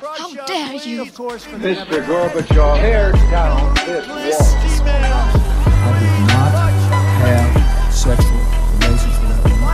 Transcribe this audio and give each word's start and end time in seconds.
How 0.00 0.34
dare 0.46 0.76
you? 0.76 1.04
Mr. 1.04 2.02
Gorbachev, 2.06 2.76
tear 2.76 3.12
down 3.12 3.74
this 3.84 4.40
wall. 4.80 4.88
I 4.88 5.92
did 6.00 6.16
not 6.26 6.52
have 7.20 7.92
sexual 7.92 8.40
relations 8.80 9.16
with 9.20 9.28
that 9.28 9.44
woman. 9.44 9.68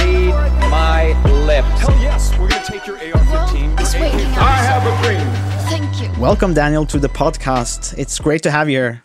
Read 0.00 0.70
my 0.70 1.12
lips. 1.44 1.68
Hell 1.80 1.98
yes, 2.00 2.32
we're 2.38 2.48
gonna 2.48 2.64
take 2.64 2.86
your 2.86 2.96
AR-15. 2.96 3.80
It's 3.80 3.92
your 3.92 4.02
waking 4.02 4.32
up. 4.32 4.38
I 4.38 4.56
have 4.62 4.86
a 4.86 4.92
dream. 5.04 5.28
Thank 5.68 6.00
you. 6.00 6.08
Welcome, 6.18 6.54
Daniel, 6.54 6.86
to 6.86 6.98
the 6.98 7.10
podcast. 7.10 7.98
It's 7.98 8.18
great 8.18 8.42
to 8.44 8.50
have 8.50 8.70
you 8.70 8.78
here. 8.78 9.03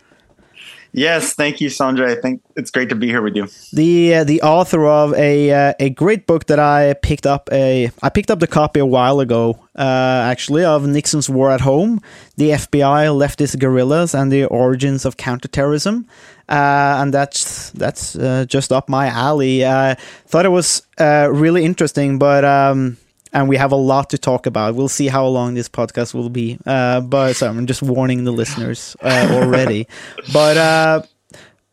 Yes, 0.92 1.34
thank 1.34 1.60
you, 1.60 1.70
Sandra. 1.70 2.10
I 2.10 2.16
think 2.16 2.42
it's 2.56 2.70
great 2.70 2.88
to 2.88 2.96
be 2.96 3.06
here 3.06 3.22
with 3.22 3.36
you. 3.36 3.46
The 3.72 4.16
uh, 4.16 4.24
the 4.24 4.42
author 4.42 4.86
of 4.86 5.14
a 5.14 5.50
uh, 5.52 5.74
a 5.78 5.90
great 5.90 6.26
book 6.26 6.46
that 6.46 6.58
I 6.58 6.94
picked 6.94 7.26
up 7.26 7.48
a 7.52 7.90
I 8.02 8.08
picked 8.08 8.30
up 8.30 8.40
the 8.40 8.48
copy 8.48 8.80
a 8.80 8.86
while 8.86 9.20
ago, 9.20 9.58
uh, 9.76 10.26
actually, 10.30 10.64
of 10.64 10.86
Nixon's 10.86 11.30
War 11.30 11.50
at 11.50 11.60
Home, 11.60 12.00
the 12.36 12.50
FBI, 12.50 13.06
leftist 13.14 13.58
guerrillas, 13.60 14.14
and 14.14 14.32
the 14.32 14.46
origins 14.46 15.04
of 15.04 15.16
counterterrorism, 15.16 16.08
uh, 16.48 16.98
and 17.00 17.14
that's 17.14 17.70
that's 17.70 18.16
uh, 18.16 18.44
just 18.48 18.72
up 18.72 18.88
my 18.88 19.06
alley. 19.06 19.64
I 19.64 19.94
thought 20.26 20.44
it 20.44 20.50
was 20.50 20.82
uh, 20.98 21.28
really 21.32 21.64
interesting, 21.64 22.18
but. 22.18 22.44
Um, 22.44 22.96
and 23.32 23.48
we 23.48 23.56
have 23.56 23.72
a 23.72 23.76
lot 23.76 24.10
to 24.10 24.18
talk 24.18 24.46
about. 24.46 24.74
We'll 24.74 24.88
see 24.88 25.08
how 25.08 25.26
long 25.26 25.54
this 25.54 25.68
podcast 25.68 26.14
will 26.14 26.30
be. 26.30 26.58
Uh, 26.66 27.00
but 27.00 27.34
so 27.34 27.48
I'm 27.48 27.66
just 27.66 27.82
warning 27.82 28.24
the 28.24 28.32
listeners 28.32 28.96
uh, 29.02 29.28
already. 29.30 29.86
but 30.32 30.56
uh, 30.56 31.02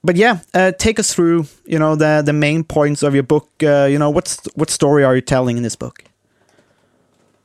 but 0.03 0.15
yeah, 0.15 0.39
uh, 0.53 0.71
take 0.73 0.99
us 0.99 1.13
through 1.13 1.48
you 1.65 1.79
know 1.79 1.95
the 1.95 2.21
the 2.25 2.34
main 2.34 2.63
points 2.63 3.03
of 3.03 3.13
your 3.13 3.23
book. 3.23 3.49
Uh, 3.62 3.88
you 3.89 3.99
know 3.99 4.09
what's 4.09 4.39
what 4.55 4.70
story 4.70 5.03
are 5.03 5.15
you 5.15 5.21
telling 5.21 5.57
in 5.57 5.63
this 5.63 5.75
book? 5.75 6.03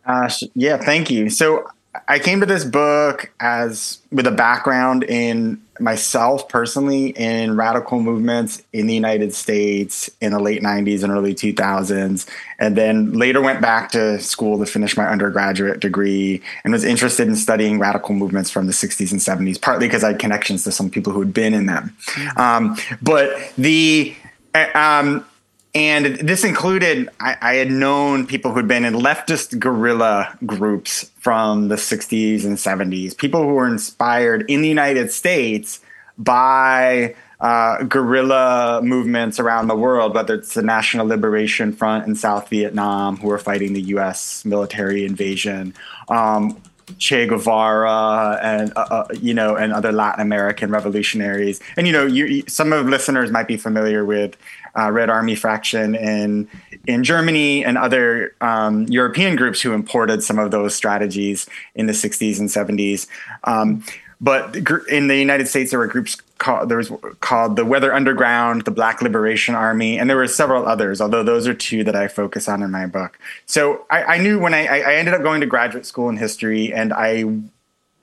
Uh, 0.05 0.29
yeah, 0.55 0.77
thank 0.77 1.11
you. 1.11 1.31
So 1.31 1.67
I 2.09 2.19
came 2.19 2.41
to 2.41 2.47
this 2.47 2.65
book 2.65 3.31
as 3.39 3.99
with 4.11 4.27
a 4.27 4.31
background 4.31 5.05
in 5.05 5.61
myself 5.79 6.49
personally 6.49 7.09
in 7.09 7.57
radical 7.57 8.01
movements 8.01 8.63
in 8.73 8.87
the 8.87 8.95
United 8.95 9.35
States 9.35 10.09
in 10.21 10.33
the 10.33 10.39
late 10.39 10.63
90s 10.63 11.03
and 11.03 11.13
early 11.13 11.35
2000s 11.35 12.27
and 12.59 12.77
then 12.77 13.13
later 13.13 13.43
went 13.43 13.61
back 13.61 13.91
to 13.91 14.19
school 14.21 14.59
to 14.59 14.65
finish 14.65 14.97
my 14.97 15.07
undergraduate 15.07 15.81
degree 15.81 16.41
and 16.65 16.73
was 16.73 16.85
interested 16.85 17.29
in 17.29 17.37
studying 17.37 17.79
radical 17.79 18.15
movements 18.15 18.51
from 18.51 18.67
the 18.67 18.73
60s 18.73 19.13
and 19.13 19.21
70s 19.21 19.61
partly 19.61 19.87
because 19.87 20.05
I 20.05 20.13
had 20.13 20.19
connections 20.19 20.65
to 20.65 20.73
some 20.73 20.89
people 20.89 21.13
who 21.13 21.21
had 21.21 21.35
been 21.35 21.53
in 21.53 21.67
them. 21.67 21.95
Um, 22.37 22.77
but 23.03 23.37
the 23.59 24.15
uh, 24.55 24.67
um, 24.75 25.27
and 25.75 26.07
this 26.17 26.45
included, 26.45 27.09
I, 27.19 27.37
I 27.41 27.55
had 27.55 27.71
known 27.71 28.27
people 28.27 28.53
who'd 28.53 28.69
been 28.69 28.85
in 28.85 28.95
leftist 28.95 29.59
guerrilla 29.59 30.37
groups 30.45 31.11
from 31.19 31.69
the 31.69 31.77
60s 31.77 32.45
and 32.45 32.59
70s, 32.59 33.17
people 33.17 33.43
who 33.43 33.55
were 33.55 33.67
inspired 33.67 34.45
in 34.51 34.61
the 34.61 34.69
United 34.69 35.11
States 35.11 35.81
by 36.19 37.15
uh, 37.41 37.83
guerrilla 37.85 38.81
movements 38.83 39.41
around 39.41 39.69
the 39.69 39.75
world, 39.75 40.15
whether 40.15 40.35
it's 40.35 40.55
the 40.55 40.63
National 40.63 41.07
Liberation 41.07 41.73
Front 41.73 42.07
in 42.07 42.15
South 42.17 42.49
Vietnam, 42.51 43.17
who 43.17 43.29
were 43.29 43.39
fighting 43.39 43.73
the 43.73 43.83
US 43.97 44.45
military 44.45 45.05
invasion. 45.05 45.75
Um, 46.09 46.61
Che 46.99 47.27
Guevara 47.27 48.39
and 48.43 48.73
uh, 48.77 48.81
uh, 48.91 49.07
you 49.19 49.33
know 49.33 49.57
and 49.57 49.73
other 49.73 49.93
Latin 49.93 50.21
American 50.21 50.71
revolutionaries 50.71 51.61
and 51.77 51.87
you 51.87 51.93
know 51.93 52.05
you, 52.05 52.43
some 52.49 52.73
of 52.73 52.87
listeners 52.87 53.31
might 53.31 53.49
be 53.49 53.57
familiar 53.57 54.05
with 54.05 54.37
uh, 54.79 54.91
Red 54.91 55.11
Army 55.11 55.35
faction 55.35 55.95
in 55.95 56.49
in 56.87 57.05
Germany 57.05 57.65
and 57.65 57.79
other 57.79 58.35
um, 58.41 58.87
European 58.89 59.37
groups 59.37 59.61
who 59.61 59.73
imported 59.73 60.23
some 60.23 60.39
of 60.39 60.51
those 60.51 60.75
strategies 60.75 61.47
in 61.75 61.87
the 61.87 61.93
60s 61.93 62.41
and 62.41 62.49
70s. 62.49 63.07
Um, 63.45 63.85
but 64.21 64.57
in 64.89 65.09
the 65.09 65.17
United 65.17 65.49
States, 65.49 65.71
there 65.71 65.81
were 65.81 65.89
groups 65.89 66.17
called 66.39 66.69
there 66.69 66.79
was 66.79 66.93
called 67.21 67.57
the 67.57 67.65
Weather 67.65 67.93
Underground, 67.93 68.63
the 68.63 68.71
Black 68.71 69.03
Liberation 69.03 69.57
Army, 69.57 69.99
and 69.99 70.09
there 70.09 70.17
were 70.17 70.29
several 70.29 70.65
others. 70.65 71.01
Although 71.01 71.25
those 71.25 71.49
are 71.49 71.55
two 71.55 71.83
that 71.85 71.97
I 71.97 72.07
focus 72.07 72.49
on 72.49 72.63
in 72.63 72.71
my 72.71 72.87
book. 72.87 73.19
So 73.47 73.85
I, 73.91 74.05
I 74.05 74.19
knew 74.19 74.39
when 74.39 74.55
I, 74.55 74.67
I 74.67 74.95
ended 74.95 75.15
up 75.15 75.23
going 75.23 75.41
to 75.41 75.47
graduate 75.47 75.87
school 75.87 76.09
in 76.09 76.17
history, 76.17 76.73
and 76.73 76.93
I 76.93 77.25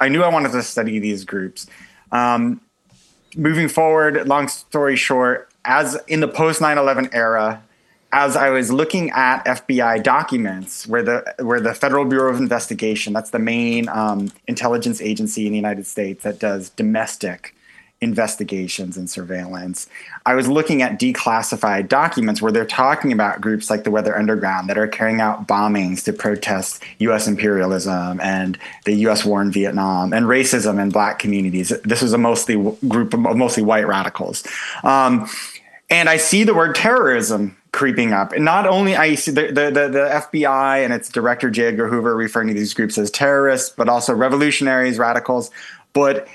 I 0.01 0.09
knew 0.09 0.23
I 0.23 0.27
wanted 0.27 0.51
to 0.51 0.61
study 0.61 0.99
these 0.99 1.23
groups. 1.23 1.67
Um, 2.11 2.59
moving 3.35 3.69
forward, 3.69 4.27
long 4.27 4.49
story 4.49 4.97
short, 4.97 5.48
as 5.65 5.97
in 6.07 6.19
the 6.19 6.27
post 6.27 6.61
9/11 6.61 7.09
era, 7.13 7.63
as 8.11 8.35
I 8.35 8.49
was 8.49 8.71
looking 8.71 9.11
at 9.11 9.45
FBI 9.45 10.01
documents, 10.03 10.87
where 10.87 11.03
the 11.03 11.35
where 11.39 11.59
the 11.59 11.73
Federal 11.73 12.05
Bureau 12.05 12.31
of 12.31 12.39
Investigation, 12.39 13.13
that's 13.13 13.29
the 13.29 13.39
main 13.39 13.87
um, 13.89 14.31
intelligence 14.47 15.01
agency 15.01 15.45
in 15.45 15.51
the 15.51 15.57
United 15.57 15.85
States 15.85 16.23
that 16.23 16.39
does 16.39 16.69
domestic 16.71 17.55
investigations 18.01 18.95
and 18.95 19.09
surveillance. 19.09 19.87
I 20.25 20.35
was 20.35 20.47
looking 20.47 20.81
at 20.81 20.99
declassified 20.99 21.89
documents 21.89 22.41
where 22.41 22.51
they're 22.51 22.65
talking 22.65 23.11
about 23.11 23.41
groups 23.41 23.69
like 23.69 23.83
the 23.83 23.91
Weather 23.91 24.17
Underground 24.17 24.69
that 24.69 24.77
are 24.77 24.87
carrying 24.87 25.19
out 25.19 25.47
bombings 25.47 26.03
to 26.05 26.13
protest 26.13 26.81
U.S. 26.99 27.27
imperialism 27.27 28.21
and 28.21 28.57
the 28.85 28.93
U.S. 28.93 29.25
war 29.25 29.41
in 29.41 29.51
Vietnam 29.51 30.13
and 30.13 30.25
racism 30.27 30.81
in 30.81 30.89
black 30.91 31.19
communities. 31.19 31.73
This 31.83 32.01
was 32.01 32.13
a 32.13 32.17
mostly 32.17 32.55
group 32.87 33.13
of 33.13 33.19
mostly 33.35 33.63
white 33.63 33.87
radicals. 33.87 34.47
Um, 34.83 35.27
and 35.89 36.07
I 36.07 36.17
see 36.17 36.43
the 36.43 36.53
word 36.53 36.75
terrorism 36.75 37.57
creeping 37.71 38.13
up. 38.13 38.31
And 38.31 38.45
not 38.45 38.65
only 38.65 38.95
I 38.95 39.15
see 39.15 39.31
the, 39.31 39.47
the, 39.47 39.71
the, 39.71 39.89
the 39.89 40.25
FBI 40.29 40.83
and 40.83 40.93
its 40.93 41.09
director, 41.09 41.49
J. 41.49 41.67
Edgar 41.67 41.87
Hoover, 41.87 42.15
referring 42.15 42.47
to 42.47 42.53
these 42.53 42.73
groups 42.73 42.97
as 42.97 43.11
terrorists, 43.11 43.69
but 43.69 43.89
also 43.89 44.13
revolutionaries, 44.13 44.97
radicals. 44.97 45.51
But 45.93 46.27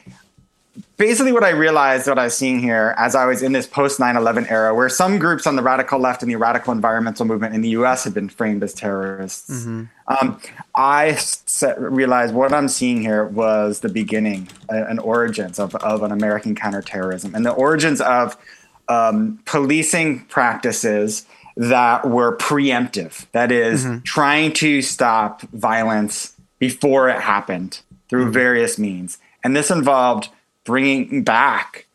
basically 0.96 1.32
what 1.32 1.44
I 1.44 1.50
realized, 1.50 2.06
what 2.08 2.18
I 2.18 2.24
was 2.24 2.36
seeing 2.36 2.60
here 2.60 2.94
as 2.98 3.14
I 3.14 3.26
was 3.26 3.42
in 3.42 3.52
this 3.52 3.66
post 3.66 3.98
9-11 4.00 4.50
era, 4.50 4.74
where 4.74 4.88
some 4.88 5.18
groups 5.18 5.46
on 5.46 5.56
the 5.56 5.62
radical 5.62 5.98
left 5.98 6.22
and 6.22 6.30
the 6.30 6.36
radical 6.36 6.72
environmental 6.72 7.24
movement 7.26 7.54
in 7.54 7.60
the 7.60 7.70
US 7.70 8.04
had 8.04 8.14
been 8.14 8.28
framed 8.28 8.62
as 8.62 8.74
terrorists. 8.74 9.48
Um, 10.08 10.40
I 10.74 11.10
s- 11.10 11.62
realized 11.78 12.34
what 12.34 12.52
I'm 12.52 12.68
seeing 12.68 13.00
here 13.02 13.24
was 13.24 13.80
the 13.80 13.88
beginning, 13.88 14.48
uh, 14.72 14.84
an 14.86 14.98
origins 14.98 15.58
of, 15.58 15.74
of 15.76 16.02
an 16.02 16.12
American 16.12 16.54
counterterrorism 16.54 17.34
and 17.34 17.44
the 17.46 17.52
origins 17.52 18.00
of 18.00 18.36
um, 18.88 19.40
policing 19.46 20.24
practices 20.26 21.24
that 21.56 22.08
were 22.08 22.36
preemptive. 22.36 23.26
That 23.32 23.52
is, 23.52 23.86
trying 24.04 24.52
to 24.54 24.82
stop 24.82 25.42
violence 25.52 26.32
before 26.58 27.08
it 27.08 27.20
happened 27.20 27.80
through 28.08 28.30
various 28.32 28.78
means. 28.78 29.18
And 29.42 29.54
this 29.56 29.70
involved 29.70 30.28
bringing 30.64 31.22
back 31.22 31.86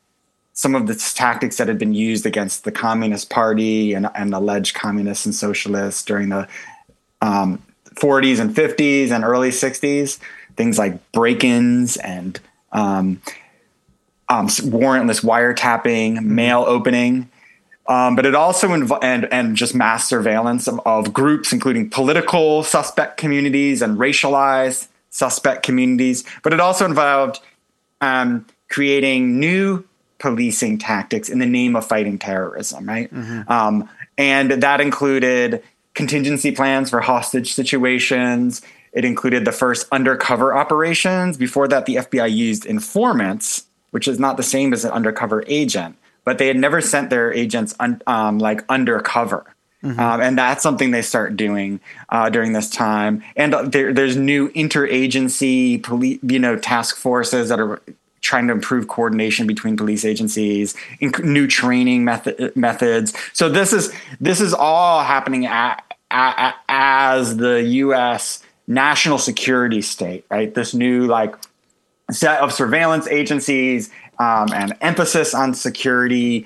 some 0.53 0.75
of 0.75 0.87
the 0.87 0.95
tactics 1.15 1.57
that 1.57 1.67
had 1.67 1.79
been 1.79 1.93
used 1.93 2.25
against 2.25 2.65
the 2.65 2.71
Communist 2.71 3.29
Party 3.29 3.93
and, 3.93 4.09
and 4.13 4.33
alleged 4.33 4.75
communists 4.75 5.25
and 5.25 5.33
socialists 5.33 6.03
during 6.03 6.29
the 6.29 6.47
um, 7.21 7.63
40s 7.95 8.39
and 8.39 8.53
50s 8.53 9.11
and 9.11 9.23
early 9.23 9.51
60s. 9.51 10.19
Things 10.55 10.77
like 10.77 11.11
break 11.13 11.43
ins 11.43 11.95
and 11.97 12.39
um, 12.71 13.21
um, 14.27 14.47
warrantless 14.47 15.23
wiretapping, 15.23 16.21
mail 16.23 16.65
opening. 16.67 17.29
Um, 17.87 18.15
but 18.15 18.25
it 18.25 18.35
also 18.35 18.67
inv- 18.67 18.99
and 19.01 19.25
and 19.33 19.55
just 19.55 19.73
mass 19.73 20.07
surveillance 20.07 20.67
of, 20.67 20.79
of 20.85 21.11
groups, 21.11 21.51
including 21.51 21.89
political 21.89 22.63
suspect 22.63 23.17
communities 23.17 23.81
and 23.81 23.97
racialized 23.97 24.89
suspect 25.09 25.63
communities. 25.63 26.23
But 26.43 26.53
it 26.53 26.59
also 26.59 26.85
involved 26.85 27.39
um, 27.99 28.45
creating 28.69 29.39
new 29.39 29.83
policing 30.19 30.77
tactics 30.77 31.29
in 31.29 31.39
the 31.39 31.45
name 31.45 31.75
of 31.75 31.85
fighting 31.87 32.17
terrorism, 32.19 32.85
right? 32.85 33.09
Um, 33.47 33.89
and 34.17 34.51
that 34.51 34.81
included 34.81 35.63
contingency 35.93 36.51
plans 36.51 36.89
for 36.89 37.01
hostage 37.01 37.53
situations. 37.53 38.61
It 38.91 39.05
included 39.05 39.45
the 39.45 39.51
first 39.51 39.87
undercover 39.91 40.55
operations. 40.55 41.37
Before 41.37 41.67
that, 41.67 41.85
the 41.85 41.95
FBI 41.95 42.31
used 42.31 42.65
informants, 42.65 43.65
which 43.91 44.07
is 44.07 44.19
not 44.19 44.37
the 44.37 44.43
same 44.43 44.73
as 44.73 44.83
an 44.85 44.91
undercover 44.91 45.43
agent, 45.47 45.95
but 46.25 46.37
they 46.37 46.47
had 46.47 46.57
never 46.57 46.81
sent 46.81 47.09
their 47.09 47.31
agents 47.33 47.73
un- 47.79 48.01
um, 48.07 48.39
like 48.39 48.63
undercover. 48.69 49.45
Um, 49.81 50.19
and 50.19 50.37
that's 50.37 50.61
something 50.61 50.91
they 50.91 51.01
start 51.01 51.37
doing 51.37 51.79
uh, 52.09 52.29
during 52.29 52.51
this 52.51 52.69
time. 52.69 53.23
And 53.37 53.53
uh, 53.53 53.61
there, 53.61 53.93
there's 53.93 54.17
new 54.17 54.49
interagency, 54.49 55.81
police, 55.81 56.19
you 56.21 56.37
know, 56.37 56.57
task 56.57 56.97
forces 56.97 57.47
that 57.47 57.61
are 57.61 57.81
trying 58.21 58.47
to 58.47 58.53
improve 58.53 58.87
coordination 58.87 59.47
between 59.47 59.77
police 59.77 60.05
agencies, 60.05 60.75
inc- 61.01 61.23
new 61.23 61.47
training 61.47 62.03
method, 62.03 62.55
methods. 62.55 63.13
So 63.33 63.49
this 63.49 63.73
is 63.73 63.93
this 64.19 64.41
is 64.41 64.53
all 64.53 65.03
happening 65.03 65.45
at, 65.45 65.83
at, 66.11 66.55
as 66.67 67.37
the 67.37 67.63
U.S. 67.63 68.43
national 68.67 69.17
security 69.17 69.81
state, 69.81 70.25
right? 70.29 70.53
This 70.53 70.73
new 70.73 71.05
like 71.05 71.35
set 72.11 72.41
of 72.41 72.51
surveillance 72.51 73.07
agencies 73.07 73.89
um, 74.17 74.51
and 74.53 74.75
emphasis 74.81 75.33
on 75.33 75.53
security 75.53 76.45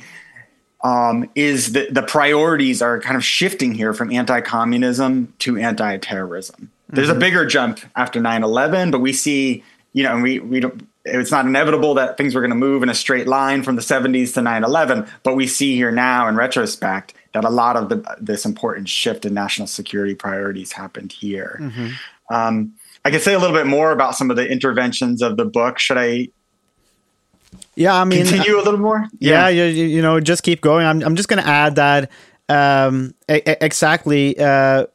um, 0.84 1.30
is 1.34 1.72
that 1.74 1.94
the 1.94 2.04
priorities 2.04 2.82
are 2.82 3.00
kind 3.00 3.16
of 3.16 3.24
shifting 3.24 3.74
here 3.74 3.94
from 3.94 4.12
anti-communism 4.12 5.34
to 5.40 5.58
anti-terrorism. 5.58 6.70
There's 6.90 7.10
a 7.10 7.16
bigger 7.16 7.46
jump 7.46 7.80
after 7.96 8.20
9/11, 8.20 8.92
but 8.92 9.00
we 9.00 9.14
see, 9.14 9.64
you 9.94 10.04
know, 10.04 10.14
and 10.14 10.22
we 10.22 10.40
we 10.40 10.60
don't. 10.60 10.88
It's 11.06 11.32
not 11.32 11.46
inevitable 11.46 11.96
that 11.96 12.18
things 12.18 12.34
were 12.34 12.40
going 12.42 12.52
to 12.52 12.56
move 12.56 12.82
in 12.82 12.90
a 12.90 12.94
straight 12.96 13.28
line 13.28 13.62
from 13.64 13.76
the 13.76 13.82
70s 13.82 14.34
to 14.36 14.40
9/11, 14.42 15.08
but 15.24 15.36
we 15.36 15.48
see 15.48 15.76
here 15.76 15.92
now, 15.92 16.28
in 16.30 16.36
retrospect, 16.36 17.14
that 17.34 17.44
a 17.44 17.50
lot 17.50 17.76
of 17.76 17.90
the, 17.90 18.04
this 18.22 18.46
important 18.46 18.88
shift 18.88 19.26
in 19.26 19.34
national 19.34 19.68
security 19.68 20.16
priorities 20.16 20.72
happened 20.72 21.12
here. 21.12 21.60
Um, 22.32 22.74
I 23.04 23.12
can 23.12 23.20
say 23.20 23.34
a 23.34 23.40
little 23.40 23.56
bit 23.56 23.68
more 23.68 23.92
about 23.92 24.16
some 24.16 24.30
of 24.30 24.38
the 24.38 24.48
interventions 24.50 25.22
of 25.22 25.36
the 25.36 25.44
book. 25.44 25.78
Should 25.78 25.98
I 25.98 26.30
Yeah, 27.76 27.96
I 28.00 28.06
mean, 28.06 28.26
continue 28.26 28.58
a 28.58 28.64
little 28.64 28.80
more? 28.80 29.08
yeah, 29.20 29.50
You, 29.50 29.64
you 29.66 29.86
you 29.86 30.02
know 30.02 30.20
just 30.22 30.44
keep 30.44 30.62
going 30.62 30.86
i'm, 30.86 31.02
I'm 31.04 31.16
just 31.16 31.28
going 31.28 31.42
to 31.44 31.48
add 31.50 31.76
that 31.76 32.10
um 32.50 33.14
e- 33.30 33.36
e- 33.36 33.56
exactly 33.62 34.38
uh 34.40 34.86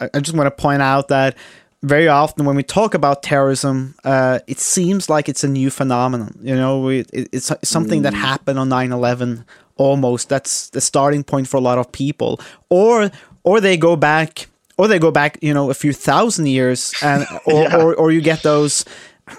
I- 0.00 0.10
i 0.14 0.20
just 0.20 0.36
want 0.36 0.46
to 0.46 0.50
point 0.62 0.82
out 0.82 1.08
that 1.08 1.36
very 1.82 2.08
often 2.08 2.44
when 2.44 2.56
we 2.56 2.62
talk 2.62 2.94
about 2.94 3.22
terrorism 3.22 3.94
uh 4.04 4.40
it 4.48 4.58
seems 4.58 5.08
like 5.08 5.28
it's 5.28 5.44
a 5.44 5.48
new 5.48 5.70
phenomenon. 5.70 6.38
You 6.42 6.54
know 6.56 6.80
we, 6.80 7.00
it, 7.12 7.28
it's 7.32 7.52
something 7.62 8.02
that 8.02 8.14
happened 8.14 8.58
on 8.58 8.68
9-11 8.68 9.44
almost. 9.76 10.28
That's 10.28 10.70
the 10.70 10.80
starting 10.80 11.22
point 11.22 11.46
for 11.48 11.56
a 11.56 11.60
lot 11.60 11.78
of 11.78 11.92
people. 11.92 12.40
Or 12.68 13.10
or 13.44 13.60
they 13.60 13.76
go 13.76 13.94
back 13.96 14.48
or 14.76 14.88
they 14.88 14.98
go 14.98 15.10
back 15.10 15.38
you 15.40 15.54
know 15.54 15.70
a 15.70 15.74
few 15.74 15.92
thousand 15.92 16.46
years 16.46 16.92
and 17.02 17.24
or, 17.46 17.62
Yeah. 17.62 17.76
or, 17.76 17.94
or 17.94 18.10
you 18.10 18.20
get 18.20 18.42
those 18.42 18.84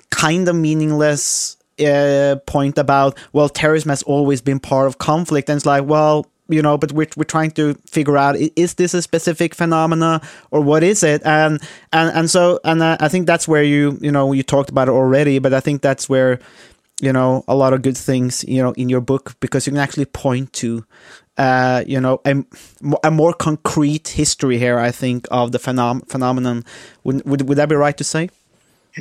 kind 0.09 0.47
of 0.47 0.55
meaningless 0.55 1.57
uh, 1.79 2.35
point 2.45 2.77
about 2.77 3.17
well 3.33 3.49
terrorism 3.49 3.89
has 3.89 4.03
always 4.03 4.41
been 4.41 4.59
part 4.59 4.87
of 4.87 4.97
conflict. 4.97 5.49
And 5.49 5.57
it's 5.57 5.65
like 5.65 5.83
well 5.85 6.25
you 6.49 6.61
know 6.61 6.77
but 6.77 6.91
we're, 6.91 7.07
we're 7.15 7.23
trying 7.23 7.51
to 7.51 7.75
figure 7.85 8.17
out 8.17 8.35
is 8.35 8.73
this 8.75 8.93
a 8.93 9.01
specific 9.01 9.55
phenomena 9.55 10.21
or 10.51 10.61
what 10.61 10.83
is 10.83 11.03
it 11.03 11.21
and 11.25 11.61
and 11.93 12.15
and 12.15 12.29
so 12.29 12.59
and 12.63 12.81
uh, 12.81 12.97
i 12.99 13.07
think 13.07 13.27
that's 13.27 13.47
where 13.47 13.63
you 13.63 13.97
you 14.01 14.11
know 14.11 14.31
you 14.31 14.43
talked 14.43 14.69
about 14.69 14.87
it 14.87 14.91
already 14.91 15.39
but 15.39 15.53
i 15.53 15.59
think 15.59 15.81
that's 15.81 16.09
where 16.09 16.39
you 17.01 17.13
know 17.13 17.43
a 17.47 17.55
lot 17.55 17.73
of 17.73 17.81
good 17.81 17.97
things 17.97 18.43
you 18.47 18.61
know 18.61 18.73
in 18.73 18.89
your 18.89 19.01
book 19.01 19.35
because 19.39 19.65
you 19.65 19.71
can 19.71 19.79
actually 19.79 20.05
point 20.05 20.51
to 20.53 20.83
uh 21.37 21.83
you 21.87 21.99
know 21.99 22.19
a, 22.25 22.43
a 23.03 23.11
more 23.11 23.33
concrete 23.33 24.09
history 24.09 24.57
here 24.57 24.79
i 24.79 24.91
think 24.91 25.27
of 25.31 25.51
the 25.51 25.59
phenom- 25.59 26.07
phenomenon 26.09 26.65
would, 27.03 27.25
would 27.25 27.47
would 27.47 27.57
that 27.57 27.69
be 27.69 27.75
right 27.75 27.97
to 27.97 28.03
say 28.03 28.29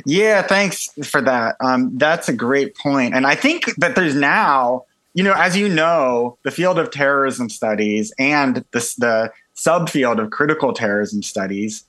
Yeah, 0.05 0.41
thanks 0.41 0.89
for 1.03 1.21
that. 1.21 1.55
Um, 1.59 1.97
that's 1.97 2.29
a 2.29 2.33
great. 2.33 2.75
And 2.85 3.25
I 3.25 3.35
think 3.35 3.75
that 3.77 3.95
there's 3.95 4.15
now, 4.15 4.85
you 5.13 5.23
know, 5.23 5.33
as 5.33 5.57
you 5.57 5.67
know, 5.69 6.37
the 6.43 6.51
field 6.51 6.79
of 6.79 6.91
terrorism 6.91 7.49
studies 7.49 8.13
and 8.19 8.63
this, 8.71 8.95
the 8.95 9.31
subfield 9.55 10.21
of 10.21 10.29
critical 10.29 10.73
terrorism 10.73 11.23
studies 11.23 11.83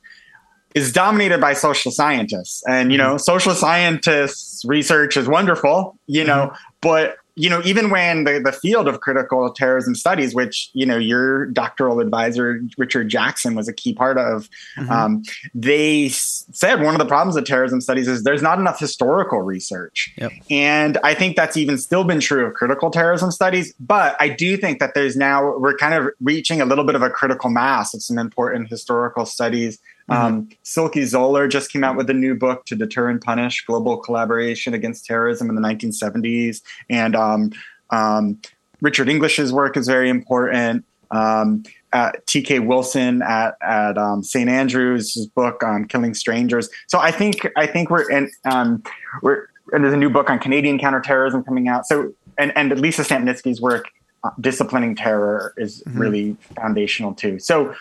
is 0.75 0.93
dominated 0.93 1.41
by 1.41 1.53
social 1.53 1.91
scientists. 1.91 2.63
And, 2.69 2.93
you 2.93 2.99
mm-hmm. 2.99 3.13
know, 3.13 3.17
social 3.17 3.55
scientists 3.55 4.65
research 4.65 5.17
is 5.17 5.29
wonderful, 5.29 5.99
you 6.07 6.25
know, 6.25 6.47
mm-hmm. 6.47 6.57
but 6.81 7.17
you 7.41 7.49
know, 7.49 7.63
even 7.65 7.89
when 7.89 8.25
the, 8.25 8.39
the 8.39 8.53
field 8.53 8.87
of 8.87 9.01
critical 9.01 9.51
terrorism 9.51 9.95
studies, 9.95 10.35
which, 10.35 10.69
you 10.75 10.85
know, 10.85 10.99
your 10.99 11.47
doctoral 11.47 11.99
advisor, 11.99 12.61
Richard 12.77 13.09
Jackson, 13.09 13.55
was 13.55 13.67
a 13.67 13.73
key 13.73 13.95
part 13.95 14.19
of, 14.19 14.49
um, 14.91 15.23
they 15.55 16.07
s- 16.07 16.45
said 16.53 16.83
one 16.83 16.95
of 16.95 16.99
the 16.99 17.07
problems 17.07 17.37
of 17.37 17.45
terrorism 17.45 17.81
studies 17.81 18.09
is 18.09 18.25
there's 18.25 18.43
not 18.43 18.59
enough 18.59 18.79
historical 18.79 19.41
research. 19.41 20.13
Yep. 20.19 20.33
And 20.51 20.99
I 21.03 21.15
think 21.15 21.35
that's 21.35 21.57
even 21.57 21.79
still 21.79 22.05
been 22.05 22.21
true 22.21 22.45
of 22.45 22.53
critical 22.53 22.91
terrorism 22.91 23.31
studies. 23.31 23.73
But 23.81 24.17
I 24.21 24.29
do 24.29 24.59
think 24.59 24.79
that 24.81 24.93
there's 24.95 25.17
now, 25.17 25.57
we're 25.57 25.77
kind 25.77 25.95
of 25.95 26.13
reaching 26.21 26.61
a 26.61 26.67
little 26.67 26.85
bit 26.85 26.95
of 26.95 27.01
a 27.03 27.09
critical 27.09 27.49
mass 27.49 27.95
of 27.95 28.03
some 28.03 28.19
important 28.19 28.69
historical 28.69 29.25
studies. 29.25 29.79
Um, 30.11 30.49
Silke 30.65 31.05
Zoller 31.05 31.47
just 31.49 31.73
came 31.73 31.85
out 31.85 31.97
with 31.97 32.11
a 32.11 32.15
new 32.15 32.35
book 32.35 32.67
to 32.67 32.77
deter 32.77 33.09
and 33.09 33.21
punish 33.21 33.65
global 33.65 33.97
collaboration 33.97 34.75
against 34.75 35.07
terrorism 35.07 35.49
in 35.49 35.55
the 35.55 35.63
1970s. 35.63 36.63
And 36.91 37.15
um, 37.15 37.53
um, 37.91 38.41
Richard 38.81 39.09
English's 39.09 39.53
work 39.53 39.77
is 39.77 39.87
very 39.87 40.11
important. 40.11 40.85
Um, 41.13 41.63
uh, 41.93 42.13
T.K. 42.27 42.61
Wilson 42.61 43.23
at 43.23 43.57
at 43.63 43.99
um, 43.99 44.23
St. 44.23 44.49
Andrews' 44.49 45.27
book 45.35 45.63
on 45.63 45.87
killing 45.87 46.15
strangers. 46.15 46.69
So 46.87 46.99
I 46.99 47.11
think 47.11 47.49
I 47.57 47.67
think 47.67 47.91
we're 47.91 48.09
and 48.11 48.31
um, 48.45 48.83
we're 49.23 49.49
and 49.73 49.83
there's 49.85 49.95
a 49.95 49.99
new 49.99 50.11
book 50.11 50.31
on 50.31 50.39
Canadian 50.39 50.79
counterterrorism 50.79 51.43
coming 51.43 51.69
out. 51.69 51.87
So 51.87 52.13
and 52.39 52.53
and 52.57 52.79
Lisa 52.81 53.03
Stampnitzky's 53.03 53.61
work, 53.61 53.87
uh, 54.23 54.31
disciplining 54.41 54.95
terror, 54.95 55.53
is 55.57 55.83
really 55.87 56.37
foundational 56.55 57.13
too. 57.13 57.41
So 57.41 57.75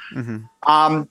um, 0.65 1.07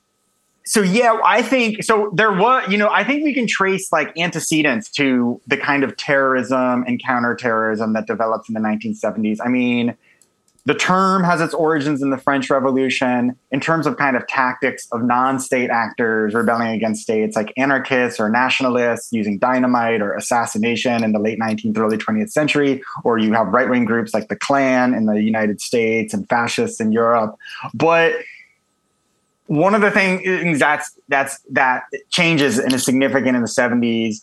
so 0.68 0.82
yeah, 0.82 1.18
I 1.24 1.40
think 1.40 1.82
so. 1.82 2.10
There 2.12 2.30
was, 2.30 2.68
you 2.68 2.76
know, 2.76 2.90
I 2.90 3.02
think 3.02 3.24
we 3.24 3.32
can 3.32 3.46
trace 3.46 3.90
like 3.90 4.16
antecedents 4.18 4.90
to 4.90 5.40
the 5.46 5.56
kind 5.56 5.82
of 5.82 5.96
terrorism 5.96 6.84
and 6.86 7.02
counterterrorism 7.02 7.94
that 7.94 8.06
develops 8.06 8.50
in 8.50 8.54
the 8.54 8.60
1970s. 8.60 9.38
I 9.42 9.48
mean, 9.48 9.96
the 10.66 10.74
term 10.74 11.24
has 11.24 11.40
its 11.40 11.54
origins 11.54 12.02
in 12.02 12.10
the 12.10 12.18
French 12.18 12.50
Revolution 12.50 13.34
in 13.50 13.60
terms 13.60 13.86
of 13.86 13.96
kind 13.96 14.14
of 14.14 14.26
tactics 14.26 14.86
of 14.92 15.02
non-state 15.02 15.70
actors 15.70 16.34
rebelling 16.34 16.68
against 16.68 17.00
states, 17.00 17.34
like 17.34 17.54
anarchists 17.56 18.20
or 18.20 18.28
nationalists 18.28 19.10
using 19.10 19.38
dynamite 19.38 20.02
or 20.02 20.12
assassination 20.12 21.02
in 21.02 21.12
the 21.12 21.18
late 21.18 21.40
19th, 21.40 21.78
early 21.78 21.96
20th 21.96 22.30
century. 22.30 22.82
Or 23.04 23.16
you 23.16 23.32
have 23.32 23.46
right-wing 23.46 23.86
groups 23.86 24.12
like 24.12 24.28
the 24.28 24.36
Klan 24.36 24.92
in 24.92 25.06
the 25.06 25.22
United 25.22 25.62
States 25.62 26.12
and 26.12 26.28
fascists 26.28 26.78
in 26.78 26.92
Europe. 26.92 27.36
But 27.72 28.12
one 29.48 29.74
of 29.74 29.80
the 29.80 29.90
things 29.90 30.58
that's 30.58 30.96
that's 31.08 31.40
that 31.50 31.84
changes 32.10 32.58
and 32.58 32.72
is 32.74 32.84
significant 32.84 33.34
in 33.34 33.40
the 33.40 33.48
70s 33.48 34.20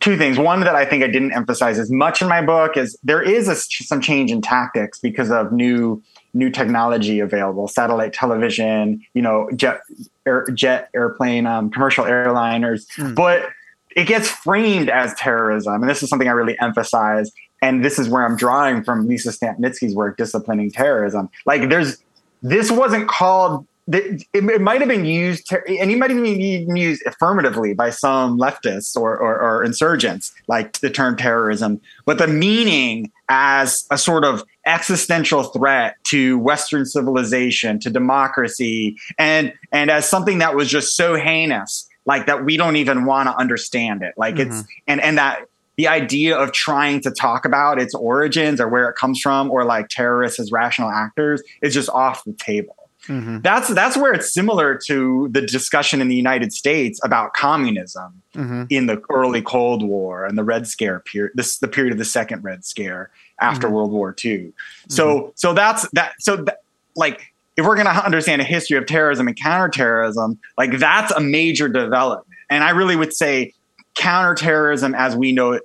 two 0.00 0.16
things. 0.18 0.38
One 0.38 0.60
that 0.60 0.74
i 0.74 0.84
think 0.84 1.02
i 1.02 1.06
didn't 1.06 1.32
emphasize 1.32 1.78
as 1.78 1.90
much 1.90 2.20
in 2.20 2.28
my 2.28 2.42
book 2.42 2.76
is 2.76 2.96
there 3.02 3.22
is 3.22 3.48
a, 3.48 3.56
some 3.56 4.00
change 4.00 4.30
in 4.30 4.42
tactics 4.42 4.98
because 4.98 5.30
of 5.30 5.52
new 5.52 6.02
new 6.34 6.50
technology 6.50 7.18
available. 7.18 7.66
Satellite 7.66 8.12
television 8.12 9.02
you 9.14 9.22
know 9.22 9.48
jet 9.56 9.80
air, 10.26 10.46
jet 10.52 10.90
airplane 10.94 11.46
um, 11.46 11.70
commercial 11.70 12.04
airliners. 12.04 12.86
But 13.14 13.48
it 13.96 14.04
gets 14.06 14.28
framed 14.28 14.90
as 14.90 15.14
terrorism 15.14 15.80
and 15.80 15.88
this 15.88 16.02
is 16.02 16.10
something 16.10 16.28
i 16.28 16.30
really 16.30 16.60
emphasize 16.60 17.32
and 17.62 17.82
this 17.82 17.98
is 17.98 18.08
where 18.08 18.24
i'm 18.24 18.36
drawing 18.36 18.84
from 18.84 19.08
lisa 19.08 19.30
stampnitzky's 19.30 19.94
work 19.94 20.18
disciplining 20.18 20.70
terrorism. 20.70 21.30
Like 21.46 21.70
there's 21.70 21.96
this 22.42 22.70
wasn't 22.70 23.08
called 23.08 23.66
it, 23.90 24.24
it 24.34 24.60
might 24.60 24.80
have 24.80 24.88
been 24.88 25.04
used 25.04 25.48
ter- 25.48 25.64
and 25.66 25.90
it 25.90 25.98
might 25.98 26.10
have 26.10 26.22
been 26.22 26.76
used 26.76 27.02
affirmatively 27.06 27.72
by 27.72 27.90
some 27.90 28.38
leftists 28.38 28.96
or, 28.96 29.16
or, 29.16 29.40
or 29.40 29.64
insurgents 29.64 30.32
like 30.46 30.78
the 30.80 30.90
term 30.90 31.16
terrorism. 31.16 31.80
But 32.04 32.18
the 32.18 32.28
meaning 32.28 33.10
as 33.28 33.86
a 33.90 33.96
sort 33.96 34.24
of 34.24 34.44
existential 34.66 35.44
threat 35.44 35.96
to 36.04 36.38
western 36.38 36.84
civilization 36.84 37.78
to 37.80 37.90
democracy 37.90 38.96
and 39.18 39.52
and 39.72 39.90
as 39.90 40.08
something 40.08 40.38
that 40.38 40.54
was 40.54 40.68
just 40.68 40.94
so 40.94 41.14
heinous 41.14 41.88
like 42.04 42.26
that 42.26 42.44
we 42.44 42.56
don't 42.56 42.76
even 42.76 43.06
want 43.06 43.28
to 43.28 43.36
understand 43.36 44.02
it. 44.02 44.12
Like 44.16 44.38
it's 44.38 44.56
mm-hmm. 44.56 44.82
and 44.86 45.00
and 45.00 45.18
that 45.18 45.46
the 45.76 45.88
idea 45.88 46.36
of 46.36 46.52
trying 46.52 47.00
to 47.02 47.10
talk 47.10 47.44
about 47.44 47.80
its 47.80 47.94
origins 47.94 48.60
or 48.60 48.68
where 48.68 48.88
it 48.88 48.96
comes 48.96 49.20
from 49.20 49.50
or 49.50 49.64
like 49.64 49.88
terrorists 49.88 50.40
as 50.40 50.50
rational 50.52 50.90
actors 50.90 51.42
is 51.62 51.72
just 51.72 51.88
off 51.90 52.24
the 52.24 52.32
table 52.32 52.87
Mm-hmm. 53.08 53.40
that's 53.40 53.68
that's 53.68 53.96
where 53.96 54.12
it's 54.12 54.32
similar 54.32 54.78
to 54.86 55.28
the 55.32 55.40
discussion 55.40 56.00
in 56.00 56.08
the 56.08 56.14
United 56.14 56.52
States 56.52 57.00
about 57.02 57.32
communism 57.34 58.22
mm-hmm. 58.34 58.64
in 58.70 58.86
the 58.86 59.02
early 59.10 59.42
Cold 59.42 59.82
War 59.82 60.24
and 60.24 60.38
the 60.38 60.44
Red 60.44 60.66
Scare 60.66 61.00
period, 61.00 61.32
this 61.34 61.58
the 61.58 61.68
period 61.68 61.92
of 61.92 61.98
the 61.98 62.04
Second 62.04 62.44
Red 62.44 62.64
Scare 62.64 63.10
after 63.40 63.66
mm-hmm. 63.66 63.76
World 63.76 63.92
War 63.92 64.14
II. 64.24 64.52
So 64.88 65.32
so 65.36 65.54
that's 65.54 65.88
that. 65.92 66.12
So 66.20 66.36
that, 66.36 66.62
like 66.96 67.32
if 67.58 67.66
we're 67.66 67.74
going 67.74 67.86
to 67.86 68.04
understand 68.04 68.40
a 68.40 68.44
history 68.44 68.76
of 68.76 68.86
terrorism 68.86 69.26
and 69.26 69.36
counterterrorism, 69.36 70.38
like 70.56 70.78
that's 70.78 71.10
a 71.10 71.20
major 71.20 71.68
development. 71.68 72.26
And 72.48 72.62
I 72.62 72.70
really 72.70 72.94
would 72.94 73.12
say 73.12 73.52
counterterrorism 73.96 74.94
as 74.94 75.16
we 75.16 75.32
know 75.32 75.52
it, 75.52 75.62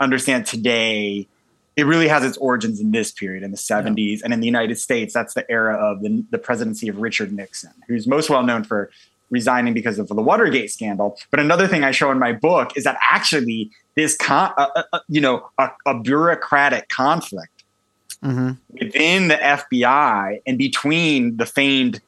understand 0.00 0.46
today 0.46 1.28
it 1.76 1.84
really 1.84 2.08
has 2.08 2.24
its 2.24 2.36
origins 2.38 2.80
in 2.80 2.90
this 2.90 3.12
period 3.12 3.42
in 3.42 3.50
the 3.50 3.56
70s 3.56 4.20
and 4.22 4.32
in 4.32 4.40
the 4.40 4.46
united 4.46 4.76
states 4.76 5.12
that's 5.12 5.34
the 5.34 5.48
era 5.50 5.76
of 5.76 6.02
the, 6.02 6.24
the 6.30 6.38
presidency 6.38 6.88
of 6.88 6.98
richard 6.98 7.32
nixon 7.32 7.72
who's 7.86 8.06
most 8.06 8.30
well 8.30 8.42
known 8.42 8.64
for 8.64 8.90
resigning 9.30 9.74
because 9.74 9.98
of 9.98 10.08
the 10.08 10.14
watergate 10.14 10.70
scandal. 10.70 11.18
But 11.30 11.40
another 11.40 11.66
thing 11.66 11.84
i 11.84 11.90
show 11.90 12.10
in 12.10 12.18
my 12.18 12.32
book 12.32 12.76
is 12.76 12.84
that 12.84 12.96
actually 13.00 13.70
this 13.94 14.16
con- 14.16 14.52
uh, 14.56 14.68
uh, 14.76 14.82
uh, 14.92 15.00
you 15.08 15.20
know 15.20 15.48
a, 15.58 15.70
a 15.86 15.98
bureaucratic 15.98 16.88
conflict 16.88 17.64
within 18.80 19.28
the 19.28 19.34
fbi 19.36 20.40
and 20.46 20.58
between 20.58 21.36
the 21.36 21.46
famed 21.46 22.00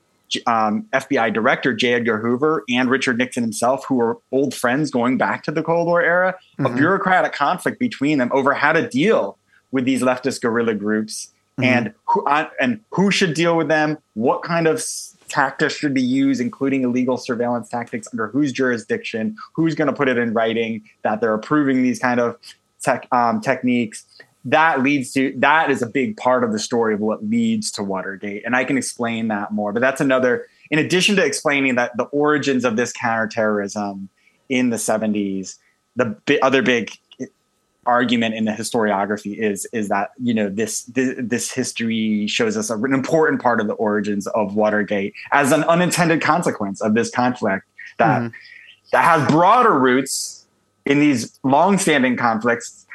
um, 0.46 0.82
FBI 0.92 1.32
director 1.32 1.72
J. 1.72 1.94
Edgar 1.94 2.18
Hoover 2.18 2.62
and 2.68 2.90
Richard 2.90 3.16
Nixon 3.16 3.42
himself, 3.42 3.87
who 3.87 3.94
were 3.94 4.18
old 4.30 4.54
friends 4.54 4.90
going 4.90 5.16
back 5.16 5.42
to 5.44 5.50
the 5.50 5.62
Cold 5.62 5.87
War 5.87 6.02
era, 6.02 6.37
a 6.58 6.68
bureaucratic 6.68 7.32
conflict 7.32 7.78
between 7.78 8.18
them 8.18 8.30
over 8.34 8.52
how 8.52 8.75
to 8.75 8.87
deal 8.87 9.38
with 9.70 9.84
these 9.84 10.02
leftist 10.02 10.40
guerrilla 10.40 10.75
groups 10.75 11.32
and 11.62 11.92
who 12.06 12.25
uh, 12.26 12.48
and 12.60 12.80
who 12.90 13.10
should 13.10 13.34
deal 13.34 13.56
with 13.56 13.68
them, 13.68 13.98
what 14.14 14.42
kind 14.42 14.66
of 14.66 14.82
tactics 15.28 15.75
should 15.75 15.94
be 15.94 16.02
used, 16.02 16.40
including 16.40 16.82
illegal 16.82 17.16
surveillance 17.16 17.68
tactics 17.68 18.08
under 18.12 18.28
whose 18.28 18.52
jurisdiction, 18.52 19.37
who's 19.54 19.75
going 19.75 19.88
to 19.88 19.92
put 19.92 20.08
it 20.08 20.18
in 20.18 20.32
writing 20.32 20.82
that 21.02 21.20
they're 21.20 21.34
approving 21.34 21.82
these 21.82 21.98
kind 21.98 22.20
of 22.20 22.37
tech, 22.82 23.06
um, 23.12 23.40
techniques. 23.40 24.06
That 24.44 24.82
leads 24.82 25.12
to 25.12 25.34
that 25.38 25.70
is 25.70 25.82
a 25.82 25.87
big 25.87 26.16
part 26.16 26.44
of 26.44 26.52
the 26.52 26.58
story 26.58 26.94
of 26.94 27.00
what 27.00 27.25
leads 27.28 27.70
to 27.72 27.82
Watergate, 27.82 28.44
and 28.46 28.54
I 28.54 28.64
can 28.64 28.78
explain 28.78 29.28
that 29.28 29.52
more. 29.52 29.72
But 29.72 29.80
that's 29.80 30.00
another. 30.00 30.46
In 30.70 30.78
addition 30.78 31.16
to 31.16 31.25
explaining 31.25 31.75
that 31.76 31.96
the 31.96 32.04
origins 32.04 32.64
of 32.64 32.76
this 32.76 32.92
counterterrorism 32.92 34.10
in 34.48 34.70
the 34.70 34.76
70s, 34.76 35.56
the 35.96 36.38
other 36.42 36.62
big 36.62 36.92
argument 37.87 38.35
in 38.35 38.44
the 38.44 38.52
historiography 38.52 39.37
is 39.38 39.66
is 39.73 39.88
that 39.88 40.11
you 40.23 40.35
know 40.35 40.49
this 40.49 40.82
this, 40.85 41.14
this 41.18 41.50
history 41.50 42.26
shows 42.26 42.56
us 42.56 42.68
an 42.70 42.92
important 42.92 43.40
part 43.40 43.61
of 43.61 43.66
the 43.66 43.73
origins 43.75 44.26
of 44.28 44.54
Watergate 44.54 45.14
as 45.32 45.52
an 45.52 45.64
unintended 45.64 46.20
consequence 46.20 46.80
of 46.82 46.94
this 46.94 47.11
conflict 47.11 47.64
that 47.99 48.23
Mhm. 48.23 48.32
that 48.92 49.04
has 49.04 49.30
broader 49.30 49.78
roots 49.78 50.47
in 50.85 51.00
these 51.00 51.38
long-standing 51.42 52.16
conflicts 52.16 52.87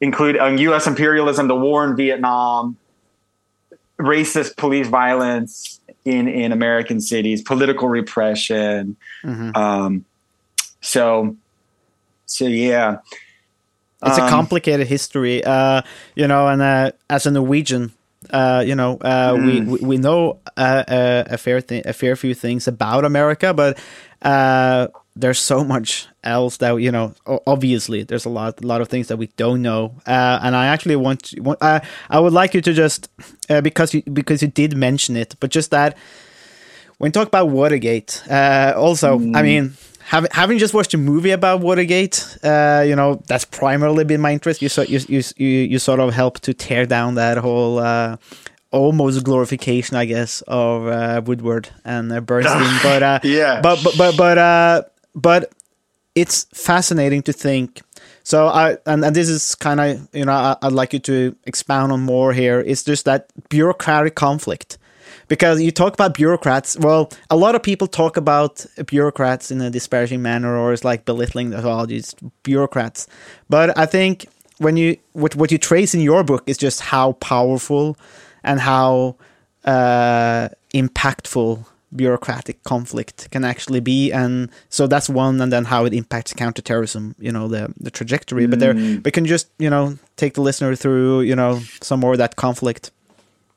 include 0.00 0.36
um, 0.38 0.58
U.S. 0.58 0.86
imperialism, 0.86 1.48
the 1.48 1.56
war 1.56 1.84
in 1.84 1.96
Vietnam, 1.96 2.76
racist 3.98 4.56
police 4.56 4.86
violence 4.88 5.80
in 6.04 6.28
in 6.28 6.52
American 6.52 7.00
cities, 7.00 7.42
political 7.42 7.88
repression. 7.88 8.96
Mhm. 9.24 9.56
Um, 9.56 10.04
so, 10.80 11.36
so 12.26 12.46
yeah, 12.46 12.98
It's 14.04 14.18
a 14.18 14.22
Um, 14.22 14.28
complicated 14.30 14.86
history, 14.86 15.42
uh, 15.44 15.82
you 16.14 16.26
know, 16.28 16.46
and 16.46 16.62
uh, 16.62 16.90
as 17.10 17.26
a 17.26 17.30
Norwegian, 17.30 17.90
uh, 18.30 18.62
you 18.64 18.74
know, 18.74 18.98
uh, 19.02 19.34
we, 19.36 19.60
we 19.60 19.78
we 19.80 19.96
know 19.96 20.38
uh, 20.56 20.84
uh, 20.88 21.24
a 21.30 21.36
fair 21.38 21.60
thing, 21.60 21.82
a 21.84 21.92
fair 21.92 22.14
few 22.16 22.34
things 22.34 22.68
about 22.68 23.04
America, 23.04 23.52
but 23.52 23.78
uh, 24.22 24.86
there's 25.16 25.38
so 25.40 25.64
much 25.64 26.06
else 26.22 26.58
that 26.58 26.74
you 26.80 26.90
know. 26.92 27.12
Obviously, 27.46 28.04
there's 28.04 28.24
a 28.26 28.28
lot, 28.30 28.62
a 28.62 28.66
lot 28.66 28.80
of 28.80 28.88
things 28.88 29.08
that 29.08 29.18
we 29.18 29.26
don't 29.36 29.62
know, 29.62 29.94
uh, 30.06 30.38
and 30.42 30.54
I 30.54 30.66
actually 30.66 30.96
want, 30.96 31.22
to, 31.24 31.40
want 31.42 31.58
I 31.62 31.80
I 32.08 32.20
would 32.20 32.32
like 32.32 32.54
you 32.54 32.60
to 32.62 32.72
just 32.72 33.08
uh, 33.50 33.60
because 33.60 33.94
you 33.94 34.02
because 34.12 34.42
you 34.42 34.48
did 34.48 34.76
mention 34.76 35.16
it, 35.16 35.34
but 35.40 35.50
just 35.50 35.70
that 35.70 35.96
when 36.98 37.08
you 37.08 37.12
talk 37.12 37.28
about 37.28 37.48
Watergate, 37.48 38.22
uh, 38.30 38.74
also, 38.76 39.18
I 39.18 39.42
mean, 39.42 39.74
having 40.08 40.30
having 40.32 40.58
just 40.58 40.72
watched 40.72 40.94
a 40.94 40.98
movie 40.98 41.32
about 41.32 41.60
Watergate, 41.60 42.38
uh, 42.42 42.82
you 42.86 42.96
know, 42.96 43.22
that's 43.26 43.44
primarily 43.44 44.04
been 44.04 44.20
my 44.20 44.32
interest. 44.32 44.62
You, 44.62 44.70
so, 44.70 44.82
you, 44.82 45.00
you, 45.08 45.22
you, 45.36 45.78
sort 45.78 46.00
of 46.00 46.14
helped 46.14 46.42
to 46.44 46.54
tear 46.54 46.86
down 46.86 47.16
that 47.16 47.36
whole 47.36 47.78
uh, 47.78 48.16
almost 48.70 49.22
glorification, 49.22 49.96
I 49.96 50.06
guess, 50.06 50.42
of 50.48 50.86
uh, 50.86 51.20
Woodward 51.24 51.68
and 51.84 52.10
uh, 52.10 52.20
Bernstein. 52.20 52.78
but 52.82 53.02
uh, 53.02 53.20
Yeah. 53.22 53.60
but 53.60 53.80
but 53.84 53.98
but 53.98 54.16
but 54.16 54.38
uh, 54.38 54.82
but 55.14 55.52
it's 56.14 56.46
fascinating 56.54 57.22
to 57.22 57.32
think. 57.32 57.82
So 58.22 58.46
I 58.48 58.78
and, 58.86 59.04
and 59.04 59.14
this 59.14 59.28
is 59.28 59.54
kind 59.54 59.78
of 59.80 60.08
you 60.14 60.24
know 60.24 60.32
I, 60.32 60.56
I'd 60.62 60.72
like 60.72 60.94
you 60.94 61.00
to 61.00 61.36
expound 61.44 61.92
on 61.92 62.00
more 62.00 62.32
here. 62.32 62.60
It's 62.60 62.82
just 62.82 63.04
that 63.04 63.26
bureaucratic 63.50 64.14
conflict 64.14 64.78
because 65.28 65.60
you 65.60 65.70
talk 65.70 65.94
about 65.94 66.14
bureaucrats. 66.14 66.76
Well, 66.78 67.10
a 67.30 67.36
lot 67.36 67.54
of 67.54 67.62
people 67.62 67.86
talk 67.86 68.16
about 68.16 68.64
bureaucrats 68.86 69.50
in 69.50 69.60
a 69.60 69.70
disparaging 69.70 70.22
manner 70.22 70.56
or 70.56 70.72
it's 70.72 70.84
like 70.84 71.04
belittling 71.04 71.50
the 71.50 71.66
all 71.68 71.86
these 71.86 72.14
bureaucrats. 72.42 73.06
But 73.48 73.76
I 73.78 73.86
think 73.86 74.26
when 74.58 74.76
you 74.76 74.96
what 75.12 75.36
what 75.36 75.52
you 75.52 75.58
trace 75.58 75.94
in 75.94 76.00
your 76.00 76.24
book 76.24 76.42
is 76.46 76.56
just 76.56 76.80
how 76.80 77.12
powerful 77.12 77.96
and 78.42 78.60
how 78.60 79.16
uh, 79.64 80.48
impactful 80.74 81.64
bureaucratic 81.94 82.62
conflict 82.64 83.30
can 83.30 83.46
actually 83.46 83.80
be 83.80 84.12
and 84.12 84.50
so 84.68 84.86
that's 84.86 85.08
one 85.08 85.40
and 85.40 85.50
then 85.50 85.64
how 85.64 85.86
it 85.86 85.94
impacts 85.94 86.34
counterterrorism 86.34 87.14
you 87.18 87.32
know 87.32 87.48
the 87.48 87.72
the 87.80 87.90
trajectory 87.90 88.46
but 88.46 88.58
there 88.58 88.74
we 88.74 89.10
can 89.10 89.24
just 89.24 89.48
you 89.58 89.70
know 89.70 89.98
take 90.16 90.34
the 90.34 90.42
listener 90.42 90.74
through 90.74 91.22
you 91.22 91.34
know 91.34 91.58
some 91.80 91.98
more 91.98 92.12
of 92.12 92.18
that 92.18 92.36
conflict 92.36 92.90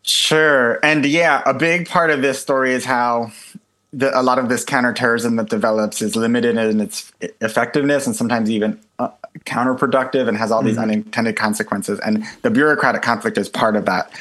Sure. 0.03 0.79
And 0.84 1.05
yeah, 1.05 1.43
a 1.46 1.53
big 1.53 1.88
part 1.88 2.10
of 2.10 2.22
this 2.22 2.41
story 2.41 2.74
is 2.74 2.86
how 2.86 3.31
the, 3.93 4.17
a 4.17 4.24
lot 4.24 4.39
of 4.39 4.50
this 4.50 4.63
counterterrorism 4.63 5.36
that 5.36 5.50
develops 5.50 6.01
is 6.01 6.15
limited 6.15 6.58
in 6.58 6.79
its 6.79 7.12
effectiveness 7.41 8.08
and 8.08 8.15
sometimes 8.15 8.50
even 8.50 8.79
uh, 9.00 9.10
counterproductive 9.46 10.27
and 10.27 10.38
has 10.38 10.51
all 10.51 10.63
these 10.63 10.77
unintended 10.77 11.36
consequences. 11.36 12.00
And 12.00 12.25
the 12.41 12.50
bureaucratic 12.50 13.01
conflict 13.01 13.38
is 13.38 13.50
part 13.50 13.75
of 13.75 13.86
that. 13.86 14.12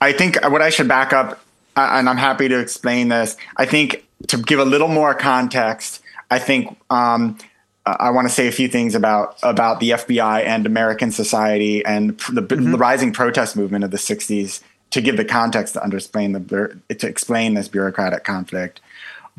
I 0.00 0.12
think 0.12 0.42
what 0.50 0.62
I 0.62 0.70
should 0.70 0.88
back 0.88 1.12
up, 1.12 1.40
uh, 1.76 1.90
and 1.92 2.08
I'm 2.08 2.16
happy 2.16 2.48
to 2.48 2.58
explain 2.58 3.08
this. 3.08 3.36
I 3.56 3.66
think 3.66 4.04
to 4.28 4.36
give 4.36 4.58
a 4.58 4.64
little 4.64 4.88
more 4.88 5.14
context, 5.14 6.02
I 6.30 6.38
think 6.38 6.76
um, 6.90 7.38
I 7.86 8.10
want 8.10 8.28
to 8.28 8.34
say 8.34 8.46
a 8.46 8.52
few 8.52 8.68
things 8.68 8.94
about 8.94 9.38
about 9.42 9.80
the 9.80 9.90
FBI 9.90 10.44
and 10.44 10.66
American 10.66 11.10
society 11.10 11.84
and 11.84 12.18
the, 12.32 12.42
the 12.42 12.76
rising 12.76 13.12
protest 13.12 13.56
movement 13.56 13.84
of 13.84 13.90
the 13.90 13.96
'60s 13.96 14.60
to 14.90 15.00
give 15.00 15.16
the 15.16 15.24
context 15.24 15.74
to 15.74 15.82
understand 15.82 16.34
the 16.34 16.80
to 16.94 17.06
explain 17.06 17.54
this 17.54 17.68
bureaucratic 17.68 18.24
conflict. 18.24 18.80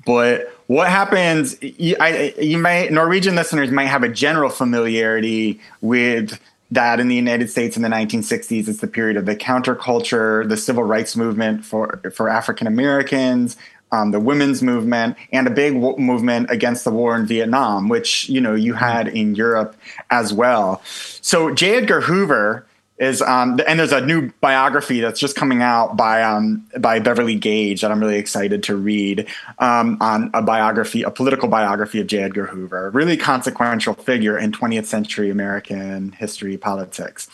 But 0.06 0.56
what 0.68 0.90
happens? 0.90 1.62
You, 1.62 1.96
I, 2.00 2.34
you 2.40 2.58
may 2.58 2.90
Norwegian 2.90 3.36
listeners 3.36 3.72
might 3.72 3.88
have 3.88 4.04
a 4.04 4.10
general 4.10 4.50
familiarity 4.50 5.60
with 5.82 6.40
that 6.72 7.02
in 7.02 7.10
the 7.10 7.16
United 7.16 7.52
States 7.52 7.76
in 7.76 7.84
the 7.84 7.90
1960s. 7.90 8.68
It's 8.68 8.80
the 8.80 8.88
period 8.88 9.18
of 9.18 9.26
the 9.26 9.36
counterculture, 9.36 10.48
the 10.48 10.58
civil 10.58 10.84
rights 10.84 11.16
movement 11.16 11.66
for 11.66 12.00
for 12.16 12.30
African 12.30 12.68
Americans, 12.68 13.58
um, 13.92 14.12
the 14.12 14.20
women's 14.20 14.64
movement, 14.64 15.18
and 15.34 15.46
a 15.48 15.52
big 15.52 15.74
w- 15.74 15.98
movement 15.98 16.50
against 16.50 16.86
the 16.86 16.92
war 16.92 17.16
in 17.16 17.26
Vietnam, 17.26 17.90
which 17.90 18.30
you 18.30 18.40
know 18.40 18.56
you 18.56 18.74
had 18.74 19.10
in 19.10 19.36
Europe 19.36 19.76
as 20.10 20.34
well. 20.34 20.82
So 20.86 21.54
J. 21.54 21.76
Edgar 21.76 22.02
Hoover 22.02 22.66
is 23.02 23.20
um, 23.24 23.60
and 23.68 23.80
there's 23.80 23.92
a 23.92 24.00
new 24.00 24.32
biography 24.42 25.02
that's 25.02 25.20
just 25.20 25.36
coming 25.36 25.64
out 25.64 25.98
by 25.98 26.22
um, 26.22 26.68
by 26.78 27.00
Beverly 27.00 27.34
Gage 27.34 27.82
that 27.82 27.92
I'm 27.92 28.00
really 28.00 28.20
excited 28.20 28.62
to 28.64 28.76
read 28.76 29.28
um, 29.58 29.98
on 30.00 30.30
a 30.36 30.44
biography, 30.44 31.02
a 31.02 31.10
political 31.10 31.50
biography 31.50 32.00
of 32.00 32.06
J. 32.06 32.20
Edgar 32.20 32.46
Hoover, 32.46 32.88
a 32.88 32.90
really 32.92 33.18
consequential 33.18 33.96
figure 33.96 34.38
in 34.38 34.52
20th 34.52 34.86
century 34.86 35.32
American 35.32 36.12
history 36.12 36.58
politics. 36.58 37.28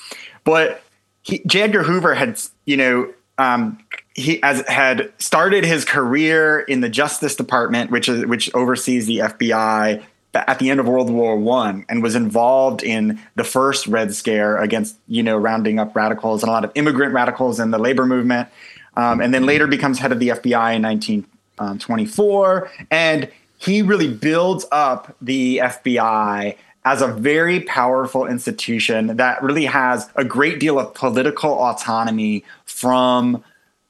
But 0.46 0.82
he, 1.22 1.44
J. 1.46 1.64
Edgar 1.64 1.84
Hoover 1.84 2.16
had, 2.16 2.40
you 2.66 2.78
know, 2.78 3.14
um, 3.38 3.78
he 4.14 4.42
as 4.44 4.66
had 4.70 5.12
started 5.18 5.66
his 5.66 5.84
career 5.84 6.62
in 6.62 6.80
the 6.80 6.90
Justice 6.90 7.36
Department, 7.36 7.92
which 7.92 8.08
is 8.08 8.26
which 8.26 8.54
oversees 8.56 9.06
the 9.06 9.18
FBI 9.18 10.02
at 10.48 10.60
the 10.60 10.70
end 10.70 10.80
of 10.80 10.88
World 10.88 11.10
War 11.10 11.38
One, 11.38 11.86
and 11.90 12.04
was 12.04 12.16
involved 12.16 12.84
in 12.84 13.20
the 13.36 13.44
first 13.44 13.88
Red 13.88 14.14
Scare 14.14 14.58
against 14.58 14.98
you 15.08 15.24
know 15.24 15.38
rounding 15.38 15.80
up 15.80 15.96
radicals 15.96 16.44
and 16.44 16.50
a 16.50 16.54
lot 16.54 16.64
of 16.64 16.72
immigrant 16.76 17.14
radicals 17.14 17.60
in 17.60 17.72
the 17.72 17.80
labor 17.80 18.06
movement, 18.06 18.50
um, 18.96 19.22
and 19.22 19.34
then 19.34 19.46
later 19.46 19.68
becomes 19.68 20.00
head 20.00 20.12
of 20.12 20.20
the 20.20 20.30
FBI 20.30 20.76
in 20.76 20.82
1924, 20.82 22.72
and 22.92 23.30
he 23.60 23.82
really 23.82 24.14
builds 24.14 24.66
up 24.72 25.16
the 25.22 25.58
FBI 25.58 26.56
as 26.86 27.02
a 27.02 27.08
very 27.08 27.60
powerful 27.62 28.26
institution 28.26 29.18
that 29.18 29.44
really 29.44 29.66
has 29.66 30.10
a 30.16 30.24
great 30.24 30.60
deal 30.60 30.80
of 30.80 30.94
political 30.94 31.52
autonomy 31.52 32.46
from 32.64 33.44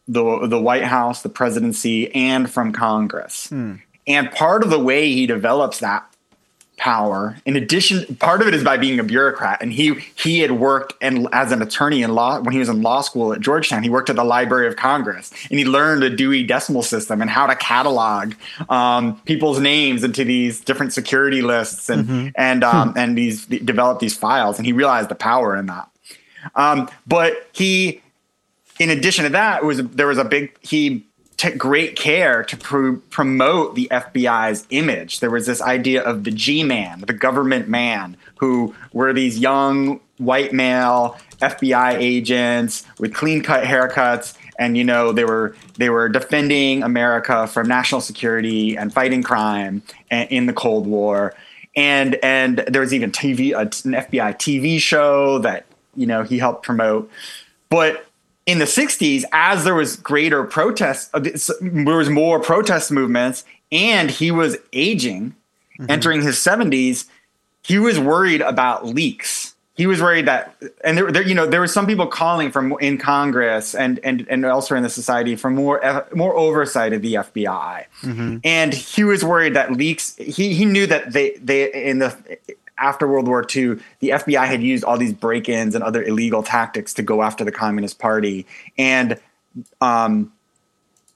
the 0.07 0.47
the 0.47 0.59
White 0.59 0.83
House, 0.85 1.21
the 1.21 1.29
presidency, 1.29 2.13
and 2.15 2.49
from 2.49 2.71
Congress. 2.71 3.47
And 4.07 4.31
part 4.31 4.63
of 4.63 4.69
the 4.69 4.79
way 4.79 5.11
he 5.11 5.27
develops 5.27 5.79
that 5.79 6.09
power, 6.77 7.35
in 7.45 7.55
addition, 7.55 8.15
part 8.17 8.41
of 8.41 8.47
it 8.47 8.53
is 8.53 8.63
by 8.63 8.77
being 8.77 8.99
a 8.99 9.03
bureaucrat. 9.03 9.61
And 9.61 9.73
he 9.73 9.95
he 10.15 10.39
had 10.39 10.51
worked 10.51 10.93
and 11.01 11.27
as 11.33 11.51
an 11.51 11.61
attorney 11.61 12.03
in 12.03 12.13
law 12.13 12.39
when 12.39 12.53
he 12.53 12.59
was 12.59 12.69
in 12.69 12.81
law 12.81 13.01
school 13.01 13.33
at 13.33 13.41
Georgetown. 13.41 13.83
He 13.83 13.89
worked 13.89 14.09
at 14.09 14.15
the 14.15 14.23
Library 14.23 14.67
of 14.67 14.75
Congress, 14.75 15.31
and 15.49 15.59
he 15.59 15.65
learned 15.65 16.03
the 16.03 16.09
Dewey 16.09 16.43
Decimal 16.43 16.83
System 16.83 17.21
and 17.21 17.29
how 17.29 17.47
to 17.47 17.55
catalog 17.55 18.33
um, 18.69 19.19
people's 19.21 19.59
names 19.59 20.03
into 20.03 20.23
these 20.23 20.61
different 20.61 20.93
security 20.93 21.41
lists 21.41 21.89
and 21.89 22.31
and 22.35 22.63
um, 22.63 22.93
and 22.95 23.17
these 23.17 23.45
developed 23.45 23.99
these 23.99 24.15
files. 24.15 24.57
And 24.57 24.65
he 24.65 24.71
realized 24.71 25.09
the 25.09 25.15
power 25.15 25.57
in 25.57 25.65
that. 25.65 25.89
Um, 26.55 26.89
but 27.05 27.47
he 27.53 28.01
in 28.79 28.89
addition 28.91 29.23
to 29.23 29.29
that, 29.31 29.63
it 29.63 29.65
was 29.65 29.83
there 29.83 30.07
was 30.07 30.17
a 30.17 30.25
big 30.25 30.55
he 30.61 31.06
took 31.37 31.57
great 31.57 31.95
care 31.95 32.43
to 32.43 32.57
pr- 32.57 32.93
promote 33.11 33.75
the 33.75 33.87
FBI's 33.91 34.65
image. 34.71 35.19
There 35.19 35.29
was 35.29 35.45
this 35.45 35.61
idea 35.61 36.01
of 36.01 36.23
the 36.23 36.31
G-man, 36.31 37.01
the 37.05 37.13
government 37.13 37.69
man, 37.69 38.17
who 38.37 38.75
were 38.91 39.13
these 39.13 39.37
young 39.37 39.99
white 40.17 40.51
male 40.51 41.17
FBI 41.39 41.93
agents 41.99 42.83
with 42.99 43.13
clean-cut 43.13 43.63
haircuts, 43.63 44.35
and 44.57 44.75
you 44.75 44.83
know 44.83 45.11
they 45.11 45.25
were 45.25 45.55
they 45.77 45.91
were 45.91 46.09
defending 46.09 46.81
America 46.81 47.45
from 47.45 47.67
national 47.67 48.01
security 48.01 48.75
and 48.75 48.91
fighting 48.91 49.21
crime 49.21 49.83
in 50.09 50.47
the 50.47 50.53
Cold 50.53 50.87
War. 50.87 51.35
And 51.75 52.15
and 52.23 52.57
there 52.67 52.81
was 52.81 52.93
even 52.93 53.11
TV 53.11 53.55
an 53.55 53.69
FBI 53.69 54.35
TV 54.37 54.79
show 54.79 55.37
that 55.39 55.67
you 55.95 56.07
know 56.07 56.23
he 56.23 56.39
helped 56.39 56.63
promote, 56.63 57.11
but 57.69 58.07
in 58.47 58.59
the 58.59 58.65
60s, 58.65 59.25
as 59.33 59.65
there 59.65 59.75
was 59.75 59.97
greater 59.97 60.43
protests, 60.45 61.09
uh, 61.13 61.19
there 61.61 61.97
was 61.97 62.09
more 62.09 62.39
protest 62.39 62.91
movements, 62.91 63.43
and 63.71 64.09
he 64.09 64.31
was 64.31 64.57
aging, 64.71 65.35
entering 65.89 66.21
his 66.21 66.37
70s, 66.37 67.05
he 67.61 67.77
was 67.77 67.99
worried 67.99 68.41
about 68.41 68.85
leaks. 68.85 69.53
He 69.75 69.85
was 69.85 70.01
worried 70.01 70.25
that, 70.27 70.55
and 70.83 70.97
there, 70.97 71.11
there, 71.11 71.21
you 71.21 71.35
know, 71.35 71.45
there 71.45 71.59
were 71.59 71.67
some 71.67 71.85
people 71.85 72.07
calling 72.07 72.49
from 72.49 72.75
in 72.79 72.97
Congress 72.97 73.75
and 73.75 73.99
and 74.03 74.25
and 74.27 74.43
elsewhere 74.43 74.77
in 74.77 74.81
the 74.81 74.89
society 74.89 75.35
for 75.35 75.51
more 75.51 76.07
more 76.15 76.35
oversight 76.35 76.93
of 76.93 77.03
the 77.03 77.15
FBI, 77.15 77.85
and 78.43 78.73
he 78.73 79.03
was 79.03 79.23
worried 79.23 79.53
that 79.53 79.73
leaks. 79.73 80.15
He 80.15 80.55
he 80.55 80.65
knew 80.65 80.87
that 80.87 81.13
they 81.13 81.33
they 81.33 81.71
in 81.71 81.99
the 81.99 82.17
after 82.77 83.07
World 83.07 83.27
War 83.27 83.41
II, 83.43 83.77
the 83.99 84.09
FBI 84.09 84.45
had 84.45 84.61
used 84.61 84.83
all 84.83 84.97
these 84.97 85.13
break-ins 85.13 85.75
and 85.75 85.83
other 85.83 86.03
illegal 86.03 86.43
tactics 86.43 86.93
to 86.95 87.01
go 87.01 87.21
after 87.21 87.43
the 87.43 87.51
Communist 87.51 87.99
Party, 87.99 88.45
and 88.77 89.19
um, 89.81 90.31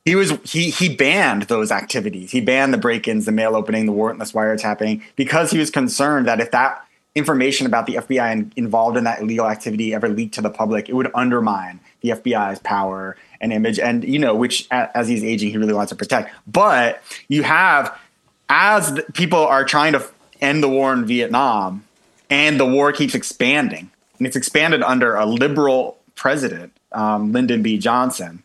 he 0.05 0.15
was 0.15 0.33
he 0.43 0.69
he 0.71 0.93
banned 0.95 1.43
those 1.43 1.71
activities. 1.71 2.31
He 2.31 2.41
banned 2.41 2.73
the 2.73 2.77
break-ins, 2.77 3.25
the 3.25 3.31
mail 3.31 3.55
opening, 3.55 3.85
the 3.85 3.93
warrantless 3.93 4.33
wiretapping, 4.33 5.03
because 5.15 5.51
he 5.51 5.59
was 5.59 5.69
concerned 5.69 6.27
that 6.27 6.39
if 6.39 6.51
that 6.51 6.85
information 7.13 7.67
about 7.67 7.85
the 7.85 7.95
FBI 7.95 8.31
in, 8.31 8.53
involved 8.55 8.97
in 8.97 9.03
that 9.03 9.21
illegal 9.21 9.45
activity 9.45 9.93
ever 9.93 10.07
leaked 10.07 10.33
to 10.35 10.41
the 10.41 10.49
public, 10.49 10.87
it 10.87 10.93
would 10.93 11.11
undermine 11.13 11.79
the 12.01 12.09
FBI's 12.09 12.59
power 12.59 13.17
and 13.41 13.51
image, 13.51 13.79
and 13.79 14.03
you 14.03 14.17
know, 14.17 14.35
which 14.35 14.67
as 14.71 15.07
he's 15.07 15.23
aging, 15.23 15.51
he 15.51 15.57
really 15.57 15.73
wants 15.73 15.89
to 15.89 15.95
protect. 15.95 16.33
But 16.47 17.01
you 17.27 17.43
have 17.43 17.97
as 18.49 18.99
people 19.13 19.39
are 19.39 19.63
trying 19.63 19.93
to 19.93 20.05
end 20.41 20.63
the 20.63 20.69
war 20.69 20.93
in 20.93 21.05
Vietnam, 21.05 21.85
and 22.29 22.59
the 22.59 22.65
war 22.65 22.91
keeps 22.91 23.15
expanding, 23.15 23.89
and 24.17 24.27
it's 24.27 24.35
expanded 24.35 24.81
under 24.83 25.15
a 25.15 25.25
liberal 25.25 25.97
president, 26.15 26.71
um, 26.91 27.31
Lyndon 27.31 27.61
B. 27.61 27.77
Johnson. 27.77 28.43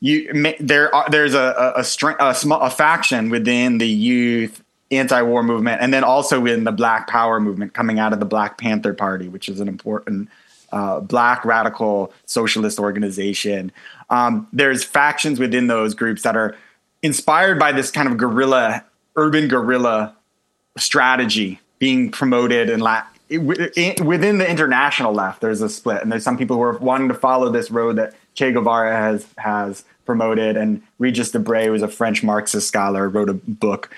You 0.00 0.54
there 0.60 0.90
there's 1.10 1.34
a 1.34 1.74
a, 1.76 1.80
a, 1.80 2.28
a, 2.30 2.34
small, 2.34 2.60
a 2.60 2.70
faction 2.70 3.28
within 3.28 3.78
the 3.78 3.88
youth 3.88 4.62
anti-war 4.90 5.42
movement 5.42 5.80
and 5.80 5.94
then 5.94 6.02
also 6.02 6.40
within 6.40 6.64
the 6.64 6.72
black 6.72 7.06
power 7.06 7.38
movement 7.38 7.74
coming 7.74 8.00
out 8.00 8.12
of 8.12 8.18
the 8.18 8.26
black 8.26 8.58
panther 8.58 8.92
party 8.92 9.28
which 9.28 9.48
is 9.48 9.60
an 9.60 9.68
important 9.68 10.28
uh, 10.72 11.00
black 11.00 11.44
radical 11.44 12.12
socialist 12.26 12.78
organization. 12.78 13.72
Um, 14.08 14.46
there's 14.52 14.84
factions 14.84 15.38
within 15.38 15.66
those 15.66 15.94
groups 15.94 16.22
that 16.22 16.36
are 16.36 16.56
inspired 17.02 17.58
by 17.58 17.72
this 17.72 17.90
kind 17.90 18.08
of 18.08 18.16
guerrilla 18.16 18.84
urban 19.16 19.48
guerrilla 19.48 20.14
strategy 20.76 21.60
being 21.78 22.10
promoted 22.10 22.70
and 22.70 22.82
la- 22.82 23.04
within 23.30 24.38
the 24.38 24.48
international 24.48 25.12
left 25.12 25.40
there's 25.40 25.60
a 25.60 25.68
split. 25.68 26.02
And 26.02 26.10
there's 26.10 26.24
some 26.24 26.36
people 26.36 26.56
who 26.56 26.62
are 26.62 26.78
wanting 26.78 27.08
to 27.08 27.14
follow 27.14 27.50
this 27.50 27.70
road 27.70 27.96
that 27.96 28.14
che 28.34 28.52
guevara 28.52 28.92
has 28.96 29.26
has 29.38 29.84
promoted. 30.04 30.56
And 30.56 30.82
regis 30.98 31.30
debray 31.30 31.66
who's 31.66 31.82
a 31.82 31.88
french 31.88 32.22
marxist 32.24 32.66
scholar 32.66 33.08
wrote 33.08 33.30
a 33.30 33.34
book 33.34 33.90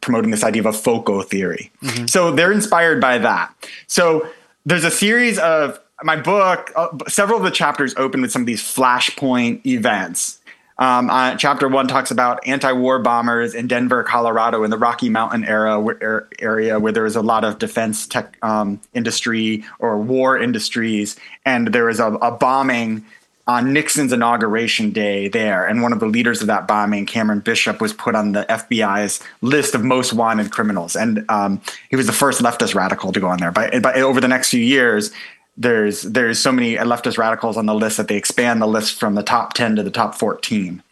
promoting 0.00 0.30
this 0.30 0.44
idea 0.44 0.62
of 0.62 0.66
a 0.66 0.72
foco 0.72 1.22
theory. 1.22 1.72
So 2.06 2.30
they're 2.30 2.52
inspired 2.52 3.00
by 3.00 3.18
that. 3.18 3.52
So 3.88 4.28
there's 4.64 4.84
a 4.84 4.90
series 4.90 5.38
of 5.38 5.80
my 6.02 6.16
book 6.16 6.70
uh, 6.76 6.88
several 7.08 7.38
of 7.38 7.44
the 7.44 7.50
chapters 7.50 7.94
open 7.96 8.20
with 8.20 8.30
some 8.30 8.42
of 8.42 8.46
these 8.46 8.62
flashpoint 8.62 9.64
events 9.66 10.38
um, 10.78 11.08
uh, 11.08 11.36
chapter 11.36 11.68
one 11.68 11.88
talks 11.88 12.10
about 12.10 12.46
anti-war 12.46 12.98
bombers 12.98 13.54
in 13.54 13.66
Denver, 13.66 14.02
Colorado, 14.02 14.62
in 14.62 14.70
the 14.70 14.76
Rocky 14.76 15.08
Mountain 15.08 15.44
era 15.44 15.80
where, 15.80 15.98
er- 16.02 16.28
area 16.38 16.78
where 16.78 16.92
there 16.92 17.04
was 17.04 17.16
a 17.16 17.22
lot 17.22 17.44
of 17.44 17.58
defense 17.58 18.06
tech 18.06 18.36
um, 18.42 18.80
industry 18.92 19.64
or 19.78 19.98
war 19.98 20.38
industries, 20.38 21.16
and 21.44 21.68
there 21.68 21.86
was 21.86 21.98
a, 21.98 22.06
a 22.06 22.30
bombing 22.30 23.04
on 23.48 23.72
Nixon's 23.72 24.12
inauguration 24.12 24.90
day 24.90 25.28
there, 25.28 25.64
and 25.66 25.80
one 25.80 25.92
of 25.92 26.00
the 26.00 26.06
leaders 26.06 26.40
of 26.40 26.48
that 26.48 26.66
bombing, 26.66 27.06
Cameron 27.06 27.40
Bishop, 27.40 27.80
was 27.80 27.92
put 27.92 28.16
on 28.16 28.32
the 28.32 28.44
FBI's 28.44 29.22
list 29.40 29.74
of 29.74 29.84
most 29.84 30.12
wanted 30.12 30.50
criminals, 30.50 30.96
and 30.96 31.24
um, 31.28 31.60
he 31.88 31.96
was 31.96 32.06
the 32.06 32.12
first 32.12 32.42
leftist 32.42 32.74
radical 32.74 33.12
to 33.12 33.20
go 33.20 33.28
on 33.28 33.38
there. 33.38 33.52
But, 33.52 33.82
but 33.82 33.96
over 33.96 34.20
the 34.20 34.28
next 34.28 34.50
few 34.50 34.60
years, 34.60 35.12
there's 35.56 36.02
there's 36.02 36.38
so 36.38 36.52
many 36.52 36.76
leftist 36.76 37.18
radicals 37.18 37.56
on 37.56 37.66
the 37.66 37.74
list 37.74 37.96
that 37.96 38.08
they 38.08 38.16
expand 38.16 38.60
the 38.60 38.66
list 38.66 38.98
from 38.98 39.14
the 39.14 39.22
top 39.22 39.54
10 39.54 39.76
to 39.76 39.82
the 39.82 39.90
top 39.90 40.14
14 40.14 40.82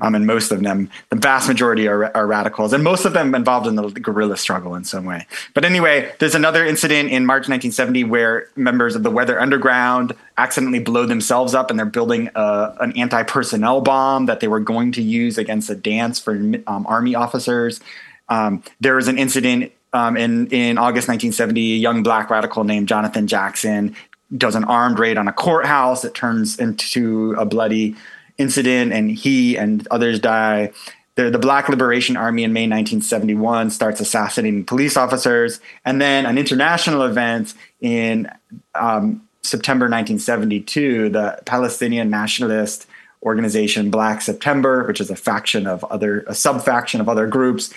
um, 0.00 0.14
and 0.14 0.26
most 0.26 0.50
of 0.50 0.62
them 0.62 0.90
the 1.10 1.16
vast 1.16 1.48
majority 1.48 1.86
are, 1.86 2.14
are 2.16 2.26
radicals 2.26 2.72
and 2.72 2.82
most 2.82 3.04
of 3.04 3.12
them 3.12 3.34
involved 3.34 3.66
in 3.66 3.76
the 3.76 3.88
guerrilla 3.90 4.36
struggle 4.36 4.74
in 4.74 4.84
some 4.84 5.04
way. 5.04 5.26
But 5.54 5.64
anyway 5.64 6.12
there's 6.18 6.34
another 6.34 6.64
incident 6.64 7.10
in 7.10 7.26
march 7.26 7.42
1970 7.42 8.04
where 8.04 8.48
members 8.56 8.96
of 8.96 9.02
the 9.02 9.10
weather 9.10 9.40
underground 9.40 10.14
accidentally 10.36 10.80
blow 10.80 11.06
themselves 11.06 11.54
up 11.54 11.70
and 11.70 11.78
they're 11.78 11.86
building 11.86 12.30
a, 12.34 12.74
an 12.80 12.92
anti-personnel 12.96 13.82
bomb 13.82 14.26
that 14.26 14.40
they 14.40 14.48
were 14.48 14.60
going 14.60 14.92
to 14.92 15.02
use 15.02 15.38
against 15.38 15.70
a 15.70 15.74
dance 15.74 16.18
for 16.18 16.34
um, 16.66 16.86
army 16.86 17.14
officers. 17.14 17.80
Um, 18.28 18.62
there 18.80 18.96
was 18.96 19.08
an 19.08 19.18
incident 19.18 19.72
um, 19.92 20.16
in 20.16 20.46
in 20.48 20.78
August 20.78 21.08
1970. 21.08 21.74
A 21.74 21.76
young 21.76 22.02
black 22.02 22.30
radical 22.30 22.64
named 22.64 22.88
Jonathan 22.88 23.26
Jackson 23.26 23.94
does 24.36 24.54
an 24.54 24.64
armed 24.64 24.98
raid 24.98 25.18
on 25.18 25.28
a 25.28 25.32
courthouse 25.32 26.02
that 26.02 26.14
turns 26.14 26.58
into 26.58 27.34
a 27.38 27.44
bloody 27.44 27.96
incident, 28.38 28.92
and 28.92 29.10
he 29.10 29.56
and 29.56 29.86
others 29.90 30.20
die. 30.20 30.72
The, 31.16 31.28
the 31.28 31.38
Black 31.38 31.68
Liberation 31.68 32.16
Army 32.16 32.44
in 32.44 32.52
May 32.52 32.62
1971 32.62 33.70
starts 33.70 34.00
assassinating 34.00 34.64
police 34.64 34.96
officers, 34.96 35.60
and 35.84 36.00
then 36.00 36.24
an 36.24 36.38
international 36.38 37.02
event 37.02 37.54
in 37.80 38.30
um, 38.74 39.28
September 39.42 39.84
1972, 39.84 41.10
the 41.10 41.38
Palestinian 41.44 42.10
nationalist 42.10 42.86
organization 43.22 43.90
Black 43.90 44.22
September, 44.22 44.84
which 44.86 45.00
is 45.00 45.10
a 45.10 45.16
faction 45.16 45.66
of 45.66 45.84
other, 45.84 46.20
a 46.26 46.34
sub 46.34 46.62
faction 46.62 47.00
of 47.00 47.08
other 47.08 47.26
groups, 47.26 47.72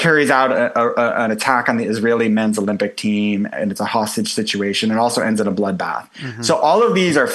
carries 0.00 0.30
out 0.30 0.50
a, 0.50 0.76
a, 0.80 1.24
an 1.24 1.30
attack 1.30 1.68
on 1.68 1.76
the 1.76 1.84
Israeli 1.84 2.28
men's 2.28 2.58
Olympic 2.58 2.96
team, 2.96 3.46
and 3.52 3.70
it's 3.70 3.80
a 3.80 3.84
hostage 3.84 4.32
situation, 4.32 4.90
and 4.90 4.98
also 4.98 5.20
ends 5.20 5.40
in 5.40 5.46
a 5.46 5.52
bloodbath. 5.52 6.10
Mm-hmm. 6.14 6.42
So 6.42 6.56
all 6.56 6.82
of 6.82 6.94
these 6.94 7.18
are, 7.18 7.28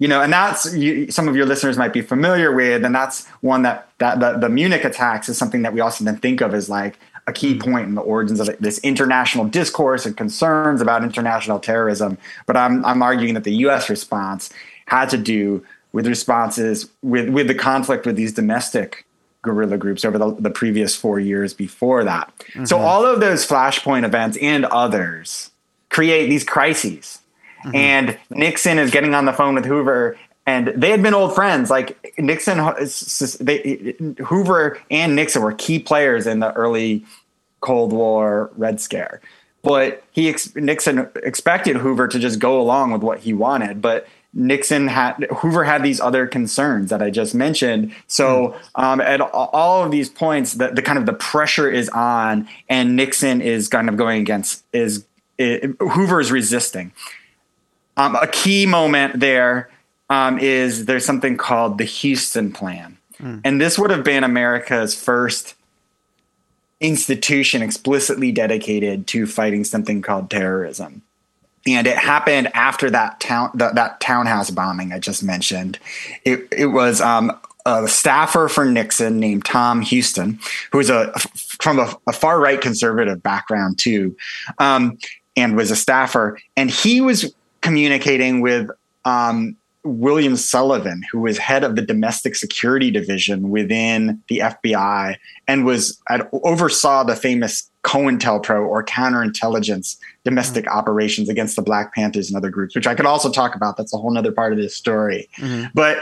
you 0.00 0.08
know, 0.08 0.20
and 0.20 0.32
that's 0.32 0.74
you, 0.74 1.10
some 1.12 1.28
of 1.28 1.36
your 1.36 1.46
listeners 1.46 1.78
might 1.78 1.92
be 1.92 2.02
familiar 2.02 2.52
with, 2.52 2.84
and 2.84 2.92
that's 2.92 3.26
one 3.40 3.62
that 3.62 3.88
that 3.98 4.18
the, 4.18 4.36
the 4.36 4.48
Munich 4.48 4.84
attacks 4.84 5.28
is 5.28 5.38
something 5.38 5.62
that 5.62 5.72
we 5.72 5.80
also 5.80 6.04
then 6.04 6.16
think 6.16 6.40
of 6.40 6.54
as 6.54 6.68
like 6.68 6.98
a 7.28 7.32
key 7.32 7.54
mm-hmm. 7.54 7.72
point 7.72 7.88
in 7.88 7.94
the 7.94 8.00
origins 8.00 8.40
of 8.40 8.50
this 8.58 8.78
international 8.80 9.44
discourse 9.44 10.04
and 10.04 10.16
concerns 10.16 10.80
about 10.80 11.04
international 11.04 11.60
terrorism. 11.60 12.18
But 12.46 12.56
I'm 12.56 12.84
I'm 12.84 13.00
arguing 13.00 13.34
that 13.34 13.44
the 13.44 13.54
U.S. 13.66 13.88
response 13.88 14.50
had 14.86 15.08
to 15.10 15.18
do 15.18 15.64
with 15.92 16.08
responses 16.08 16.90
with 17.00 17.28
with 17.28 17.46
the 17.46 17.54
conflict 17.54 18.06
with 18.06 18.16
these 18.16 18.32
domestic 18.32 19.06
guerrilla 19.42 19.78
groups 19.78 20.04
over 20.04 20.18
the, 20.18 20.34
the 20.34 20.50
previous 20.50 20.96
four 20.96 21.20
years 21.20 21.54
before 21.54 22.04
that. 22.04 22.32
So 22.64 22.76
mm-hmm. 22.76 22.84
all 22.84 23.06
of 23.06 23.20
those 23.20 23.46
flashpoint 23.46 24.04
events 24.04 24.36
and 24.40 24.64
others 24.66 25.50
create 25.90 26.28
these 26.28 26.44
crises. 26.44 27.20
Mm-hmm. 27.64 27.76
And 27.76 28.18
Nixon 28.30 28.78
is 28.78 28.90
getting 28.90 29.14
on 29.14 29.24
the 29.24 29.32
phone 29.32 29.54
with 29.54 29.64
Hoover, 29.64 30.18
and 30.46 30.68
they 30.68 30.90
had 30.90 31.02
been 31.02 31.14
old 31.14 31.34
friends. 31.34 31.70
Like 31.70 32.14
Nixon, 32.18 32.58
uh, 32.58 32.86
they, 33.40 33.96
Hoover 34.24 34.78
and 34.90 35.16
Nixon 35.16 35.42
were 35.42 35.52
key 35.52 35.78
players 35.78 36.26
in 36.26 36.40
the 36.40 36.52
early 36.52 37.04
Cold 37.60 37.92
War 37.92 38.50
Red 38.56 38.80
Scare. 38.80 39.20
But 39.62 40.04
he 40.12 40.28
ex- 40.28 40.54
Nixon 40.54 41.08
expected 41.16 41.76
Hoover 41.76 42.06
to 42.08 42.18
just 42.18 42.38
go 42.38 42.60
along 42.60 42.92
with 42.92 43.02
what 43.02 43.18
he 43.18 43.32
wanted, 43.32 43.82
but 43.82 44.06
Nixon 44.34 44.88
had 44.88 45.24
Hoover 45.38 45.64
had 45.64 45.82
these 45.82 46.00
other 46.00 46.26
concerns 46.26 46.90
that 46.90 47.02
I 47.02 47.10
just 47.10 47.34
mentioned. 47.34 47.94
So 48.06 48.56
um, 48.74 49.00
at 49.00 49.20
all 49.20 49.84
of 49.84 49.90
these 49.90 50.10
points, 50.10 50.54
the, 50.54 50.68
the 50.68 50.82
kind 50.82 50.98
of 50.98 51.06
the 51.06 51.12
pressure 51.14 51.70
is 51.70 51.88
on, 51.90 52.48
and 52.68 52.94
Nixon 52.94 53.40
is 53.40 53.68
kind 53.68 53.88
of 53.88 53.96
going 53.96 54.20
against 54.20 54.64
is 54.72 55.04
Hoover 55.38 56.20
is 56.20 56.30
resisting. 56.30 56.92
Um, 57.96 58.16
a 58.16 58.28
key 58.28 58.66
moment 58.66 59.18
there 59.18 59.70
um, 60.10 60.38
is 60.38 60.84
there's 60.84 61.04
something 61.04 61.36
called 61.36 61.78
the 61.78 61.86
Huston 61.86 62.52
Plan, 62.52 62.98
and 63.44 63.60
this 63.60 63.78
would 63.78 63.90
have 63.90 64.04
been 64.04 64.24
America's 64.24 64.94
first 64.94 65.54
institution 66.80 67.60
explicitly 67.60 68.30
dedicated 68.30 69.06
to 69.08 69.26
fighting 69.26 69.64
something 69.64 70.00
called 70.00 70.30
terrorism 70.30 71.02
and 71.68 71.86
it 71.86 71.98
happened 71.98 72.48
after 72.54 72.90
that 72.90 73.20
town 73.20 73.50
that, 73.54 73.74
that 73.74 74.00
townhouse 74.00 74.50
bombing 74.50 74.92
I 74.92 74.98
just 74.98 75.22
mentioned. 75.22 75.78
It 76.24 76.48
it 76.50 76.66
was 76.66 77.00
um, 77.00 77.38
a 77.66 77.86
staffer 77.86 78.48
for 78.48 78.64
Nixon 78.64 79.20
named 79.20 79.44
Tom 79.44 79.82
Huston, 79.82 80.38
who 80.72 80.78
was 80.78 80.90
a 80.90 81.12
from 81.60 81.78
a, 81.78 81.94
a 82.06 82.12
far 82.12 82.40
right 82.40 82.60
conservative 82.60 83.22
background 83.22 83.78
too, 83.78 84.16
um, 84.58 84.98
and 85.36 85.56
was 85.56 85.70
a 85.70 85.76
staffer, 85.76 86.40
and 86.56 86.70
he 86.70 87.00
was 87.00 87.34
communicating 87.60 88.40
with 88.40 88.70
um, 89.04 89.56
William 89.84 90.36
Sullivan, 90.36 91.02
who 91.10 91.20
was 91.20 91.38
head 91.38 91.64
of 91.64 91.76
the 91.76 91.82
domestic 91.82 92.34
security 92.34 92.90
division 92.90 93.50
within 93.50 94.22
the 94.28 94.38
FBI 94.38 95.16
and 95.46 95.64
was 95.64 96.00
oversaw 96.32 97.04
the 97.04 97.16
famous 97.16 97.70
COINTELPRO 97.84 98.66
or 98.66 98.84
counterintelligence 98.84 99.96
domestic 100.24 100.64
mm-hmm. 100.64 100.78
operations 100.78 101.28
against 101.28 101.56
the 101.56 101.62
Black 101.62 101.94
Panthers 101.94 102.28
and 102.28 102.36
other 102.36 102.50
groups, 102.50 102.74
which 102.74 102.86
I 102.86 102.94
could 102.94 103.06
also 103.06 103.30
talk 103.30 103.54
about. 103.54 103.76
That's 103.76 103.94
a 103.94 103.98
whole 103.98 104.16
other 104.18 104.32
part 104.32 104.52
of 104.52 104.58
this 104.58 104.76
story. 104.76 105.28
Mm-hmm. 105.36 105.68
But 105.74 105.98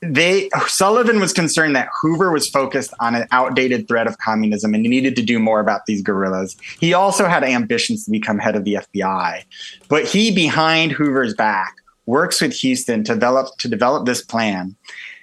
they 0.00 0.48
Sullivan 0.66 1.18
was 1.18 1.32
concerned 1.32 1.74
that 1.74 1.88
Hoover 2.00 2.30
was 2.30 2.48
focused 2.48 2.94
on 3.00 3.14
an 3.14 3.26
outdated 3.32 3.88
threat 3.88 4.06
of 4.06 4.16
communism 4.18 4.72
and 4.72 4.84
he 4.84 4.88
needed 4.88 5.16
to 5.16 5.22
do 5.22 5.38
more 5.38 5.60
about 5.60 5.86
these 5.86 6.02
guerrillas. 6.02 6.56
He 6.78 6.94
also 6.94 7.26
had 7.26 7.42
ambitions 7.42 8.04
to 8.04 8.10
become 8.10 8.38
head 8.38 8.54
of 8.54 8.64
the 8.64 8.74
FBI, 8.74 9.44
but 9.88 10.04
he 10.04 10.32
behind 10.32 10.92
Hoover's 10.92 11.34
back 11.34 11.74
works 12.08 12.40
with 12.40 12.58
Huston 12.60 13.04
to 13.04 13.14
develop 13.14 13.56
to 13.58 13.68
develop 13.68 14.06
this 14.06 14.22
plan 14.22 14.74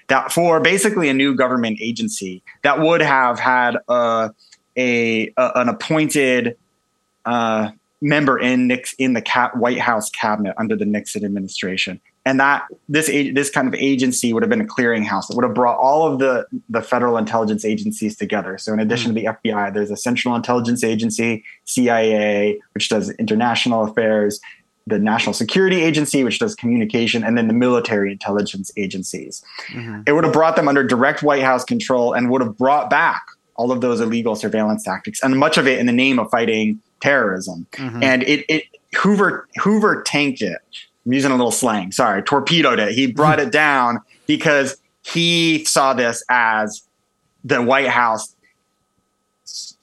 that 0.07 0.31
for 0.31 0.59
basically 0.59 1.09
a 1.09 1.13
new 1.13 1.35
government 1.35 1.79
agency 1.81 2.43
that 2.63 2.79
would 2.79 3.01
have 3.01 3.39
had 3.39 3.77
a, 3.89 4.29
a, 4.77 5.33
a 5.35 5.51
an 5.55 5.67
appointed 5.67 6.55
uh, 7.25 7.71
member 8.01 8.37
in 8.37 8.67
Nix, 8.67 8.93
in 8.93 9.13
the 9.13 9.49
White 9.55 9.79
House 9.79 10.11
cabinet 10.11 10.53
under 10.59 10.75
the 10.75 10.85
Nixon 10.85 11.25
administration, 11.25 11.99
and 12.23 12.39
that 12.39 12.67
this 12.87 13.07
this 13.07 13.49
kind 13.49 13.67
of 13.67 13.73
agency 13.73 14.31
would 14.31 14.43
have 14.43 14.49
been 14.51 14.61
a 14.61 14.65
clearinghouse 14.65 15.27
that 15.27 15.35
would 15.35 15.43
have 15.43 15.55
brought 15.55 15.79
all 15.79 16.05
of 16.05 16.19
the 16.19 16.45
the 16.69 16.83
federal 16.83 17.17
intelligence 17.17 17.65
agencies 17.65 18.15
together. 18.15 18.59
So 18.59 18.73
in 18.73 18.79
addition 18.79 19.11
mm. 19.11 19.15
to 19.15 19.21
the 19.21 19.49
FBI, 19.51 19.73
there's 19.73 19.89
a 19.89 19.97
Central 19.97 20.35
Intelligence 20.35 20.83
Agency, 20.83 21.43
CIA, 21.63 22.59
which 22.75 22.89
does 22.89 23.09
international 23.11 23.85
affairs, 23.85 24.39
the 24.87 24.99
National 24.99 25.33
Security 25.33 25.81
Agency, 25.81 26.23
which 26.23 26.39
does 26.39 26.55
communication, 26.55 27.23
and 27.23 27.37
then 27.37 27.47
the 27.47 27.53
military 27.53 28.11
intelligence 28.11 28.71
agencies. 28.77 29.43
Mm-hmm. 29.69 30.01
It 30.05 30.11
would 30.11 30.23
have 30.23 30.33
brought 30.33 30.55
them 30.55 30.67
under 30.67 30.83
direct 30.83 31.23
White 31.23 31.43
House 31.43 31.63
control 31.63 32.13
and 32.13 32.29
would 32.29 32.41
have 32.41 32.57
brought 32.57 32.89
back 32.89 33.25
all 33.55 33.71
of 33.71 33.81
those 33.81 34.01
illegal 34.01 34.35
surveillance 34.35 34.83
tactics, 34.83 35.23
and 35.23 35.37
much 35.37 35.57
of 35.57 35.67
it 35.67 35.79
in 35.79 35.85
the 35.85 35.91
name 35.91 36.19
of 36.19 36.29
fighting 36.29 36.81
terrorism. 36.99 37.65
Mm-hmm. 37.73 38.03
And 38.03 38.23
it, 38.23 38.45
it 38.49 38.63
Hoover 38.97 39.47
Hoover 39.59 40.03
tanked 40.03 40.41
it. 40.41 40.57
I'm 41.05 41.13
using 41.13 41.31
a 41.31 41.35
little 41.35 41.51
slang. 41.51 41.91
Sorry, 41.91 42.21
torpedoed 42.21 42.79
it. 42.79 42.93
He 42.93 43.07
brought 43.07 43.39
it 43.39 43.51
down 43.51 44.01
because 44.27 44.77
he 45.03 45.63
saw 45.65 45.93
this 45.93 46.23
as 46.29 46.83
the 47.43 47.61
White 47.61 47.87
House 47.87 48.35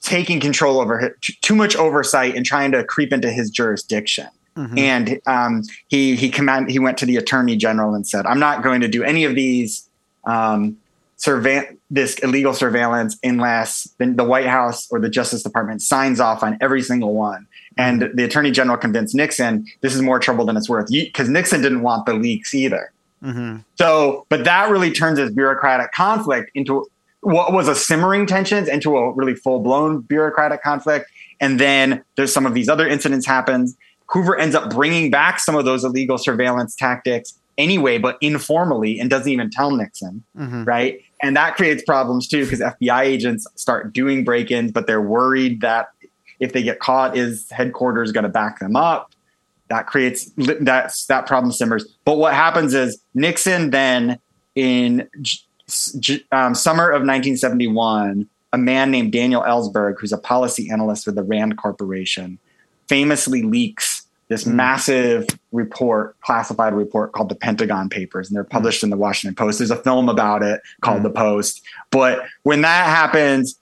taking 0.01 0.39
control 0.39 0.81
over 0.81 1.17
too 1.41 1.55
much 1.55 1.75
oversight 1.75 2.35
and 2.35 2.45
trying 2.45 2.71
to 2.73 2.83
creep 2.83 3.13
into 3.13 3.31
his 3.31 3.49
jurisdiction. 3.49 4.27
Mm-hmm. 4.55 4.77
And 4.77 5.21
um, 5.25 5.63
he 5.87 6.15
he 6.15 6.29
command 6.29 6.69
he 6.69 6.79
went 6.79 6.97
to 6.99 7.05
the 7.05 7.17
attorney 7.17 7.55
general 7.55 7.95
and 7.95 8.07
said, 8.07 8.25
"I'm 8.25 8.39
not 8.39 8.63
going 8.63 8.81
to 8.81 8.87
do 8.87 9.03
any 9.03 9.23
of 9.23 9.35
these 9.35 9.87
um, 10.25 10.77
surveil 11.17 11.77
this 11.89 12.17
illegal 12.19 12.53
surveillance 12.53 13.17
unless 13.23 13.83
the, 13.97 14.07
the, 14.07 14.23
White 14.23 14.47
House 14.47 14.87
or 14.91 14.99
the 14.99 15.09
Justice 15.09 15.43
Department 15.43 15.81
signs 15.81 16.19
off 16.19 16.43
on 16.43 16.57
every 16.61 16.81
single 16.81 17.13
one." 17.15 17.47
And 17.77 18.11
the 18.13 18.23
attorney 18.23 18.51
general 18.51 18.77
convinced 18.77 19.15
Nixon 19.15 19.65
this 19.81 19.95
is 19.95 20.01
more 20.01 20.19
trouble 20.19 20.45
than 20.45 20.55
it's 20.55 20.69
worth 20.69 20.87
because 20.89 21.29
Nixon 21.29 21.61
didn't 21.61 21.81
want 21.81 22.05
the 22.05 22.13
leaks 22.13 22.53
either. 22.53 22.91
Mm-hmm. 23.23 23.59
So, 23.75 24.27
but 24.29 24.43
that 24.43 24.69
really 24.69 24.91
turns 24.91 25.17
this 25.17 25.31
bureaucratic 25.31 25.93
conflict 25.93 26.51
into 26.53 26.85
what 27.21 27.53
was 27.53 27.67
a 27.67 27.75
simmering 27.75 28.27
tensions 28.27 28.67
into 28.67 28.97
a 28.97 29.11
really 29.13 29.33
full 29.33 29.61
blown 29.61 30.01
bureaucratic 30.01 30.61
conflict. 30.61 31.09
And 31.39 31.59
then 31.59 32.03
there's 32.15 32.33
some 32.33 32.45
of 32.45 32.53
these 32.53 32.69
other 32.69 32.87
incidents 32.87 33.25
happens 33.25 33.75
Hoover 34.07 34.37
ends 34.37 34.55
up 34.55 34.69
bringing 34.69 35.09
back 35.09 35.39
some 35.39 35.55
of 35.55 35.65
those 35.65 35.83
illegal 35.83 36.17
surveillance 36.17 36.75
tactics 36.75 37.33
anyway, 37.57 37.97
but 37.97 38.17
informally, 38.21 38.99
and 38.99 39.09
doesn't 39.09 39.31
even 39.31 39.49
tell 39.49 39.71
Nixon, 39.71 40.23
mm-hmm. 40.37 40.63
right? 40.63 41.01
And 41.21 41.35
that 41.35 41.55
creates 41.55 41.83
problems 41.83 42.27
too 42.27 42.43
because 42.43 42.59
FBI 42.59 43.01
agents 43.01 43.47
start 43.55 43.93
doing 43.93 44.23
break-ins, 44.23 44.71
but 44.71 44.87
they're 44.87 45.01
worried 45.01 45.61
that 45.61 45.89
if 46.39 46.53
they 46.53 46.63
get 46.63 46.79
caught, 46.79 47.15
is 47.15 47.49
headquarters 47.51 48.11
going 48.11 48.23
to 48.23 48.29
back 48.29 48.59
them 48.59 48.75
up? 48.75 49.11
That 49.69 49.87
creates 49.87 50.29
that's 50.35 51.05
that 51.05 51.25
problem 51.25 51.51
simmers. 51.51 51.85
But 52.05 52.17
what 52.17 52.33
happens 52.33 52.73
is 52.73 53.01
Nixon 53.13 53.69
then 53.69 54.19
in 54.55 55.07
um, 56.31 56.53
summer 56.53 56.89
of 56.89 57.01
1971, 57.01 58.27
a 58.51 58.57
man 58.57 58.91
named 58.91 59.11
Daniel 59.11 59.41
Ellsberg, 59.41 59.95
who's 59.99 60.11
a 60.11 60.17
policy 60.17 60.69
analyst 60.69 61.05
with 61.05 61.15
the 61.15 61.23
Rand 61.23 61.57
Corporation, 61.57 62.37
famously 62.87 63.41
leaks 63.41 63.92
this 64.33 64.45
mm. 64.45 64.53
massive 64.53 65.27
report, 65.51 66.19
classified 66.21 66.73
report 66.73 67.11
called 67.11 67.29
the 67.29 67.35
Pentagon 67.35 67.87
Papers, 67.87 68.27
and 68.27 68.35
they're 68.35 68.43
published 68.43 68.81
mm. 68.81 68.85
in 68.85 68.89
the 68.89 68.97
Washington 68.97 69.35
Post. 69.35 69.59
There's 69.59 69.71
a 69.71 69.75
film 69.75 70.09
about 70.09 70.41
it 70.41 70.61
called 70.81 71.01
mm. 71.01 71.03
The 71.03 71.11
Post. 71.11 71.61
But 71.91 72.25
when 72.41 72.61
that 72.61 72.87
happens, 72.87 73.59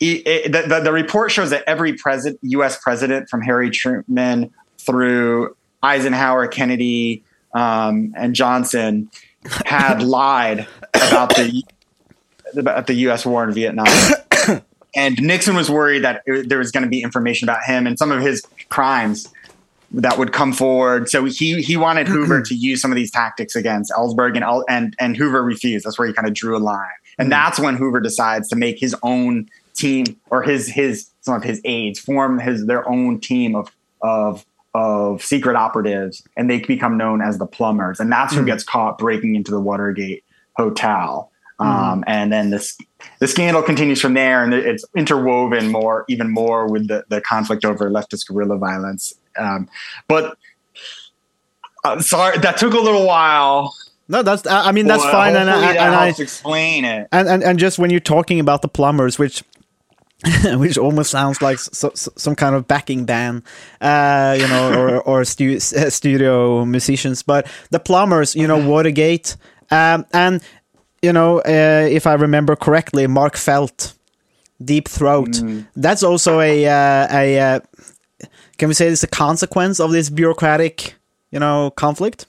it, 0.00 0.26
it, 0.26 0.52
the, 0.52 0.62
the, 0.62 0.80
the, 0.80 0.92
report 0.92 1.30
shows 1.30 1.50
that 1.50 1.64
every 1.66 1.94
president, 1.94 2.38
U.S. 2.42 2.80
president, 2.80 3.28
from 3.28 3.42
Harry 3.42 3.70
Truman 3.70 4.52
through 4.78 5.56
Eisenhower, 5.82 6.46
Kennedy, 6.46 7.24
um, 7.54 8.12
and 8.16 8.34
Johnson, 8.34 9.10
had 9.64 10.02
lied 10.02 10.66
about 10.94 11.30
the 11.30 11.64
about 12.56 12.86
the 12.86 12.94
U.S. 12.94 13.24
war 13.24 13.44
in 13.44 13.52
Vietnam. 13.52 13.86
and 14.94 15.20
Nixon 15.20 15.56
was 15.56 15.70
worried 15.70 16.04
that 16.04 16.22
it, 16.26 16.48
there 16.48 16.58
was 16.58 16.70
going 16.70 16.84
to 16.84 16.88
be 16.88 17.02
information 17.02 17.48
about 17.48 17.62
him 17.64 17.86
and 17.86 17.98
some 17.98 18.12
of 18.12 18.20
his 18.20 18.42
crimes 18.68 19.32
that 19.94 20.18
would 20.18 20.32
come 20.32 20.52
forward. 20.52 21.08
So 21.08 21.24
he 21.24 21.62
he 21.62 21.76
wanted 21.76 22.08
Hoover 22.08 22.42
to 22.42 22.54
use 22.54 22.80
some 22.80 22.90
of 22.90 22.96
these 22.96 23.10
tactics 23.10 23.54
against 23.54 23.92
Ellsberg 23.92 24.36
and 24.36 24.64
and 24.68 24.94
and 24.98 25.16
Hoover 25.16 25.42
refused. 25.42 25.84
That's 25.84 25.98
where 25.98 26.08
he 26.08 26.14
kind 26.14 26.26
of 26.26 26.34
drew 26.34 26.56
a 26.56 26.60
line, 26.60 26.88
and 27.18 27.28
mm 27.28 27.30
that's 27.32 27.58
when 27.58 27.76
Hoover 27.76 28.00
decides 28.00 28.48
to 28.50 28.56
make 28.56 28.78
his 28.78 28.94
own 29.02 29.48
team 29.74 30.04
or 30.30 30.42
his 30.42 30.68
his 30.68 31.10
some 31.22 31.34
of 31.34 31.42
his 31.42 31.60
aides 31.64 31.98
form 31.98 32.38
his 32.38 32.66
their 32.66 32.88
own 32.88 33.20
team 33.20 33.56
of 33.56 33.70
of 34.02 34.44
of 34.74 35.22
secret 35.22 35.56
operatives, 35.56 36.22
and 36.36 36.48
they 36.48 36.60
become 36.60 36.96
known 36.96 37.20
as 37.20 37.38
the 37.38 37.46
Plumbers, 37.46 38.00
and 38.00 38.10
that's 38.10 38.34
who 38.34 38.44
gets 38.44 38.64
caught 38.64 38.98
breaking 38.98 39.34
into 39.34 39.50
the 39.50 39.60
Watergate 39.60 40.24
hotel. 40.56 41.31
Mm. 41.62 41.92
Um, 41.92 42.04
and 42.06 42.32
then 42.32 42.50
this 42.50 42.76
the 43.18 43.28
scandal 43.28 43.62
continues 43.62 44.00
from 44.00 44.14
there, 44.14 44.42
and 44.42 44.52
it's 44.52 44.84
interwoven 44.96 45.70
more, 45.70 46.04
even 46.08 46.30
more, 46.30 46.68
with 46.68 46.88
the, 46.88 47.04
the 47.08 47.20
conflict 47.20 47.64
over 47.64 47.90
leftist 47.90 48.28
guerrilla 48.28 48.58
violence. 48.58 49.14
Um, 49.36 49.68
but 50.08 50.36
uh, 51.84 52.00
sorry, 52.00 52.38
that 52.38 52.56
took 52.56 52.74
a 52.74 52.80
little 52.80 53.06
while. 53.06 53.74
No, 54.08 54.22
that's. 54.22 54.46
I 54.46 54.72
mean, 54.72 54.86
that's 54.86 55.02
well, 55.04 55.12
fine, 55.12 55.36
and, 55.36 55.48
I, 55.48 55.72
and 55.74 55.94
I 55.94 56.08
explain 56.08 56.84
it. 56.84 57.08
And, 57.12 57.28
and 57.28 57.42
and 57.42 57.58
just 57.58 57.78
when 57.78 57.90
you're 57.90 58.00
talking 58.00 58.40
about 58.40 58.62
the 58.62 58.68
plumbers, 58.68 59.18
which 59.18 59.42
which 60.44 60.78
almost 60.78 61.10
sounds 61.10 61.42
like 61.42 61.58
so, 61.58 61.90
so, 61.94 62.12
some 62.16 62.34
kind 62.36 62.54
of 62.54 62.68
backing 62.68 63.04
band, 63.04 63.42
uh, 63.80 64.36
you 64.38 64.46
know, 64.48 64.72
or 64.72 65.00
or 65.08 65.24
stu- 65.24 65.60
studio 65.60 66.64
musicians. 66.64 67.22
But 67.22 67.46
the 67.70 67.80
plumbers, 67.80 68.36
you 68.36 68.46
know, 68.46 68.68
Watergate, 68.68 69.36
um, 69.70 70.06
and 70.12 70.42
you 71.02 71.12
know, 71.12 71.40
uh, 71.40 71.88
if 71.90 72.06
I 72.06 72.14
remember 72.14 72.56
correctly, 72.56 73.06
Mark 73.06 73.36
Felt, 73.36 73.94
Deep 74.64 74.88
Throat. 74.88 75.30
Mm. 75.30 75.66
That's 75.76 76.02
also 76.02 76.40
a 76.40 76.66
uh, 76.66 77.08
a 77.10 77.38
uh, 77.38 77.60
can 78.58 78.68
we 78.68 78.74
say 78.74 78.86
it's 78.86 79.02
a 79.02 79.08
consequence 79.08 79.80
of 79.80 79.90
this 79.90 80.08
bureaucratic, 80.08 80.94
you 81.30 81.40
know, 81.40 81.70
conflict? 81.70 82.26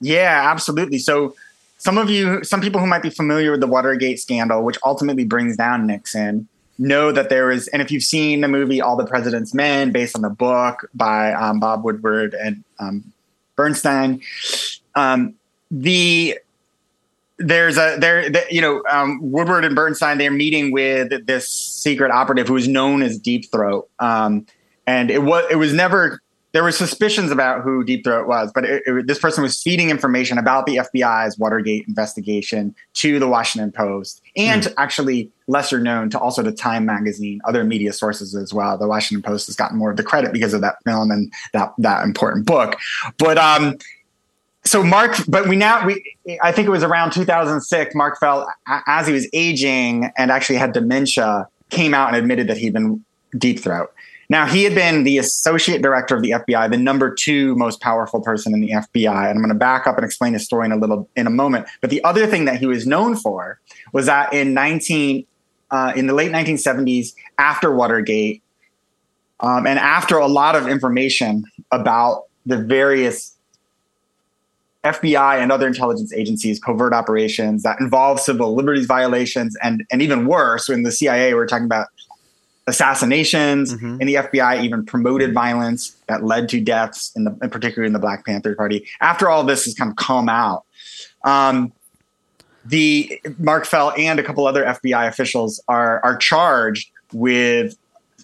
Yeah, 0.00 0.50
absolutely. 0.50 0.98
So 0.98 1.34
some 1.76 1.98
of 1.98 2.08
you, 2.08 2.42
some 2.42 2.60
people 2.60 2.80
who 2.80 2.86
might 2.86 3.02
be 3.02 3.10
familiar 3.10 3.50
with 3.50 3.60
the 3.60 3.66
Watergate 3.66 4.18
scandal, 4.18 4.64
which 4.64 4.78
ultimately 4.84 5.24
brings 5.24 5.56
down 5.56 5.86
Nixon, 5.86 6.48
know 6.78 7.12
that 7.12 7.28
there 7.28 7.50
is, 7.50 7.68
and 7.68 7.82
if 7.82 7.90
you've 7.90 8.02
seen 8.02 8.40
the 8.40 8.48
movie 8.48 8.80
All 8.80 8.96
the 8.96 9.04
President's 9.04 9.52
Men, 9.52 9.92
based 9.92 10.16
on 10.16 10.22
the 10.22 10.30
book 10.30 10.88
by 10.94 11.34
um, 11.34 11.60
Bob 11.60 11.84
Woodward 11.84 12.34
and 12.34 12.64
um, 12.78 13.12
Bernstein, 13.56 14.22
um, 14.94 15.34
the 15.70 16.38
there's 17.40 17.78
a 17.78 17.96
there 17.98 18.28
the, 18.28 18.44
you 18.50 18.60
know 18.60 18.82
um, 18.90 19.18
Woodward 19.22 19.64
and 19.64 19.74
Bernstein 19.74 20.18
they're 20.18 20.30
meeting 20.30 20.70
with 20.70 21.26
this 21.26 21.48
secret 21.48 22.10
operative 22.10 22.46
who 22.46 22.56
is 22.56 22.68
known 22.68 23.02
as 23.02 23.18
Deep 23.18 23.50
Throat, 23.50 23.88
um, 23.98 24.46
and 24.86 25.10
it 25.10 25.22
was 25.22 25.44
it 25.50 25.56
was 25.56 25.72
never 25.72 26.20
there 26.52 26.62
were 26.62 26.72
suspicions 26.72 27.30
about 27.30 27.62
who 27.62 27.84
Deep 27.84 28.02
Throat 28.02 28.26
was, 28.26 28.50
but 28.52 28.64
it, 28.64 28.82
it, 28.84 29.06
this 29.06 29.20
person 29.20 29.42
was 29.42 29.62
feeding 29.62 29.88
information 29.88 30.36
about 30.36 30.66
the 30.66 30.76
FBI's 30.76 31.38
Watergate 31.38 31.86
investigation 31.86 32.74
to 32.94 33.18
the 33.18 33.28
Washington 33.28 33.70
Post, 33.72 34.20
and 34.36 34.64
mm. 34.64 34.74
actually 34.76 35.30
lesser 35.46 35.80
known 35.80 36.10
to 36.10 36.18
also 36.18 36.42
to 36.42 36.52
Time 36.52 36.84
magazine, 36.84 37.40
other 37.44 37.64
media 37.64 37.92
sources 37.92 38.34
as 38.34 38.52
well. 38.52 38.76
The 38.76 38.88
Washington 38.88 39.22
Post 39.22 39.46
has 39.46 39.56
gotten 39.56 39.78
more 39.78 39.90
of 39.90 39.96
the 39.96 40.02
credit 40.02 40.32
because 40.32 40.52
of 40.52 40.60
that 40.60 40.76
film 40.84 41.10
and 41.10 41.32
that 41.52 41.72
that 41.78 42.04
important 42.04 42.46
book, 42.46 42.76
but 43.18 43.38
um, 43.38 43.76
so 44.70 44.84
Mark, 44.84 45.16
but 45.26 45.48
we 45.48 45.56
now 45.56 45.84
we 45.84 46.16
I 46.44 46.52
think 46.52 46.68
it 46.68 46.70
was 46.70 46.84
around 46.84 47.10
2006. 47.10 47.92
Mark 47.96 48.20
Felt 48.20 48.48
as 48.86 49.04
he 49.04 49.12
was 49.12 49.28
aging 49.32 50.12
and 50.16 50.30
actually 50.30 50.58
had 50.58 50.72
dementia, 50.72 51.48
came 51.70 51.92
out 51.92 52.06
and 52.06 52.16
admitted 52.16 52.46
that 52.46 52.56
he'd 52.56 52.72
been 52.72 53.04
Deep 53.36 53.58
Throat. 53.58 53.92
Now, 54.28 54.46
he 54.46 54.62
had 54.62 54.76
been 54.76 55.02
the 55.02 55.18
associate 55.18 55.82
director 55.82 56.14
of 56.14 56.22
the 56.22 56.30
FBI, 56.30 56.70
the 56.70 56.76
number 56.76 57.12
two 57.12 57.56
most 57.56 57.80
powerful 57.80 58.20
person 58.20 58.54
in 58.54 58.60
the 58.60 58.70
FBI. 58.70 59.28
And 59.28 59.30
I'm 59.30 59.38
going 59.38 59.48
to 59.48 59.56
back 59.56 59.88
up 59.88 59.96
and 59.96 60.04
explain 60.04 60.34
his 60.34 60.44
story 60.44 60.66
in 60.66 60.72
a 60.72 60.76
little 60.76 61.08
in 61.16 61.26
a 61.26 61.30
moment. 61.30 61.66
But 61.80 61.90
the 61.90 62.02
other 62.04 62.28
thing 62.28 62.44
that 62.44 62.60
he 62.60 62.66
was 62.66 62.86
known 62.86 63.16
for 63.16 63.58
was 63.92 64.06
that 64.06 64.32
in 64.32 64.54
19 64.54 65.26
uh, 65.72 65.92
in 65.96 66.06
the 66.06 66.14
late 66.14 66.30
1970s, 66.30 67.08
after 67.38 67.74
Watergate, 67.74 68.40
um, 69.40 69.66
and 69.66 69.80
after 69.80 70.16
a 70.16 70.28
lot 70.28 70.54
of 70.54 70.68
information 70.68 71.44
about 71.72 72.26
the 72.46 72.58
various 72.58 73.34
FBI 74.84 75.38
and 75.42 75.52
other 75.52 75.66
intelligence 75.66 76.12
agencies' 76.12 76.58
covert 76.58 76.92
operations 76.94 77.62
that 77.64 77.78
involve 77.80 78.18
civil 78.20 78.54
liberties 78.54 78.86
violations, 78.86 79.56
and 79.62 79.84
and 79.90 80.00
even 80.02 80.26
worse, 80.26 80.68
in 80.68 80.82
the 80.84 80.92
CIA, 80.92 81.34
we're 81.34 81.46
talking 81.46 81.66
about 81.66 81.88
assassinations, 82.66 83.74
Mhm. 83.74 83.98
and 84.00 84.08
the 84.08 84.16
FBI 84.16 84.62
even 84.62 84.84
promoted 84.84 85.34
violence 85.34 85.94
that 86.06 86.24
led 86.24 86.48
to 86.50 86.60
deaths, 86.60 87.10
in 87.16 87.24
the 87.24 87.36
in 87.42 87.50
particular 87.50 87.84
in 87.84 87.92
the 87.92 87.98
Black 87.98 88.24
Panther 88.24 88.54
Party. 88.54 88.86
After 89.00 89.28
all 89.28 89.44
this 89.44 89.64
has 89.64 89.74
kind 89.74 89.90
of 89.90 89.96
come 89.96 90.28
out, 90.28 90.64
um, 91.24 91.72
the 92.64 93.20
Mark 93.38 93.66
Felt 93.66 93.98
and 93.98 94.18
a 94.20 94.22
couple 94.22 94.46
other 94.46 94.64
FBI 94.64 95.06
officials 95.06 95.60
are 95.68 96.00
are 96.04 96.16
charged 96.16 96.90
with 97.12 97.76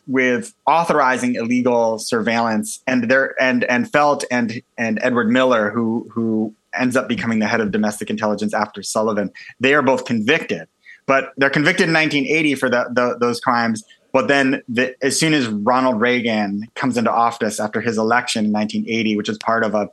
with 0.07 0.55
authorizing 0.67 1.35
illegal 1.35 1.99
surveillance 1.99 2.81
and 2.87 3.11
there 3.11 3.35
and 3.41 3.65
and 3.65 3.91
Felt 3.91 4.25
and 4.31 4.63
and 4.79 4.99
Edward 5.03 5.31
Miller 5.31 5.71
who 5.71 6.09
who 6.13 6.55
ends 6.75 6.97
up 6.97 7.09
becoming 7.09 7.39
the 7.39 7.47
head 7.47 7.61
of 7.61 7.71
domestic 7.71 8.11
intelligence 8.11 8.55
after 8.55 8.83
Sullivan. 8.83 9.33
They 9.61 9.75
are 9.75 9.83
both 9.83 10.05
convicted 10.05 10.69
but 11.07 11.33
they're 11.37 11.51
convicted 11.51 11.89
in 11.89 11.95
1980 11.95 12.55
for 12.57 12.69
the, 12.69 12.85
the, 12.93 13.17
those 13.19 13.41
crimes. 13.41 13.85
But 14.13 14.29
then 14.29 14.63
the, 14.69 14.97
as 15.05 15.19
soon 15.19 15.35
as 15.35 15.47
Ronald 15.47 16.01
Reagan 16.01 16.67
comes 16.75 16.97
into 16.97 17.11
office 17.11 17.61
after 17.61 17.81
his 17.81 17.97
election 17.97 18.47
in 18.47 18.53
1980 18.53 19.17
which 19.17 19.29
is 19.29 19.39
part 19.39 19.63
of 19.63 19.75
a, 19.75 19.89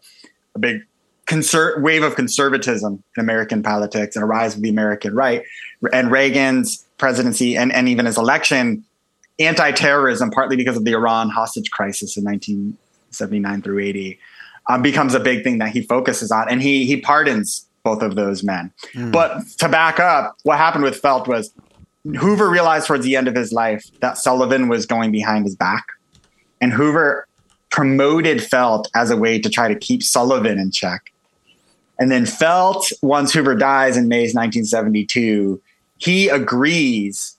a 0.55 0.59
big 0.59 0.81
conser- 1.27 1.81
wave 1.81 2.03
of 2.03 2.15
conservatism 2.15 3.03
in 3.15 3.21
American 3.21 3.63
politics 3.63 4.15
and 4.15 4.23
a 4.23 4.25
rise 4.25 4.55
of 4.55 4.61
the 4.61 4.69
American 4.69 5.13
right 5.13 5.43
and 5.91 6.09
Reagan's 6.09 6.85
presidency 6.97 7.57
and, 7.57 7.71
and 7.73 7.89
even 7.89 8.05
his 8.05 8.17
election 8.17 8.85
anti-terrorism, 9.39 10.31
partly 10.31 10.55
because 10.55 10.77
of 10.77 10.85
the 10.85 10.93
Iran 10.93 11.29
hostage 11.29 11.71
crisis 11.71 12.17
in 12.17 12.23
1979 12.23 13.61
through 13.61 13.79
80, 13.79 14.19
um, 14.69 14.81
becomes 14.81 15.13
a 15.13 15.19
big 15.19 15.43
thing 15.43 15.57
that 15.57 15.69
he 15.69 15.81
focuses 15.81 16.31
on, 16.31 16.49
and 16.49 16.61
he 16.61 16.85
he 16.85 16.99
pardons 17.01 17.65
both 17.83 18.01
of 18.01 18.15
those 18.15 18.43
men. 18.43 18.71
But 19.11 19.45
to 19.57 19.67
back 19.67 19.99
up, 19.99 20.37
what 20.43 20.57
happened 20.57 20.85
with 20.85 20.95
Felt 20.97 21.27
was 21.27 21.53
Hoover 22.05 22.49
realized 22.49 22.87
towards 22.87 23.03
the 23.03 23.15
end 23.15 23.27
of 23.27 23.35
his 23.35 23.51
life 23.51 23.85
that 23.99 24.17
Sullivan 24.17 24.67
was 24.69 24.85
going 24.85 25.11
behind 25.11 25.45
his 25.45 25.55
back, 25.55 25.85
and 26.61 26.71
Hoover 26.71 27.27
promoted 27.69 28.41
Felt 28.41 28.89
as 28.95 29.09
a 29.09 29.17
way 29.17 29.39
to 29.39 29.49
try 29.49 29.67
to 29.67 29.75
keep 29.75 30.03
Sullivan 30.03 30.59
in 30.59 30.71
check. 30.71 31.11
And 31.99 32.11
then 32.11 32.25
Felt, 32.25 32.91
once 33.01 33.33
Hoover 33.33 33.55
dies 33.55 33.97
in 33.97 34.07
May 34.07 34.21
1972, 34.21 35.61
he 35.97 36.29
agrees 36.29 37.37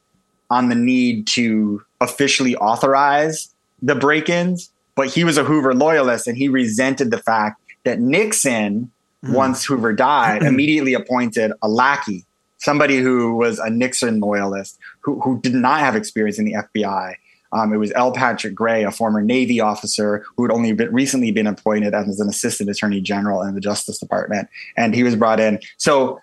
on 0.54 0.68
the 0.68 0.76
need 0.76 1.26
to 1.26 1.82
officially 2.00 2.54
authorize 2.56 3.52
the 3.82 3.96
break-ins, 3.96 4.70
but 4.94 5.08
he 5.08 5.24
was 5.24 5.36
a 5.36 5.42
Hoover 5.42 5.74
loyalist 5.74 6.28
and 6.28 6.36
he 6.36 6.48
resented 6.48 7.10
the 7.10 7.18
fact 7.18 7.60
that 7.82 7.98
Nixon, 7.98 8.92
once 9.24 9.64
Hoover 9.64 9.92
died, 9.92 10.42
immediately 10.44 10.94
appointed 10.94 11.52
a 11.60 11.68
lackey, 11.68 12.24
somebody 12.58 12.98
who 12.98 13.34
was 13.34 13.58
a 13.58 13.68
Nixon 13.68 14.20
loyalist, 14.20 14.78
who, 15.00 15.20
who 15.22 15.40
did 15.40 15.54
not 15.54 15.80
have 15.80 15.96
experience 15.96 16.38
in 16.38 16.44
the 16.44 16.54
FBI. 16.54 17.16
Um, 17.50 17.72
it 17.72 17.78
was 17.78 17.90
L. 17.96 18.12
Patrick 18.12 18.54
Gray, 18.54 18.84
a 18.84 18.92
former 18.92 19.22
Navy 19.22 19.60
officer 19.60 20.24
who 20.36 20.44
had 20.44 20.52
only 20.52 20.72
been, 20.72 20.92
recently 20.92 21.32
been 21.32 21.48
appointed 21.48 21.94
as 21.94 22.20
an 22.20 22.28
assistant 22.28 22.70
attorney 22.70 23.00
general 23.00 23.42
in 23.42 23.56
the 23.56 23.60
Justice 23.60 23.98
Department, 23.98 24.48
and 24.76 24.94
he 24.94 25.02
was 25.02 25.16
brought 25.16 25.40
in. 25.40 25.58
So 25.78 26.20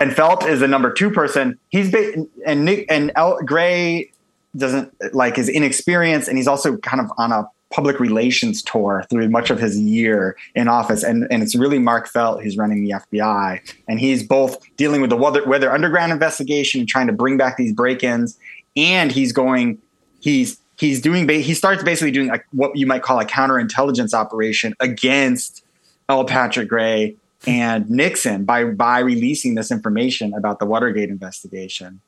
and 0.00 0.14
Felt 0.14 0.46
is 0.46 0.60
the 0.60 0.68
number 0.68 0.92
two 0.92 1.10
person. 1.10 1.58
He's 1.70 1.90
been 1.90 2.28
and 2.46 2.64
Nick 2.64 2.86
and 2.88 3.10
El, 3.16 3.38
Gray 3.42 4.10
doesn't 4.56 4.92
like 5.14 5.36
his 5.36 5.48
inexperience, 5.48 6.28
and 6.28 6.36
he's 6.36 6.48
also 6.48 6.76
kind 6.78 7.00
of 7.00 7.10
on 7.18 7.32
a 7.32 7.48
public 7.70 8.00
relations 8.00 8.62
tour 8.62 9.04
through 9.10 9.28
much 9.28 9.50
of 9.50 9.60
his 9.60 9.78
year 9.78 10.36
in 10.54 10.68
office. 10.68 11.02
And 11.02 11.26
and 11.30 11.42
it's 11.42 11.54
really 11.54 11.78
Mark 11.78 12.08
Felt 12.08 12.42
who's 12.42 12.56
running 12.56 12.84
the 12.84 12.90
FBI, 12.90 13.74
and 13.88 13.98
he's 13.98 14.22
both 14.22 14.58
dealing 14.76 15.00
with 15.00 15.10
the 15.10 15.16
weather, 15.16 15.44
weather 15.46 15.72
underground 15.72 16.12
investigation, 16.12 16.86
trying 16.86 17.08
to 17.08 17.12
bring 17.12 17.36
back 17.36 17.56
these 17.56 17.72
break-ins, 17.72 18.38
and 18.76 19.10
he's 19.10 19.32
going, 19.32 19.78
he's 20.20 20.58
he's 20.76 21.00
doing 21.00 21.28
he 21.28 21.54
starts 21.54 21.82
basically 21.82 22.12
doing 22.12 22.28
like 22.28 22.44
what 22.52 22.76
you 22.76 22.86
might 22.86 23.02
call 23.02 23.18
a 23.18 23.24
counterintelligence 23.24 24.14
operation 24.14 24.74
against 24.78 25.64
L. 26.08 26.24
Patrick 26.24 26.68
Gray 26.68 27.16
and 27.46 27.88
Nixon 27.88 28.44
by 28.44 28.64
by 28.64 28.98
releasing 29.00 29.54
this 29.54 29.70
information 29.70 30.34
about 30.34 30.58
the 30.58 30.66
Watergate 30.66 31.08
investigation. 31.08 32.00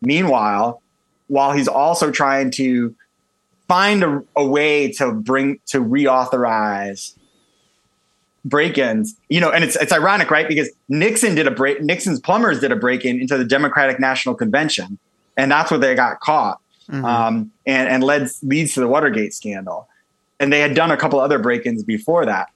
Meanwhile, 0.00 0.82
while 1.28 1.52
he's 1.52 1.68
also 1.68 2.10
trying 2.10 2.50
to 2.52 2.94
find 3.68 4.02
a, 4.02 4.22
a 4.36 4.46
way 4.46 4.90
to 4.92 5.12
bring 5.12 5.60
to 5.66 5.80
reauthorize 5.80 7.14
break-ins, 8.44 9.16
you 9.28 9.40
know, 9.40 9.50
and 9.50 9.62
it's 9.62 9.76
it's 9.76 9.92
ironic, 9.92 10.30
right? 10.30 10.48
Because 10.48 10.70
Nixon 10.88 11.34
did 11.34 11.46
a 11.46 11.50
break 11.50 11.82
Nixon's 11.82 12.20
plumbers 12.20 12.60
did 12.60 12.72
a 12.72 12.76
break-in 12.76 13.20
into 13.20 13.36
the 13.36 13.44
Democratic 13.44 14.00
National 14.00 14.34
Convention, 14.34 14.98
and 15.36 15.50
that's 15.50 15.70
where 15.70 15.78
they 15.78 15.94
got 15.94 16.20
caught. 16.20 16.60
Um, 17.04 17.52
and 17.66 17.88
and 17.88 18.02
led 18.02 18.28
leads 18.42 18.74
to 18.74 18.80
the 18.80 18.88
Watergate 18.88 19.32
scandal. 19.32 19.86
And 20.40 20.52
they 20.52 20.58
had 20.58 20.74
done 20.74 20.90
a 20.90 20.96
couple 20.96 21.20
other 21.20 21.38
break-ins 21.38 21.84
before 21.84 22.26
that. 22.26 22.48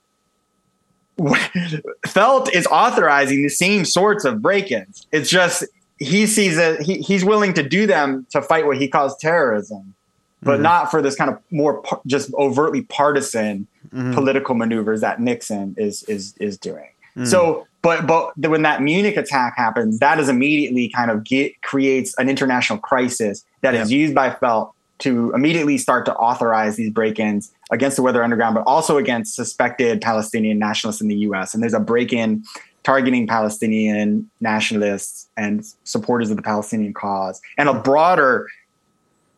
Felt 2.07 2.55
is 2.55 2.67
authorizing 2.67 3.43
the 3.43 3.49
same 3.49 3.85
sorts 3.85 4.25
of 4.25 4.43
break-ins. 4.43 5.07
It's 5.13 5.31
just 5.31 5.65
he 5.99 6.27
sees 6.27 6.59
it. 6.59 6.81
He, 6.81 6.99
he's 6.99 7.25
willing 7.25 7.55
to 7.55 7.63
do 7.63 7.87
them 7.87 8.27
to 8.31 8.43
fight 8.43 8.67
what 8.67 8.79
he 8.79 8.89
calls 8.89 9.17
terrorism, 9.19 9.95
but 10.43 10.55
mm-hmm. 10.55 10.63
not 10.63 10.91
for 10.91 11.01
this 11.01 11.15
kind 11.15 11.31
of 11.31 11.39
more 11.51 11.81
par- 11.83 12.01
just 12.07 12.33
overtly 12.35 12.83
partisan 12.83 13.67
mm-hmm. 13.89 14.13
political 14.13 14.55
maneuvers 14.55 15.01
that 15.03 15.21
Nixon 15.21 15.75
is 15.79 16.03
is 16.05 16.35
is 16.41 16.59
doing. 16.59 16.89
Mm. 17.17 17.27
So, 17.27 17.67
but 17.83 18.07
but 18.07 18.37
when 18.37 18.63
that 18.63 18.83
Munich 18.83 19.17
attack 19.17 19.55
happens, 19.57 20.01
that 20.01 20.19
is 20.19 20.29
immediately 20.29 20.89
kind 20.89 21.11
of 21.11 21.23
get, 21.25 21.61
creates 21.63 22.15
an 22.19 22.29
international 22.29 22.79
crisis 22.79 23.45
that 23.61 23.75
is 23.75 23.93
used 23.93 24.15
by 24.15 24.31
Felt 24.31 24.75
to 25.01 25.33
immediately 25.35 25.79
start 25.79 26.05
to 26.07 26.15
authorize 26.15 26.77
these 26.77 26.91
break-ins 26.91 27.53
against 27.71 27.97
the 27.97 28.03
Weather 28.03 28.23
Underground, 28.23 28.55
but 28.55 28.63
also 28.67 28.97
against 28.97 29.35
suspected 29.35 30.01
Palestinian 30.01 30.59
nationalists 30.59 31.01
in 31.01 31.09
the 31.09 31.17
U.S. 31.17 31.55
And 31.55 31.63
there's 31.63 31.75
a 31.75 31.81
break-in 31.81 32.45
targeting 32.85 33.27
Palestinian 33.27 34.31
nationalists 34.41 35.29
and 35.37 35.65
supporters 35.85 36.31
of 36.31 36.37
the 36.37 36.43
Palestinian 36.43 36.93
cause, 36.93 37.41
and 37.59 37.69
a 37.69 37.75
broader 37.75 38.47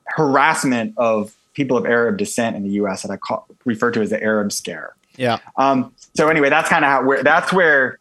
harassment 0.09 0.95
of 0.97 1.35
people 1.55 1.77
of 1.77 1.87
Arab 1.87 2.19
descent 2.19 2.55
in 2.57 2.65
the 2.65 2.71
U.S. 2.71 3.03
that 3.03 3.11
I 3.11 3.17
call, 3.17 3.47
refer 3.65 3.91
to 3.93 4.03
as 4.03 4.11
the 4.11 4.23
Arab 4.23 4.53
Scare. 4.53 4.95
Yeah. 5.17 5.39
Um, 5.57 5.95
so 6.15 6.29
anyway, 6.29 6.51
that's 6.51 6.69
kind 6.69 6.85
of 6.85 6.91
how 6.91 7.05
where 7.05 7.23
that's 7.23 7.53
where 7.53 7.99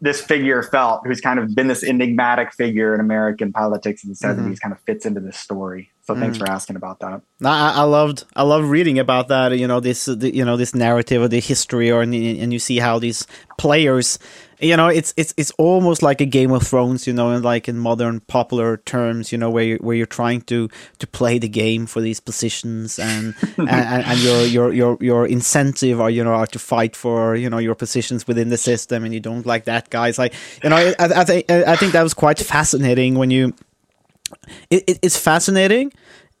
this 0.00 0.20
figure 0.20 0.62
felt, 0.62 1.06
who's 1.06 1.20
kind 1.20 1.38
of 1.38 1.54
been 1.54 1.68
this 1.68 1.82
enigmatic 1.82 2.52
figure 2.52 2.94
in 2.94 3.00
American 3.00 3.52
politics 3.52 4.04
in 4.04 4.10
the 4.10 4.16
70s, 4.16 4.60
kind 4.60 4.72
of 4.72 4.80
fits 4.80 5.06
into 5.06 5.20
this 5.20 5.38
story. 5.38 5.90
So 6.06 6.14
thanks 6.14 6.36
mm. 6.36 6.40
for 6.40 6.50
asking 6.50 6.76
about 6.76 7.00
that. 7.00 7.22
I, 7.42 7.72
I 7.76 7.82
loved 7.84 8.24
I 8.36 8.42
loved 8.42 8.66
reading 8.66 8.98
about 8.98 9.28
that. 9.28 9.58
You 9.58 9.66
know 9.66 9.80
this 9.80 10.04
the, 10.04 10.34
you 10.34 10.44
know 10.44 10.58
this 10.58 10.74
narrative 10.74 11.22
or 11.22 11.28
the 11.28 11.40
history, 11.40 11.90
or 11.90 12.02
and, 12.02 12.14
and 12.14 12.52
you 12.52 12.58
see 12.58 12.78
how 12.78 12.98
these 12.98 13.26
players, 13.56 14.18
you 14.60 14.76
know, 14.76 14.88
it's 14.88 15.14
it's 15.16 15.32
it's 15.38 15.50
almost 15.52 16.02
like 16.02 16.20
a 16.20 16.26
Game 16.26 16.50
of 16.50 16.62
Thrones, 16.66 17.06
you 17.06 17.14
know, 17.14 17.30
in 17.30 17.42
like 17.42 17.70
in 17.70 17.78
modern 17.78 18.20
popular 18.20 18.76
terms, 18.76 19.32
you 19.32 19.38
know, 19.38 19.48
where 19.48 19.64
you 19.64 19.76
where 19.76 19.96
you're 19.96 20.04
trying 20.04 20.42
to 20.42 20.68
to 20.98 21.06
play 21.06 21.38
the 21.38 21.48
game 21.48 21.86
for 21.86 22.02
these 22.02 22.20
positions, 22.20 22.98
and 22.98 23.34
and, 23.56 23.68
and 23.70 24.20
your 24.20 24.44
your 24.44 24.72
your 24.74 24.98
your 25.00 25.26
incentive, 25.26 26.00
or 26.00 26.10
you 26.10 26.22
know, 26.22 26.34
are 26.34 26.46
to 26.48 26.58
fight 26.58 26.94
for 26.94 27.34
you 27.34 27.48
know 27.48 27.56
your 27.58 27.74
positions 27.74 28.26
within 28.26 28.50
the 28.50 28.58
system, 28.58 29.04
and 29.04 29.14
you 29.14 29.20
don't 29.20 29.46
like 29.46 29.64
that 29.64 29.88
guy. 29.88 30.08
It's 30.08 30.18
like 30.18 30.34
you 30.62 30.68
know, 30.68 30.76
I, 30.76 30.94
I 30.98 31.24
think 31.24 31.50
I 31.50 31.76
think 31.76 31.92
that 31.92 32.02
was 32.02 32.12
quite 32.12 32.38
fascinating 32.38 33.14
when 33.14 33.30
you 33.30 33.54
it, 34.70 34.84
it, 34.86 34.98
it's 35.02 35.16
fascinating. 35.16 35.92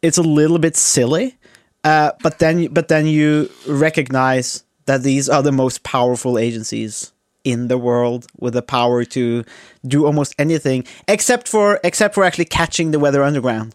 It's 0.02 0.18
a 0.18 0.22
little 0.22 0.58
bit 0.58 0.76
silly, 0.76 1.36
uh, 1.82 2.12
but 2.22 2.38
then 2.38 2.66
but 2.68 2.88
then 2.88 3.06
you 3.06 3.50
recognize 3.66 4.64
that 4.86 5.02
these 5.02 5.28
are 5.28 5.42
the 5.42 5.52
most 5.52 5.82
powerful 5.82 6.38
agencies 6.38 7.12
in 7.44 7.68
the 7.68 7.78
world 7.78 8.26
with 8.38 8.54
the 8.54 8.62
power 8.62 9.04
to 9.04 9.44
do 9.86 10.06
almost 10.06 10.34
anything 10.38 10.84
except 11.08 11.46
for 11.46 11.78
except 11.84 12.14
for 12.14 12.24
actually 12.24 12.46
catching 12.46 12.90
the 12.90 12.98
weather 12.98 13.22
underground 13.22 13.74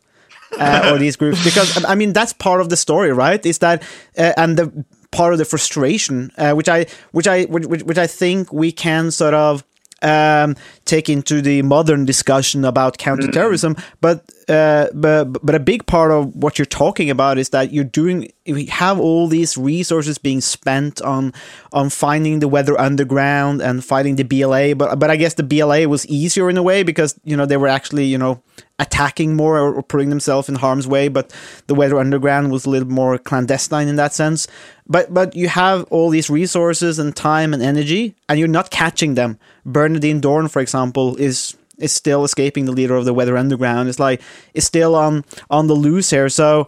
uh, 0.59 0.89
or 0.91 0.97
these 1.05 1.15
groups 1.15 1.43
because 1.43 1.83
I 1.85 1.95
mean 1.95 2.13
that's 2.13 2.33
part 2.33 2.61
of 2.61 2.69
the 2.69 2.77
story, 2.77 3.11
right? 3.11 3.43
Is 3.45 3.59
that 3.59 3.83
uh, 4.17 4.33
and 4.37 4.57
the 4.57 4.85
part 5.11 5.33
of 5.33 5.39
the 5.39 5.45
frustration, 5.45 6.31
uh, 6.37 6.53
which 6.53 6.69
I 6.69 6.85
which 7.11 7.27
I 7.27 7.43
which, 7.45 7.83
which 7.83 7.97
I 7.97 8.07
think 8.07 8.51
we 8.51 8.71
can 8.71 9.11
sort 9.11 9.33
of 9.33 9.63
um, 10.01 10.55
take 10.85 11.09
into 11.09 11.41
the 11.41 11.61
modern 11.61 12.05
discussion 12.05 12.65
about 12.65 12.97
counterterrorism. 12.97 13.75
But 14.01 14.25
uh, 14.47 14.87
but 14.93 15.25
but 15.45 15.55
a 15.55 15.59
big 15.59 15.85
part 15.85 16.11
of 16.11 16.35
what 16.35 16.57
you're 16.57 16.65
talking 16.65 17.09
about 17.09 17.37
is 17.37 17.49
that 17.49 17.71
you're 17.71 17.83
doing. 17.83 18.31
We 18.45 18.65
have 18.65 18.99
all 18.99 19.27
these 19.27 19.57
resources 19.57 20.17
being 20.17 20.41
spent 20.41 21.01
on 21.01 21.33
on 21.71 21.89
finding 21.89 22.39
the 22.39 22.47
Weather 22.47 22.79
Underground 22.79 23.61
and 23.61 23.83
fighting 23.83 24.15
the 24.15 24.23
BLA. 24.23 24.75
But 24.75 24.99
but 24.99 25.11
I 25.11 25.15
guess 25.15 25.35
the 25.35 25.43
BLA 25.43 25.87
was 25.87 26.05
easier 26.07 26.49
in 26.49 26.57
a 26.57 26.63
way 26.63 26.83
because 26.83 27.19
you 27.23 27.37
know 27.37 27.45
they 27.45 27.57
were 27.57 27.67
actually 27.67 28.05
you 28.05 28.17
know 28.17 28.41
attacking 28.79 29.35
more 29.35 29.57
or, 29.57 29.75
or 29.75 29.83
putting 29.83 30.09
themselves 30.09 30.49
in 30.49 30.55
harm's 30.55 30.87
way. 30.87 31.09
But 31.09 31.33
the 31.67 31.75
Weather 31.75 31.99
Underground 31.99 32.51
was 32.51 32.65
a 32.65 32.69
little 32.69 32.87
more 32.87 33.17
clandestine 33.17 33.87
in 33.87 33.97
that 33.97 34.13
sense. 34.13 34.47
But 34.89 35.13
but 35.13 35.35
you 35.35 35.47
have 35.47 35.83
all 35.91 36.09
these 36.09 36.29
resources 36.29 36.97
and 36.99 37.15
time 37.15 37.53
and 37.53 37.61
energy, 37.61 38.15
and 38.27 38.39
you're 38.39 38.47
not 38.47 38.71
catching 38.71 39.13
them. 39.13 39.37
Bernardine 39.65 40.19
Dohrn, 40.19 40.49
for 40.49 40.61
example, 40.61 41.15
is 41.17 41.55
is 41.77 41.91
still 41.91 42.23
escaping 42.23 42.65
the 42.65 42.71
leader 42.71 42.95
of 42.95 43.05
the 43.05 43.13
Weather 43.13 43.37
Underground. 43.37 43.87
It's 43.87 43.99
like 43.99 44.21
it's 44.53 44.65
still 44.65 44.95
on 44.95 45.23
on 45.49 45.67
the 45.67 45.75
loose 45.75 46.09
here. 46.09 46.27
So 46.27 46.67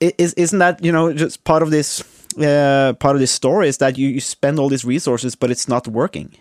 is 0.00 0.32
isn't 0.34 0.58
that 0.60 0.82
you 0.84 0.92
know 0.92 1.12
just 1.12 1.44
part 1.44 1.62
of 1.62 1.70
this 1.70 2.02
uh, 2.38 2.94
part 3.00 3.16
of 3.16 3.20
this 3.20 3.32
story 3.32 3.68
is 3.68 3.78
that 3.78 3.98
you, 3.98 4.08
you 4.08 4.20
spend 4.20 4.58
all 4.58 4.68
these 4.68 4.84
resources 4.84 5.34
but 5.34 5.50
it's 5.50 5.68
not 5.68 5.88
working. 5.88 6.36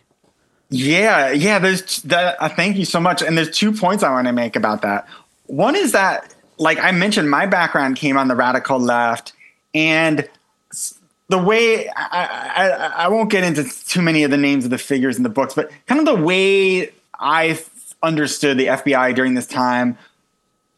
Yeah, 0.70 1.32
yeah. 1.32 1.60
There's 1.60 2.02
that. 2.04 2.38
Uh, 2.40 2.50
thank 2.50 2.78
you 2.78 2.86
so 2.86 3.00
much. 3.00 3.22
And 3.22 3.38
there's 3.38 3.56
two 3.56 3.72
points 3.72 4.04
I 4.04 4.12
want 4.12 4.28
to 4.28 4.34
make 4.34 4.56
about 4.56 4.82
that. 4.82 5.08
One 5.46 5.76
is 5.76 5.92
that, 5.92 6.34
like 6.58 6.80
I 6.80 6.92
mentioned, 6.92 7.30
my 7.30 7.46
background 7.46 7.98
came 7.98 8.18
on 8.18 8.28
the 8.28 8.36
radical 8.36 8.80
left, 8.80 9.34
and 9.74 10.28
the 11.28 11.38
way 11.38 11.88
I, 11.90 12.52
I, 12.56 12.68
I 13.06 13.08
won't 13.08 13.32
get 13.32 13.44
into 13.44 13.64
too 13.64 14.02
many 14.02 14.24
of 14.24 14.32
the 14.32 14.38
names 14.38 14.66
of 14.66 14.72
the 14.72 14.78
figures 14.78 15.18
in 15.18 15.24
the 15.24 15.30
books, 15.30 15.54
but 15.54 15.72
kind 15.88 16.00
of 16.00 16.06
the 16.06 16.24
way 16.24 16.92
I 17.20 17.60
understood 18.04 18.58
the 18.58 18.68
FBI 18.68 19.16
during 19.16 19.34
this 19.34 19.48
time, 19.48 19.98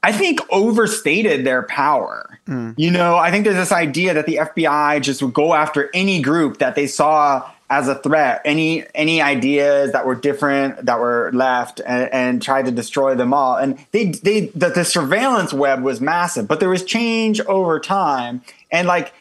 I 0.04 0.12
think 0.12 0.40
overstated 0.52 1.46
their 1.46 1.64
power. 1.64 2.40
Mm. 2.48 2.76
You 2.78 2.92
know, 2.92 3.18
I 3.18 3.30
think 3.32 3.44
there's 3.44 3.58
this 3.58 3.72
idea 3.72 4.14
that 4.14 4.26
the 4.26 4.38
FBI 4.38 5.02
just 5.02 5.22
would 5.22 5.34
go 5.34 5.54
after 5.54 5.90
any 5.94 6.22
group 6.22 6.60
that 6.60 6.76
they 6.76 6.88
saw 6.88 7.50
as 7.70 7.90
a 7.90 7.96
threat, 7.96 8.42
any 8.46 8.86
any 8.96 9.22
ideas 9.22 9.92
that 9.92 10.06
were 10.06 10.16
different 10.16 10.86
that 10.86 11.00
were 11.00 11.32
left, 11.34 11.82
and, 11.86 12.10
and 12.14 12.42
tried 12.42 12.66
to 12.66 12.72
destroy 12.72 13.16
them 13.16 13.34
all. 13.34 13.58
And 13.58 13.78
they 13.92 14.12
they 14.12 14.46
the, 14.56 14.70
the 14.70 14.86
surveillance 14.86 15.52
web 15.52 15.84
was 15.84 16.00
massive, 16.00 16.48
but 16.48 16.62
there 16.62 16.70
was 16.70 16.86
change 16.86 17.42
over 17.42 17.80
time, 17.80 18.42
and 18.72 18.88
like 18.88 19.14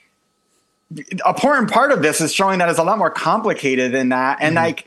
important 1.27 1.70
part 1.70 1.92
of 1.92 2.03
this 2.03 2.20
is 2.20 2.33
showing 2.33 2.59
that 2.59 2.68
it's 2.68 2.79
a 2.79 2.85
lot 2.85 2.99
more 2.99 3.11
complicated 3.11 3.92
than 3.92 4.11
that, 4.11 4.38
and 4.40 4.57
mm. 4.57 4.62
like 4.62 4.87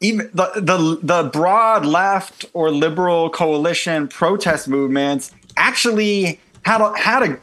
even 0.00 0.30
the, 0.32 0.50
the 0.56 0.98
the 1.02 1.30
broad 1.30 1.84
left 1.84 2.46
or 2.52 2.70
liberal 2.70 3.30
coalition 3.30 4.08
protest 4.08 4.68
movements 4.68 5.32
actually 5.56 6.40
had 6.64 6.80
a, 6.80 6.96
had 6.98 7.22
a 7.22 7.40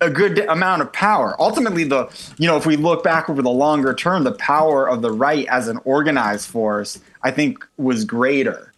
a 0.00 0.10
good 0.10 0.38
amount 0.46 0.80
of 0.82 0.92
power. 0.92 1.36
Ultimately, 1.38 1.84
the 1.84 2.08
you 2.38 2.46
know 2.46 2.56
if 2.56 2.66
we 2.66 2.76
look 2.76 3.04
back 3.04 3.28
over 3.28 3.42
the 3.42 3.50
longer 3.50 3.94
term, 3.94 4.24
the 4.24 4.32
power 4.32 4.88
of 4.88 5.02
the 5.02 5.12
right 5.12 5.46
as 5.48 5.68
an 5.68 5.78
organized 5.84 6.48
force, 6.48 6.98
I 7.22 7.30
think, 7.30 7.66
was 7.76 8.04
greater. 8.04 8.72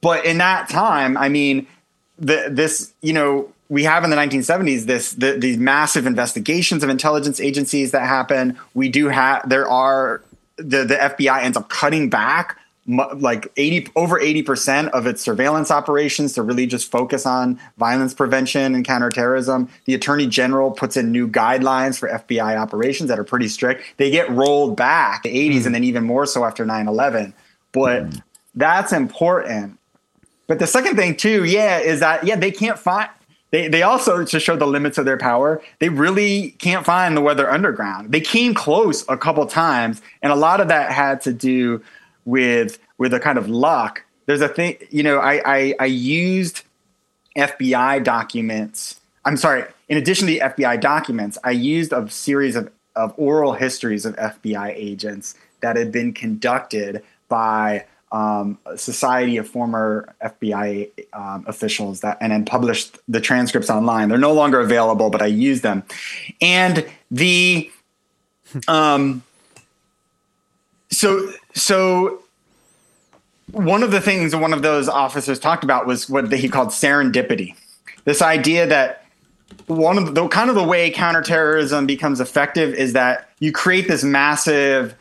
But 0.00 0.24
in 0.24 0.38
that 0.38 0.68
time, 0.68 1.16
I 1.16 1.28
mean, 1.28 1.66
the, 2.18 2.48
this 2.50 2.92
you 3.00 3.12
know 3.12 3.52
we 3.68 3.84
have 3.84 4.04
in 4.04 4.10
the 4.10 4.16
1970s 4.16 4.86
this 4.86 5.12
the, 5.12 5.32
these 5.32 5.58
massive 5.58 6.06
investigations 6.06 6.82
of 6.82 6.90
intelligence 6.90 7.40
agencies 7.40 7.90
that 7.90 8.06
happen. 8.06 8.58
We 8.74 8.88
do 8.88 9.08
have 9.08 9.48
there 9.48 9.68
are 9.68 10.22
the 10.56 10.84
the 10.84 10.96
FBI 10.96 11.42
ends 11.42 11.56
up 11.56 11.68
cutting 11.68 12.08
back 12.08 12.58
like 12.88 13.50
80 13.56 13.88
over 13.96 14.20
80% 14.20 14.90
of 14.90 15.06
its 15.06 15.20
surveillance 15.20 15.72
operations 15.72 16.34
to 16.34 16.42
really 16.42 16.66
just 16.66 16.90
focus 16.90 17.26
on 17.26 17.58
violence 17.78 18.14
prevention 18.14 18.76
and 18.76 18.84
counterterrorism. 18.84 19.68
The 19.86 19.94
attorney 19.94 20.28
general 20.28 20.70
puts 20.70 20.96
in 20.96 21.10
new 21.10 21.26
guidelines 21.26 21.98
for 21.98 22.08
FBI 22.08 22.56
operations 22.56 23.08
that 23.08 23.18
are 23.18 23.24
pretty 23.24 23.48
strict. 23.48 23.82
They 23.96 24.10
get 24.10 24.30
rolled 24.30 24.76
back 24.76 25.24
the 25.24 25.34
80s 25.34 25.62
mm. 25.62 25.66
and 25.66 25.74
then 25.74 25.84
even 25.84 26.04
more 26.04 26.26
so 26.26 26.44
after 26.44 26.64
9/11. 26.64 27.32
But 27.72 28.04
mm. 28.04 28.22
that's 28.54 28.92
important. 28.92 29.78
But 30.46 30.60
the 30.60 30.66
second 30.68 30.94
thing 30.94 31.16
too, 31.16 31.44
yeah, 31.44 31.78
is 31.78 31.98
that 32.00 32.24
yeah, 32.24 32.36
they 32.36 32.52
can't 32.52 32.78
find 32.78 33.08
they, 33.56 33.68
they 33.68 33.82
also 33.82 34.24
to 34.24 34.38
show 34.38 34.56
the 34.56 34.66
limits 34.66 34.98
of 34.98 35.04
their 35.04 35.16
power 35.16 35.62
they 35.78 35.88
really 35.88 36.50
can't 36.58 36.84
find 36.84 37.16
the 37.16 37.20
weather 37.20 37.50
underground 37.50 38.12
they 38.12 38.20
came 38.20 38.54
close 38.54 39.04
a 39.08 39.16
couple 39.16 39.46
times 39.46 40.02
and 40.22 40.32
a 40.32 40.36
lot 40.36 40.60
of 40.60 40.68
that 40.68 40.92
had 40.92 41.20
to 41.20 41.32
do 41.32 41.82
with 42.24 42.78
with 42.98 43.14
a 43.14 43.20
kind 43.20 43.38
of 43.38 43.48
luck. 43.48 44.02
There's 44.26 44.40
a 44.40 44.48
thing, 44.48 44.76
you 44.90 45.02
know, 45.02 45.18
I, 45.18 45.40
I, 45.44 45.74
I 45.80 45.86
used 45.86 46.62
FBI 47.36 48.02
documents. 48.02 49.00
I'm 49.24 49.36
sorry. 49.36 49.64
In 49.88 49.96
addition 49.96 50.26
to 50.26 50.34
the 50.34 50.40
FBI 50.40 50.80
documents, 50.80 51.38
I 51.44 51.52
used 51.52 51.92
a 51.92 52.08
series 52.10 52.56
of, 52.56 52.70
of 52.94 53.14
oral 53.16 53.52
histories 53.52 54.04
of 54.04 54.16
FBI 54.16 54.72
agents 54.74 55.34
that 55.60 55.76
had 55.76 55.92
been 55.92 56.12
conducted 56.12 57.02
by 57.28 57.84
um, 58.12 58.58
a 58.66 58.78
society 58.78 59.36
of 59.36 59.48
former 59.48 60.14
FBI 60.22 60.90
um, 61.12 61.44
officials 61.46 62.00
that, 62.00 62.18
and 62.20 62.32
then 62.32 62.44
published 62.44 62.98
the 63.08 63.20
transcripts 63.20 63.68
online. 63.68 64.08
They're 64.08 64.18
no 64.18 64.32
longer 64.32 64.60
available, 64.60 65.10
but 65.10 65.22
I 65.22 65.26
use 65.26 65.60
them. 65.60 65.82
And 66.40 66.86
the, 67.10 67.70
um, 68.68 69.22
so 70.90 71.32
so 71.54 72.22
one 73.50 73.82
of 73.82 73.90
the 73.90 74.00
things 74.00 74.34
one 74.34 74.52
of 74.52 74.62
those 74.62 74.88
officers 74.88 75.38
talked 75.38 75.64
about 75.64 75.86
was 75.86 76.08
what 76.08 76.32
he 76.32 76.48
called 76.48 76.68
serendipity. 76.68 77.54
This 78.04 78.22
idea 78.22 78.66
that 78.66 79.04
one 79.66 79.98
of 79.98 80.06
the, 80.06 80.12
the 80.12 80.28
kind 80.28 80.48
of 80.48 80.56
the 80.56 80.62
way 80.62 80.90
counterterrorism 80.90 81.86
becomes 81.86 82.20
effective 82.20 82.74
is 82.74 82.92
that 82.92 83.30
you 83.40 83.52
create 83.52 83.88
this 83.88 84.04
massive 84.04 84.94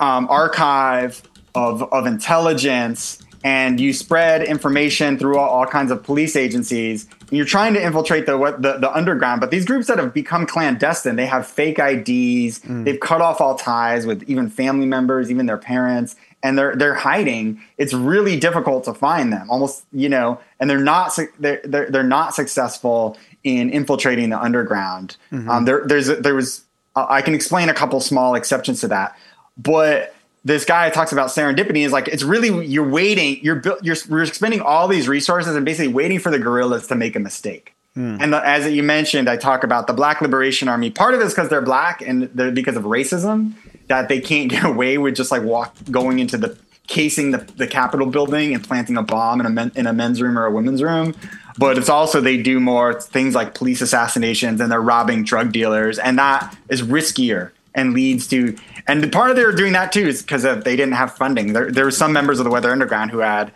um, 0.00 0.26
archive 0.28 1.22
of, 1.54 1.82
of 1.92 2.06
intelligence 2.06 3.18
and 3.44 3.80
you 3.80 3.92
spread 3.92 4.42
information 4.42 5.18
through 5.18 5.36
all, 5.36 5.48
all 5.48 5.66
kinds 5.66 5.90
of 5.90 6.02
police 6.02 6.36
agencies 6.36 7.08
and 7.20 7.32
you're 7.32 7.46
trying 7.46 7.74
to 7.74 7.82
infiltrate 7.82 8.26
the, 8.26 8.36
the, 8.58 8.78
the 8.78 8.92
underground. 8.94 9.40
But 9.40 9.50
these 9.50 9.64
groups 9.64 9.86
that 9.88 9.98
have 9.98 10.14
become 10.14 10.46
clandestine 10.46 11.16
they 11.16 11.26
have 11.26 11.46
fake 11.46 11.78
IDs 11.78 12.60
mm. 12.60 12.84
they've 12.84 13.00
cut 13.00 13.20
off 13.20 13.40
all 13.40 13.56
ties 13.56 14.06
with 14.06 14.22
even 14.24 14.48
family 14.48 14.86
members 14.86 15.30
even 15.30 15.46
their 15.46 15.58
parents 15.58 16.16
and 16.42 16.58
they're 16.58 16.74
they're 16.74 16.94
hiding. 16.94 17.60
It's 17.78 17.94
really 17.94 18.38
difficult 18.38 18.84
to 18.84 18.94
find 18.94 19.32
them. 19.32 19.48
Almost 19.50 19.84
you 19.92 20.08
know 20.08 20.40
and 20.58 20.68
they're 20.68 20.80
not 20.80 21.16
they're 21.38 21.60
they're, 21.64 21.90
they're 21.90 22.02
not 22.02 22.34
successful 22.34 23.16
in 23.44 23.70
infiltrating 23.70 24.30
the 24.30 24.40
underground. 24.40 25.16
Mm-hmm. 25.32 25.50
um, 25.50 25.64
there 25.64 25.86
there's 25.86 26.06
there 26.06 26.34
was 26.34 26.64
I 26.94 27.22
can 27.22 27.34
explain 27.34 27.68
a 27.68 27.74
couple 27.74 28.00
small 28.00 28.34
exceptions 28.34 28.80
to 28.80 28.88
that. 28.88 29.16
But 29.56 30.14
this 30.44 30.64
guy 30.64 30.90
talks 30.90 31.12
about 31.12 31.28
serendipity 31.28 31.84
is 31.84 31.92
like 31.92 32.08
it's 32.08 32.22
really 32.22 32.66
you're 32.66 32.88
waiting 32.88 33.38
you're 33.42 33.62
you're 33.82 33.96
you're 34.08 34.26
spending 34.26 34.60
all 34.60 34.88
these 34.88 35.08
resources 35.08 35.54
and 35.54 35.64
basically 35.64 35.92
waiting 35.92 36.18
for 36.18 36.30
the 36.30 36.38
guerrillas 36.38 36.86
to 36.88 36.94
make 36.94 37.16
a 37.16 37.20
mistake. 37.20 37.74
Mm. 37.96 38.22
And 38.22 38.32
the, 38.32 38.46
as 38.46 38.66
you 38.72 38.82
mentioned, 38.82 39.28
I 39.28 39.36
talk 39.36 39.64
about 39.64 39.86
the 39.86 39.92
Black 39.92 40.20
Liberation 40.20 40.66
Army. 40.68 40.90
Part 40.90 41.14
of 41.14 41.20
it 41.20 41.24
is 41.24 41.34
because 41.34 41.50
they're 41.50 41.60
black 41.60 42.00
and 42.00 42.24
they're 42.34 42.50
because 42.50 42.76
of 42.76 42.84
racism 42.84 43.52
that 43.88 44.08
they 44.08 44.20
can't 44.20 44.50
get 44.50 44.64
away 44.64 44.98
with 44.98 45.14
just 45.14 45.30
like 45.30 45.42
walk 45.42 45.74
going 45.90 46.18
into 46.18 46.36
the 46.38 46.56
casing 46.88 47.30
the, 47.30 47.38
the 47.56 47.66
Capitol 47.66 48.06
building 48.06 48.54
and 48.54 48.64
planting 48.64 48.96
a 48.96 49.02
bomb 49.02 49.40
in 49.40 49.46
a 49.46 49.50
men, 49.50 49.72
in 49.76 49.86
a 49.86 49.92
men's 49.92 50.20
room 50.20 50.38
or 50.38 50.46
a 50.46 50.50
women's 50.50 50.82
room. 50.82 51.14
But 51.58 51.76
it's 51.76 51.90
also 51.90 52.20
they 52.20 52.42
do 52.42 52.58
more 52.60 52.98
things 52.98 53.34
like 53.34 53.54
police 53.54 53.82
assassinations 53.82 54.60
and 54.60 54.72
they're 54.72 54.80
robbing 54.80 55.22
drug 55.22 55.52
dealers, 55.52 55.98
and 55.98 56.18
that 56.18 56.56
is 56.68 56.82
riskier 56.82 57.52
and 57.74 57.92
leads 57.92 58.26
to 58.28 58.56
and 58.86 59.12
part 59.12 59.30
of 59.30 59.36
their 59.36 59.52
doing 59.52 59.72
that 59.72 59.92
too 59.92 60.06
is 60.06 60.22
because 60.22 60.42
they 60.42 60.76
didn't 60.76 60.92
have 60.92 61.14
funding. 61.16 61.52
There, 61.52 61.70
there 61.70 61.84
were 61.84 61.90
some 61.90 62.12
members 62.12 62.38
of 62.38 62.44
the 62.44 62.50
Weather 62.50 62.70
Underground 62.70 63.10
who 63.10 63.18
had 63.18 63.52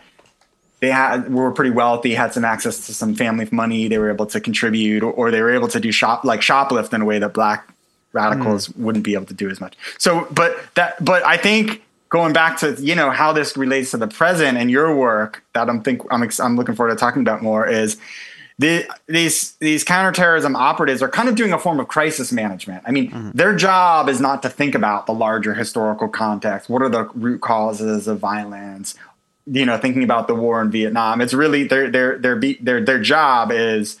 they 0.79 0.91
had 0.91 1.33
were 1.33 1.51
pretty 1.51 1.71
wealthy, 1.71 2.13
had 2.13 2.33
some 2.33 2.45
access 2.45 2.85
to 2.85 2.93
some 2.93 3.15
family 3.15 3.47
money. 3.51 3.87
They 3.87 3.97
were 3.97 4.11
able 4.11 4.27
to 4.27 4.39
contribute, 4.39 5.03
or, 5.03 5.11
or 5.11 5.31
they 5.31 5.41
were 5.41 5.53
able 5.53 5.67
to 5.69 5.79
do 5.79 5.91
shop 5.91 6.23
like 6.23 6.41
shoplift 6.41 6.93
in 6.93 7.01
a 7.01 7.05
way 7.05 7.19
that 7.19 7.33
black 7.33 7.67
radicals 8.13 8.67
mm. 8.67 8.77
wouldn't 8.77 9.03
be 9.03 9.13
able 9.13 9.25
to 9.25 9.33
do 9.33 9.49
as 9.49 9.59
much. 9.59 9.75
So, 9.97 10.27
but 10.31 10.55
that, 10.75 11.03
but 11.03 11.25
I 11.25 11.37
think 11.37 11.83
going 12.09 12.33
back 12.33 12.57
to 12.59 12.75
you 12.79 12.95
know 12.95 13.09
how 13.09 13.33
this 13.33 13.57
relates 13.57 13.91
to 13.91 13.97
the 13.97 14.07
present 14.07 14.57
and 14.57 14.69
your 14.69 14.95
work 14.95 15.43
that 15.53 15.69
I'm 15.69 15.81
think 15.81 16.01
I'm 16.11 16.29
I'm 16.39 16.55
looking 16.55 16.75
forward 16.75 16.91
to 16.91 16.99
talking 16.99 17.21
about 17.21 17.41
more 17.41 17.67
is 17.67 17.97
the, 18.59 18.87
these 19.07 19.51
these 19.57 19.83
counterterrorism 19.83 20.55
operatives 20.55 21.03
are 21.03 21.09
kind 21.09 21.29
of 21.29 21.35
doing 21.35 21.53
a 21.53 21.59
form 21.59 21.79
of 21.79 21.87
crisis 21.87 22.31
management. 22.31 22.83
I 22.87 22.91
mean, 22.91 23.11
mm-hmm. 23.11 23.31
their 23.31 23.55
job 23.55 24.09
is 24.09 24.19
not 24.19 24.41
to 24.41 24.49
think 24.49 24.73
about 24.73 25.05
the 25.05 25.13
larger 25.13 25.53
historical 25.53 26.07
context. 26.07 26.67
What 26.67 26.81
are 26.81 26.89
the 26.89 27.03
root 27.13 27.41
causes 27.41 28.07
of 28.07 28.19
violence? 28.19 28.95
You 29.45 29.65
know, 29.65 29.77
thinking 29.77 30.03
about 30.03 30.27
the 30.27 30.33
war 30.33 30.59
in 30.61 30.71
Vietnam. 30.71 31.21
It's 31.21 31.35
really 31.35 31.65
their 31.65 31.91
their 31.91 32.17
their 32.17 32.39
their 32.59 32.83
their 32.83 32.99
job 32.99 33.51
is 33.51 33.99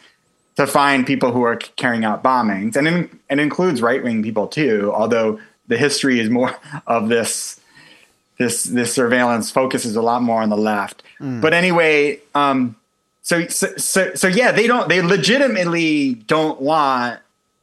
to 0.55 0.65
find 0.65 1.05
people 1.05 1.31
who 1.31 1.43
are 1.43 1.57
carrying 1.57 2.03
out 2.03 2.23
bombings, 2.23 2.75
and 2.75 2.87
it, 2.87 3.11
it 3.29 3.39
includes 3.39 3.79
right 3.79 4.03
wing 4.03 4.23
people 4.23 4.47
too. 4.47 4.91
Although 4.93 5.39
the 5.67 5.77
history 5.77 6.19
is 6.19 6.31
more 6.31 6.55
of 6.87 7.09
this 7.09 7.59
this 8.39 8.63
this 8.63 8.91
surveillance 8.91 9.51
focuses 9.51 9.95
a 9.95 10.01
lot 10.01 10.23
more 10.23 10.41
on 10.41 10.49
the 10.49 10.57
left. 10.57 11.03
Mm. 11.19 11.41
But 11.41 11.53
anyway. 11.53 12.21
Um, 12.33 12.75
so, 13.27 13.45
so, 13.49 13.75
so, 13.75 14.13
so 14.15 14.29
yeah, 14.29 14.53
they 14.53 14.67
don't, 14.67 14.87
they 14.87 15.01
legitimately 15.01 16.13
don't 16.13 16.61
want 16.61 17.19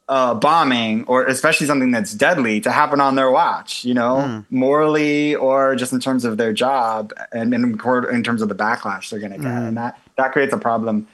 uh, 0.07 0.35
bombing 0.35 1.03
or 1.05 1.25
especially 1.25 1.65
something 1.65 1.89
that's 1.89 2.13
deadly 2.13 2.61
to 2.61 2.71
happen 2.71 3.01
on 3.01 3.15
their 3.15 3.31
watch, 3.31 3.83
you 3.83 3.95
know, 3.95 4.45
morally 4.51 5.33
or 5.33 5.75
just 5.75 5.91
in 5.91 5.99
terms 5.99 6.23
of 6.23 6.37
their 6.37 6.53
job 6.53 7.13
and, 7.31 7.51
and 7.51 7.63
in 7.63 8.05
in 8.11 8.23
terms 8.23 8.43
of 8.43 8.49
the 8.49 8.53
backlash 8.53 9.09
they're 9.09 9.19
going 9.19 9.31
to 9.31 9.39
get. 9.39 9.47
And 9.47 9.75
that, 9.75 9.99
that 10.17 10.33
creates 10.33 10.53
a 10.53 10.59
problem 10.59 11.07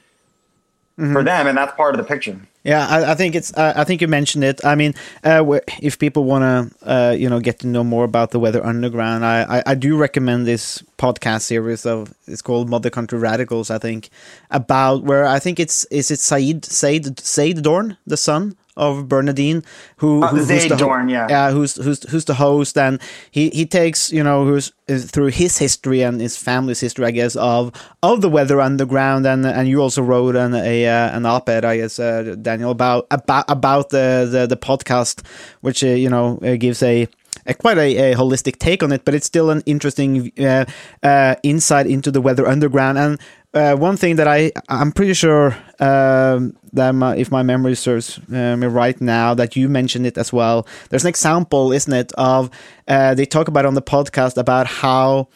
for 0.98 1.24
them. 1.24 1.48
And 1.48 1.58
that's 1.58 1.74
part 1.76 1.96
of 1.96 2.00
the 2.00 2.08
picture. 2.08 2.40
Yeah, 2.64 2.86
I, 2.88 3.12
I 3.12 3.16
think 3.16 3.34
it's. 3.34 3.52
Uh, 3.58 3.74
I 3.76 3.84
think 3.84 4.02
you 4.02 4.08
mentioned 4.08 4.44
it. 4.44 4.64
I 4.64 4.76
mean, 4.76 4.94
uh, 5.24 5.44
if 5.82 5.98
people 5.98 6.26
want 6.26 6.44
to, 6.44 6.88
uh, 6.88 7.12
you 7.12 7.28
know, 7.28 7.40
get 7.40 7.60
to 7.60 7.68
know 7.68 7.84
more 7.84 8.04
about 8.04 8.30
the 8.30 8.40
Weather 8.40 8.64
Underground, 8.64 9.26
I, 9.26 9.58
I, 9.58 9.64
I 9.66 9.76
do 9.76 9.98
recommend 9.98 10.46
this 10.46 10.84
podcast 11.00 11.42
series 11.42 11.88
of. 11.88 12.14
It's 12.28 12.44
called 12.44 12.70
Mother 12.70 12.92
Country 12.92 13.18
Radicals. 13.18 13.72
I 13.72 13.80
think 13.80 14.10
about 14.52 15.04
where 15.04 15.26
I 15.26 15.40
think 15.40 15.60
it's 15.60 15.86
is 15.86 16.12
it 16.12 16.20
Said 16.20 16.64
Said 16.66 17.20
Said 17.20 17.58
Dohrn, 17.64 17.98
the 18.06 18.18
son 18.18 18.56
of 18.78 19.08
Bernardine, 19.10 19.64
who, 19.98 20.24
Uh, 20.24 20.28
who's 20.30 20.46
Zayd 20.48 20.72
the 20.72 20.78
ho- 20.78 20.88
Dohrn, 20.88 21.10
yeah. 21.12 21.28
yeah, 21.30 21.52
who's 21.52 21.76
who's 21.76 22.10
who's 22.10 22.26
the 22.26 22.36
host, 22.36 22.78
and 22.78 23.00
he 23.32 23.50
he 23.50 23.66
takes 23.66 24.12
you 24.12 24.24
know 24.24 24.46
who's 24.46 24.72
is 24.88 25.10
through 25.12 25.28
his 25.28 25.58
history 25.58 26.02
and 26.02 26.20
his 26.22 26.38
family's 26.38 26.80
history, 26.80 27.06
I 27.06 27.12
guess, 27.12 27.36
of 27.36 27.72
of 28.02 28.22
the 28.22 28.30
Weather 28.30 28.60
Underground, 28.62 29.26
and 29.26 29.46
and 29.46 29.68
you 29.68 29.82
also 29.82 30.02
wrote 30.02 30.36
an 30.36 30.54
a 30.56 30.86
uh, 30.88 31.16
an 31.18 31.26
op-ed, 31.26 31.66
I 31.66 31.78
guess, 31.78 32.00
uh, 32.00 32.36
Daniel, 32.42 32.72
about 32.72 33.08
about 33.12 33.46
about 33.50 33.90
the 33.90 34.28
the, 34.32 34.48
the 34.48 34.58
podcast, 34.58 35.22
which 35.62 35.84
uh, 35.84 35.88
you 35.88 36.10
know 36.10 36.40
uh, 36.44 36.56
gives 36.56 36.82
a. 36.84 37.08
A, 37.52 37.54
quite 37.54 37.78
a, 37.78 38.12
a 38.12 38.16
holistic 38.16 38.58
take 38.58 38.84
on 38.84 38.92
it, 38.92 39.04
but 39.06 39.14
it's 39.14 39.26
still 39.26 39.50
an 39.50 39.62
interesting 39.66 40.32
uh, 40.40 40.66
uh, 41.04 41.36
insight 41.44 41.88
into 41.88 42.12
the 42.12 42.22
Weather 42.22 42.48
Underground. 42.48 42.98
And 42.98 43.20
uh, 43.54 43.76
one 43.76 43.98
thing 43.98 44.16
that 44.16 44.28
I 44.28 44.52
I'm 44.70 44.92
pretty 44.92 45.14
sure 45.14 45.56
um, 45.80 46.56
that 46.74 46.92
my, 46.96 47.16
if 47.16 47.32
my 47.32 47.44
memory 47.44 47.76
serves 47.76 48.20
uh, 48.32 48.56
me 48.58 48.68
right 48.68 49.00
now, 49.02 49.34
that 49.36 49.56
you 49.56 49.68
mentioned 49.70 50.06
it 50.06 50.18
as 50.18 50.32
well. 50.34 50.66
There's 50.90 51.04
an 51.04 51.10
example, 51.10 51.72
isn't 51.74 51.94
it, 51.94 52.12
of 52.18 52.50
uh, 52.88 53.14
they 53.16 53.26
talk 53.26 53.48
about 53.48 53.66
on 53.66 53.74
the 53.76 53.82
podcast 53.82 54.38
about 54.38 54.68
how 54.68 55.28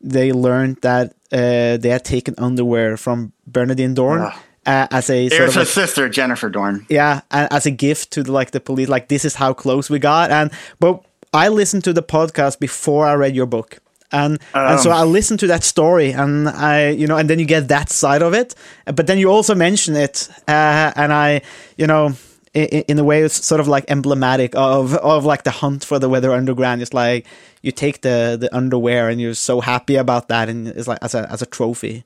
they 0.00 0.32
learned 0.32 0.78
that 0.82 1.12
uh, 1.32 1.76
they 1.76 1.90
had 1.90 2.04
taken 2.04 2.34
underwear 2.38 2.96
from 2.96 3.32
Bernardine 3.46 3.94
Dohrn. 3.94 4.26
Ugh. 4.26 4.38
Uh, 4.66 4.86
as 4.90 5.08
a 5.08 5.30
sort 5.30 5.48
of 5.48 5.54
her 5.54 5.62
a- 5.62 5.64
sister, 5.64 6.08
Jennifer 6.10 6.50
Dohrn. 6.50 6.84
yeah 6.90 7.22
as 7.30 7.64
a 7.64 7.70
gift 7.70 8.10
to 8.10 8.22
the, 8.22 8.32
like 8.32 8.50
the 8.50 8.60
police 8.60 8.86
like 8.88 9.08
this 9.08 9.24
is 9.24 9.34
how 9.34 9.54
close 9.54 9.88
we 9.88 9.98
got 9.98 10.30
and 10.30 10.50
but 10.78 11.02
i 11.32 11.48
listened 11.48 11.84
to 11.84 11.92
the 11.92 12.02
podcast 12.02 12.58
before 12.58 13.06
i 13.06 13.12
read 13.14 13.34
your 13.34 13.46
book 13.46 13.78
and 14.12 14.38
and 14.54 14.80
so 14.80 14.90
Um. 14.90 14.96
i 14.96 15.02
listened 15.02 15.40
to 15.40 15.46
that 15.48 15.62
story 15.64 16.12
and 16.12 16.48
i 16.48 16.88
you 16.90 17.06
know 17.06 17.16
and 17.18 17.28
then 17.28 17.38
you 17.38 17.44
get 17.46 17.68
that 17.68 17.90
side 17.90 18.22
of 18.22 18.32
it 18.34 18.54
but 18.86 19.06
then 19.06 19.18
you 19.18 19.30
also 19.30 19.54
mention 19.54 19.96
it 19.96 20.28
uh, 20.48 20.92
and 20.96 21.12
i 21.12 21.40
you 21.76 21.86
know 21.86 22.12
in, 22.54 22.64
in 22.88 22.98
a 22.98 23.04
way 23.04 23.20
it's 23.22 23.44
sort 23.44 23.60
of 23.60 23.68
like 23.68 23.84
emblematic 23.88 24.54
of 24.56 24.94
of 24.94 25.24
like 25.26 25.42
the 25.44 25.50
hunt 25.50 25.84
for 25.84 25.98
the 25.98 26.08
weather 26.08 26.32
underground 26.32 26.80
it's 26.80 26.94
like 26.94 27.26
you 27.62 27.70
take 27.72 28.00
the 28.00 28.36
the 28.40 28.48
underwear 28.56 29.08
and 29.10 29.20
you're 29.20 29.34
so 29.34 29.60
happy 29.60 29.96
about 29.96 30.28
that 30.28 30.48
and 30.48 30.68
it's 30.68 30.88
like 30.88 30.98
as 31.02 31.14
a 31.14 31.30
as 31.30 31.42
a 31.42 31.46
trophy 31.46 32.04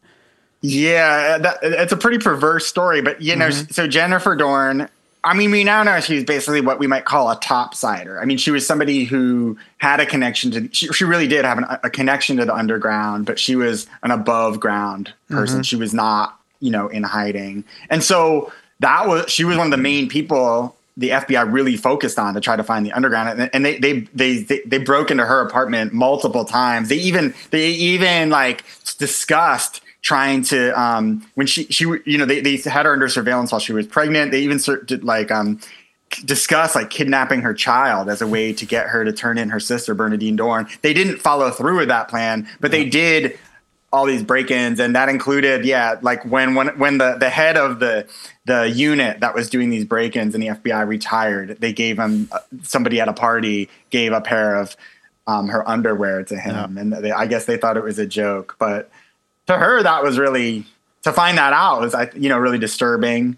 Yeah, 0.65 1.39
that, 1.39 1.59
it's 1.63 1.93
a 1.93 1.97
pretty 1.97 2.19
perverse 2.19 2.67
story, 2.67 3.03
but 3.03 3.21
you 3.21 3.35
know, 3.35 3.49
Mm-hmm. 3.49 3.73
so 3.73 3.87
Jennifer 3.89 4.37
Dohrn. 4.37 4.89
I 5.25 5.35
mean, 5.35 5.51
we 5.53 5.63
now 5.63 5.83
know 5.85 6.01
she's 6.01 6.25
basically 6.25 6.61
what 6.61 6.79
we 6.79 6.87
might 6.87 7.05
call 7.05 7.31
a 7.31 7.37
topsider. 7.37 8.21
I 8.21 8.25
mean, 8.25 8.39
she 8.39 8.51
was 8.51 8.67
somebody 8.67 9.05
who 9.05 9.57
had 9.79 10.01
a 10.01 10.07
connection 10.07 10.51
to. 10.53 10.69
She, 10.73 10.89
she 10.89 11.05
really 11.05 11.29
did 11.29 11.45
have 11.45 11.59
an, 11.59 11.67
a 11.83 11.91
connection 11.91 12.37
to 12.39 12.45
the 12.45 12.55
underground, 12.55 13.27
but 13.27 13.39
she 13.39 13.55
was 13.55 13.87
an 14.03 14.11
above 14.11 14.59
ground 14.59 15.13
person. 15.29 15.59
Mm-hmm. 15.59 15.63
She 15.63 15.77
was 15.77 15.95
not, 15.95 16.39
you 16.61 16.71
know, 16.71 16.89
in 16.89 17.05
hiding, 17.05 17.65
and 17.89 18.03
so 18.03 18.53
that 18.81 19.07
was 19.07 19.31
she 19.31 19.45
was 19.45 19.57
one 19.57 19.69
of 19.69 19.71
the 19.71 19.77
main 19.77 20.09
people 20.09 20.77
the 20.97 21.11
FBI 21.11 21.51
really 21.51 21.77
focused 21.77 22.19
on 22.19 22.35
to 22.35 22.41
try 22.41 22.57
to 22.57 22.65
find 22.65 22.85
the 22.85 22.93
underground, 22.93 23.41
and, 23.41 23.51
and 23.53 23.65
they, 23.65 23.79
they 23.79 24.01
they 24.15 24.43
they 24.43 24.61
they 24.67 24.79
broke 24.79 25.11
into 25.11 25.25
her 25.25 25.41
apartment 25.41 25.93
multiple 25.93 26.45
times. 26.45 26.89
They 26.89 26.97
even 26.97 27.33
they 27.51 27.71
even 27.71 28.31
like 28.31 28.65
discussed 28.99 29.81
trying 30.03 30.43
to 30.43 30.79
um 30.79 31.27
when 31.35 31.47
she 31.47 31.65
she 31.67 31.85
you 32.05 32.19
know 32.19 32.27
they, 32.27 32.41
they 32.41 32.57
had 32.57 32.85
her 32.87 32.93
under 32.93 33.09
surveillance 33.09 33.53
while 33.53 33.61
she 33.61 33.73
was 33.73 33.87
pregnant. 33.87 34.33
They 34.33 34.43
even 34.43 34.59
did 34.87 35.05
like 35.05 35.31
um 35.31 35.61
discuss 36.25 36.75
like 36.75 36.91
kidnapping 36.91 37.41
her 37.41 37.55
child 37.55 38.11
as 38.11 38.21
a 38.21 38.27
way 38.27 38.53
to 38.53 38.67
get 38.67 38.89
her 38.89 39.05
to 39.05 39.13
turn 39.13 39.39
in 39.39 39.49
her 39.49 39.61
sister 39.61 39.95
bernardine 39.95 40.37
dohrn. 40.37 40.69
They 40.83 40.93
didn't 40.93 41.19
follow 41.19 41.51
through 41.51 41.79
with 41.79 41.89
that 41.89 42.09
plan 42.09 42.47
but 42.61 42.71
they 42.71 42.87
did 42.89 43.39
all 43.93 44.07
these 44.07 44.23
break-ins 44.23 44.81
and 44.81 44.97
that 44.97 45.09
included 45.09 45.65
yeah 45.65 45.97
like 46.03 46.25
when 46.25 46.55
when 46.55 46.69
when 46.79 46.99
the 46.99 47.17
the 47.19 47.31
head 47.31 47.57
of 47.57 47.79
the 47.79 48.07
the 48.47 48.69
unit 48.71 49.21
that 49.21 49.35
was 49.35 49.49
doing 49.49 49.71
these 49.71 49.85
break-ins 49.85 50.35
in 50.35 50.41
the 50.41 50.49
FBI 50.49 50.87
retired 50.87 51.59
they 51.61 51.73
gave 51.73 51.99
him 51.99 52.29
uh, 52.33 52.39
somebody 52.63 53.01
at 53.01 53.09
a 53.09 53.13
party 53.13 53.69
gave 53.91 54.13
a 54.13 54.21
pair 54.21 54.57
of 54.57 54.77
um, 55.27 55.49
her 55.49 55.67
underwear 55.69 56.25
to 56.25 56.37
him. 56.37 56.77
And 56.77 56.93
they, 56.93 57.13
I 57.13 57.27
guess 57.27 57.45
they 57.45 57.57
thought 57.57 57.77
it 57.77 57.85
was 57.85 57.99
a 57.99 58.07
joke 58.07 58.57
but 58.59 58.91
to 59.47 59.57
her 59.57 59.83
that 59.83 60.03
was 60.03 60.19
really 60.19 60.65
to 61.03 61.13
find 61.13 61.39
that 61.39 61.53
out 61.53 61.81
was 61.81 61.95
you 62.15 62.29
know 62.29 62.39
really 62.39 62.59
disturbing 62.59 63.37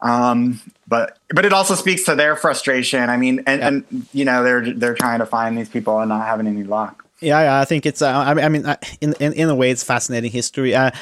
um 0.00 0.60
but 0.86 1.18
but 1.30 1.44
it 1.44 1.52
also 1.52 1.74
speaks 1.74 2.04
to 2.04 2.14
their 2.14 2.36
frustration 2.36 3.08
I 3.08 3.16
mean 3.16 3.42
and, 3.46 3.62
and 3.62 4.06
you 4.12 4.24
know 4.24 4.42
they're 4.44 4.72
they're 4.74 4.94
trying 4.94 5.20
to 5.20 5.26
find 5.26 5.56
these 5.56 5.68
people 5.68 5.98
and 6.00 6.08
not 6.08 6.26
having 6.26 6.46
any 6.46 6.64
luck 6.64 7.04
Yeah, 7.20 7.42
yeah, 7.42 7.60
I 7.60 7.64
think 7.64 7.84
it's. 7.84 8.00
Uh, 8.00 8.10
I 8.10 8.34
mean, 8.34 8.44
I 8.44 8.48
mean, 8.48 8.66
uh, 8.66 8.76
in, 9.00 9.12
in 9.18 9.32
in 9.32 9.48
a 9.48 9.54
way, 9.54 9.70
it's 9.70 9.82
fascinating 9.82 10.30
history. 10.30 10.74
Uh, 10.74 10.92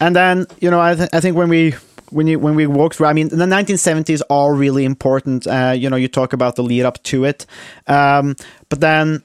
and 0.00 0.14
then 0.14 0.46
you 0.60 0.70
know, 0.70 0.80
I, 0.80 0.94
th- 0.94 1.08
I 1.14 1.20
think 1.20 1.34
when 1.34 1.48
we 1.48 1.74
when 2.10 2.26
you 2.26 2.38
when 2.38 2.54
we 2.54 2.66
walk 2.66 2.94
through, 2.94 3.06
I 3.06 3.14
mean, 3.14 3.28
the 3.28 3.36
1970s 3.36 4.20
are 4.28 4.54
really 4.54 4.84
important. 4.84 5.46
Uh, 5.46 5.72
you 5.74 5.88
know, 5.88 5.96
you 5.96 6.08
talk 6.08 6.34
about 6.34 6.56
the 6.56 6.62
lead 6.62 6.84
up 6.84 7.02
to 7.04 7.24
it, 7.24 7.46
um, 7.86 8.36
but 8.68 8.80
then. 8.80 9.22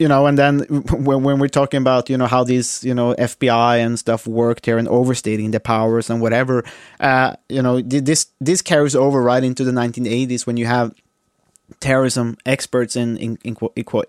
You 0.00 0.08
know, 0.08 0.26
and 0.26 0.38
then 0.38 0.60
when, 0.90 1.22
when 1.22 1.38
we're 1.38 1.48
talking 1.48 1.78
about 1.78 2.08
you 2.08 2.16
know 2.16 2.26
how 2.26 2.42
these 2.42 2.82
you 2.82 2.94
know 2.94 3.14
FBI 3.14 3.84
and 3.84 3.98
stuff 3.98 4.26
worked 4.26 4.64
here 4.66 4.78
and 4.78 4.88
overstating 4.88 5.52
the 5.52 5.60
powers 5.60 6.08
and 6.10 6.20
whatever, 6.20 6.64
uh, 6.98 7.36
you 7.48 7.62
know 7.62 7.80
th- 7.82 8.04
this 8.04 8.26
this 8.40 8.62
carries 8.62 8.96
over 8.96 9.22
right 9.22 9.44
into 9.44 9.62
the 9.62 9.72
1980s 9.72 10.46
when 10.46 10.56
you 10.56 10.66
have 10.66 10.94
terrorism 11.78 12.36
experts 12.44 12.96
in 12.96 13.16
in, 13.18 13.38
in, 13.44 13.56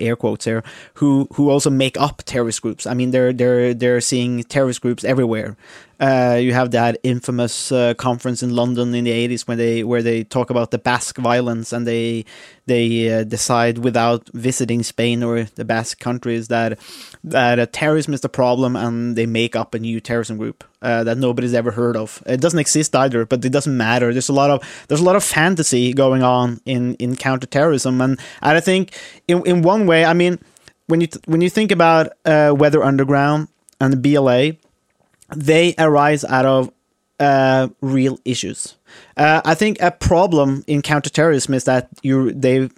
air 0.00 0.16
quotes 0.16 0.44
here 0.44 0.64
who 0.94 1.28
who 1.34 1.50
also 1.50 1.70
make 1.70 1.96
up 2.00 2.22
terrorist 2.24 2.62
groups. 2.62 2.86
I 2.86 2.94
mean, 2.94 3.10
they're 3.10 3.32
they're 3.32 3.74
they're 3.74 4.00
seeing 4.00 4.42
terrorist 4.44 4.80
groups 4.80 5.04
everywhere. 5.04 5.56
Uh, 6.00 6.38
you 6.40 6.52
have 6.52 6.72
that 6.72 6.98
infamous 7.02 7.70
uh, 7.70 7.94
conference 7.94 8.42
in 8.42 8.54
London 8.54 8.94
in 8.94 9.04
the 9.04 9.10
eighties 9.10 9.46
when 9.46 9.58
they 9.58 9.84
where 9.84 10.02
they 10.02 10.24
talk 10.24 10.50
about 10.50 10.70
the 10.70 10.78
Basque 10.78 11.18
violence 11.18 11.72
and 11.72 11.86
they 11.86 12.24
they 12.66 13.12
uh, 13.12 13.24
decide 13.24 13.78
without 13.78 14.28
visiting 14.34 14.82
Spain 14.82 15.22
or 15.22 15.44
the 15.44 15.64
Basque 15.64 15.98
countries 16.00 16.48
that 16.48 16.78
that 17.22 17.58
uh, 17.58 17.66
terrorism 17.72 18.14
is 18.14 18.20
the 18.20 18.28
problem 18.28 18.74
and 18.74 19.16
they 19.16 19.26
make 19.26 19.54
up 19.54 19.74
a 19.74 19.78
new 19.78 20.00
terrorism 20.00 20.38
group 20.38 20.64
uh, 20.82 21.04
that 21.04 21.18
nobody's 21.18 21.54
ever 21.54 21.70
heard 21.70 21.96
of. 21.96 22.22
It 22.26 22.40
doesn't 22.40 22.58
exist 22.58 22.94
either, 22.96 23.24
but 23.24 23.44
it 23.44 23.52
doesn't 23.52 23.76
matter. 23.76 24.12
There's 24.12 24.28
a 24.28 24.34
lot 24.34 24.50
of 24.50 24.84
there's 24.88 25.00
a 25.00 25.04
lot 25.04 25.16
of 25.16 25.24
fantasy 25.24 25.92
going 25.92 26.22
on 26.22 26.60
in 26.64 26.94
in 26.96 27.16
counterterrorism, 27.16 28.00
and 28.00 28.18
and 28.40 28.56
I 28.56 28.60
think 28.60 28.92
in 29.28 29.46
in 29.46 29.62
one 29.62 29.86
way, 29.86 30.04
I 30.04 30.14
mean, 30.14 30.38
when 30.86 31.00
you 31.00 31.08
when 31.26 31.40
you 31.40 31.50
think 31.50 31.70
about 31.70 32.12
uh, 32.24 32.54
Weather 32.56 32.82
Underground 32.82 33.48
and 33.80 33.92
the 33.92 33.96
BLA, 33.96 34.56
they 35.34 35.74
arise 35.78 36.24
out 36.24 36.46
of 36.46 36.72
uh, 37.20 37.68
real 37.80 38.18
issues. 38.24 38.76
Uh, 39.16 39.40
I 39.44 39.54
think 39.54 39.80
a 39.80 39.90
problem 39.90 40.64
in 40.66 40.82
counterterrorism 40.82 41.54
is 41.54 41.64
that 41.64 41.88
you 42.02 42.32
they 42.32 42.68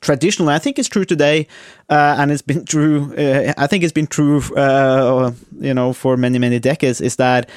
traditionally, 0.00 0.54
I 0.54 0.58
think 0.58 0.78
it's 0.78 0.88
true 0.88 1.04
today, 1.04 1.46
uh, 1.88 2.16
and 2.18 2.32
it's 2.32 2.42
been 2.42 2.64
true. 2.74 3.14
Uh, 3.16 3.52
I 3.58 3.66
think 3.66 3.84
it's 3.84 3.92
been 3.92 4.06
true, 4.06 4.40
uh, 4.56 5.32
you 5.58 5.74
know, 5.74 5.92
for 5.92 6.16
many 6.16 6.38
many 6.38 6.58
decades. 6.58 7.00
Is 7.00 7.16
that 7.16 7.48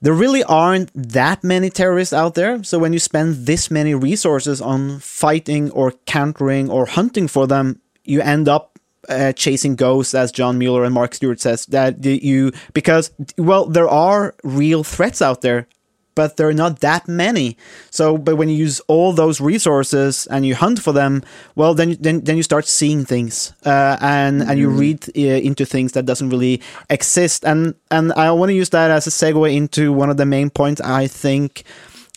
there 0.00 0.12
really 0.12 0.44
aren't 0.44 0.90
that 0.94 1.42
many 1.42 1.70
terrorists 1.70 2.12
out 2.12 2.34
there. 2.34 2.62
So 2.62 2.78
when 2.78 2.92
you 2.92 2.98
spend 2.98 3.46
this 3.46 3.70
many 3.70 3.94
resources 3.94 4.60
on 4.60 4.98
fighting 4.98 5.70
or 5.70 5.92
countering 6.04 6.68
or 6.68 6.84
hunting 6.84 7.26
for 7.26 7.46
them, 7.46 7.80
you 8.04 8.20
end 8.20 8.46
up 8.46 8.73
uh, 9.08 9.32
chasing 9.32 9.76
ghosts, 9.76 10.14
as 10.14 10.32
John 10.32 10.58
Mueller 10.58 10.84
and 10.84 10.94
Mark 10.94 11.14
Stewart 11.14 11.40
says. 11.40 11.66
That 11.66 12.04
you 12.04 12.52
because 12.72 13.10
well, 13.38 13.66
there 13.66 13.88
are 13.88 14.34
real 14.42 14.84
threats 14.84 15.22
out 15.22 15.42
there, 15.42 15.66
but 16.14 16.36
there 16.36 16.48
are 16.48 16.54
not 16.54 16.80
that 16.80 17.08
many. 17.08 17.56
So, 17.90 18.16
but 18.16 18.36
when 18.36 18.48
you 18.48 18.56
use 18.56 18.80
all 18.88 19.12
those 19.12 19.40
resources 19.40 20.26
and 20.28 20.46
you 20.46 20.54
hunt 20.54 20.80
for 20.80 20.92
them, 20.92 21.22
well, 21.54 21.74
then 21.74 21.96
then 22.00 22.20
then 22.20 22.36
you 22.36 22.42
start 22.42 22.66
seeing 22.66 23.04
things, 23.04 23.52
uh, 23.64 23.96
and 24.00 24.42
and 24.42 24.58
you 24.58 24.68
read 24.68 25.08
uh, 25.16 25.20
into 25.20 25.64
things 25.64 25.92
that 25.92 26.06
doesn't 26.06 26.30
really 26.30 26.62
exist. 26.90 27.44
And 27.44 27.74
and 27.90 28.12
I 28.12 28.30
want 28.32 28.50
to 28.50 28.54
use 28.54 28.70
that 28.70 28.90
as 28.90 29.06
a 29.06 29.10
segue 29.10 29.54
into 29.54 29.92
one 29.92 30.10
of 30.10 30.16
the 30.16 30.26
main 30.26 30.50
points 30.50 30.80
I 30.80 31.06
think 31.06 31.64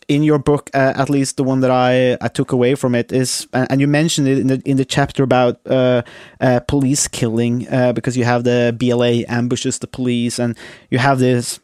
in 0.07 0.23
your 0.23 0.39
book, 0.39 0.69
uh, 0.73 0.93
at 0.95 1.09
least 1.09 1.37
the 1.37 1.43
one 1.43 1.59
that 1.61 1.71
I, 1.71 2.17
I 2.21 2.29
took 2.29 2.51
away 2.51 2.75
from 2.75 2.95
it 2.95 3.11
is, 3.11 3.47
and 3.53 3.81
you 3.81 3.87
mentioned 3.87 4.27
it 4.27 4.39
in 4.39 4.47
the 4.47 4.61
in 4.65 4.77
the 4.77 4.85
chapter 4.85 5.23
about 5.23 5.59
uh, 5.65 6.03
uh, 6.39 6.61
police 6.61 7.07
killing, 7.07 7.67
uh, 7.67 7.93
because 7.93 8.15
you 8.15 8.23
have 8.23 8.43
the 8.43 8.75
BLA 8.77 9.25
ambushes 9.27 9.79
the 9.79 9.87
police, 9.87 10.39
and 10.39 10.57
you 10.89 10.97
have 10.97 11.19
this 11.19 11.59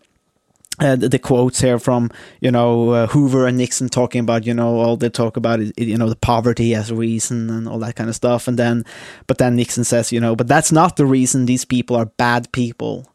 uh, 0.79 0.95
the, 0.95 1.07
the 1.07 1.19
quotes 1.19 1.61
here 1.61 1.79
from 1.79 2.11
you 2.41 2.51
know 2.51 2.89
uh, 2.89 3.07
Hoover 3.07 3.47
and 3.47 3.57
Nixon 3.57 3.89
talking 3.89 4.19
about 4.19 4.45
you 4.45 4.53
know 4.53 4.79
all 4.79 4.97
they 4.97 5.09
talk 5.09 5.37
about 5.37 5.59
is 5.59 5.71
you 5.77 5.97
know 5.97 6.09
the 6.09 6.15
poverty 6.15 6.75
as 6.75 6.89
a 6.89 6.95
reason 6.95 7.49
and 7.49 7.67
all 7.67 7.79
that 7.79 7.95
kind 7.95 8.09
of 8.09 8.15
stuff. 8.15 8.47
And 8.47 8.59
then 8.59 8.83
but 9.27 9.37
then 9.37 9.55
Nixon 9.55 9.83
says 9.83 10.11
you 10.11 10.19
know 10.19 10.35
but 10.35 10.47
that's 10.47 10.71
not 10.71 10.95
the 10.97 11.05
reason 11.05 11.45
these 11.45 11.65
people 11.65 11.95
are 11.95 12.05
bad 12.05 12.51
people. 12.51 13.07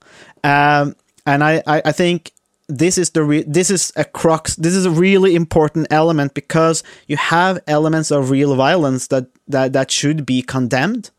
Um, 0.44 0.94
and 1.26 1.44
I, 1.44 1.62
I 1.66 1.82
I 1.86 1.92
think 1.92 2.32
this 2.68 2.98
is 2.98 3.10
the 3.10 3.24
re- 3.24 3.44
this 3.46 3.70
is 3.70 3.92
a 3.96 4.04
crux 4.04 4.56
this 4.56 4.74
is 4.74 4.84
a 4.84 4.90
really 4.90 5.34
important 5.34 5.86
element 5.90 6.34
because 6.34 6.82
you 7.06 7.16
have 7.16 7.58
elements 7.66 8.10
of 8.10 8.30
real 8.30 8.54
violence 8.54 9.06
that 9.06 9.26
that 9.46 9.72
that 9.72 9.90
should 9.90 10.26
be 10.26 10.42
condemned 10.42 11.10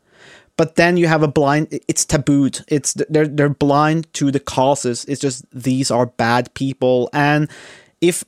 but 0.59 0.75
then 0.75 0.97
you 0.97 1.07
have 1.07 1.23
a 1.23 1.27
blind 1.29 1.79
it's 1.87 2.05
tabooed. 2.05 2.65
It's 2.67 2.93
they're 3.07 3.29
they're 3.29 3.47
blind 3.47 4.13
to 4.15 4.29
the 4.29 4.41
causes. 4.41 5.05
It's 5.05 5.21
just 5.21 5.45
these 5.53 5.89
are 5.89 6.05
bad 6.05 6.53
people. 6.53 7.09
And 7.13 7.49
if 8.01 8.25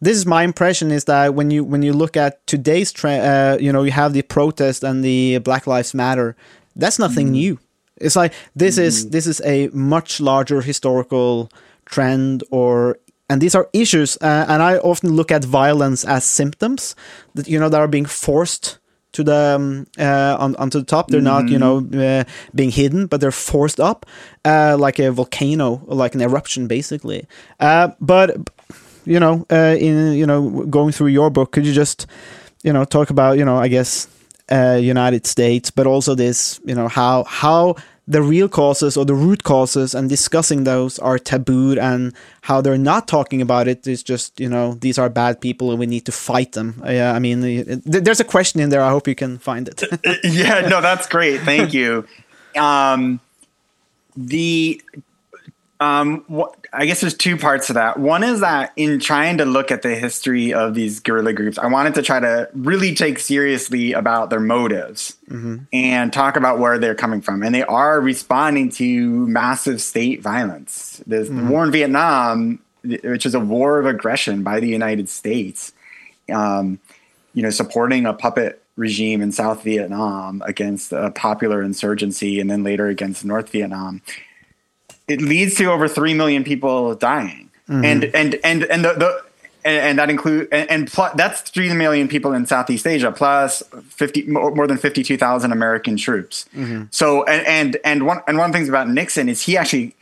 this 0.00 0.16
is 0.16 0.26
my 0.26 0.42
impression 0.42 0.90
is 0.90 1.04
that 1.04 1.34
when 1.34 1.52
you 1.52 1.62
when 1.62 1.82
you 1.82 1.92
look 1.92 2.16
at 2.16 2.44
today's 2.48 2.90
trend 2.90 3.22
uh, 3.24 3.58
you 3.60 3.72
know 3.72 3.84
you 3.84 3.92
have 3.92 4.12
the 4.12 4.22
protest 4.22 4.82
and 4.82 5.04
the 5.04 5.38
black 5.38 5.68
lives 5.68 5.94
matter 5.94 6.34
that's 6.74 6.98
nothing 6.98 7.30
new. 7.30 7.60
It's 7.96 8.16
like 8.16 8.32
this 8.56 8.76
is 8.76 9.10
this 9.10 9.28
is 9.28 9.40
a 9.42 9.68
much 9.68 10.20
larger 10.20 10.62
historical 10.62 11.48
trend 11.92 12.42
or 12.50 12.96
and 13.28 13.40
these 13.40 13.54
are 13.54 13.68
issues 13.72 14.18
uh, 14.20 14.46
and 14.48 14.62
i 14.62 14.78
often 14.78 15.12
look 15.12 15.30
at 15.30 15.44
violence 15.44 16.04
as 16.04 16.24
symptoms 16.24 16.96
that 17.34 17.46
you 17.46 17.58
know 17.60 17.68
that 17.68 17.80
are 17.80 17.92
being 17.96 18.06
forced 18.06 18.78
to 19.12 19.22
the 19.22 19.56
um, 19.56 19.86
uh, 19.98 20.36
on, 20.38 20.56
onto 20.56 20.78
the 20.78 20.84
top. 20.84 21.08
They're 21.08 21.20
not, 21.20 21.48
you 21.48 21.58
know, 21.58 21.86
uh, 21.94 22.24
being 22.54 22.70
hidden, 22.70 23.06
but 23.06 23.20
they're 23.20 23.30
forced 23.30 23.78
up, 23.78 24.06
uh, 24.44 24.76
like 24.78 24.98
a 24.98 25.12
volcano, 25.12 25.82
like 25.86 26.14
an 26.14 26.22
eruption, 26.22 26.66
basically. 26.66 27.26
Uh, 27.60 27.90
but 28.00 28.36
you 29.04 29.20
know, 29.20 29.46
uh, 29.50 29.76
in 29.78 30.14
you 30.14 30.26
know, 30.26 30.64
going 30.64 30.92
through 30.92 31.08
your 31.08 31.30
book, 31.30 31.52
could 31.52 31.66
you 31.66 31.72
just, 31.72 32.06
you 32.62 32.72
know, 32.72 32.84
talk 32.84 33.10
about, 33.10 33.38
you 33.38 33.44
know, 33.44 33.58
I 33.58 33.68
guess, 33.68 34.08
uh, 34.50 34.78
United 34.80 35.26
States, 35.26 35.70
but 35.70 35.86
also 35.86 36.14
this, 36.14 36.60
you 36.64 36.74
know, 36.74 36.88
how 36.88 37.24
how 37.24 37.76
the 38.08 38.20
real 38.20 38.48
causes 38.48 38.96
or 38.96 39.04
the 39.04 39.14
root 39.14 39.44
causes 39.44 39.94
and 39.94 40.08
discussing 40.08 40.64
those 40.64 40.98
are 40.98 41.18
tabooed 41.18 41.78
and 41.78 42.12
how 42.42 42.60
they're 42.60 42.76
not 42.76 43.06
talking 43.06 43.40
about 43.40 43.68
it 43.68 43.86
is 43.86 44.02
just 44.02 44.40
you 44.40 44.48
know 44.48 44.74
these 44.74 44.98
are 44.98 45.08
bad 45.08 45.40
people 45.40 45.70
and 45.70 45.78
we 45.78 45.86
need 45.86 46.04
to 46.04 46.12
fight 46.12 46.52
them 46.52 46.82
yeah 46.84 47.12
i 47.12 47.20
mean 47.20 47.42
th- 47.42 47.80
there's 47.84 48.18
a 48.18 48.24
question 48.24 48.60
in 48.60 48.70
there 48.70 48.82
i 48.82 48.90
hope 48.90 49.06
you 49.06 49.14
can 49.14 49.38
find 49.38 49.68
it 49.68 49.82
yeah, 50.24 50.66
no, 50.68 50.80
that's 50.80 51.06
great. 51.06 51.40
Thank 51.42 51.72
you. 51.72 52.06
Um, 52.54 53.18
the 54.14 54.82
um, 55.82 56.24
what, 56.28 56.64
I 56.72 56.86
guess 56.86 57.00
there's 57.00 57.14
two 57.14 57.36
parts 57.36 57.66
to 57.66 57.72
that. 57.72 57.98
One 57.98 58.22
is 58.22 58.40
that 58.40 58.72
in 58.76 59.00
trying 59.00 59.38
to 59.38 59.44
look 59.44 59.72
at 59.72 59.82
the 59.82 59.96
history 59.96 60.54
of 60.54 60.74
these 60.74 61.00
guerrilla 61.00 61.32
groups, 61.32 61.58
I 61.58 61.66
wanted 61.66 61.94
to 61.94 62.02
try 62.02 62.20
to 62.20 62.48
really 62.54 62.94
take 62.94 63.18
seriously 63.18 63.92
about 63.92 64.30
their 64.30 64.38
motives 64.38 65.16
and 65.72 66.12
talk 66.12 66.36
about 66.36 66.60
where 66.60 66.78
they're 66.78 66.94
coming 66.94 67.20
from. 67.20 67.42
And 67.42 67.52
they 67.52 67.64
are 67.64 68.00
responding 68.00 68.70
to 68.72 69.26
massive 69.26 69.82
state 69.82 70.22
violence. 70.22 71.02
The 71.04 71.24
war 71.50 71.64
in 71.64 71.72
Vietnam, 71.72 72.60
which 72.84 73.26
is 73.26 73.34
a 73.34 73.40
war 73.40 73.80
of 73.80 73.86
aggression 73.86 74.44
by 74.44 74.60
the 74.60 74.68
United 74.68 75.08
States, 75.08 75.72
um, 76.32 76.78
you 77.34 77.42
know, 77.42 77.50
supporting 77.50 78.06
a 78.06 78.12
puppet 78.12 78.62
regime 78.76 79.20
in 79.20 79.32
South 79.32 79.64
Vietnam 79.64 80.42
against 80.46 80.92
a 80.92 81.10
popular 81.10 81.60
insurgency 81.60 82.38
and 82.38 82.48
then 82.48 82.62
later 82.62 82.86
against 82.86 83.24
North 83.24 83.48
Vietnam 83.50 84.00
it 85.12 85.20
leads 85.20 85.54
to 85.56 85.66
over 85.66 85.88
three 85.88 86.14
million 86.14 86.44
people 86.44 86.94
dying, 86.94 87.50
mm-hmm. 87.68 87.84
and 87.84 88.04
and 88.06 88.38
and 88.42 88.64
and 88.64 88.84
the, 88.84 88.92
the 88.94 89.24
and, 89.64 89.76
and 89.76 89.98
that 89.98 90.10
include 90.10 90.48
and, 90.52 90.70
and 90.70 90.90
plus, 90.90 91.12
that's 91.14 91.42
three 91.42 91.72
million 91.72 92.08
people 92.08 92.32
in 92.32 92.46
Southeast 92.46 92.86
Asia 92.86 93.12
plus 93.12 93.62
fifty 93.88 94.26
more, 94.26 94.66
than 94.66 94.78
fifty 94.78 95.02
two 95.02 95.16
thousand 95.16 95.52
American 95.52 95.96
troops. 95.96 96.46
Mm-hmm. 96.54 96.84
So 96.90 97.24
and 97.24 97.46
and 97.46 97.76
and 97.84 98.06
one 98.06 98.20
and 98.26 98.38
one 98.38 98.46
of 98.46 98.52
the 98.52 98.58
things 98.58 98.68
about 98.68 98.88
Nixon 98.88 99.28
is 99.28 99.42
he 99.42 99.56
actually 99.56 99.94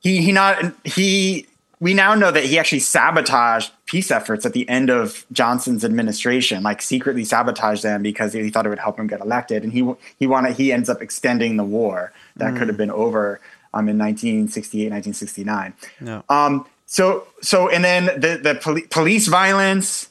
he 0.00 0.22
he 0.22 0.32
not 0.32 0.72
he 0.84 1.46
we 1.80 1.92
now 1.92 2.14
know 2.14 2.30
that 2.30 2.44
he 2.44 2.58
actually 2.58 2.78
sabotaged 2.78 3.72
peace 3.86 4.10
efforts 4.10 4.46
at 4.46 4.52
the 4.52 4.66
end 4.68 4.90
of 4.90 5.26
Johnson's 5.32 5.84
administration, 5.84 6.62
like 6.62 6.80
secretly 6.80 7.24
sabotaged 7.24 7.82
them 7.82 8.02
because 8.02 8.32
he 8.32 8.48
thought 8.48 8.64
it 8.64 8.70
would 8.70 8.78
help 8.78 8.98
him 8.98 9.06
get 9.06 9.20
elected, 9.20 9.64
and 9.64 9.72
he 9.72 9.92
he 10.18 10.26
wanted 10.26 10.56
he 10.56 10.72
ends 10.72 10.88
up 10.88 11.02
extending 11.02 11.56
the 11.56 11.64
war. 11.64 12.12
That 12.36 12.54
could 12.54 12.64
mm. 12.64 12.68
have 12.68 12.76
been 12.76 12.90
over 12.90 13.40
um, 13.74 13.88
in 13.88 13.98
1968, 13.98 14.90
1969. 14.90 15.74
Yeah. 16.00 16.22
Um, 16.28 16.66
so 16.86 17.26
so 17.40 17.68
and 17.68 17.84
then 17.84 18.06
the 18.20 18.38
the 18.42 18.58
poli- 18.62 18.86
police 18.88 19.26
violence, 19.26 20.08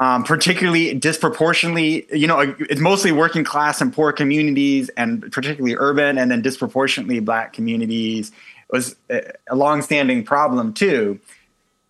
um, 0.00 0.24
particularly 0.24 0.94
disproportionately, 0.94 2.06
you 2.12 2.26
know, 2.26 2.40
it's 2.40 2.80
mostly 2.80 3.12
working 3.12 3.44
class 3.44 3.80
and 3.80 3.92
poor 3.92 4.12
communities, 4.12 4.88
and 4.96 5.30
particularly 5.30 5.76
urban, 5.78 6.18
and 6.18 6.30
then 6.30 6.42
disproportionately 6.42 7.20
black 7.20 7.52
communities 7.52 8.32
was 8.70 8.96
a, 9.10 9.22
a 9.48 9.56
longstanding 9.56 10.24
problem 10.24 10.72
too. 10.72 11.20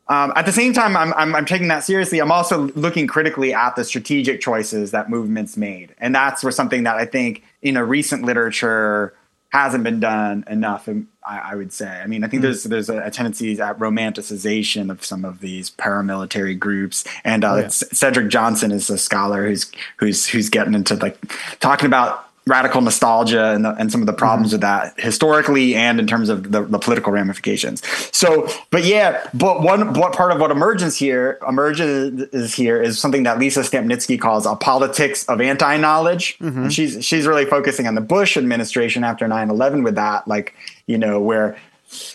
Um, 0.07 0.35
at 0.37 0.45
the 0.45 0.53
same 0.53 0.75
time, 0.75 0.99
I'm, 0.99 1.15
I'm, 1.15 1.35
I'm 1.35 1.47
taking 1.47 1.69
that 1.69 1.83
seriously. 1.83 2.19
I'm 2.21 2.31
also 2.31 2.69
looking 2.75 3.07
critically 3.07 3.55
at 3.55 3.75
the 3.75 3.85
strategic 3.85 4.43
choices 4.43 4.91
that 4.91 5.09
movements 5.09 5.57
made, 5.57 5.95
and 5.99 6.15
that's 6.15 6.45
where 6.45 6.53
something 6.53 6.83
that 6.83 6.97
I 6.97 7.07
think 7.07 7.43
in 7.63 7.79
a 7.79 7.85
recent 7.85 8.25
literature 8.25 9.15
hasn't 9.55 9.85
been 9.85 10.01
done 10.01 10.45
enough. 10.49 10.89
and 10.89 11.07
I, 11.27 11.39
I 11.39 11.55
would 11.55 11.73
say. 11.73 12.01
I 12.03 12.07
mean, 12.07 12.23
I 12.25 12.29
think 12.29 12.43
there's 12.43 12.65
there's 12.65 12.89
a, 12.89 12.99
a 13.07 13.11
tendency 13.11 13.61
at 13.61 13.79
romanticization 13.79 14.91
of 14.91 15.05
some 15.05 15.25
of 15.25 15.41
these 15.41 15.71
paramilitary 15.71 16.59
groups, 16.59 17.05
and 17.25 17.45
uh, 17.45 17.57
yeah. 17.57 17.69
C- 17.69 17.87
Cedric 17.93 18.29
Johnson 18.29 18.71
is 18.73 18.91
a 18.91 18.99
scholar 18.99 19.47
who's 19.47 19.71
who's 19.97 20.27
who's 20.27 20.51
getting 20.51 20.75
into 20.75 20.97
like 20.97 21.19
talking 21.61 21.87
about 21.87 22.29
radical 22.47 22.83
nostalgia 22.83 23.53
and, 23.53 23.65
the, 23.65 23.71
and 23.77 23.91
some 23.91 24.03
of 24.03 24.07
the 24.07 24.13
mm-hmm. 24.13 24.19
problems 24.19 24.53
with 24.53 24.61
that 24.61 24.99
historically 25.01 25.75
and 25.75 25.99
in 25.99 26.07
terms 26.07 26.29
of 26.29 26.53
the, 26.53 26.63
the 26.63 26.79
political 26.79 27.11
ramifications. 27.11 27.83
So, 28.15 28.49
but 28.71 28.85
yeah, 28.85 29.27
but 29.33 29.63
one 29.63 29.95
what 29.95 30.13
part 30.13 30.31
of 30.31 30.41
what 30.41 30.51
emerges 30.51 30.97
here 30.97 31.39
emerges 31.49 32.29
is 32.33 32.55
here 32.55 32.83
is 32.83 32.99
something 32.99 33.23
that 33.23 33.39
Lisa 33.39 33.61
Stampnitzky 33.61 34.21
calls 34.21 34.45
a 34.45 34.55
politics 34.57 35.25
of 35.27 35.41
anti-knowledge. 35.41 36.37
And 36.65 36.73
she's 36.73 37.05
she's 37.05 37.27
really 37.27 37.47
focusing 37.47 37.87
on 37.87 37.95
the 37.95 38.01
Bush 38.01 38.37
administration 38.37 39.05
after 39.05 39.27
9/11 39.27 39.83
with 39.83 39.95
that, 39.95 40.29
like 40.29 40.55
you 40.87 40.99
know 40.99 41.21
where 41.21 41.57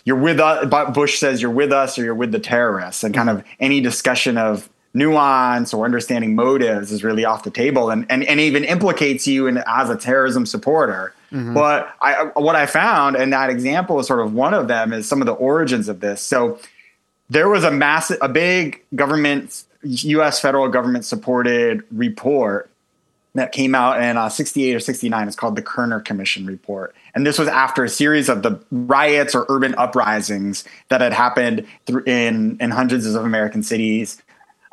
you're 0.05 0.15
with 0.15 0.39
us. 0.39 0.67
But 0.69 0.93
Bush 0.93 1.17
says 1.19 1.41
you're 1.41 1.51
with 1.51 1.71
us 1.71 1.97
or 1.97 2.03
you're 2.03 2.15
with 2.15 2.31
the 2.31 2.39
terrorists, 2.39 3.03
and 3.03 3.15
kind 3.15 3.29
of 3.29 3.43
any 3.59 3.81
discussion 3.81 4.37
of 4.37 4.69
nuance 4.93 5.73
or 5.73 5.85
understanding 5.85 6.35
motives 6.35 6.91
is 6.91 7.03
really 7.03 7.25
off 7.25 7.43
the 7.43 7.51
table, 7.51 7.89
and 7.89 8.05
and, 8.09 8.23
and 8.23 8.39
even 8.39 8.63
implicates 8.63 9.27
you 9.27 9.47
in 9.47 9.63
as 9.67 9.89
a 9.89 9.95
terrorism 9.95 10.45
supporter. 10.45 11.13
But 11.53 11.93
I, 12.01 12.31
what 12.35 12.55
I 12.55 12.65
found, 12.65 13.15
and 13.15 13.31
that 13.33 13.49
example 13.49 13.99
is 13.99 14.07
sort 14.07 14.19
of 14.19 14.33
one 14.33 14.53
of 14.53 14.67
them, 14.67 14.93
is 14.93 15.07
some 15.07 15.21
of 15.21 15.27
the 15.27 15.33
origins 15.33 15.87
of 15.87 15.99
this. 15.99 16.21
So 16.21 16.59
there 17.29 17.47
was 17.47 17.63
a 17.63 17.71
massive, 17.71 18.17
a 18.21 18.29
big 18.29 18.83
government, 18.95 19.63
U.S. 19.83 20.39
federal 20.39 20.67
government 20.69 21.05
supported 21.05 21.83
report 21.91 22.69
that 23.35 23.51
came 23.51 23.75
out 23.75 24.01
in 24.01 24.17
uh, 24.17 24.27
68 24.27 24.75
or 24.75 24.79
69. 24.79 25.27
It's 25.27 25.35
called 25.35 25.55
the 25.55 25.61
Kerner 25.61 25.99
Commission 25.99 26.45
Report. 26.45 26.95
And 27.13 27.27
this 27.27 27.37
was 27.37 27.47
after 27.47 27.83
a 27.83 27.89
series 27.89 28.27
of 28.27 28.41
the 28.41 28.59
riots 28.71 29.35
or 29.35 29.45
urban 29.49 29.75
uprisings 29.75 30.63
that 30.89 31.01
had 31.01 31.13
happened 31.13 31.67
through 31.85 32.03
in, 32.05 32.57
in 32.59 32.71
hundreds 32.71 33.05
of 33.05 33.23
American 33.23 33.61
cities 33.61 34.21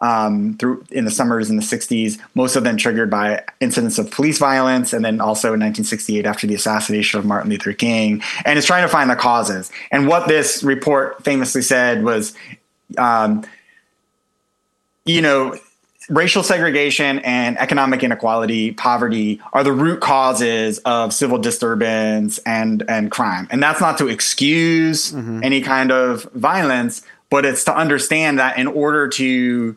um, 0.00 0.56
through 0.58 0.84
in 0.90 1.04
the 1.04 1.10
summers 1.10 1.50
in 1.50 1.56
the 1.56 1.62
60s, 1.62 2.18
most 2.34 2.56
of 2.56 2.64
them 2.64 2.76
triggered 2.76 3.10
by 3.10 3.44
incidents 3.60 3.98
of 3.98 4.10
police 4.10 4.38
violence. 4.38 4.92
And 4.92 5.04
then 5.04 5.20
also 5.20 5.48
in 5.48 5.60
1968 5.60 6.26
after 6.26 6.46
the 6.46 6.54
assassination 6.54 7.18
of 7.18 7.24
Martin 7.24 7.50
Luther 7.50 7.72
King. 7.72 8.22
And 8.44 8.58
it's 8.58 8.66
trying 8.66 8.82
to 8.82 8.88
find 8.88 9.08
the 9.08 9.16
causes. 9.16 9.70
And 9.90 10.06
what 10.06 10.28
this 10.28 10.62
report 10.62 11.24
famously 11.24 11.62
said 11.62 12.04
was, 12.04 12.34
um, 12.98 13.44
you 15.04 15.22
know, 15.22 15.58
racial 16.08 16.42
segregation 16.42 17.18
and 17.20 17.58
economic 17.58 18.02
inequality, 18.02 18.72
poverty 18.72 19.40
are 19.52 19.64
the 19.64 19.72
root 19.72 20.00
causes 20.00 20.78
of 20.80 21.12
civil 21.12 21.38
disturbance 21.38 22.38
and 22.38 22.84
and 22.88 23.10
crime. 23.10 23.48
And 23.50 23.62
that's 23.62 23.80
not 23.80 23.98
to 23.98 24.08
excuse 24.08 25.12
any 25.42 25.60
kind 25.60 25.90
of 25.90 26.24
violence, 26.34 27.02
but 27.30 27.44
it's 27.44 27.64
to 27.64 27.76
understand 27.76 28.38
that 28.38 28.58
in 28.58 28.66
order 28.66 29.08
to 29.08 29.76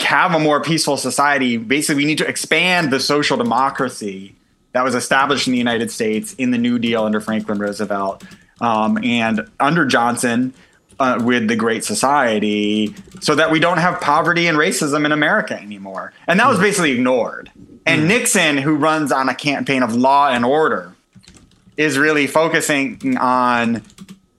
have 0.00 0.34
a 0.34 0.38
more 0.38 0.62
peaceful 0.62 0.96
society, 0.96 1.56
basically 1.56 2.02
we 2.02 2.04
need 2.04 2.18
to 2.18 2.26
expand 2.26 2.92
the 2.92 3.00
social 3.00 3.36
democracy 3.36 4.34
that 4.72 4.84
was 4.84 4.94
established 4.94 5.46
in 5.46 5.52
the 5.52 5.58
United 5.58 5.90
States 5.90 6.34
in 6.34 6.50
the 6.50 6.58
New 6.58 6.78
Deal 6.78 7.04
under 7.04 7.20
Franklin 7.20 7.58
Roosevelt 7.58 8.22
um, 8.60 8.98
and 9.02 9.48
under 9.58 9.84
Johnson 9.86 10.52
uh, 11.00 11.20
with 11.22 11.48
the 11.48 11.56
Great 11.56 11.84
Society, 11.84 12.94
so 13.20 13.34
that 13.36 13.52
we 13.52 13.60
don't 13.60 13.78
have 13.78 14.00
poverty 14.00 14.48
and 14.48 14.58
racism 14.58 15.04
in 15.04 15.12
America 15.12 15.54
anymore. 15.54 16.12
And 16.26 16.40
that 16.40 16.48
was 16.48 16.58
basically 16.58 16.90
ignored. 16.92 17.50
And 17.86 18.08
Nixon, 18.08 18.58
who 18.58 18.74
runs 18.74 19.12
on 19.12 19.28
a 19.28 19.34
campaign 19.34 19.82
of 19.82 19.94
law 19.94 20.28
and 20.28 20.44
order, 20.44 20.92
is 21.76 21.96
really 21.96 22.26
focusing 22.26 23.16
on 23.16 23.82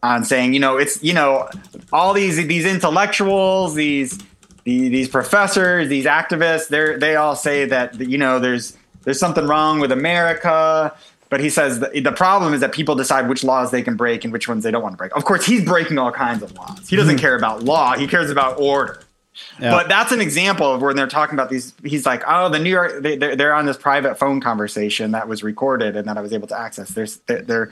on 0.01 0.23
saying, 0.23 0.53
you 0.53 0.59
know, 0.59 0.77
it's 0.77 1.03
you 1.03 1.13
know, 1.13 1.49
all 1.91 2.13
these 2.13 2.37
these 2.47 2.65
intellectuals, 2.65 3.75
these 3.75 4.17
these, 4.63 4.91
these 4.91 5.09
professors, 5.09 5.89
these 5.89 6.05
activists, 6.05 6.67
they 6.67 6.95
they 6.97 7.15
all 7.15 7.35
say 7.35 7.65
that 7.65 7.99
you 7.99 8.17
know 8.17 8.39
there's 8.39 8.77
there's 9.03 9.19
something 9.19 9.47
wrong 9.47 9.79
with 9.79 9.91
America. 9.91 10.93
But 11.29 11.41
he 11.41 11.51
says 11.51 11.79
the, 11.79 12.01
the 12.01 12.11
problem 12.11 12.55
is 12.55 12.61
that 12.61 12.71
people 12.71 12.95
decide 12.95 13.29
which 13.29 13.43
laws 13.43 13.69
they 13.69 13.83
can 13.83 13.95
break 13.95 14.23
and 14.23 14.33
which 14.33 14.47
ones 14.47 14.63
they 14.63 14.71
don't 14.71 14.81
want 14.81 14.93
to 14.93 14.97
break. 14.97 15.15
Of 15.15 15.25
course, 15.25 15.45
he's 15.45 15.63
breaking 15.63 15.99
all 15.99 16.11
kinds 16.11 16.41
of 16.41 16.51
laws. 16.53 16.89
He 16.89 16.95
doesn't 16.95 17.15
hmm. 17.15 17.21
care 17.21 17.35
about 17.35 17.63
law. 17.63 17.95
He 17.95 18.07
cares 18.07 18.31
about 18.31 18.59
order. 18.59 19.03
Yeah. 19.59 19.71
But 19.71 19.87
that's 19.87 20.11
an 20.11 20.21
example 20.21 20.73
of 20.73 20.81
when 20.81 20.95
they're 20.95 21.07
talking 21.07 21.35
about 21.35 21.49
these. 21.49 21.73
He's 21.83 22.05
like, 22.05 22.23
oh, 22.27 22.49
the 22.49 22.59
New 22.59 22.69
York, 22.69 23.03
they, 23.03 23.15
they're, 23.15 23.35
they're 23.35 23.53
on 23.53 23.65
this 23.65 23.77
private 23.77 24.17
phone 24.17 24.41
conversation 24.41 25.11
that 25.11 25.27
was 25.27 25.43
recorded 25.43 25.95
and 25.95 26.07
that 26.07 26.17
I 26.17 26.21
was 26.21 26.33
able 26.33 26.47
to 26.47 26.59
access. 26.59 26.89
There's, 26.89 27.17
they're, 27.27 27.43
they're, 27.43 27.71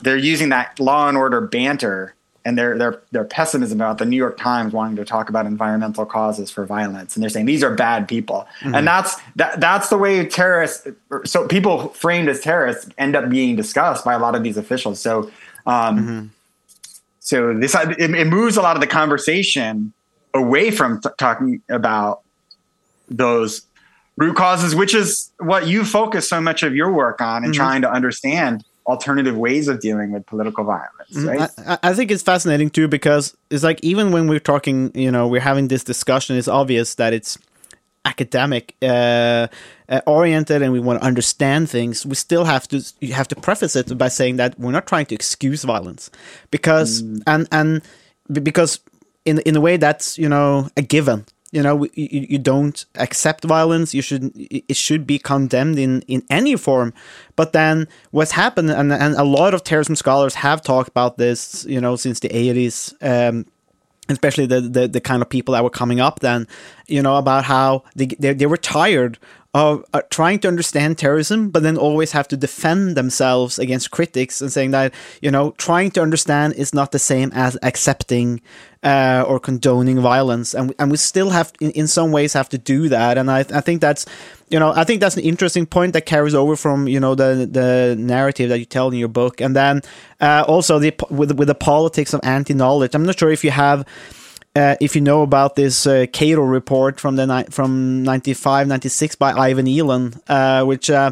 they're 0.00 0.16
using 0.16 0.50
that 0.50 0.78
law 0.78 1.08
and 1.08 1.16
order 1.16 1.40
banter 1.40 2.14
and 2.44 2.56
their, 2.56 2.78
their, 2.78 3.02
their 3.10 3.24
pessimism 3.24 3.80
about 3.80 3.98
the 3.98 4.04
New 4.04 4.16
York 4.16 4.38
Times 4.38 4.72
wanting 4.72 4.94
to 4.96 5.04
talk 5.04 5.28
about 5.28 5.46
environmental 5.46 6.06
causes 6.06 6.48
for 6.48 6.64
violence. 6.64 7.16
And 7.16 7.22
they're 7.22 7.30
saying 7.30 7.46
these 7.46 7.64
are 7.64 7.74
bad 7.74 8.06
people. 8.06 8.46
Mm-hmm. 8.60 8.76
And 8.76 8.86
that's, 8.86 9.16
that, 9.34 9.58
that's 9.60 9.88
the 9.88 9.98
way 9.98 10.24
terrorists, 10.24 10.86
so 11.24 11.48
people 11.48 11.88
framed 11.88 12.28
as 12.28 12.40
terrorists 12.40 12.88
end 12.98 13.16
up 13.16 13.28
being 13.28 13.56
discussed 13.56 14.04
by 14.04 14.14
a 14.14 14.20
lot 14.20 14.36
of 14.36 14.44
these 14.44 14.56
officials. 14.56 15.00
So, 15.00 15.30
um, 15.66 15.98
mm-hmm. 15.98 16.26
so 17.18 17.52
this 17.52 17.74
it, 17.74 18.14
it 18.14 18.28
moves 18.28 18.56
a 18.56 18.62
lot 18.62 18.76
of 18.76 18.80
the 18.80 18.86
conversation 18.86 19.92
away 20.32 20.70
from 20.70 21.00
t- 21.00 21.10
talking 21.18 21.62
about 21.68 22.20
those 23.08 23.62
root 24.16 24.36
causes, 24.36 24.74
which 24.74 24.94
is 24.94 25.32
what 25.38 25.66
you 25.66 25.84
focus 25.84 26.28
so 26.28 26.40
much 26.40 26.62
of 26.62 26.76
your 26.76 26.92
work 26.92 27.20
on 27.20 27.42
and 27.42 27.52
mm-hmm. 27.52 27.60
trying 27.60 27.82
to 27.82 27.90
understand 27.90 28.64
alternative 28.86 29.36
ways 29.36 29.68
of 29.68 29.80
dealing 29.80 30.12
with 30.12 30.26
political 30.26 30.64
violence. 30.64 31.14
Right? 31.14 31.50
I, 31.66 31.78
I- 31.82 31.94
think 31.94 32.10
it's 32.10 32.22
fascinating 32.22 32.70
too 32.70 32.88
because 32.88 33.36
it's 33.50 33.64
like 33.64 33.80
even 33.82 34.12
when 34.12 34.28
we're 34.28 34.38
talking, 34.38 34.92
you 34.94 35.10
know, 35.10 35.26
we're 35.26 35.40
having 35.40 35.68
this 35.68 35.82
discussion, 35.82 36.36
it's 36.36 36.48
obvious 36.48 36.94
that 36.96 37.12
it's 37.12 37.38
academic 38.04 38.76
uh, 38.82 39.48
uh, 39.88 40.00
oriented 40.06 40.62
and 40.62 40.72
we 40.72 40.80
want 40.80 41.00
to 41.00 41.06
understand 41.06 41.68
things. 41.68 42.06
We 42.06 42.14
still 42.14 42.44
have 42.44 42.68
to 42.68 42.82
you 43.00 43.12
have 43.12 43.28
to 43.28 43.36
preface 43.36 43.74
it 43.76 43.96
by 43.98 44.08
saying 44.08 44.36
that 44.36 44.58
we're 44.58 44.72
not 44.72 44.86
trying 44.86 45.06
to 45.06 45.14
excuse 45.14 45.64
violence 45.64 46.10
because 46.50 47.00
and 47.26 47.48
and 47.50 47.82
because 48.32 48.80
in 49.24 49.40
in 49.40 49.56
a 49.56 49.60
way 49.60 49.76
that's 49.76 50.16
you 50.16 50.28
know 50.28 50.68
a 50.76 50.82
given. 50.82 51.26
You 51.56 51.62
know, 51.62 51.84
you, 51.94 52.26
you 52.32 52.38
don't 52.38 52.78
accept 52.96 53.42
violence. 53.44 53.94
You 53.94 54.02
should 54.02 54.24
it 54.70 54.76
should 54.76 55.06
be 55.06 55.18
condemned 55.18 55.78
in 55.78 56.02
in 56.02 56.20
any 56.28 56.54
form. 56.56 56.92
But 57.34 57.52
then 57.52 57.88
what's 58.10 58.32
happened, 58.32 58.70
and 58.70 58.92
and 58.92 59.14
a 59.14 59.24
lot 59.24 59.54
of 59.54 59.64
terrorism 59.64 59.96
scholars 59.96 60.34
have 60.34 60.60
talked 60.60 60.90
about 60.96 61.16
this. 61.16 61.64
You 61.66 61.80
know, 61.80 61.96
since 61.96 62.20
the 62.20 62.30
eighties. 62.42 62.94
Um, 63.00 63.46
especially 64.08 64.46
the, 64.46 64.60
the 64.60 64.86
the 64.86 65.00
kind 65.00 65.22
of 65.22 65.28
people 65.28 65.52
that 65.54 65.64
were 65.64 65.78
coming 65.80 65.98
up 65.98 66.20
then, 66.20 66.46
you 66.86 67.02
know, 67.02 67.16
about 67.16 67.44
how 67.44 67.82
they 67.96 68.06
they, 68.06 68.34
they 68.34 68.46
were 68.46 68.62
tired 68.78 69.18
of 69.56 69.82
uh, 69.94 70.02
trying 70.10 70.38
to 70.38 70.48
understand 70.48 70.98
terrorism, 70.98 71.48
but 71.48 71.62
then 71.62 71.78
always 71.78 72.12
have 72.12 72.28
to 72.28 72.36
defend 72.36 72.94
themselves 72.94 73.58
against 73.58 73.90
critics 73.90 74.42
and 74.42 74.52
saying 74.52 74.72
that 74.72 74.92
you 75.22 75.30
know 75.30 75.52
trying 75.52 75.90
to 75.90 76.02
understand 76.02 76.52
is 76.54 76.74
not 76.74 76.92
the 76.92 76.98
same 76.98 77.30
as 77.32 77.56
accepting 77.62 78.42
uh, 78.86 79.24
or 79.26 79.40
condoning 79.40 80.00
violence, 80.00 80.54
and 80.54 80.72
and 80.78 80.92
we 80.92 80.96
still 80.96 81.30
have 81.30 81.52
in, 81.60 81.72
in 81.72 81.86
some 81.88 82.12
ways 82.12 82.32
have 82.34 82.48
to 82.48 82.58
do 82.58 82.88
that, 82.88 83.18
and 83.18 83.28
I 83.28 83.40
I 83.40 83.60
think 83.60 83.80
that's 83.80 84.06
you 84.48 84.60
know 84.60 84.72
I 84.76 84.84
think 84.84 85.00
that's 85.00 85.16
an 85.16 85.24
interesting 85.24 85.66
point 85.66 85.92
that 85.94 86.06
carries 86.06 86.36
over 86.36 86.54
from 86.54 86.86
you 86.86 87.00
know 87.00 87.16
the 87.16 87.48
the 87.50 87.96
narrative 87.98 88.48
that 88.50 88.60
you 88.60 88.64
tell 88.64 88.88
in 88.90 88.98
your 88.98 89.08
book, 89.08 89.40
and 89.40 89.56
then 89.56 89.82
uh, 90.20 90.44
also 90.46 90.78
the 90.78 90.94
with 91.10 91.32
with 91.32 91.48
the 91.48 91.54
politics 91.56 92.14
of 92.14 92.20
anti 92.22 92.54
knowledge. 92.54 92.94
I'm 92.94 93.04
not 93.04 93.18
sure 93.18 93.32
if 93.32 93.42
you 93.42 93.50
have 93.50 93.84
uh, 94.54 94.76
if 94.80 94.94
you 94.94 95.02
know 95.02 95.22
about 95.22 95.56
this 95.56 95.84
uh, 95.86 96.06
Cato 96.12 96.42
report 96.42 97.00
from 97.00 97.16
the 97.16 97.46
from 97.50 98.04
95, 98.04 98.68
96 98.68 99.16
by 99.16 99.32
Ivan 99.32 99.66
Eland, 99.66 100.20
uh, 100.28 100.64
which 100.64 100.90
uh, 100.90 101.10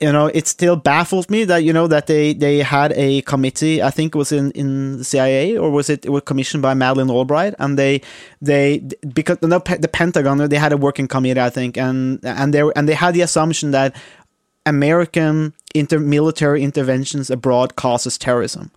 you 0.00 0.12
know 0.12 0.26
it 0.26 0.46
still 0.48 0.76
baffles 0.76 1.30
me 1.30 1.44
that 1.44 1.58
you 1.58 1.72
know 1.72 1.86
that 1.86 2.06
they 2.06 2.34
they 2.34 2.58
had 2.58 2.92
a 2.92 3.22
committee. 3.22 3.82
I 3.82 3.90
think 3.90 4.14
it 4.14 4.18
was 4.18 4.32
in 4.32 4.50
in 4.52 4.98
the 4.98 5.04
CIA 5.04 5.56
or 5.56 5.70
was 5.70 5.88
it 5.88 6.04
it 6.04 6.10
was 6.10 6.22
commissioned 6.24 6.62
by 6.62 6.74
Madeleine 6.74 7.10
Albright, 7.10 7.54
and 7.58 7.78
they 7.78 8.00
they 8.42 8.78
because 9.12 9.38
no, 9.42 9.58
the 9.58 9.90
Pentagon 9.92 10.38
they 10.48 10.58
had 10.58 10.72
a 10.72 10.76
working 10.76 11.08
committee 11.08 11.40
I 11.40 11.50
think, 11.50 11.76
and 11.76 12.18
and 12.24 12.52
they 12.52 12.62
and 12.74 12.88
they 12.88 12.94
had 12.94 13.14
the 13.14 13.22
assumption 13.22 13.70
that 13.70 13.94
American 14.66 15.52
inter- 15.74 16.00
military 16.00 16.62
interventions 16.62 17.30
abroad 17.30 17.76
causes 17.76 18.18
terrorism, 18.18 18.70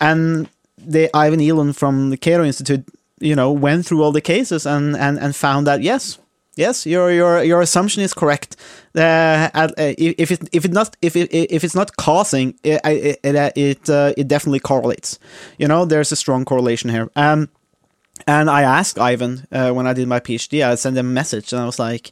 and 0.00 0.48
the 0.76 1.10
Ivan 1.14 1.40
Eland 1.40 1.76
from 1.76 2.10
the 2.10 2.16
Cato 2.16 2.44
Institute, 2.44 2.84
you 3.20 3.34
know, 3.34 3.50
went 3.50 3.86
through 3.86 4.02
all 4.02 4.12
the 4.12 4.20
cases 4.20 4.66
and 4.66 4.96
and, 4.96 5.18
and 5.18 5.34
found 5.34 5.66
that 5.66 5.82
yes, 5.82 6.18
yes, 6.58 6.84
your 6.84 7.10
your 7.10 7.42
your 7.42 7.60
assumption 7.60 8.02
is 8.02 8.12
correct. 8.12 8.56
Uh, 8.94 9.48
uh, 9.54 9.68
if 9.76 10.30
it 10.30 10.48
if 10.52 10.64
it 10.64 10.72
not 10.72 10.96
if 11.00 11.16
it 11.16 11.28
if 11.32 11.64
it's 11.64 11.74
not 11.74 11.96
causing 11.96 12.54
it 12.62 12.80
it 12.84 13.20
it, 13.22 13.52
it, 13.56 13.90
uh, 13.90 14.12
it 14.16 14.28
definitely 14.28 14.60
correlates. 14.60 15.18
You 15.58 15.68
know, 15.68 15.84
there's 15.84 16.12
a 16.12 16.16
strong 16.16 16.44
correlation 16.44 16.90
here. 16.90 17.08
Um, 17.16 17.48
and 18.26 18.50
I 18.50 18.62
asked 18.62 18.98
Ivan 18.98 19.46
uh, 19.52 19.70
when 19.72 19.86
I 19.86 19.92
did 19.92 20.08
my 20.08 20.20
PhD, 20.20 20.66
I 20.66 20.74
sent 20.74 20.96
him 20.96 21.06
a 21.06 21.12
message 21.12 21.52
and 21.52 21.62
I 21.62 21.66
was 21.66 21.78
like, 21.78 22.10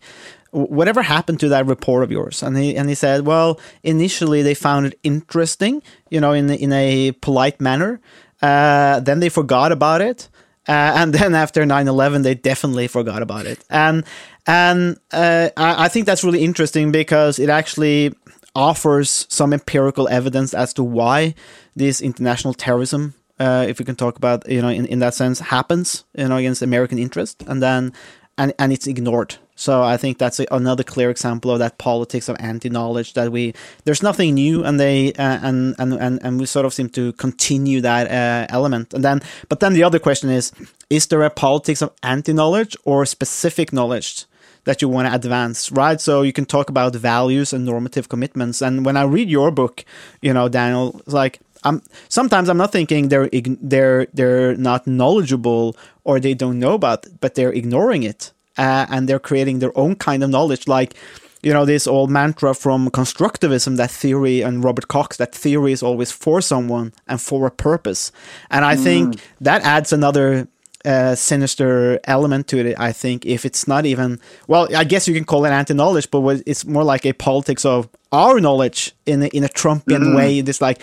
whatever 0.51 1.03
happened 1.03 1.41
to 1.41 1.49
that 1.51 1.67
report 1.67 2.05
of 2.05 2.13
yours? 2.13 2.43
And 2.43 2.57
he 2.57 2.77
and 2.77 2.89
he 2.89 2.95
said, 2.95 3.27
well, 3.27 3.61
initially 3.83 4.43
they 4.43 4.55
found 4.55 4.87
it 4.87 4.99
interesting, 5.03 5.83
you 6.11 6.21
know, 6.21 6.33
in 6.33 6.51
in 6.51 6.73
a 6.73 7.13
polite 7.13 7.61
manner. 7.61 8.01
Uh, 8.41 9.01
then 9.01 9.21
they 9.21 9.29
forgot 9.29 9.73
about 9.73 10.01
it. 10.01 10.29
Uh, 10.69 10.73
and 10.97 11.15
then 11.15 11.33
after 11.35 11.63
9-11 11.63 12.25
they 12.25 12.35
definitely 12.35 12.89
forgot 12.89 13.23
about 13.23 13.47
it 13.47 13.65
and 13.71 14.05
and 14.47 14.99
uh, 15.13 15.51
I, 15.57 15.89
think 15.89 16.07
that's 16.07 16.23
really 16.23 16.45
interesting 16.45 16.93
because 16.93 17.39
it 17.39 17.49
actually 17.49 18.15
offers 18.55 19.27
some 19.29 19.53
empirical 19.53 20.09
evidence 20.09 20.55
as 20.55 20.73
to 20.75 20.85
why 20.85 21.35
this 21.75 22.01
international 22.01 22.55
terrorism 22.55 23.15
uh, 23.39 23.67
if 23.69 23.79
we 23.79 23.85
can 23.85 23.97
talk 23.97 24.17
about 24.17 24.49
you 24.49 24.63
know 24.63 24.69
in, 24.69 24.87
in 24.87 24.99
that 25.01 25.15
sense 25.15 25.41
happens 25.41 26.05
you 26.17 26.29
know 26.29 26.37
against 26.37 26.63
American 26.63 26.99
interest 26.99 27.43
and 27.47 27.63
then 27.63 27.93
and 28.39 28.53
and 28.59 28.73
it's 28.73 28.87
ignored. 28.87 29.37
So 29.59 29.83
I 29.83 29.97
think 29.97 30.19
that's 30.19 30.39
a, 30.39 30.47
another 30.51 30.83
clear 30.83 31.09
example 31.09 31.51
of 31.51 31.59
that 31.61 31.79
politics 31.79 32.29
of 32.29 32.37
anti-knowledge 32.39 33.15
that 33.15 33.33
we 33.33 33.55
there's 33.85 34.03
nothing 34.03 34.35
new 34.35 34.63
and 34.65 34.79
they 34.79 35.13
uh, 35.15 35.39
and, 35.43 35.75
and 35.79 35.95
and 35.95 36.23
and 36.23 36.39
we 36.39 36.47
sort 36.47 36.67
of 36.67 36.75
seem 36.75 36.89
to 36.91 37.13
continue 37.15 37.81
that 37.81 38.11
uh, 38.11 38.47
element. 38.51 38.93
And 38.93 39.03
then 39.03 39.23
but 39.49 39.61
then 39.61 39.73
the 39.73 39.83
other 39.83 39.99
question 39.99 40.31
is 40.31 40.53
is 40.91 41.07
there 41.07 41.23
a 41.23 41.31
politics 41.31 41.83
of 41.83 41.93
anti-knowledge 42.03 42.77
or 42.85 43.07
specific 43.07 43.73
knowledge 43.73 44.27
that 44.67 44.83
you 44.83 44.89
want 44.89 45.09
to 45.09 45.15
advance, 45.15 45.73
right? 45.73 46.01
So 46.01 46.23
you 46.23 46.33
can 46.33 46.45
talk 46.45 46.69
about 46.69 46.95
values 46.95 47.53
and 47.53 47.65
normative 47.65 48.09
commitments. 48.09 48.61
And 48.61 48.85
when 48.85 48.97
I 48.97 49.05
read 49.05 49.31
your 49.31 49.51
book, 49.51 49.85
you 50.21 50.35
know, 50.35 50.49
Daniel, 50.49 51.01
it's 51.07 51.15
like 51.15 51.41
I'm 51.65 51.83
sometimes 52.09 52.49
I'm 52.49 52.59
not 52.59 52.73
thinking 52.73 53.09
they're 53.09 53.31
they're 53.33 54.07
they're 54.13 54.57
not 54.57 54.87
knowledgeable 54.87 55.77
or 56.05 56.21
they 56.21 56.35
don't 56.35 56.59
know 56.59 56.75
about, 56.75 57.07
it, 57.07 57.21
but 57.21 57.35
they're 57.35 57.53
ignoring 57.53 58.03
it 58.03 58.33
uh, 58.59 58.87
and 58.91 59.09
they're 59.09 59.21
creating 59.21 59.61
their 59.61 59.77
own 59.79 59.97
kind 59.97 60.23
of 60.23 60.31
knowledge, 60.31 60.69
like. 60.69 60.95
You 61.43 61.53
know, 61.53 61.65
this 61.65 61.87
old 61.87 62.11
mantra 62.11 62.55
from 62.55 62.91
constructivism, 62.91 63.77
that 63.77 63.93
theory, 63.93 64.41
and 64.41 64.65
Robert 64.65 64.89
Cox, 64.89 65.17
that 65.19 65.33
theory 65.33 65.71
is 65.71 65.81
always 65.81 66.11
for 66.11 66.41
someone 66.41 66.93
and 67.07 67.21
for 67.21 67.47
a 67.47 67.53
purpose. 67.53 68.11
And 68.51 68.65
I 68.65 68.75
think 68.75 69.21
that 69.43 69.63
adds 69.63 69.93
another 69.93 70.49
uh, 70.87 71.15
sinister 71.15 71.99
element 72.05 72.47
to 72.49 72.59
it. 72.59 72.77
I 72.79 72.93
think 72.93 73.27
if 73.27 73.45
it's 73.45 73.67
not 73.69 73.85
even 73.87 74.19
well, 74.47 74.69
I 74.75 74.85
guess 74.85 75.07
you 75.09 75.15
can 75.15 75.25
call 75.25 75.45
it 75.45 75.51
anti-knowledge, 75.51 76.11
but 76.11 76.43
it's 76.47 76.65
more 76.65 76.85
like 76.85 77.05
a 77.05 77.13
politics 77.13 77.65
of 77.65 77.89
our 78.13 78.41
knowledge 78.41 78.93
in 79.05 79.23
a, 79.23 79.27
in 79.27 79.45
a 79.45 79.49
Trumpian 79.49 80.15
way. 80.17 80.39
It's 80.39 80.61
like 80.61 80.79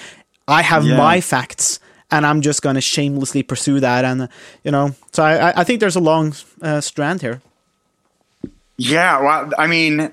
I 0.48 0.62
have 0.62 0.86
Yeah. 0.86 0.98
my 0.98 1.22
facts, 1.22 1.80
and 2.12 2.26
I'm 2.26 2.42
just 2.42 2.62
going 2.62 2.76
to 2.76 2.82
shamelessly 2.82 3.44
pursue 3.44 3.80
that, 3.80 4.04
and 4.06 4.28
you 4.64 4.72
know. 4.72 4.94
So 5.14 5.24
I, 5.24 5.50
I- 5.50 5.54
I 5.62 5.64
think 5.64 5.80
there's 5.80 5.96
a 5.96 6.02
long 6.02 6.34
uh, 6.62 6.82
strand 6.82 7.22
here. 7.22 7.42
Yeah, 8.78 9.22
well, 9.22 9.52
I 9.58 9.68
mean, 9.68 10.12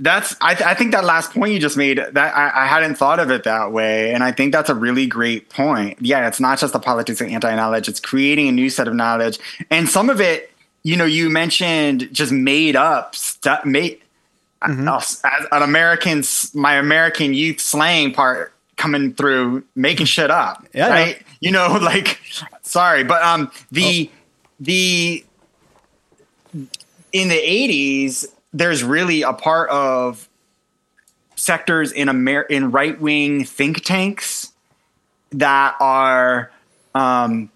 that's 0.00 0.34
I, 0.40 0.54
th- 0.54 0.66
I 0.66 0.74
think 0.74 0.92
that 0.92 1.04
last 1.04 1.32
point 1.32 1.52
you 1.52 1.58
just 1.58 1.76
made 1.76 1.98
that 1.98 2.36
I, 2.36 2.64
I 2.64 2.66
hadn't 2.66 2.96
thought 2.96 3.18
of 3.20 3.30
it 3.30 3.44
that 3.44 3.72
way, 3.72 4.12
and 4.12 4.22
I 4.24 4.32
think 4.32 4.52
that's 4.52 4.70
a 4.70 4.74
really 4.74 5.06
great 5.06 5.48
point. 5.50 5.98
Yeah, 6.00 6.26
it's 6.26 6.40
not 6.40 6.58
just 6.58 6.72
the 6.72 6.78
politics 6.78 7.20
of 7.20 7.28
anti-knowledge; 7.28 7.88
it's 7.88 8.00
creating 8.00 8.48
a 8.48 8.52
new 8.52 8.70
set 8.70 8.88
of 8.88 8.94
knowledge, 8.94 9.38
and 9.70 9.88
some 9.88 10.10
of 10.10 10.20
it, 10.20 10.52
you 10.82 10.96
know, 10.96 11.04
you 11.04 11.30
mentioned 11.30 12.08
just 12.12 12.32
made 12.32 12.76
up 12.76 13.14
stuff, 13.14 13.64
made 13.64 14.00
as 14.62 15.46
an 15.52 15.62
American, 15.62 16.22
my 16.54 16.74
American 16.74 17.34
youth 17.34 17.60
slang 17.60 18.12
part 18.12 18.52
coming 18.76 19.14
through, 19.14 19.64
making 19.74 20.06
shit 20.06 20.30
up, 20.30 20.66
Yeah, 20.72 20.88
right? 20.88 21.22
You 21.40 21.50
know, 21.50 21.68
like 21.80 22.20
sorry, 22.62 23.04
but 23.04 23.22
um, 23.22 23.50
the 23.70 24.10
the 24.60 25.24
in 27.12 27.28
the 27.28 27.36
80s 27.36 28.26
there's 28.58 28.82
really 28.82 29.22
a 29.22 29.32
part 29.32 29.70
of 29.70 30.28
sectors 31.36 31.92
in 31.92 32.08
Amer- 32.08 32.42
in 32.42 32.72
right-wing 32.72 33.44
think 33.44 33.84
tanks 33.84 34.52
that 35.30 35.76
are 35.80 36.50
um, 36.94 37.50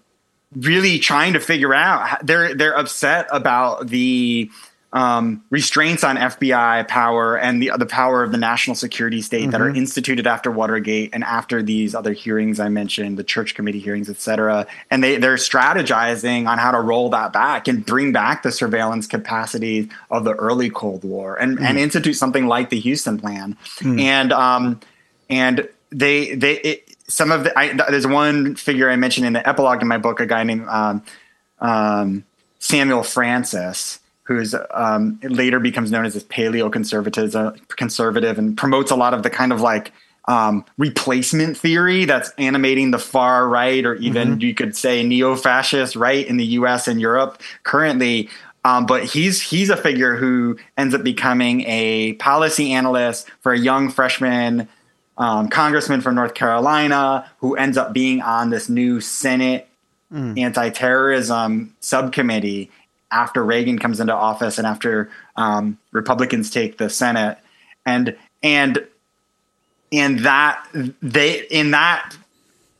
really 0.55 0.99
trying 0.99 1.33
to 1.33 1.39
figure 1.39 1.73
out. 1.73 2.25
They're 2.25 2.55
they're 2.55 2.77
upset 2.77 3.27
about 3.31 3.87
the 3.87 4.49
um, 4.93 5.43
restraints 5.49 6.03
on 6.03 6.17
FBI 6.17 6.87
power 6.87 7.35
and 7.35 7.61
the 7.61 7.71
the 7.77 7.85
power 7.85 8.23
of 8.23 8.31
the 8.31 8.37
national 8.37 8.75
security 8.75 9.23
state 9.23 9.49
that 9.49 9.59
are 9.59 9.69
instituted 9.69 10.27
after 10.27 10.51
Watergate 10.51 11.09
and 11.13 11.23
after 11.23 11.63
these 11.63 11.95
other 11.95 12.13
hearings 12.13 12.59
I 12.59 12.69
mentioned, 12.69 13.17
the 13.17 13.23
Church 13.23 13.55
Committee 13.55 13.79
hearings, 13.79 14.07
et 14.07 14.21
cetera. 14.21 14.67
And 14.91 15.03
they 15.03 15.17
they're 15.17 15.35
strategizing 15.35 16.47
on 16.47 16.59
how 16.59 16.71
to 16.71 16.79
roll 16.79 17.09
that 17.09 17.33
back 17.33 17.67
and 17.67 17.83
bring 17.83 18.11
back 18.11 18.43
the 18.43 18.51
surveillance 18.51 19.07
capacity 19.07 19.89
of 20.11 20.25
the 20.25 20.33
early 20.33 20.69
Cold 20.69 21.03
War 21.03 21.35
and 21.37 21.59
and 21.59 21.79
institute 21.79 22.15
something 22.15 22.45
like 22.45 22.69
the 22.69 22.79
Huston 22.79 23.19
Plan. 23.19 23.57
And 23.99 24.31
um, 24.31 24.79
and 25.27 25.67
they 25.89 26.35
they 26.35 26.59
it, 26.59 26.95
some 27.07 27.31
of 27.31 27.45
the 27.45 27.57
I, 27.57 27.73
there's 27.89 28.05
one 28.05 28.55
figure 28.55 28.91
I 28.91 28.95
mentioned 28.95 29.25
in 29.25 29.33
the 29.33 29.47
epilogue 29.47 29.81
in 29.81 29.87
my 29.87 29.97
book, 29.97 30.19
a 30.19 30.27
guy 30.27 30.43
named 30.43 30.67
um, 30.67 31.03
um, 31.59 32.25
Samuel 32.59 33.01
Francis, 33.01 33.99
who's 34.37 34.55
um, 34.71 35.19
later 35.23 35.59
becomes 35.59 35.91
known 35.91 36.05
as 36.05 36.13
this 36.13 36.23
paleo 36.23 36.71
conservative, 36.71 37.33
conservative, 37.69 38.37
and 38.37 38.57
promotes 38.57 38.91
a 38.91 38.95
lot 38.95 39.13
of 39.13 39.23
the 39.23 39.29
kind 39.29 39.51
of 39.51 39.61
like 39.61 39.91
um, 40.25 40.65
replacement 40.77 41.57
theory 41.57 42.05
that's 42.05 42.31
animating 42.37 42.91
the 42.91 42.99
far 42.99 43.47
right, 43.47 43.85
or 43.85 43.95
even 43.95 44.39
you 44.39 44.53
could 44.53 44.75
say 44.75 45.03
neo-fascist 45.03 45.95
right 45.95 46.25
in 46.25 46.37
the 46.37 46.45
U.S. 46.45 46.87
and 46.87 47.01
Europe 47.01 47.41
currently. 47.63 48.29
Um, 48.65 48.85
but 48.85 49.03
he's 49.03 49.41
he's 49.41 49.69
a 49.69 49.75
figure 49.75 50.15
who 50.15 50.57
ends 50.77 50.95
up 50.95 51.03
becoming 51.03 51.65
a 51.67 52.13
policy 52.13 52.71
analyst 52.71 53.29
for 53.41 53.51
a 53.51 53.59
young 53.59 53.89
freshman 53.89 54.69
um, 55.17 55.49
congressman 55.49 56.01
from 56.01 56.15
North 56.15 56.33
Carolina 56.33 57.29
who 57.39 57.55
ends 57.55 57.77
up 57.77 57.93
being 57.93 58.21
on 58.21 58.49
this 58.49 58.69
new 58.69 59.01
Senate 59.01 59.67
anti-terrorism 60.37 61.75
subcommittee 61.79 62.69
after 63.13 63.43
Reagan 63.43 63.77
comes 63.77 63.99
into 63.99 64.13
office 64.13 64.57
and 64.57 64.65
after 64.65 65.09
um, 65.35 65.77
Republicans 65.91 66.49
take 66.49 66.77
the 66.77 66.89
Senate, 66.89 67.37
and 67.85 68.17
and 68.41 68.85
and 69.91 70.19
that 70.19 70.67
they 71.01 71.45
in 71.51 71.71
that 71.71 72.17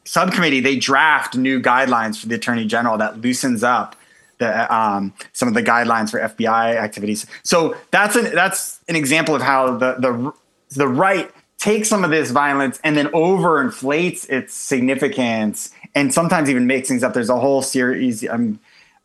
subcommittee 0.05 0.59
they 0.59 0.75
draft 0.75 1.37
new 1.37 1.61
guidelines 1.61 2.19
for 2.19 2.27
the 2.27 2.35
attorney 2.35 2.65
general 2.65 2.97
that 2.97 3.21
loosens 3.21 3.63
up 3.63 3.95
the 4.39 4.75
um, 4.75 5.13
some 5.31 5.47
of 5.47 5.53
the 5.53 5.63
guidelines 5.63 6.09
for 6.09 6.19
FBI 6.19 6.75
activities. 6.75 7.25
So 7.43 7.77
that's 7.91 8.15
an 8.15 8.33
that's 8.33 8.79
an 8.87 8.95
example 8.95 9.35
of 9.35 9.41
how 9.41 9.77
the 9.77 9.93
the 9.99 10.33
the 10.75 10.87
right 10.87 11.31
takes 11.59 11.87
some 11.87 12.03
of 12.03 12.09
this 12.09 12.31
violence 12.31 12.79
and 12.83 12.97
then 12.97 13.07
overinflates 13.07 14.29
its 14.29 14.53
significance 14.53 15.71
and 15.95 16.13
sometimes 16.13 16.49
even 16.49 16.67
makes 16.67 16.89
things 16.89 17.03
up. 17.03 17.13
There's 17.13 17.29
a 17.29 17.39
whole 17.39 17.61
series 17.61 18.27
um, 18.27 18.59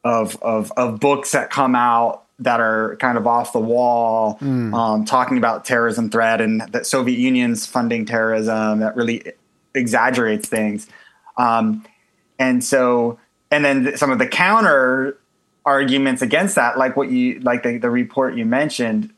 of, 0.09 0.36
of 0.42 0.72
of 0.76 1.00
books 1.00 1.32
that 1.32 1.50
come 1.50 1.74
out 1.74 2.24
that 2.40 2.61
are 2.61 2.96
kind 2.96 3.18
of 3.18 3.26
off 3.26 3.52
the 3.52 3.59
wall, 3.59 4.38
um, 4.72 5.04
talking 5.04 5.38
about 5.38 5.64
terrorism 5.64 6.09
threat 6.09 6.40
and 6.40 6.61
that 6.72 6.86
Soviet 6.86 7.18
Union's 7.18 7.66
funding 7.66 8.06
terrorism 8.06 8.78
that 8.78 8.94
really 8.94 9.24
exaggerates 9.74 10.48
things. 10.48 10.86
Um, 11.36 11.84
and 12.38 12.62
so, 12.62 13.18
and 13.50 13.64
then 13.64 13.96
some 13.96 14.12
of 14.12 14.20
the 14.20 14.26
counter 14.28 15.18
arguments 15.66 16.22
against 16.22 16.54
that, 16.54 16.78
like 16.78 16.96
what 16.96 17.11
you, 17.11 17.40
like 17.40 17.64
the, 17.64 17.78
the 17.78 17.90
report 17.90 18.36
you 18.36 18.44
mentioned, 18.44 19.12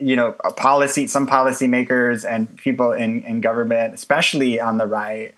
you 0.00 0.16
know, 0.16 0.34
a 0.44 0.52
policy, 0.52 1.06
some 1.06 1.28
policymakers 1.28 2.28
and 2.28 2.56
people 2.58 2.90
in, 2.90 3.22
in 3.22 3.40
government, 3.40 3.94
especially 3.94 4.60
on 4.60 4.78
the 4.78 4.86
right, 4.86 5.32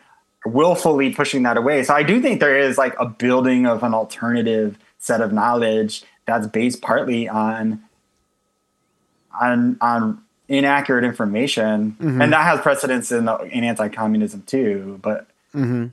willfully 0.47 1.13
pushing 1.13 1.43
that 1.43 1.59
away. 1.59 1.85
So 1.85 1.93
I 1.93 2.03
do 2.03 2.23
think 2.23 2.41
there 2.41 2.59
is 2.59 2.79
like 2.79 2.95
a 2.99 3.07
building 3.07 3.67
of 3.67 3.83
an 3.83 3.93
alternative 3.93 4.79
set 5.07 5.21
of 5.21 5.33
knowledge 5.33 6.03
that's 6.27 6.47
based 6.49 6.83
partly 6.83 7.29
on 7.29 7.83
on 9.41 9.79
on 9.81 10.23
inaccurate 10.49 11.05
information, 11.05 11.93
mm-hmm. 11.93 12.21
and 12.21 12.33
that 12.33 12.45
has 12.45 12.61
precedence 12.61 13.11
in 13.13 13.25
the, 13.25 13.37
in 13.45 13.65
anti-communism 13.65 14.43
too. 14.43 14.99
But 15.03 15.27
mm-hmm. 15.55 15.87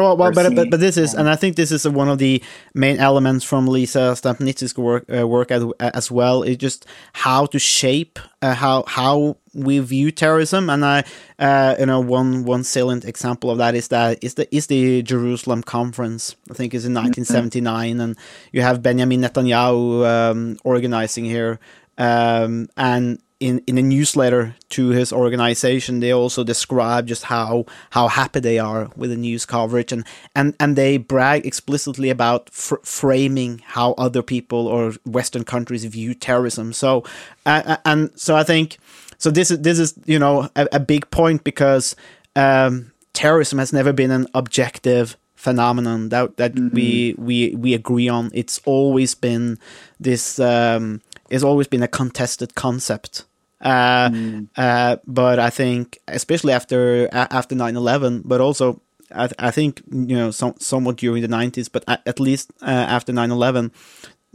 Well, 0.00 0.16
well 0.16 0.32
but, 0.32 0.54
but 0.54 0.70
but 0.70 0.80
this 0.80 0.96
is, 0.96 1.14
and 1.14 1.28
I 1.28 1.36
think 1.36 1.56
this 1.56 1.70
is 1.70 1.86
one 1.86 2.08
of 2.08 2.18
the 2.18 2.42
main 2.74 2.98
elements 2.98 3.44
from 3.44 3.66
Lisa 3.66 4.14
Stampnitzky's 4.14 4.76
work 4.76 5.04
uh, 5.12 5.26
work 5.28 5.50
as, 5.50 5.64
as 5.78 6.10
well. 6.10 6.42
Is 6.42 6.56
just 6.56 6.86
how 7.12 7.46
to 7.46 7.58
shape 7.58 8.18
uh, 8.40 8.54
how 8.54 8.84
how 8.86 9.36
we 9.54 9.78
view 9.80 10.10
terrorism, 10.10 10.70
and 10.70 10.84
I, 10.84 11.04
uh, 11.38 11.76
you 11.78 11.86
know, 11.86 12.00
one 12.00 12.44
one 12.44 12.64
salient 12.64 13.04
example 13.04 13.50
of 13.50 13.58
that 13.58 13.74
is 13.74 13.88
that 13.88 14.22
is 14.24 14.34
the 14.34 14.54
is 14.54 14.68
the 14.68 15.02
Jerusalem 15.02 15.62
conference. 15.62 16.34
I 16.50 16.54
think 16.54 16.72
is 16.72 16.86
in 16.86 16.94
1979, 16.94 18.00
and 18.00 18.16
you 18.52 18.62
have 18.62 18.82
Benjamin 18.82 19.20
Netanyahu 19.20 20.06
um, 20.06 20.56
organizing 20.64 21.26
here, 21.26 21.60
um, 21.98 22.68
and 22.76 23.20
in, 23.40 23.62
in 23.66 23.78
a 23.78 23.82
newsletter 23.82 24.54
to 24.68 24.88
his 24.90 25.12
organization, 25.12 26.00
they 26.00 26.12
also 26.12 26.44
describe 26.44 27.06
just 27.06 27.24
how 27.24 27.64
how 27.90 28.08
happy 28.08 28.38
they 28.40 28.58
are 28.58 28.90
with 28.96 29.10
the 29.10 29.16
news 29.16 29.46
coverage, 29.46 29.92
and 29.92 30.04
and 30.36 30.54
and 30.60 30.76
they 30.76 30.98
brag 30.98 31.46
explicitly 31.46 32.10
about 32.10 32.50
fr- 32.50 32.84
framing 32.84 33.62
how 33.64 33.92
other 33.92 34.22
people 34.22 34.66
or 34.66 34.92
Western 35.06 35.44
countries 35.44 35.86
view 35.86 36.14
terrorism. 36.14 36.74
So, 36.74 37.02
uh, 37.46 37.78
and 37.86 38.10
so 38.14 38.36
I 38.36 38.44
think 38.44 38.76
so. 39.16 39.30
This 39.30 39.50
is 39.50 39.60
this 39.60 39.78
is 39.78 39.94
you 40.04 40.18
know 40.18 40.50
a, 40.54 40.68
a 40.72 40.80
big 40.80 41.10
point 41.10 41.42
because 41.42 41.96
um, 42.36 42.92
terrorism 43.14 43.58
has 43.58 43.72
never 43.72 43.94
been 43.94 44.10
an 44.10 44.26
objective 44.34 45.16
phenomenon 45.34 46.10
that 46.10 46.36
that 46.36 46.54
we 46.54 47.14
we 47.16 47.54
we 47.54 47.72
agree 47.72 48.10
on. 48.10 48.30
It's 48.34 48.60
always 48.66 49.14
been 49.14 49.58
this. 49.98 50.38
Um, 50.38 51.00
it's 51.30 51.44
always 51.44 51.68
been 51.68 51.82
a 51.82 51.88
contested 51.88 52.54
concept. 52.54 53.24
Uh, 53.60 54.10
uh, 54.56 54.96
but 55.06 55.38
I 55.38 55.50
think, 55.50 55.98
especially 56.08 56.52
after 56.52 57.08
after 57.12 57.54
9-11, 57.54 58.22
but 58.24 58.40
also 58.40 58.80
I, 59.12 59.26
th- 59.26 59.34
I 59.38 59.50
think 59.50 59.82
you 59.90 60.16
know 60.16 60.30
some, 60.30 60.54
somewhat 60.58 60.96
during 60.96 61.22
the 61.22 61.28
90s, 61.28 61.68
but 61.70 61.84
at, 61.88 62.02
at 62.06 62.20
least 62.20 62.52
uh, 62.62 62.66
after 62.70 63.12
9-11, 63.12 63.70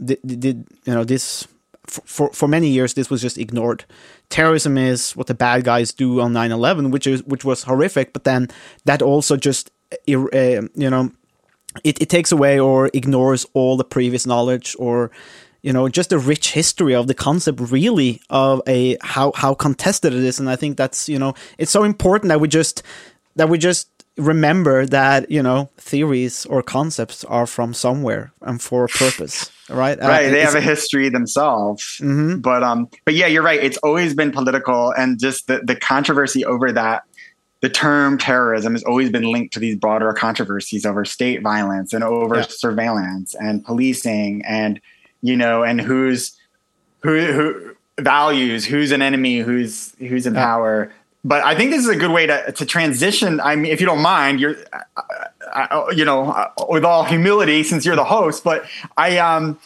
did, 0.04 0.18
did 0.24 0.66
you 0.84 0.94
know 0.94 1.04
this 1.04 1.46
for, 1.86 2.02
for 2.04 2.32
for 2.32 2.48
many 2.48 2.68
years 2.68 2.94
this 2.94 3.10
was 3.10 3.22
just 3.22 3.38
ignored. 3.38 3.84
Terrorism 4.28 4.76
is 4.76 5.16
what 5.16 5.26
the 5.28 5.34
bad 5.34 5.64
guys 5.64 5.92
do 5.92 6.20
on 6.20 6.32
9-11, 6.32 6.90
which 6.90 7.06
is 7.06 7.22
which 7.24 7.44
was 7.44 7.64
horrific, 7.64 8.12
but 8.12 8.24
then 8.24 8.48
that 8.84 9.02
also 9.02 9.36
just 9.36 9.70
uh, 9.92 9.96
you 10.06 10.90
know 10.90 11.10
it, 11.84 12.00
it 12.00 12.08
takes 12.08 12.32
away 12.32 12.58
or 12.58 12.90
ignores 12.94 13.46
all 13.54 13.76
the 13.76 13.84
previous 13.84 14.26
knowledge 14.26 14.76
or 14.78 15.10
you 15.66 15.72
know 15.72 15.88
just 15.88 16.12
a 16.12 16.18
rich 16.32 16.46
history 16.52 16.94
of 16.94 17.04
the 17.10 17.14
concept 17.28 17.58
really 17.78 18.20
of 18.30 18.62
a 18.68 18.96
how 19.14 19.32
how 19.42 19.52
contested 19.54 20.12
it 20.14 20.24
is 20.30 20.38
and 20.40 20.48
i 20.48 20.56
think 20.56 20.76
that's 20.76 21.08
you 21.08 21.18
know 21.18 21.32
it's 21.58 21.72
so 21.72 21.82
important 21.82 22.28
that 22.28 22.40
we 22.40 22.48
just 22.48 22.82
that 23.34 23.48
we 23.48 23.58
just 23.58 23.88
remember 24.16 24.86
that 24.86 25.20
you 25.36 25.42
know 25.42 25.68
theories 25.76 26.46
or 26.46 26.62
concepts 26.62 27.24
are 27.24 27.46
from 27.46 27.74
somewhere 27.74 28.32
and 28.42 28.62
for 28.62 28.84
a 28.84 28.88
purpose 28.88 29.50
right 29.68 29.98
Uh, 30.00 30.08
right, 30.08 30.28
they 30.30 30.40
have 30.42 30.54
a 30.54 30.60
history 30.74 31.08
themselves. 31.10 31.82
But 32.48 32.62
um, 32.62 32.88
but 33.04 33.14
yeah, 33.14 33.26
you're 33.32 33.42
right. 33.42 33.62
It's 33.68 33.78
always 33.88 34.14
been 34.14 34.30
political, 34.30 34.92
and 35.00 35.18
just 35.18 35.48
the 35.48 35.58
the 35.70 35.74
controversy 35.74 36.44
over 36.44 36.70
that. 36.72 37.02
The 37.62 37.70
term 37.70 38.16
terrorism 38.18 38.74
has 38.74 38.84
always 38.84 39.10
been 39.10 39.24
linked 39.34 39.54
to 39.54 39.60
these 39.60 39.76
broader 39.76 40.12
controversies 40.12 40.84
over 40.86 41.04
state 41.04 41.42
violence 41.42 41.92
and 41.94 42.04
over 42.04 42.36
Yeah. 42.36 42.46
surveillance 42.48 43.34
and 43.34 43.64
policing, 43.64 44.42
and 44.46 44.78
you 45.26 45.36
know, 45.36 45.62
and 45.62 45.80
who's 45.80 46.36
who 47.00 47.32
who 47.32 47.76
values 47.98 48.64
who's 48.64 48.92
an 48.92 49.02
enemy, 49.02 49.38
who's 49.38 49.94
who's 49.98 50.26
in 50.26 50.34
power. 50.34 50.92
But 51.24 51.44
I 51.44 51.56
think 51.56 51.72
this 51.72 51.80
is 51.80 51.88
a 51.88 51.96
good 51.96 52.12
way 52.12 52.26
to 52.26 52.52
to 52.52 52.66
transition. 52.66 53.40
I 53.40 53.56
mean, 53.56 53.72
if 53.72 53.80
you 53.80 53.86
don't 53.86 54.02
mind, 54.02 54.40
you're 54.40 54.56
I, 55.56 55.90
you 55.94 56.04
know, 56.04 56.30
uh, 56.30 56.50
with 56.68 56.84
all 56.84 57.04
humility, 57.04 57.62
since 57.62 57.86
you're 57.86 57.96
the 57.96 58.04
host, 58.04 58.44
but 58.44 58.66
I, 58.96 59.18
um, 59.18 59.58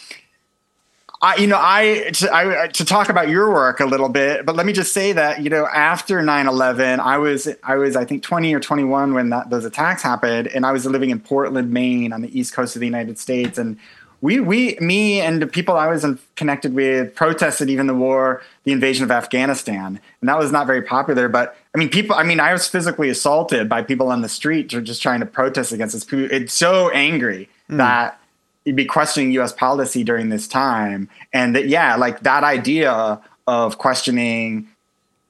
I, 1.23 1.37
you 1.37 1.49
know, 1.49 1.59
I 1.61 2.11
to, 2.15 2.35
I 2.35 2.69
to 2.69 2.85
talk 2.85 3.09
about 3.09 3.29
your 3.29 3.53
work 3.53 3.81
a 3.81 3.87
little 3.87 4.09
bit, 4.09 4.47
but 4.47 4.57
let 4.57 4.65
me 4.65 4.73
just 4.73 4.93
say 4.93 5.13
that 5.13 5.43
you 5.43 5.51
know, 5.51 5.67
after 5.67 6.21
9-11, 6.21 6.99
I 7.01 7.19
was 7.19 7.49
I 7.63 7.75
was 7.75 7.95
I 7.95 8.05
think 8.07 8.23
twenty 8.23 8.55
or 8.55 8.61
twenty 8.61 8.85
one 8.85 9.13
when 9.13 9.29
that 9.31 9.51
those 9.51 9.67
attacks 9.67 10.03
happened, 10.03 10.47
and 10.49 10.65
I 10.65 10.73
was 10.73 10.87
living 10.87 11.11
in 11.11 11.21
Portland, 11.21 11.71
Maine, 11.71 12.13
on 12.13 12.23
the 12.23 12.39
east 12.39 12.55
coast 12.55 12.75
of 12.75 12.81
the 12.81 12.87
United 12.87 13.19
States, 13.19 13.59
and 13.59 13.77
we 14.21 14.41
we 14.41 14.77
me 14.81 15.21
and 15.21 15.41
the 15.41 15.47
people 15.47 15.77
I 15.77 15.87
was 15.89 16.05
in, 16.05 16.19
connected 16.37 16.75
with 16.75 17.15
protested 17.15 17.71
even 17.71 17.87
the 17.87 17.95
war, 17.95 18.43
the 18.65 18.73
invasion 18.73 19.05
of 19.05 19.11
Afghanistan, 19.11 20.01
and 20.21 20.29
that 20.29 20.39
was 20.39 20.53
not 20.53 20.67
very 20.67 20.83
popular. 20.83 21.29
But 21.29 21.57
I 21.75 21.79
mean, 21.79 21.89
people. 21.89 22.17
I 22.17 22.23
mean, 22.23 22.41
I 22.41 22.53
was 22.53 22.69
physically 22.69 23.09
assaulted 23.09 23.69
by 23.69 23.83
people 23.83 24.09
on 24.09 24.21
the 24.21 24.29
street 24.29 24.71
for 24.71 24.81
just 24.81 25.01
trying 25.01 25.21
to 25.21 25.27
protest 25.27 25.73
against 25.73 25.95
this. 25.95 26.31
It's 26.31 26.53
so 26.53 26.91
angry 26.91 27.49
that 27.69 28.21
you'd 28.65 28.77
be 28.77 28.85
questioning 28.85 29.33
U.S. 29.33 29.53
policy 29.53 30.05
during 30.05 30.29
this 30.29 30.47
time, 30.47 31.09
and 31.33 31.57
that 31.57 31.69
yeah, 31.69 31.97
like 31.97 32.21
that 32.21 32.45
idea 32.45 33.21
of 33.47 33.79
questioning 33.79 34.69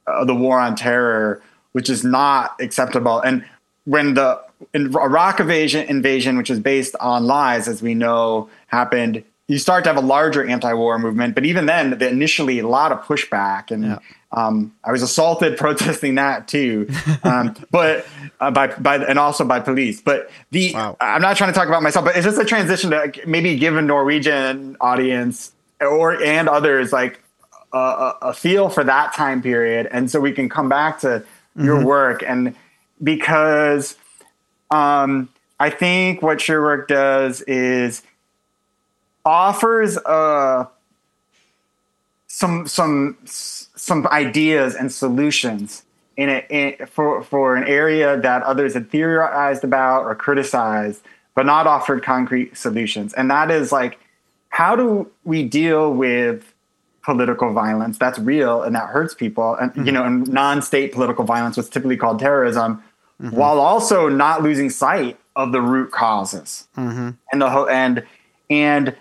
uh, 0.06 0.24
the 0.24 0.34
war 0.34 0.58
on 0.58 0.74
terror, 0.74 1.42
which 1.72 1.88
is 1.88 2.02
not 2.02 2.56
acceptable. 2.60 3.20
And 3.20 3.44
when 3.84 4.14
the 4.14 4.40
in 4.74 4.94
Iraq 4.96 5.40
invasion, 5.40 5.86
invasion, 5.88 6.36
which 6.36 6.50
is 6.50 6.60
based 6.60 6.94
on 7.00 7.24
lies, 7.26 7.68
as 7.68 7.82
we 7.82 7.94
know, 7.94 8.48
happened. 8.68 9.24
You 9.48 9.58
start 9.58 9.82
to 9.84 9.90
have 9.90 9.96
a 9.96 10.06
larger 10.06 10.46
anti-war 10.46 10.98
movement, 10.98 11.34
but 11.34 11.44
even 11.44 11.66
then, 11.66 11.98
the, 11.98 12.08
initially 12.08 12.60
a 12.60 12.68
lot 12.68 12.92
of 12.92 13.00
pushback, 13.02 13.70
and 13.72 13.84
Yeah. 13.84 13.98
um, 14.32 14.72
I 14.84 14.92
was 14.92 15.02
assaulted 15.02 15.56
protesting 15.64 16.14
that 16.16 16.46
too, 16.46 16.88
um, 17.24 17.56
but 17.72 18.06
uh, 18.40 18.50
by 18.52 18.68
by 18.68 18.98
and 18.98 19.18
also 19.18 19.44
by 19.44 19.58
police. 19.60 20.00
But 20.00 20.30
the 20.52 20.72
Wow. 20.72 20.96
I'm 21.00 21.20
not 21.22 21.36
trying 21.36 21.52
to 21.52 21.58
talk 21.58 21.66
about 21.68 21.82
myself, 21.82 22.04
but 22.04 22.14
it's 22.16 22.24
just 22.24 22.38
a 22.40 22.44
transition 22.44 22.90
to 22.90 23.12
maybe 23.26 23.56
give 23.56 23.76
a 23.76 23.82
Norwegian 23.82 24.76
audience 24.80 25.52
or 25.80 26.22
and 26.22 26.48
others 26.48 26.92
like 26.92 27.20
a, 27.72 27.78
a, 27.78 28.18
a 28.22 28.32
feel 28.32 28.68
for 28.68 28.84
that 28.84 29.14
time 29.14 29.42
period, 29.42 29.88
and 29.90 30.08
so 30.10 30.20
we 30.20 30.30
can 30.32 30.48
come 30.48 30.68
back 30.68 31.00
to 31.00 31.24
your 31.56 31.84
work 31.84 32.22
and 32.24 32.54
because 33.02 33.96
um, 34.70 35.28
I 35.58 35.70
think 35.70 36.22
what 36.22 36.46
your 36.48 36.62
work 36.62 36.88
does 36.88 37.42
is 37.42 38.02
offers 39.24 39.98
uh, 39.98 40.66
some 42.26 42.66
some 42.66 43.18
some 43.24 44.06
ideas 44.08 44.74
and 44.74 44.90
solutions 44.90 45.82
in 46.16 46.28
a 46.28 46.46
in, 46.48 46.86
for 46.86 47.22
for 47.22 47.56
an 47.56 47.64
area 47.64 48.18
that 48.20 48.42
others 48.42 48.74
had 48.74 48.90
theorized 48.90 49.64
about 49.64 50.04
or 50.04 50.14
criticized, 50.14 51.02
but 51.34 51.44
not 51.44 51.66
offered 51.66 52.02
concrete 52.02 52.56
solutions. 52.56 53.12
And 53.14 53.30
that 53.30 53.50
is 53.50 53.72
like, 53.72 53.98
how 54.48 54.76
do 54.76 55.10
we 55.24 55.42
deal 55.42 55.92
with 55.92 56.54
political 57.02 57.52
violence 57.52 57.96
that's 57.96 58.18
real 58.18 58.62
and 58.62 58.76
that 58.76 58.86
hurts 58.88 59.14
people 59.14 59.54
and 59.54 59.86
you 59.86 59.90
know 59.90 60.04
and 60.04 60.28
non-state 60.28 60.92
political 60.92 61.24
violence 61.24 61.56
what's 61.56 61.70
typically 61.70 61.96
called 61.96 62.18
terrorism 62.18 62.82
while 63.30 63.58
also 63.60 64.08
not 64.08 64.42
losing 64.42 64.70
sight 64.70 65.18
of 65.36 65.52
the 65.52 65.60
root 65.60 65.92
causes 65.92 66.66
and 67.32 67.40
the 67.42 67.50
ho- 67.50 67.66
and 67.66 68.02
and 68.48 68.94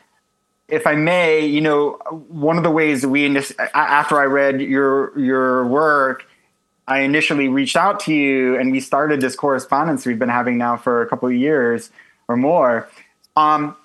if 0.68 0.86
I 0.86 0.94
may, 0.96 1.46
you 1.46 1.62
know, 1.62 1.94
one 2.28 2.58
of 2.58 2.64
the 2.64 2.70
ways 2.70 3.02
that 3.02 3.10
we 3.10 3.26
after 3.74 4.20
I 4.20 4.26
read 4.26 4.62
your 4.62 5.18
your 5.18 5.66
work, 5.66 6.26
I 6.88 7.00
initially 7.00 7.48
reached 7.48 7.76
out 7.78 8.00
to 8.02 8.14
you, 8.14 8.58
and 8.60 8.72
we 8.72 8.80
started 8.80 9.22
this 9.22 9.36
correspondence 9.36 10.06
we've 10.06 10.20
been 10.20 10.30
having 10.30 10.58
now 10.58 10.78
for 10.78 11.02
a 11.02 11.08
couple 11.08 11.28
of 11.30 11.36
years 11.36 11.90
or 12.28 12.36
more. 12.38 12.88
Um, 13.36 13.76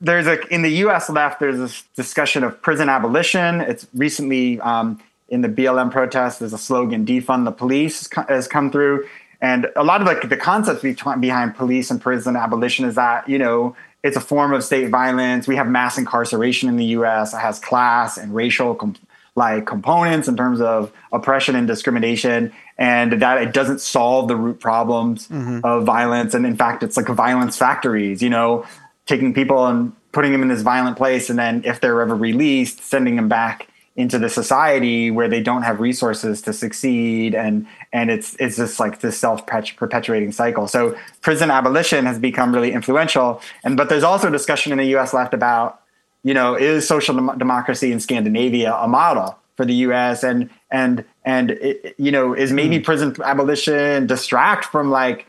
there's 0.00 0.26
a 0.26 0.40
in 0.52 0.62
the 0.62 0.70
U.S. 0.84 1.08
left. 1.08 1.40
There's 1.40 1.56
this 1.58 1.82
discussion 1.96 2.44
of 2.44 2.60
prison 2.60 2.88
abolition. 2.88 3.60
It's 3.62 3.86
recently 3.94 4.60
um, 4.60 5.00
in 5.28 5.40
the 5.40 5.48
BLM 5.48 5.90
protests. 5.90 6.38
There's 6.40 6.52
a 6.52 6.58
slogan 6.58 7.06
"Defund 7.06 7.44
the 7.44 7.52
Police" 7.52 8.08
has 8.28 8.48
come 8.48 8.70
through, 8.70 9.06
and 9.44 9.66
a 9.76 9.84
lot 9.84 10.00
of 10.00 10.06
like 10.06 10.26
the 10.30 10.38
concepts 10.38 10.80
be- 10.80 10.96
behind 11.20 11.54
police 11.54 11.90
and 11.90 12.00
prison 12.00 12.34
abolition 12.34 12.86
is 12.86 12.94
that 12.94 13.28
you 13.28 13.38
know 13.38 13.76
it's 14.02 14.16
a 14.16 14.20
form 14.20 14.54
of 14.54 14.64
state 14.64 14.88
violence. 14.88 15.46
We 15.46 15.56
have 15.56 15.68
mass 15.68 15.98
incarceration 15.98 16.70
in 16.70 16.76
the 16.76 16.86
U.S. 16.98 17.34
It 17.34 17.38
has 17.38 17.58
class 17.58 18.16
and 18.16 18.34
racial 18.34 18.74
com- 18.74 18.96
like 19.34 19.66
components 19.66 20.28
in 20.28 20.36
terms 20.36 20.62
of 20.62 20.90
oppression 21.12 21.56
and 21.56 21.66
discrimination, 21.66 22.54
and 22.78 23.20
that 23.20 23.42
it 23.42 23.52
doesn't 23.52 23.82
solve 23.82 24.28
the 24.28 24.36
root 24.36 24.60
problems 24.60 25.28
mm-hmm. 25.28 25.60
of 25.62 25.84
violence. 25.84 26.32
And 26.32 26.46
in 26.46 26.56
fact, 26.56 26.82
it's 26.82 26.96
like 26.96 27.08
violence 27.08 27.58
factories. 27.58 28.22
You 28.22 28.30
know, 28.30 28.64
taking 29.04 29.34
people 29.34 29.66
and 29.66 29.92
putting 30.12 30.32
them 30.32 30.40
in 30.40 30.48
this 30.48 30.62
violent 30.62 30.96
place, 30.96 31.28
and 31.28 31.38
then 31.38 31.64
if 31.66 31.80
they're 31.80 32.00
ever 32.00 32.16
released, 32.16 32.82
sending 32.82 33.16
them 33.16 33.28
back 33.28 33.68
into 33.96 34.18
the 34.18 34.28
society 34.28 35.10
where 35.10 35.28
they 35.28 35.40
don't 35.40 35.62
have 35.62 35.78
resources 35.78 36.42
to 36.42 36.52
succeed 36.52 37.34
and 37.34 37.66
and 37.92 38.10
it's 38.10 38.34
it's 38.40 38.56
just 38.56 38.80
like 38.80 39.00
this 39.00 39.18
self 39.18 39.46
perpetuating 39.46 40.32
cycle. 40.32 40.66
So 40.66 40.96
prison 41.20 41.50
abolition 41.50 42.04
has 42.06 42.18
become 42.18 42.52
really 42.52 42.72
influential 42.72 43.40
and 43.62 43.76
but 43.76 43.88
there's 43.88 44.02
also 44.02 44.28
a 44.28 44.32
discussion 44.32 44.72
in 44.72 44.78
the 44.78 44.96
US 44.96 45.14
left 45.14 45.32
about 45.32 45.80
you 46.24 46.34
know 46.34 46.56
is 46.56 46.86
social 46.88 47.14
dem- 47.14 47.38
democracy 47.38 47.92
in 47.92 48.00
Scandinavia 48.00 48.74
a 48.74 48.88
model 48.88 49.38
for 49.56 49.64
the 49.64 49.74
US 49.74 50.24
and 50.24 50.50
and 50.70 51.04
and 51.24 51.52
it, 51.52 51.94
you 51.96 52.10
know 52.10 52.34
is 52.34 52.52
maybe 52.52 52.78
hmm. 52.78 52.84
prison 52.84 53.14
abolition 53.24 54.08
distract 54.08 54.64
from 54.64 54.90
like 54.90 55.26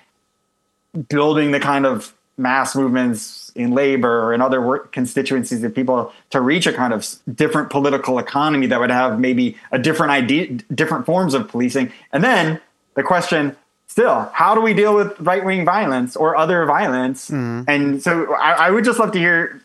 building 1.08 1.52
the 1.52 1.60
kind 1.60 1.86
of 1.86 2.16
mass 2.38 2.76
movements 2.76 3.45
in 3.56 3.72
labor 3.72 4.34
and 4.34 4.44
other 4.44 4.62
work 4.62 4.92
constituencies 4.92 5.64
of 5.64 5.74
people 5.74 6.12
to 6.30 6.42
reach 6.42 6.68
a 6.68 6.74
kind 6.74 6.94
of 6.94 7.08
different 7.34 7.70
political 7.70 8.20
economy 8.20 8.68
that 8.68 8.80
would 8.80 8.92
have 8.92 9.20
maybe 9.20 9.58
a 9.72 9.80
different 9.80 10.12
idea, 10.12 10.48
different 10.74 11.06
forms 11.06 11.34
of 11.34 11.48
policing. 11.48 11.92
And 12.12 12.24
then 12.24 12.60
the 12.96 13.04
question 13.04 13.56
still, 13.88 14.30
how 14.34 14.54
do 14.54 14.62
we 14.62 14.74
deal 14.74 14.94
with 14.94 15.18
right 15.22 15.44
wing 15.46 15.64
violence 15.64 16.18
or 16.18 16.36
other 16.36 16.66
violence? 16.66 17.30
And 17.68 18.04
so 18.04 18.34
I, 18.36 18.68
I 18.68 18.72
would 18.72 18.84
just 18.84 19.00
love 19.00 19.14
to 19.14 19.20
hear. 19.20 19.62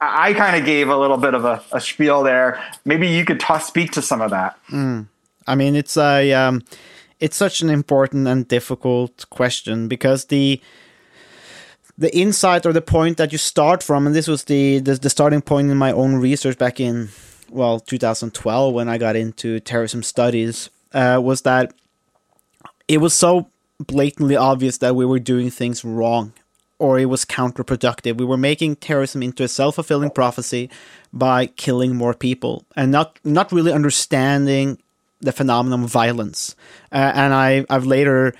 I, 0.00 0.30
I 0.30 0.34
kind 0.34 0.56
of 0.56 0.64
gave 0.64 0.88
a 0.88 0.96
little 0.96 1.16
bit 1.16 1.34
of 1.34 1.44
a, 1.44 1.60
a 1.72 1.80
spiel 1.80 2.22
there. 2.22 2.62
Maybe 2.84 3.08
you 3.08 3.24
could 3.24 3.40
ta 3.40 3.58
speak 3.58 3.90
to 3.92 4.02
some 4.02 4.20
of 4.20 4.30
that. 4.30 4.56
I 5.48 5.54
mean, 5.56 5.74
it's 5.74 5.96
a 5.96 6.32
um, 6.34 6.62
it's 7.18 7.36
such 7.36 7.62
an 7.62 7.70
important 7.70 8.28
and 8.28 8.46
difficult 8.46 9.28
question 9.30 9.88
because 9.88 10.26
the 10.26 10.60
the 11.98 12.16
insight 12.16 12.64
or 12.64 12.72
the 12.72 12.80
point 12.80 13.16
that 13.16 13.32
you 13.32 13.38
start 13.38 13.82
from, 13.82 14.06
and 14.06 14.14
this 14.14 14.28
was 14.28 14.44
the 14.44 14.78
the, 14.78 14.94
the 14.94 15.10
starting 15.10 15.42
point 15.42 15.70
in 15.70 15.76
my 15.76 15.92
own 15.92 16.14
research 16.14 16.56
back 16.56 16.80
in 16.80 17.08
well 17.50 17.80
2012 17.80 18.72
when 18.72 18.88
I 18.88 18.98
got 18.98 19.16
into 19.16 19.60
terrorism 19.60 20.02
studies, 20.02 20.70
uh, 20.94 21.20
was 21.22 21.42
that 21.42 21.74
it 22.86 22.98
was 22.98 23.12
so 23.12 23.48
blatantly 23.78 24.36
obvious 24.36 24.78
that 24.78 24.96
we 24.96 25.04
were 25.04 25.18
doing 25.18 25.50
things 25.50 25.84
wrong 25.84 26.32
or 26.78 26.98
it 26.98 27.06
was 27.06 27.24
counterproductive. 27.24 28.18
We 28.18 28.24
were 28.24 28.36
making 28.36 28.76
terrorism 28.76 29.22
into 29.22 29.42
a 29.42 29.48
self-fulfilling 29.48 30.10
prophecy 30.10 30.70
by 31.12 31.46
killing 31.46 31.96
more 31.96 32.14
people 32.14 32.64
and 32.76 32.92
not 32.92 33.18
not 33.24 33.52
really 33.52 33.72
understanding 33.72 34.78
the 35.20 35.32
phenomenon 35.32 35.84
of 35.84 35.90
violence. 35.90 36.54
Uh, 36.92 37.12
and 37.14 37.34
I 37.34 37.66
I've 37.68 37.86
later 37.86 38.34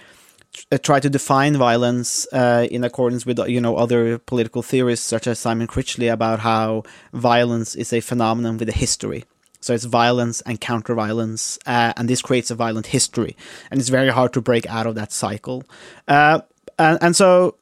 uh, 0.71 0.79
tried 0.79 1.03
to 1.03 1.11
define 1.11 1.57
violence 1.57 2.27
uh, 2.33 2.67
in 2.71 2.85
accordance 2.85 3.25
with 3.27 3.39
you 3.49 3.61
know 3.61 3.77
other 3.77 4.19
political 4.19 4.63
theorists 4.63 5.07
such 5.07 5.27
as 5.27 5.39
Simon 5.39 5.67
Critchley 5.67 6.13
about 6.13 6.41
how 6.41 6.85
violence 7.13 7.75
is 7.75 7.93
a 7.93 8.01
phenomenon 8.01 8.59
with 8.59 8.69
a 8.69 8.73
history. 8.73 9.25
So 9.61 9.75
it's 9.75 9.85
violence 9.85 10.41
and 10.43 10.61
counter 10.61 10.95
violence, 10.95 11.59
uh, 11.67 11.93
and 11.97 12.09
this 12.09 12.23
creates 12.23 12.51
a 12.51 12.55
violent 12.55 12.87
history, 12.87 13.37
and 13.71 13.81
it's 13.81 13.89
very 13.89 14.11
hard 14.11 14.33
to 14.35 14.41
break 14.41 14.67
out 14.67 14.87
of 14.87 14.95
that 14.95 15.11
cycle. 15.11 15.65
Uh, 16.07 16.43
and, 16.79 16.99
and 17.03 17.17
so 17.17 17.57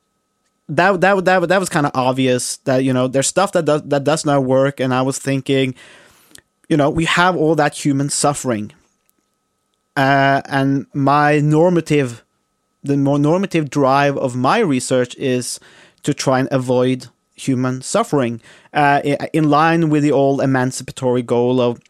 that 0.69 1.01
that 1.01 1.25
that 1.25 1.49
that 1.49 1.61
was 1.61 1.69
kind 1.69 1.87
of 1.87 1.93
obvious 1.95 2.59
that 2.59 2.85
you 2.85 2.93
know 2.93 3.09
there's 3.09 3.29
stuff 3.29 3.53
that 3.53 3.65
does 3.65 3.83
that 3.85 4.05
does 4.05 4.27
not 4.27 4.45
work, 4.45 4.79
and 4.79 4.93
I 4.93 5.03
was 5.03 5.19
thinking, 5.19 5.75
you 6.69 6.77
know, 6.77 6.91
we 6.91 7.05
have 7.07 7.35
all 7.35 7.55
that 7.55 7.75
human 7.75 8.11
suffering, 8.11 8.73
uh, 9.97 10.43
and 10.47 10.87
my 10.93 11.41
normative, 11.41 12.25
the 12.87 12.97
more 12.97 13.19
normative 13.19 13.71
drive 13.71 14.17
of 14.17 14.37
my 14.37 14.59
research 14.59 15.15
is 15.17 15.61
to 16.03 16.15
try 16.15 16.41
and 16.41 16.49
avoid 16.51 17.09
human 17.35 17.83
suffering, 17.83 18.41
uh, 18.73 19.01
in 19.33 19.51
line 19.51 19.91
with 19.91 20.03
the 20.03 20.13
old 20.13 20.41
emancipatory 20.41 21.23
goal 21.23 21.61
of 21.61 21.81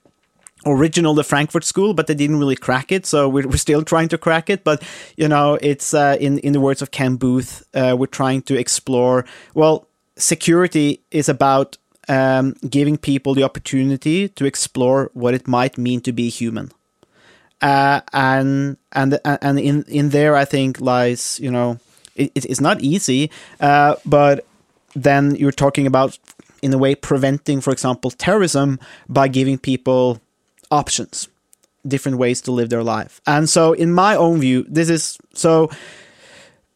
original 0.66 1.14
the 1.14 1.22
Frankfurt 1.22 1.64
School, 1.64 1.94
but 1.94 2.07
they 2.07 2.14
didn't 2.14 2.38
really 2.38 2.57
crack 2.57 2.90
it. 2.90 3.07
So 3.07 3.28
we're, 3.28 3.47
we're 3.47 3.57
still 3.57 3.82
trying 3.82 4.09
to 4.09 4.18
crack 4.18 4.51
it. 4.51 4.64
But 4.64 4.82
you 5.16 5.28
know, 5.28 5.59
it's 5.62 5.94
uh, 5.94 6.16
in 6.20 6.38
in 6.40 6.53
the 6.53 6.61
words 6.61 6.82
of 6.82 6.90
Ken 6.90 7.16
Booth, 7.16 7.64
uh, 7.74 7.94
we're 7.99 8.07
trying 8.07 8.42
to 8.42 8.59
explore. 8.59 9.24
Well, 9.55 9.86
security 10.16 11.03
is 11.11 11.28
about 11.28 11.78
um, 12.09 12.55
giving 12.68 12.99
people 12.99 13.34
the 13.34 13.44
opportunity 13.44 14.28
to 14.28 14.44
explore 14.44 15.11
what 15.14 15.34
it 15.34 15.49
might 15.49 15.78
mean 15.78 16.01
to 16.03 16.12
be 16.12 16.28
human. 16.28 16.72
Uh, 17.63 18.01
and 18.13 18.77
and 18.93 19.19
and 19.25 19.59
in 19.59 19.85
in 19.85 20.11
there, 20.11 20.37
I 20.37 20.45
think 20.45 20.81
lies 20.81 21.41
you 21.41 21.51
know 21.51 21.79
it, 22.17 22.33
it's 22.35 22.61
not 22.61 22.81
easy, 22.81 23.31
uh, 23.61 23.97
but 24.05 24.47
then 24.95 25.37
you're 25.37 25.53
talking 25.53 25.87
about 25.87 26.19
in 26.63 26.73
a 26.73 26.79
way 26.79 26.95
preventing, 26.95 27.61
for 27.61 27.71
example, 27.71 28.11
terrorism 28.11 28.79
by 29.09 29.29
giving 29.29 29.59
people 29.59 30.21
options, 30.71 31.29
different 31.87 32.19
ways 32.19 32.41
to 32.43 32.53
live 32.53 32.71
their 32.71 32.83
life. 32.83 33.21
And 33.27 33.49
so, 33.49 33.73
in 33.73 33.93
my 33.93 34.17
own 34.17 34.41
view, 34.41 34.65
this 34.69 34.91
is 34.91 35.19
so. 35.33 35.71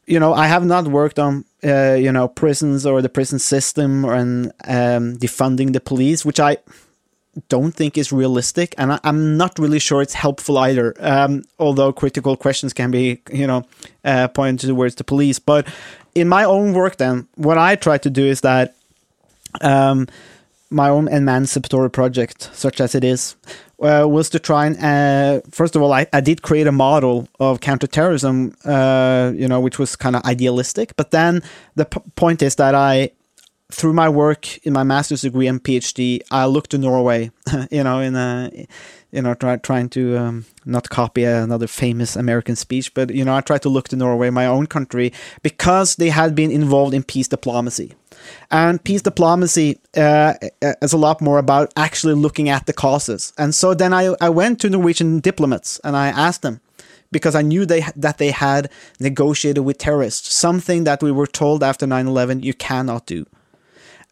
You 0.07 0.19
know, 0.19 0.35
I 0.35 0.49
have 0.49 0.65
not 0.65 0.89
worked 0.89 1.21
on 1.21 1.45
uh, 1.63 1.95
you 1.95 2.11
know 2.11 2.27
prisons 2.27 2.85
or 2.85 3.01
the 3.01 3.09
prison 3.09 3.39
system 3.39 4.05
or 4.05 4.15
and 4.15 4.47
um, 4.65 5.17
defunding 5.19 5.73
the 5.73 5.81
police, 5.81 6.25
which 6.25 6.41
I 6.41 6.57
don't 7.49 7.73
think 7.73 7.97
is 7.97 8.13
realistic, 8.13 8.75
and 8.77 8.93
I, 8.93 9.01
I'm 9.05 9.37
not 9.37 9.59
really 9.59 9.79
sure 9.79 10.03
it's 10.03 10.15
helpful 10.15 10.59
either. 10.59 10.95
Um, 10.99 11.45
although 11.59 11.93
critical 11.93 12.37
questions 12.37 12.73
can 12.73 12.91
be, 12.91 13.21
you 13.33 13.47
know, 13.47 13.65
uh, 14.05 14.29
pointed 14.29 14.69
towards 14.69 14.97
the 14.97 15.05
police, 15.05 15.39
but 15.39 15.67
in 16.15 16.29
my 16.29 16.45
own 16.45 16.73
work, 16.73 16.97
then 16.97 17.29
what 17.37 17.59
I 17.59 17.77
try 17.77 17.99
to 17.99 18.11
do 18.11 18.25
is 18.27 18.41
that 18.41 18.75
um, 19.61 20.09
my 20.71 20.89
own 20.89 21.09
emancipatory 21.09 21.91
project, 21.91 22.51
such 22.53 22.81
as 22.81 22.95
it 22.95 23.05
is, 23.05 23.37
uh, 23.83 24.07
was 24.09 24.29
to 24.31 24.39
try 24.39 24.67
and 24.67 24.79
uh, 24.79 25.41
first 25.51 25.75
of 25.75 25.83
all, 25.83 25.93
I, 25.93 26.07
I 26.13 26.21
did 26.21 26.43
create 26.43 26.67
a 26.67 26.73
model 26.73 27.29
of 27.39 27.61
counterterrorism, 27.61 28.55
uh, 28.65 29.33
you 29.35 29.49
know, 29.49 29.61
which 29.61 29.79
was 29.79 29.97
kind 29.97 30.17
of 30.17 30.25
idealistic. 30.25 30.95
But 30.97 31.11
then 31.11 31.43
the 31.75 31.87
point 31.87 32.43
is 32.43 32.57
that 32.57 32.75
I, 32.75 33.11
through 33.71 33.93
my 33.93 34.09
work 34.09 34.59
in 34.67 34.73
my 34.73 34.83
master's 34.83 35.23
degree 35.23 35.47
and 35.47 35.63
PhD, 35.63 36.21
I 36.31 36.47
looked 36.47 36.71
to 36.71 36.79
Norway, 36.79 37.31
you 37.71 37.83
know, 37.83 38.01
in 38.01 38.17
a, 38.17 38.67
you 39.11 39.23
know, 39.23 39.35
try, 39.35 39.57
trying 39.57 39.89
to 39.91 40.17
um, 40.17 40.45
not 40.65 40.89
copy 40.89 41.25
another 41.25 41.67
famous 41.67 42.17
American 42.17 42.57
speech, 42.57 42.95
but 42.95 43.15
you 43.15 43.25
know, 43.25 43.35
I 43.35 43.41
tried 43.41 43.63
to 43.63 43.69
look 43.69 43.89
to 43.89 43.97
Norway, 43.97 44.31
my 44.31 44.47
own 44.47 44.67
country, 44.67 45.13
because 45.43 45.97
they 45.97 46.11
had 46.11 46.35
been 46.35 46.51
involved 46.51 46.95
in 46.95 47.03
peace 47.03 47.29
diplomacy. 47.29 47.95
And 48.51 48.83
peace 48.83 49.03
diplomacy 49.03 49.79
uh, 49.97 50.35
is 50.83 50.93
a 50.93 50.99
lot 50.99 51.21
more 51.21 51.39
about 51.39 51.73
actually 51.77 52.15
looking 52.15 52.49
at 52.49 52.67
the 52.67 52.73
causes. 52.73 53.33
And 53.39 53.55
so 53.55 53.75
then 53.75 53.95
I, 53.95 54.15
I 54.21 54.29
went 54.29 54.61
to 54.61 54.71
Norwegian 54.71 55.21
diplomats 55.21 55.81
and 55.85 55.97
I 55.97 56.09
asked 56.09 56.43
them, 56.43 56.61
because 57.13 57.35
I 57.35 57.43
knew 57.43 57.67
they 57.67 57.85
that 57.97 58.19
they 58.19 58.31
had 58.31 58.71
negotiated 59.01 59.65
with 59.65 59.79
terrorists, 59.79 60.33
something 60.33 60.85
that 60.85 61.03
we 61.03 61.11
were 61.11 61.27
told 61.27 61.63
after 61.63 61.87
9/11 61.87 62.45
you 62.45 62.55
cannot 62.55 63.07
do. 63.07 63.27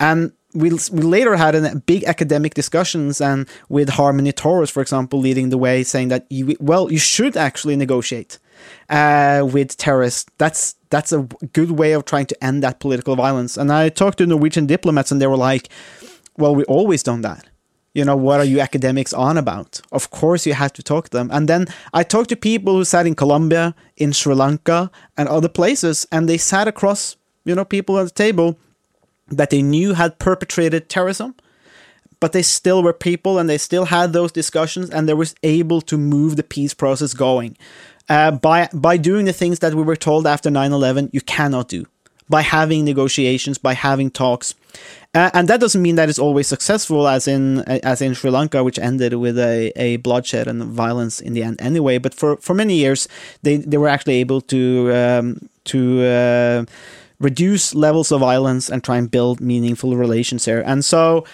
And 0.01 0.33
we, 0.55 0.71
we 0.71 1.03
later 1.03 1.37
had 1.37 1.55
a 1.55 1.77
big 1.77 2.05
academic 2.05 2.55
discussions 2.55 3.21
and 3.21 3.49
with 3.69 3.91
Harmonie 3.91 4.35
Toros, 4.35 4.71
for 4.71 4.81
example, 4.81 5.19
leading 5.21 5.51
the 5.51 5.59
way, 5.59 5.85
saying 5.85 6.09
that 6.09 6.27
you, 6.31 6.57
well, 6.59 6.91
you 6.91 6.99
should 6.99 7.37
actually 7.37 7.77
negotiate 7.77 8.39
uh, 8.89 9.47
with 9.51 9.77
terrorists. 9.77 10.31
That's 10.39 10.75
that's 10.91 11.13
a 11.13 11.29
good 11.53 11.73
way 11.73 11.93
of 11.93 12.07
trying 12.07 12.27
to 12.27 12.45
end 12.45 12.63
that 12.63 12.81
political 12.81 13.15
violence. 13.15 13.57
And 13.59 13.71
I 13.71 13.91
talked 13.91 14.19
to 14.19 14.27
Norwegian 14.27 14.67
diplomats, 14.67 15.13
and 15.13 15.21
they 15.21 15.27
were 15.27 15.37
like, 15.37 15.69
"Well, 16.39 16.55
we 16.55 16.65
always 16.65 17.03
done 17.03 17.21
that." 17.23 17.45
You 17.95 18.05
know, 18.05 18.17
what 18.17 18.41
are 18.41 18.45
you 18.45 18.61
academics 18.61 19.13
on 19.13 19.37
about? 19.37 19.81
Of 19.93 20.11
course, 20.11 20.47
you 20.47 20.55
have 20.55 20.73
to 20.75 20.83
talk 20.83 21.09
to 21.09 21.17
them. 21.17 21.31
And 21.33 21.49
then 21.49 21.67
I 21.93 22.05
talked 22.05 22.29
to 22.29 22.37
people 22.37 22.75
who 22.75 22.85
sat 22.85 23.07
in 23.07 23.15
Colombia, 23.15 23.75
in 23.97 24.13
Sri 24.13 24.35
Lanka, 24.35 24.91
and 25.17 25.29
other 25.29 25.49
places, 25.49 26.07
and 26.13 26.29
they 26.29 26.39
sat 26.39 26.69
across, 26.69 27.17
you 27.45 27.55
know, 27.55 27.65
people 27.65 27.99
at 27.99 28.05
the 28.05 28.11
table 28.11 28.59
that 29.31 29.51
they 29.51 29.63
knew 29.63 29.95
had 29.95 30.19
perpetrated 30.19 30.89
terrorism, 30.89 31.35
but 32.21 32.33
they 32.33 32.43
still 32.43 32.83
were 32.83 32.93
people 32.93 33.39
and 33.39 33.49
they 33.49 33.59
still 33.59 33.87
had 33.87 34.13
those 34.13 34.33
discussions 34.33 34.91
and 34.91 35.09
they 35.09 35.15
was 35.15 35.35
able 35.43 35.81
to 35.83 35.97
move 35.97 36.37
the 36.37 36.43
peace 36.43 36.75
process 36.75 37.15
going. 37.15 37.57
Uh, 38.09 38.31
by 38.31 38.69
by 38.73 38.97
doing 38.97 39.27
the 39.27 39.33
things 39.33 39.59
that 39.59 39.75
we 39.75 39.83
were 39.83 39.97
told 39.97 40.27
after 40.27 40.51
9-11 40.51 41.11
you 41.13 41.21
cannot 41.21 41.69
do. 41.69 41.85
By 42.31 42.43
having 42.43 42.85
negotiations 42.85 43.59
by 43.59 43.75
having 43.75 44.11
talks. 44.11 44.55
Uh, 45.15 45.31
and 45.33 45.49
that 45.49 45.61
doesn't 45.61 45.81
mean 45.81 45.97
that 45.97 46.11
it's 46.11 46.19
always 46.19 46.47
successful 46.47 47.09
as 47.09 47.27
in 47.29 47.61
as 47.61 48.03
in 48.03 48.15
Sri 48.15 48.31
Lanka 48.31 48.65
which 48.65 48.79
ended 48.79 49.15
with 49.15 49.39
a, 49.39 49.73
a 49.77 49.97
bloodshed 49.97 50.47
and 50.49 50.63
violence 50.65 51.21
in 51.21 51.33
the 51.35 51.43
end 51.43 51.61
anyway. 51.61 51.99
But 51.99 52.15
for, 52.15 52.37
for 52.37 52.55
many 52.55 52.75
years 52.75 53.09
they, 53.43 53.57
they 53.57 53.79
were 53.79 53.89
actually 53.89 54.17
able 54.17 54.41
to 54.43 54.93
um, 54.93 55.49
to 55.65 56.03
uh, 56.03 56.65
reduce 57.21 57.75
levels 57.75 58.13
of 58.13 58.21
violence 58.21 58.69
and 58.71 58.83
try 58.83 58.97
and 58.97 59.11
build 59.11 59.41
meaningful 59.41 59.97
relations 59.97 60.45
here. 60.45 60.63
And 60.65 60.85
so 60.85 61.25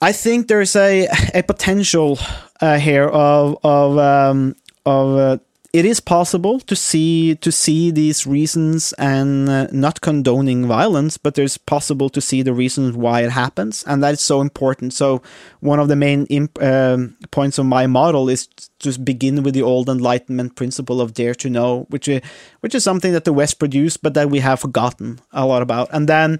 I 0.00 0.12
think 0.12 0.48
there's 0.48 0.76
a 0.76 1.08
a 1.34 1.42
potential 1.42 2.18
uh, 2.60 2.78
here 2.78 3.08
of 3.08 3.58
of 3.62 3.98
um, 3.98 4.56
of 4.84 5.16
uh, 5.16 5.38
it 5.74 5.84
is 5.84 5.98
possible 5.98 6.60
to 6.60 6.76
see 6.76 7.34
to 7.34 7.50
see 7.50 7.90
these 7.90 8.28
reasons 8.28 8.92
and 8.92 9.48
uh, 9.48 9.66
not 9.72 10.00
condoning 10.00 10.68
violence, 10.68 11.18
but 11.18 11.34
there's 11.34 11.58
possible 11.58 12.08
to 12.10 12.20
see 12.20 12.42
the 12.42 12.52
reasons 12.52 12.94
why 12.94 13.22
it 13.22 13.32
happens, 13.32 13.82
and 13.82 14.00
that's 14.00 14.22
so 14.22 14.40
important. 14.40 14.94
So 14.94 15.20
one 15.58 15.80
of 15.80 15.88
the 15.88 15.96
main 15.96 16.26
imp- 16.26 16.62
um, 16.62 17.16
points 17.32 17.58
of 17.58 17.66
my 17.66 17.88
model 17.88 18.28
is 18.28 18.46
to 18.78 18.96
begin 19.00 19.42
with 19.42 19.54
the 19.54 19.62
old 19.62 19.88
Enlightenment 19.88 20.54
principle 20.54 21.00
of 21.00 21.12
dare 21.12 21.34
to 21.34 21.50
know, 21.50 21.86
which 21.90 22.06
is, 22.06 22.22
which 22.60 22.76
is 22.76 22.84
something 22.84 23.12
that 23.12 23.24
the 23.24 23.32
West 23.32 23.58
produced, 23.58 24.00
but 24.00 24.14
that 24.14 24.30
we 24.30 24.38
have 24.38 24.60
forgotten 24.60 25.18
a 25.32 25.44
lot 25.44 25.60
about, 25.60 25.88
and 25.92 26.08
then 26.08 26.38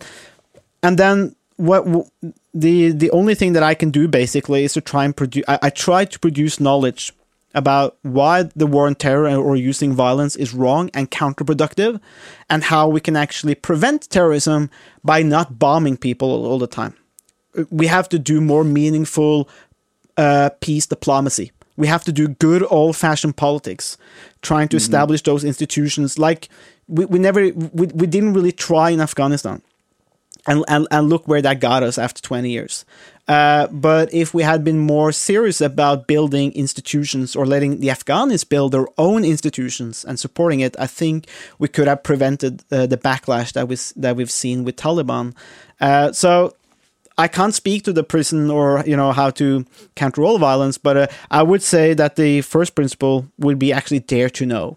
and 0.80 0.96
then 0.96 1.34
what 1.56 1.84
the 2.54 2.92
the 2.92 3.10
only 3.10 3.34
thing 3.34 3.52
that 3.54 3.64
I 3.64 3.74
can 3.74 3.90
do 3.90 4.06
basically 4.06 4.62
is 4.62 4.74
to 4.74 4.80
try 4.80 5.04
and 5.04 5.16
produce. 5.16 5.44
I, 5.48 5.58
I 5.60 5.70
try 5.70 6.04
to 6.04 6.18
produce 6.20 6.60
knowledge 6.60 7.12
about 7.54 7.96
why 8.02 8.44
the 8.56 8.66
war 8.66 8.86
on 8.86 8.94
terror 8.94 9.28
or 9.36 9.56
using 9.56 9.92
violence 9.92 10.36
is 10.36 10.52
wrong 10.52 10.90
and 10.92 11.10
counterproductive, 11.10 12.00
and 12.50 12.64
how 12.64 12.88
we 12.88 13.00
can 13.00 13.16
actually 13.16 13.54
prevent 13.54 14.10
terrorism 14.10 14.70
by 15.02 15.22
not 15.22 15.58
bombing 15.58 15.96
people 15.96 16.28
all 16.46 16.58
the 16.58 16.66
time. 16.66 16.94
We 17.70 17.86
have 17.86 18.08
to 18.08 18.18
do 18.18 18.40
more 18.40 18.64
meaningful 18.64 19.48
uh, 20.16 20.50
peace 20.60 20.86
diplomacy. 20.86 21.52
We 21.76 21.86
have 21.86 22.04
to 22.04 22.12
do 22.12 22.28
good 22.28 22.64
old 22.70 22.96
fashioned 22.96 23.36
politics, 23.36 23.96
trying 24.42 24.68
to 24.68 24.76
mm-hmm. 24.76 24.84
establish 24.84 25.22
those 25.22 25.44
institutions. 25.44 26.18
Like 26.18 26.48
we, 26.88 27.04
we 27.04 27.18
never, 27.18 27.40
we, 27.52 27.86
we 27.86 28.06
didn't 28.06 28.34
really 28.34 28.52
try 28.52 28.90
in 28.90 29.00
Afghanistan. 29.00 29.62
And, 30.46 30.62
and, 30.68 30.86
and 30.90 31.08
look 31.08 31.26
where 31.26 31.40
that 31.40 31.60
got 31.60 31.82
us 31.82 31.96
after 31.96 32.20
20 32.20 32.50
years. 32.50 32.84
Uh, 33.26 33.66
but 33.68 34.12
if 34.12 34.34
we 34.34 34.42
had 34.42 34.62
been 34.64 34.78
more 34.78 35.10
serious 35.10 35.60
about 35.60 36.06
building 36.06 36.52
institutions 36.52 37.34
or 37.34 37.46
letting 37.46 37.80
the 37.80 37.88
Afghans 37.88 38.44
build 38.44 38.72
their 38.72 38.86
own 38.98 39.24
institutions 39.24 40.04
and 40.04 40.20
supporting 40.20 40.60
it, 40.60 40.76
I 40.78 40.86
think 40.86 41.26
we 41.58 41.68
could 41.68 41.88
have 41.88 42.02
prevented 42.02 42.62
uh, 42.70 42.86
the 42.86 42.98
backlash 42.98 43.52
that 43.54 43.66
we 43.68 43.76
that 43.96 44.16
we've 44.16 44.30
seen 44.30 44.64
with 44.64 44.76
Taliban. 44.76 45.34
Uh, 45.80 46.12
so 46.12 46.54
I 47.16 47.28
can't 47.28 47.54
speak 47.54 47.84
to 47.84 47.92
the 47.94 48.04
prison 48.04 48.50
or 48.50 48.84
you 48.86 48.96
know 48.96 49.12
how 49.12 49.30
to 49.30 49.64
counter 49.94 50.22
all 50.22 50.38
violence, 50.38 50.76
but 50.76 50.96
uh, 50.96 51.06
I 51.30 51.42
would 51.42 51.62
say 51.62 51.94
that 51.94 52.16
the 52.16 52.42
first 52.42 52.74
principle 52.74 53.26
would 53.38 53.58
be 53.58 53.72
actually 53.72 54.00
dare 54.00 54.28
to 54.30 54.44
know, 54.44 54.76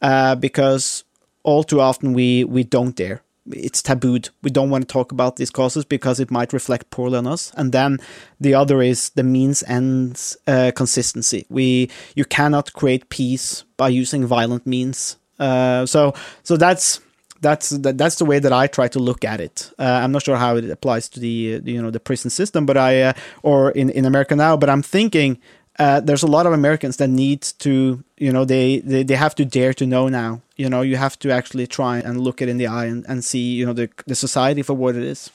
uh, 0.00 0.34
because 0.36 1.04
all 1.42 1.62
too 1.62 1.80
often 1.80 2.14
we 2.14 2.44
we 2.44 2.64
don't 2.64 2.96
dare 2.96 3.20
it's 3.50 3.82
tabooed. 3.82 4.30
We 4.42 4.50
don't 4.50 4.70
want 4.70 4.86
to 4.86 4.92
talk 4.92 5.12
about 5.12 5.36
these 5.36 5.50
causes 5.50 5.84
because 5.84 6.20
it 6.20 6.30
might 6.30 6.52
reflect 6.52 6.90
poorly 6.90 7.18
on 7.18 7.26
us. 7.26 7.52
And 7.56 7.72
then 7.72 7.98
the 8.40 8.54
other 8.54 8.82
is 8.82 9.10
the 9.10 9.22
means 9.22 9.62
ends 9.64 10.36
uh, 10.46 10.72
consistency. 10.74 11.46
We 11.48 11.90
you 12.14 12.24
cannot 12.24 12.72
create 12.72 13.08
peace 13.08 13.64
by 13.76 13.88
using 13.88 14.26
violent 14.26 14.66
means. 14.66 15.16
Uh, 15.38 15.86
so 15.86 16.14
so 16.42 16.56
that's 16.56 17.00
that's 17.40 17.70
that's 17.70 18.16
the 18.16 18.24
way 18.24 18.38
that 18.38 18.52
I 18.52 18.68
try 18.68 18.88
to 18.88 18.98
look 18.98 19.24
at 19.24 19.40
it. 19.40 19.72
Uh, 19.78 20.00
I'm 20.02 20.12
not 20.12 20.22
sure 20.22 20.36
how 20.36 20.56
it 20.56 20.70
applies 20.70 21.08
to 21.10 21.20
the, 21.20 21.60
you 21.64 21.82
know 21.82 21.90
the 21.90 22.00
prison 22.00 22.30
system, 22.30 22.64
but 22.64 22.76
I 22.76 23.02
uh, 23.02 23.12
or 23.42 23.72
in 23.72 23.90
in 23.90 24.04
America 24.04 24.36
now. 24.36 24.56
But 24.56 24.70
I'm 24.70 24.82
thinking 24.82 25.38
uh, 25.78 26.00
there's 26.00 26.22
a 26.22 26.26
lot 26.26 26.46
of 26.46 26.52
Americans 26.52 26.98
that 26.98 27.08
need 27.08 27.42
to, 27.58 28.02
you 28.18 28.32
know, 28.32 28.44
they, 28.44 28.80
they, 28.80 29.02
they 29.02 29.16
have 29.16 29.34
to 29.36 29.44
dare 29.44 29.72
to 29.74 29.86
know 29.86 30.08
now. 30.08 30.42
You 30.56 30.68
know, 30.68 30.82
you 30.82 30.96
have 30.96 31.18
to 31.20 31.30
actually 31.30 31.66
try 31.66 31.98
and 31.98 32.20
look 32.20 32.42
it 32.42 32.48
in 32.48 32.58
the 32.58 32.66
eye 32.66 32.86
and, 32.86 33.04
and 33.08 33.24
see, 33.24 33.54
you 33.54 33.64
know, 33.64 33.72
the, 33.72 33.88
the 34.06 34.14
society 34.14 34.62
for 34.62 34.74
what 34.74 34.96
it 34.96 35.02
is. 35.02 35.30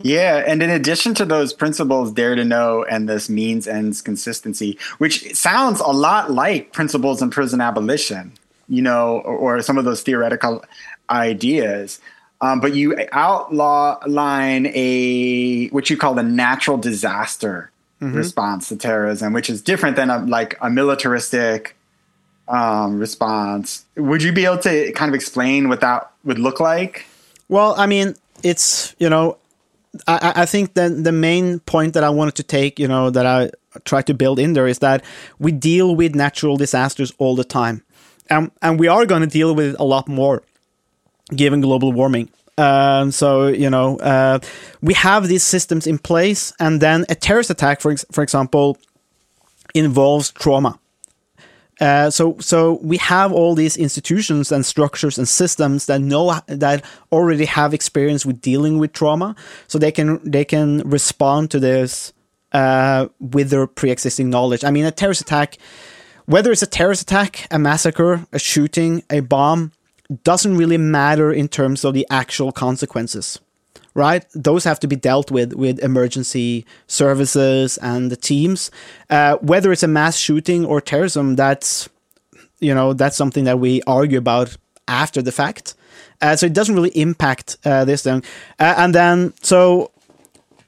Yeah, 0.00 0.42
and 0.46 0.62
in 0.62 0.70
addition 0.70 1.14
to 1.14 1.24
those 1.24 1.52
principles, 1.52 2.10
dare 2.12 2.34
to 2.34 2.44
know 2.44 2.84
and 2.84 3.08
this 3.08 3.28
means 3.28 3.68
ends 3.68 4.02
consistency, 4.02 4.78
which 4.98 5.34
sounds 5.34 5.80
a 5.80 5.90
lot 5.90 6.32
like 6.32 6.72
principles 6.72 7.22
in 7.22 7.30
prison 7.30 7.60
abolition, 7.60 8.32
you 8.68 8.82
know, 8.82 9.20
or, 9.20 9.56
or 9.56 9.62
some 9.62 9.78
of 9.78 9.84
those 9.84 10.02
theoretical 10.02 10.64
ideas. 11.10 12.00
Um, 12.40 12.60
but 12.60 12.74
you 12.74 12.96
outline 13.12 14.66
a 14.74 15.68
what 15.68 15.88
you 15.88 15.96
call 15.96 16.14
the 16.14 16.22
natural 16.22 16.76
disaster 16.76 17.70
mm-hmm. 18.00 18.16
response 18.16 18.68
to 18.68 18.76
terrorism, 18.76 19.32
which 19.32 19.50
is 19.50 19.62
different 19.62 19.96
than 19.96 20.10
a, 20.10 20.18
like 20.18 20.56
a 20.60 20.70
militaristic 20.70 21.76
um, 22.48 22.98
response. 22.98 23.84
Would 23.96 24.22
you 24.22 24.32
be 24.32 24.44
able 24.44 24.58
to 24.58 24.92
kind 24.92 25.08
of 25.08 25.14
explain 25.14 25.68
what 25.68 25.80
that 25.80 26.10
would 26.24 26.38
look 26.38 26.60
like? 26.60 27.06
Well, 27.48 27.74
I 27.76 27.86
mean, 27.86 28.14
it's 28.42 28.94
you 28.98 29.08
know, 29.08 29.38
I, 30.06 30.32
I 30.36 30.46
think 30.46 30.74
that 30.74 31.04
the 31.04 31.12
main 31.12 31.60
point 31.60 31.94
that 31.94 32.04
I 32.04 32.10
wanted 32.10 32.34
to 32.36 32.42
take, 32.42 32.78
you 32.78 32.88
know, 32.88 33.10
that 33.10 33.26
I 33.26 33.50
try 33.84 34.02
to 34.02 34.14
build 34.14 34.38
in 34.38 34.52
there 34.52 34.66
is 34.66 34.78
that 34.80 35.04
we 35.38 35.52
deal 35.52 35.94
with 35.96 36.14
natural 36.14 36.56
disasters 36.56 37.12
all 37.18 37.36
the 37.36 37.44
time, 37.44 37.82
and 38.28 38.50
and 38.62 38.78
we 38.78 38.88
are 38.88 39.06
going 39.06 39.22
to 39.22 39.28
deal 39.28 39.54
with 39.54 39.74
it 39.74 39.76
a 39.78 39.84
lot 39.84 40.08
more, 40.08 40.42
given 41.34 41.60
global 41.60 41.92
warming. 41.92 42.28
Um, 42.56 43.10
so 43.10 43.48
you 43.48 43.70
know, 43.70 43.98
uh, 43.98 44.38
we 44.80 44.94
have 44.94 45.28
these 45.28 45.42
systems 45.42 45.86
in 45.86 45.98
place, 45.98 46.52
and 46.60 46.80
then 46.80 47.04
a 47.08 47.14
terrorist 47.14 47.50
attack, 47.50 47.80
for 47.80 47.90
ex- 47.90 48.04
for 48.12 48.22
example, 48.22 48.78
involves 49.74 50.30
trauma. 50.30 50.78
Uh, 51.80 52.08
so, 52.08 52.36
so 52.38 52.78
we 52.82 52.96
have 52.98 53.32
all 53.32 53.54
these 53.54 53.76
institutions 53.76 54.52
and 54.52 54.64
structures 54.64 55.18
and 55.18 55.28
systems 55.28 55.86
that 55.86 56.00
know 56.00 56.40
that 56.46 56.84
already 57.10 57.44
have 57.44 57.74
experience 57.74 58.24
with 58.24 58.40
dealing 58.40 58.78
with 58.78 58.92
trauma, 58.92 59.34
so 59.66 59.78
they 59.78 59.90
can 59.90 60.20
they 60.22 60.44
can 60.44 60.78
respond 60.88 61.50
to 61.50 61.58
this 61.58 62.12
uh, 62.52 63.08
with 63.18 63.50
their 63.50 63.66
pre-existing 63.66 64.30
knowledge. 64.30 64.62
I 64.62 64.70
mean, 64.70 64.84
a 64.84 64.92
terrorist 64.92 65.22
attack, 65.22 65.58
whether 66.26 66.52
it's 66.52 66.62
a 66.62 66.66
terrorist 66.66 67.02
attack, 67.02 67.48
a 67.50 67.58
massacre, 67.58 68.24
a 68.32 68.38
shooting, 68.38 69.02
a 69.10 69.20
bomb, 69.20 69.72
doesn't 70.22 70.56
really 70.56 70.78
matter 70.78 71.32
in 71.32 71.48
terms 71.48 71.84
of 71.84 71.94
the 71.94 72.06
actual 72.10 72.52
consequences, 72.52 73.40
right? 73.94 74.24
Those 74.34 74.64
have 74.64 74.80
to 74.80 74.86
be 74.86 74.96
dealt 74.96 75.30
with 75.30 75.54
with 75.54 75.78
emergency 75.80 76.66
services 76.86 77.78
and 77.78 78.10
the 78.10 78.16
teams. 78.16 78.70
Uh, 79.10 79.36
whether 79.36 79.72
it's 79.72 79.82
a 79.82 79.88
mass 79.88 80.16
shooting 80.16 80.64
or 80.64 80.80
terrorism, 80.80 81.36
that's 81.36 81.88
you 82.60 82.74
know 82.74 82.92
that's 82.92 83.16
something 83.16 83.44
that 83.44 83.58
we 83.58 83.82
argue 83.86 84.18
about 84.18 84.56
after 84.88 85.22
the 85.22 85.32
fact. 85.32 85.74
Uh, 86.20 86.36
so 86.36 86.46
it 86.46 86.52
doesn't 86.52 86.74
really 86.74 86.90
impact 86.90 87.56
uh, 87.64 87.84
this 87.84 88.02
thing. 88.02 88.22
Uh, 88.58 88.74
and 88.76 88.94
then 88.94 89.32
so 89.42 89.90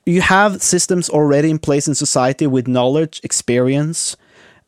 you 0.05 0.21
have 0.21 0.63
systems 0.63 1.11
already 1.11 1.51
in 1.51 1.59
place 1.59 1.89
in 1.89 1.95
society 1.95 2.47
with 2.47 2.69
knowledge, 2.69 3.21
experience 3.25 4.17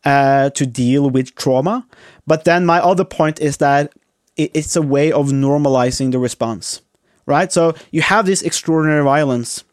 uh, 0.04 0.50
to 0.50 0.66
deal 0.66 1.10
with 1.10 1.34
trauma. 1.36 1.86
But 2.26 2.44
then 2.44 2.66
my 2.66 2.80
other 2.80 3.04
point 3.04 3.40
is 3.40 3.58
that 3.58 3.92
it's 4.39 4.76
a 4.76 4.82
way 4.82 5.12
of 5.12 5.28
normalizing 5.28 6.12
the 6.12 6.18
response, 6.18 6.80
right? 7.26 7.53
So 7.53 7.74
you 7.91 8.03
have 8.03 8.24
this 8.24 8.43
extraordinary 8.43 9.05
violence. 9.05 9.64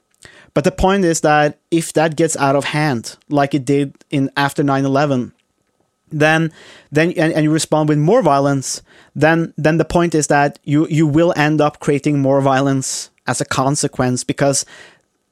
But 0.53 0.63
the 0.63 0.71
point 0.71 1.05
is 1.05 1.21
that 1.21 1.59
if 1.69 1.93
that 1.93 2.15
gets 2.15 2.35
out 2.37 2.55
of 2.55 2.65
hand, 2.65 3.17
like 3.29 3.53
it 3.53 3.65
did 3.65 3.93
in 4.09 4.31
after 4.35 4.63
9-11, 4.63 5.33
then 6.11 6.51
then 6.91 7.11
and, 7.17 7.33
and 7.33 7.43
you 7.43 7.51
respond 7.51 7.89
with 7.89 7.97
more 7.97 8.21
violence, 8.21 8.81
then 9.15 9.53
then 9.57 9.77
the 9.77 9.85
point 9.85 10.15
is 10.15 10.27
that 10.27 10.59
you 10.63 10.87
you 10.87 11.07
will 11.07 11.33
end 11.35 11.61
up 11.61 11.79
creating 11.79 12.19
more 12.19 12.41
violence 12.41 13.09
as 13.27 13.41
a 13.41 13.45
consequence 13.45 14.23
because 14.23 14.65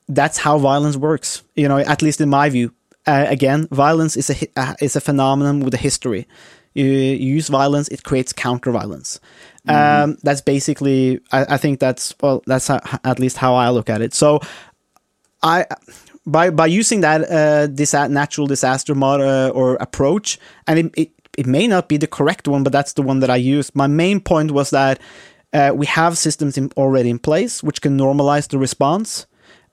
that's 0.10 0.40
how 0.40 0.58
violence 0.58 0.98
works. 0.98 1.44
You 1.56 1.68
know, 1.68 1.78
at 1.78 2.02
least 2.02 2.22
in 2.22 2.30
my 2.30 2.50
view. 2.50 2.74
Uh, 3.06 3.26
again, 3.28 3.68
violence 3.70 4.16
is 4.16 4.30
a 4.30 4.48
uh, 4.58 4.76
is 4.82 4.96
a 4.96 5.02
phenomenon 5.02 5.60
with 5.60 5.74
a 5.74 5.78
history. 5.78 6.28
You, 6.74 6.86
you 6.86 7.36
use 7.36 7.50
violence, 7.50 7.88
it 7.90 8.04
creates 8.04 8.34
counter 8.34 8.72
violence. 8.72 9.20
Um, 9.68 10.18
that's 10.24 10.42
basically, 10.42 11.22
I, 11.32 11.56
I 11.56 11.58
think 11.58 11.80
that's 11.80 12.14
well, 12.22 12.44
that's 12.46 12.68
how, 12.68 12.82
at 13.04 13.20
least 13.20 13.38
how 13.38 13.56
I 13.56 13.70
look 13.70 13.90
at 13.90 14.02
it. 14.02 14.14
So, 14.14 14.42
I 15.42 15.66
by 16.26 16.50
by 16.50 16.66
using 16.66 17.02
that 17.02 17.30
uh, 17.30 17.68
disa- 17.68 18.10
natural 18.10 18.48
disaster 18.48 18.96
model 18.96 19.52
or 19.54 19.76
approach, 19.76 20.38
and 20.68 20.80
it, 20.80 20.94
it 20.98 21.12
it 21.38 21.46
may 21.46 21.68
not 21.68 21.88
be 21.88 21.98
the 21.98 22.08
correct 22.08 22.48
one, 22.48 22.64
but 22.64 22.74
that's 22.74 22.94
the 22.94 23.02
one 23.02 23.20
that 23.20 23.30
I 23.30 23.38
used. 23.38 23.76
My 23.76 23.88
main 23.88 24.20
point 24.20 24.52
was 24.52 24.70
that 24.72 25.00
uh, 25.54 25.72
we 25.74 25.86
have 25.86 26.18
systems 26.18 26.58
in, 26.58 26.72
already 26.76 27.10
in 27.10 27.20
place 27.20 27.64
which 27.64 27.82
can 27.82 27.98
normalize 27.98 28.48
the 28.50 28.58
response 28.58 29.26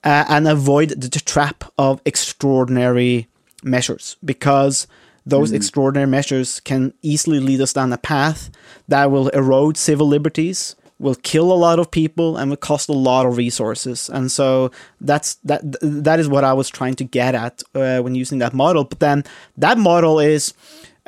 uh, 0.05 0.25
and 0.29 0.47
avoid 0.47 0.91
the, 0.91 1.09
the 1.09 1.21
trap 1.21 1.65
of 1.79 2.01
extraordinary 2.05 3.29
measures 3.63 4.17
because 4.25 4.87
those 5.31 5.53
extraordinary 5.53 6.09
measures 6.09 6.61
can 6.61 6.93
easily 7.03 7.41
lead 7.41 7.61
us 7.61 7.73
down 7.73 7.93
a 7.93 7.99
path 7.99 8.51
that 8.89 9.11
will 9.11 9.29
erode 9.29 9.77
civil 9.77 10.07
liberties 10.07 10.77
will 11.01 11.15
kill 11.15 11.51
a 11.51 11.55
lot 11.55 11.79
of 11.79 11.91
people 11.91 12.37
and 12.37 12.51
will 12.51 12.59
cost 12.59 12.89
a 12.89 12.93
lot 12.93 13.25
of 13.25 13.39
resources. 13.39 14.11
And 14.11 14.31
so 14.31 14.71
that's 15.01 15.37
that 15.45 15.63
that 15.81 16.21
is 16.21 16.29
what 16.29 16.45
i 16.45 16.53
was 16.53 16.69
trying 16.69 16.95
to 16.97 17.05
get 17.05 17.35
at 17.35 17.63
uh, 17.75 18.01
when 18.01 18.15
using 18.15 18.39
that 18.39 18.53
model. 18.53 18.85
But 18.85 19.01
then 19.01 19.25
that 19.57 19.79
model 19.79 20.21
is 20.21 20.53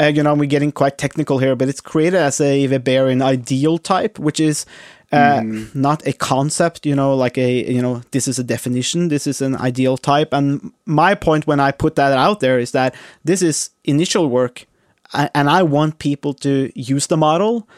uh, 0.01 0.07
you 0.07 0.23
know 0.23 0.35
we're 0.35 0.47
getting 0.47 0.73
quite 0.73 0.97
technical 0.97 1.39
here 1.39 1.55
but 1.55 1.69
it's 1.69 1.81
created 1.81 2.19
as 2.19 2.41
a 2.41 2.67
weberian 2.67 3.23
ideal 3.23 3.77
type 3.77 4.19
which 4.19 4.41
is 4.41 4.65
uh, 5.13 5.43
not 5.75 6.07
a 6.07 6.13
concept, 6.13 6.87
you 6.87 6.95
know, 6.95 7.15
like 7.15 7.37
a, 7.37 7.71
you 7.71 7.83
know, 7.83 8.03
this 8.13 8.27
is 8.27 8.39
a 8.39 8.45
definition, 8.45 9.09
this 9.09 9.27
is 9.27 9.43
an 9.43 9.57
ideal 9.57 9.97
type. 9.99 10.33
And 10.33 10.73
my 10.87 11.15
point 11.15 11.47
when 11.47 11.61
I 11.61 11.71
put 11.71 11.97
that 11.97 12.13
out 12.13 12.41
there 12.41 12.59
is 12.59 12.73
that 12.73 12.95
this 13.25 13.43
is 13.43 13.71
initial 13.85 14.29
work 14.29 14.67
and 15.13 15.51
I 15.51 15.63
want 15.63 15.99
people 15.99 16.33
to 16.35 16.73
use 16.75 17.09
the 17.09 17.19
model 17.19 17.69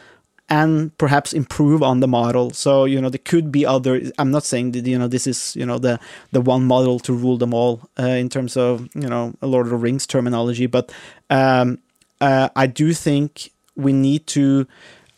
and 0.49 0.97
perhaps 0.99 1.33
improve 1.33 1.83
on 1.83 2.01
the 2.01 2.07
model. 2.07 2.51
So, 2.51 2.85
you 2.85 3.01
know, 3.01 3.09
there 3.09 3.19
could 3.25 3.51
be 3.51 3.67
other, 3.67 4.01
I'm 4.19 4.31
not 4.31 4.45
saying 4.45 4.73
that, 4.73 4.87
you 4.87 4.99
know, 4.99 5.09
this 5.09 5.27
is, 5.27 5.57
you 5.57 5.67
know, 5.67 5.79
the, 5.79 5.99
the 6.33 6.41
one 6.41 6.67
model 6.67 7.01
to 7.01 7.13
rule 7.13 7.39
them 7.39 7.55
all 7.55 7.81
uh, 7.99 8.03
in 8.03 8.29
terms 8.29 8.57
of, 8.57 8.89
you 8.95 9.09
know, 9.09 9.35
a 9.41 9.47
Lord 9.47 9.67
of 9.67 9.71
the 9.71 9.77
Rings 9.77 10.07
terminology, 10.07 10.67
but 10.67 10.93
um, 11.31 11.79
uh, 12.21 12.51
I 12.55 12.67
do 12.67 12.93
think 12.93 13.51
we 13.75 13.93
need 13.93 14.27
to, 14.29 14.67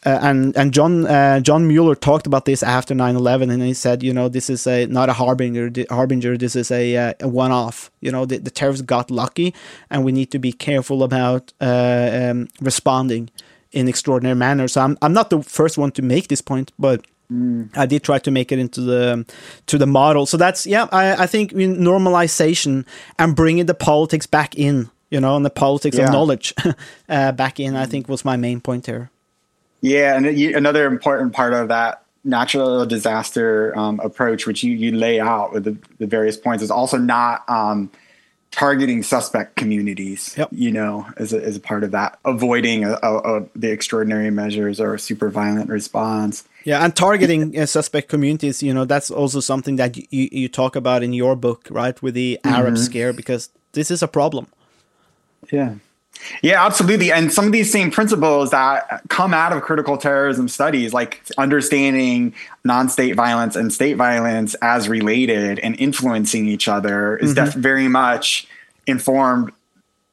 uh, 0.06 0.18
and 0.22 0.56
and 0.56 0.72
John 0.72 1.06
uh, 1.06 1.40
John 1.40 1.66
Mueller 1.66 1.96
talked 1.96 2.26
about 2.26 2.44
this 2.44 2.62
after 2.62 2.94
9/11, 2.94 3.50
and 3.52 3.62
he 3.62 3.74
said, 3.74 4.02
you 4.02 4.12
know, 4.14 4.28
this 4.28 4.48
is 4.48 4.66
a 4.66 4.86
not 4.86 5.08
a 5.08 5.12
harbinger 5.12 5.70
harbinger. 5.90 6.38
This 6.38 6.54
is 6.56 6.70
a, 6.70 6.96
uh, 6.96 7.12
a 7.20 7.28
one 7.28 7.50
off. 7.52 7.90
You 8.00 8.12
know, 8.12 8.24
the, 8.26 8.38
the 8.38 8.50
terrorists 8.50 8.86
got 8.86 9.10
lucky, 9.10 9.52
and 9.90 10.04
we 10.04 10.12
need 10.12 10.30
to 10.30 10.38
be 10.38 10.52
careful 10.52 11.02
about 11.02 11.52
uh, 11.60 12.30
um, 12.30 12.48
responding 12.60 13.28
in 13.72 13.88
extraordinary 13.88 14.36
manner. 14.36 14.68
So 14.68 14.80
I'm 14.80 14.96
I'm 15.02 15.12
not 15.12 15.28
the 15.30 15.42
first 15.42 15.76
one 15.78 15.90
to 15.92 16.02
make 16.02 16.28
this 16.28 16.40
point, 16.42 16.72
but. 16.78 17.04
I 17.74 17.86
did 17.86 18.04
try 18.04 18.20
to 18.20 18.30
make 18.30 18.52
it 18.52 18.60
into 18.60 18.80
the 18.82 19.24
to 19.66 19.78
the 19.78 19.86
model. 19.86 20.26
So 20.26 20.36
that's 20.36 20.64
yeah. 20.64 20.86
I, 20.92 21.24
I 21.24 21.26
think 21.26 21.52
normalization 21.52 22.84
and 23.18 23.34
bringing 23.34 23.66
the 23.66 23.74
politics 23.74 24.26
back 24.26 24.54
in, 24.54 24.90
you 25.10 25.20
know, 25.20 25.34
and 25.36 25.44
the 25.44 25.50
politics 25.50 25.96
Yeah. 25.96 26.04
of 26.06 26.12
knowledge 26.12 26.54
uh, 27.08 27.32
back 27.32 27.58
in. 27.58 27.74
I 27.74 27.86
think 27.86 28.08
was 28.08 28.24
my 28.24 28.36
main 28.36 28.60
point 28.60 28.86
here. 28.86 29.10
Yeah, 29.80 30.16
and 30.16 30.38
you- 30.38 30.56
another 30.56 30.86
important 30.86 31.32
part 31.32 31.52
of 31.52 31.68
that 31.68 32.02
natural 32.24 32.84
disaster 32.86 33.72
um, 33.78 34.00
approach, 34.00 34.46
which 34.46 34.64
you, 34.64 34.72
you 34.72 34.92
lay 34.92 35.20
out 35.20 35.52
with 35.52 35.64
the, 35.64 35.76
the 35.98 36.06
various 36.06 36.36
points, 36.36 36.62
is 36.62 36.70
also 36.72 36.98
not 36.98 37.48
um, 37.48 37.88
targeting 38.50 39.02
suspect 39.02 39.54
communities. 39.54 40.34
Yep. 40.36 40.48
You 40.50 40.72
know, 40.72 41.06
as 41.18 41.32
a, 41.32 41.40
as 41.44 41.56
a 41.56 41.60
part 41.60 41.84
of 41.84 41.92
that, 41.92 42.18
avoiding 42.24 42.84
a, 42.84 42.98
a, 43.02 43.46
the 43.54 43.70
extraordinary 43.70 44.30
measures 44.30 44.80
or 44.80 44.94
a 44.94 44.98
super 44.98 45.30
violent 45.30 45.70
response. 45.70 46.42
Yeah, 46.64 46.82
and 46.84 46.96
targeting 46.96 47.56
uh, 47.56 47.66
suspect 47.66 48.08
communities, 48.08 48.60
you 48.60 48.74
know, 48.74 48.84
that's 48.84 49.08
also 49.08 49.38
something 49.38 49.76
that 49.76 49.96
you, 49.96 50.06
you, 50.10 50.28
you 50.32 50.48
talk 50.48 50.74
about 50.74 51.04
in 51.04 51.12
your 51.12 51.36
book, 51.36 51.68
right, 51.70 52.00
with 52.02 52.14
the 52.14 52.40
Arab 52.42 52.76
scare, 52.76 53.12
because 53.12 53.50
this 53.70 53.88
is 53.90 54.02
a 54.02 54.08
problem. 54.08 54.48
Yeah. 55.52 55.76
Yeah, 56.42 56.64
absolutely. 56.64 57.12
And 57.12 57.32
some 57.32 57.46
of 57.46 57.52
these 57.52 57.70
same 57.70 57.90
principles 57.90 58.50
that 58.50 59.02
come 59.08 59.34
out 59.34 59.52
of 59.52 59.62
critical 59.62 59.96
terrorism 59.96 60.48
studies, 60.48 60.92
like 60.92 61.22
understanding 61.38 62.34
non 62.64 62.88
state 62.88 63.14
violence 63.14 63.56
and 63.56 63.72
state 63.72 63.94
violence 63.94 64.54
as 64.62 64.88
related 64.88 65.58
and 65.60 65.78
influencing 65.78 66.46
each 66.46 66.68
other, 66.68 67.16
is 67.16 67.34
def- 67.34 67.54
very 67.54 67.88
much 67.88 68.46
informed, 68.86 69.52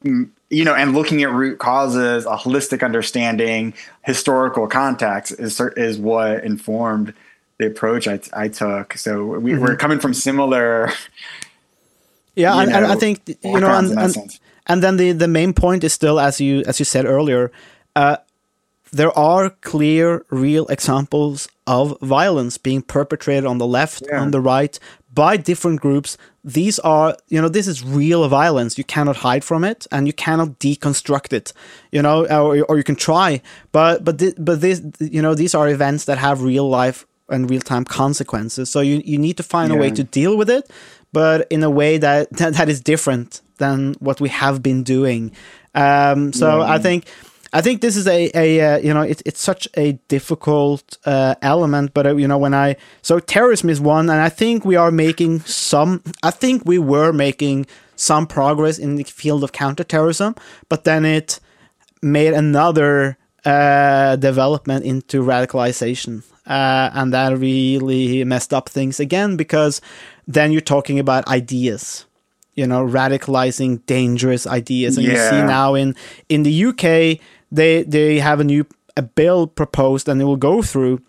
mm, 0.04 0.28
you 0.50 0.64
know, 0.64 0.74
and 0.74 0.94
looking 0.94 1.22
at 1.22 1.30
root 1.30 1.58
causes, 1.58 2.26
a 2.26 2.36
holistic 2.36 2.84
understanding, 2.84 3.74
historical 4.02 4.66
context 4.66 5.32
is, 5.38 5.60
is 5.76 5.98
what 5.98 6.44
informed 6.44 7.14
the 7.58 7.66
approach 7.66 8.08
I, 8.08 8.20
I 8.32 8.48
took. 8.48 8.96
So 8.96 9.24
we, 9.24 9.58
we're 9.58 9.76
coming 9.76 9.98
from 9.98 10.14
similar. 10.14 10.90
Yeah, 12.36 12.60
and, 12.60 12.72
and 12.72 12.86
I 12.86 12.96
think 12.96 13.28
you 13.28 13.36
know, 13.42 13.52
backgrounds 13.52 13.90
and, 13.90 14.00
and, 14.00 14.12
sense. 14.12 14.40
And 14.66 14.82
then 14.82 14.96
the 14.96 15.12
the 15.12 15.28
main 15.28 15.52
point 15.52 15.84
is 15.84 15.92
still, 15.92 16.18
as 16.20 16.40
you 16.40 16.62
as 16.66 16.78
you 16.78 16.84
said 16.84 17.04
earlier, 17.06 17.50
uh, 17.96 18.16
there 18.92 19.16
are 19.18 19.50
clear, 19.50 20.24
real 20.30 20.66
examples 20.68 21.48
of 21.66 21.98
violence 22.00 22.58
being 22.58 22.82
perpetrated 22.82 23.44
on 23.46 23.58
the 23.58 23.66
left, 23.66 24.02
Yeah. 24.08 24.20
on 24.22 24.30
the 24.30 24.40
right, 24.40 24.78
by 25.12 25.36
different 25.36 25.80
groups. 25.80 26.16
These 26.44 26.78
are, 26.80 27.16
you 27.28 27.40
know, 27.40 27.48
this 27.48 27.66
is 27.66 27.82
real 27.82 28.28
violence. 28.28 28.76
You 28.78 28.84
cannot 28.84 29.16
hide 29.16 29.42
from 29.44 29.64
it, 29.64 29.86
and 29.90 30.06
you 30.06 30.12
cannot 30.12 30.58
deconstruct 30.60 31.32
it. 31.32 31.52
You 31.90 32.02
know, 32.02 32.26
or, 32.26 32.62
or 32.68 32.76
you 32.76 32.84
can 32.84 32.96
try, 32.96 33.40
but 33.72 34.04
but 34.04 34.18
thi- 34.18 34.34
but 34.38 34.60
this, 34.60 34.80
you 35.00 35.22
know, 35.22 35.34
these 35.34 35.54
are 35.54 35.68
events 35.68 36.04
that 36.04 36.18
have 36.18 36.42
real 36.42 36.68
life 36.68 37.06
and 37.30 37.48
real 37.50 37.62
time 37.62 37.84
consequences. 37.84 38.70
So 38.70 38.80
you 38.80 39.02
you 39.04 39.18
need 39.18 39.36
to 39.38 39.42
find 39.42 39.72
a 39.72 39.76
way 39.80 39.90
to 39.96 40.04
deal 40.04 40.36
with 40.36 40.50
it, 40.50 40.70
but 41.12 41.46
in 41.50 41.62
a 41.62 41.70
way 41.70 41.98
that 41.98 42.30
that, 42.36 42.54
that 42.58 42.68
is 42.68 42.80
different 42.80 43.40
than 43.58 43.94
what 44.00 44.20
we 44.20 44.28
have 44.28 44.62
been 44.62 44.82
doing. 44.82 45.32
Um, 45.74 46.32
so 46.32 46.62
I 46.62 46.78
think 46.78 47.06
I 47.52 47.60
think 47.60 47.80
this 47.80 47.96
is 47.96 48.08
a, 48.08 48.30
a 48.34 48.60
uh, 48.60 48.78
you 48.78 48.92
know 48.92 49.02
it's 49.02 49.22
it's 49.24 49.40
such 49.40 49.68
a 49.76 49.92
difficult 50.08 50.98
uh, 51.04 51.36
element. 51.40 51.94
But 51.94 52.06
uh, 52.06 52.16
you 52.16 52.26
know 52.26 52.38
when 52.38 52.52
I 52.52 52.76
so 53.02 53.20
terrorism 53.20 53.70
is 53.70 53.80
one, 53.80 54.10
and 54.10 54.20
I 54.20 54.28
think 54.28 54.64
we 54.64 54.76
are 54.76 54.90
making 54.90 55.40
some. 55.40 56.02
I 56.22 56.32
think 56.32 56.62
we 56.64 56.78
were 56.78 57.12
making 57.12 57.66
some 57.96 58.26
progress 58.26 58.78
in 58.78 58.96
the 58.96 59.04
field 59.04 59.44
of 59.44 59.52
counterterrorism, 59.52 60.34
but 60.68 60.82
then 60.82 61.04
it 61.04 61.38
made 62.02 62.34
another 62.34 63.16
uh, 63.44 64.16
development 64.16 64.84
into 64.84 65.22
radicalization. 65.22 66.24
Uh, 66.46 66.90
and 66.92 67.12
that 67.12 67.38
really 67.38 68.22
messed 68.24 68.52
up 68.52 68.68
things 68.68 69.00
again 69.00 69.36
because 69.36 69.80
then 70.26 70.52
you're 70.52 70.60
talking 70.60 70.98
about 70.98 71.26
ideas, 71.28 72.04
you 72.54 72.66
know, 72.66 72.84
radicalizing 72.86 73.84
dangerous 73.86 74.46
ideas. 74.46 74.96
And 74.96 75.06
you 75.06 75.16
see 75.16 75.42
now 75.42 75.74
in, 75.74 75.94
in 76.28 76.42
the 76.42 76.64
UK, 76.66 77.20
they, 77.50 77.82
they 77.82 78.18
have 78.18 78.40
a 78.40 78.44
new 78.44 78.66
a 78.96 79.02
bill 79.02 79.48
proposed 79.48 80.08
and 80.08 80.20
it 80.20 80.24
will 80.24 80.36
go 80.36 80.62
through 80.62 81.02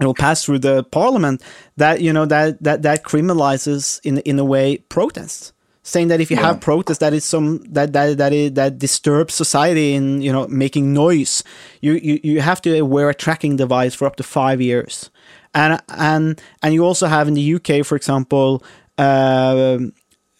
it 0.00 0.06
will 0.06 0.14
pass 0.14 0.42
through 0.42 0.58
the 0.58 0.82
parliament 0.84 1.42
that 1.76 2.00
you 2.00 2.10
know 2.10 2.24
that 2.24 2.62
that 2.62 2.80
that 2.80 3.04
criminalizes 3.04 4.00
in 4.02 4.16
in 4.20 4.38
a 4.38 4.44
way 4.46 4.78
protests 4.88 5.52
saying 5.82 6.08
that 6.08 6.22
if 6.22 6.30
you 6.30 6.38
have 6.38 6.58
protests 6.62 7.00
that 7.00 7.12
is 7.12 7.22
some 7.22 7.58
that 7.64 7.92
that 7.92 8.16
that 8.16 8.32
is, 8.32 8.52
that 8.52 8.78
disturbs 8.78 9.34
society 9.34 9.92
in 9.92 10.22
you 10.22 10.32
know 10.32 10.48
making 10.48 10.94
noise 10.94 11.44
you, 11.82 11.92
you 12.02 12.18
you 12.24 12.40
have 12.40 12.62
to 12.62 12.80
wear 12.80 13.10
a 13.10 13.14
tracking 13.14 13.56
device 13.56 13.94
for 13.94 14.06
up 14.06 14.16
to 14.16 14.22
five 14.22 14.58
years 14.58 15.10
and 15.54 15.80
and 15.88 16.40
and 16.62 16.74
you 16.74 16.84
also 16.84 17.06
have 17.06 17.28
in 17.28 17.34
the 17.34 17.54
UK, 17.54 17.84
for 17.84 17.96
example. 17.96 18.62
Uh, 18.98 19.78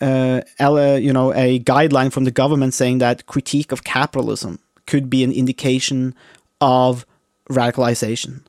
uh, 0.02 0.98
you 1.00 1.12
know, 1.12 1.32
a 1.34 1.60
guideline 1.60 2.12
from 2.12 2.24
the 2.24 2.30
government 2.30 2.74
saying 2.74 2.98
that 2.98 3.26
critique 3.26 3.72
of 3.72 3.84
capitalism 3.84 4.58
could 4.86 5.08
be 5.08 5.22
an 5.22 5.32
indication 5.32 6.14
of 6.60 7.06
radicalization, 7.50 8.42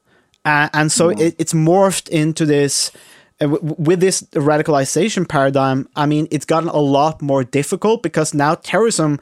uh, 0.45 0.69
and 0.73 0.91
so 0.91 1.09
it, 1.09 1.35
it's 1.37 1.53
morphed 1.53 2.09
into 2.09 2.45
this. 2.45 2.91
Uh, 3.41 3.47
w- 3.47 3.75
with 3.79 3.99
this 3.99 4.21
radicalization 4.33 5.27
paradigm, 5.27 5.89
I 5.95 6.05
mean, 6.05 6.27
it's 6.29 6.45
gotten 6.45 6.69
a 6.69 6.77
lot 6.77 7.21
more 7.21 7.43
difficult 7.43 8.03
because 8.03 8.33
now 8.33 8.55
terrorism, 8.55 9.19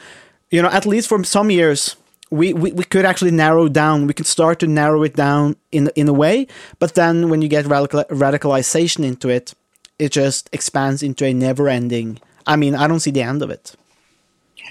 you 0.49 0.61
know, 0.61 0.67
at 0.69 0.85
least 0.85 1.07
for 1.07 1.23
some 1.23 1.49
years, 1.49 1.95
we, 2.29 2.53
we, 2.53 2.71
we 2.73 2.83
could 2.83 3.05
actually 3.05 3.31
narrow 3.31 3.69
down. 3.69 4.07
We 4.07 4.13
could 4.13 4.25
start 4.25 4.59
to 4.59 4.67
narrow 4.67 5.03
it 5.03 5.15
down 5.15 5.55
in 5.71 5.89
in 5.95 6.07
a 6.09 6.13
way, 6.13 6.47
but 6.79 6.95
then 6.95 7.29
when 7.29 7.41
you 7.41 7.47
get 7.47 7.65
radical, 7.65 8.03
radicalization 8.05 9.05
into 9.05 9.29
it, 9.29 9.53
it 10.01 10.11
just 10.11 10.49
expands 10.51 11.03
into 11.03 11.25
a 11.25 11.31
never-ending. 11.31 12.19
I 12.47 12.55
mean, 12.55 12.73
I 12.73 12.87
don't 12.87 13.01
see 13.01 13.11
the 13.11 13.21
end 13.21 13.43
of 13.43 13.51
it. 13.51 13.75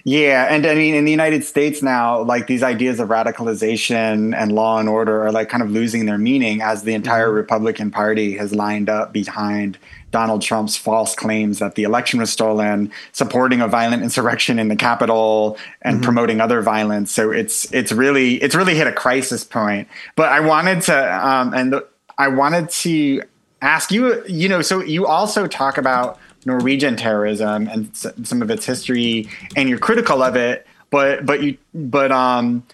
Yeah, 0.03 0.53
and 0.53 0.67
I 0.67 0.75
mean, 0.75 0.95
in 0.95 1.05
the 1.05 1.11
United 1.13 1.45
States 1.45 1.83
now, 1.83 2.23
like 2.23 2.49
these 2.49 2.65
ideas 2.65 2.99
of 2.99 3.11
radicalization 3.11 4.35
and 4.35 4.51
law 4.51 4.81
and 4.81 4.89
order 4.89 5.23
are 5.25 5.31
like 5.31 5.49
kind 5.49 5.63
of 5.63 5.71
losing 5.71 6.07
their 6.07 6.19
meaning 6.19 6.63
as 6.63 6.83
the 6.83 6.95
entire 6.95 7.31
Republican 7.31 7.93
Party 7.93 8.37
has 8.39 8.53
lined 8.53 8.89
up 8.89 9.13
behind 9.13 9.79
Donald 10.11 10.43
Trump's 10.43 10.77
false 10.77 11.15
claims 11.15 11.61
that 11.61 11.77
the 11.77 11.85
election 11.85 12.19
was 12.19 12.33
stolen, 12.33 12.91
supporting 13.13 13.61
a 13.61 13.69
violent 13.69 14.03
insurrection 14.03 14.59
in 14.59 14.67
the 14.67 14.75
Capitol, 14.77 15.57
and 15.83 16.03
promoting 16.03 16.41
other 16.41 16.61
violence. 16.61 17.13
So 17.13 17.31
it's 17.31 17.73
it's 17.73 17.93
really 17.93 18.35
it's 18.43 18.57
really 18.57 18.75
hit 18.75 18.89
a 18.89 18.93
crisis 18.93 19.45
point. 19.45 19.87
But 20.17 20.33
I 20.33 20.41
wanted 20.41 20.83
to 20.83 21.29
um, 21.29 21.55
and 21.55 21.81
I 22.19 22.29
wanted 22.29 22.71
to 22.71 23.23
ask 23.63 23.91
you, 23.91 24.25
you 24.27 24.49
know, 24.49 24.63
so 24.63 24.81
you 24.83 25.07
also 25.07 25.47
talk 25.47 25.79
about 25.79 26.19
Norwegian 26.45 26.97
terrorism 26.97 27.69
and 27.69 27.95
some 27.97 28.43
of 28.43 28.51
its 28.51 28.65
history, 28.65 29.29
and 29.57 29.69
you're 29.69 29.79
critical 29.79 30.23
of 30.23 30.37
it. 30.37 30.67
But 30.91 31.27
but 31.27 31.43
you 31.43 31.59
but 31.75 32.11
um, 32.11 32.65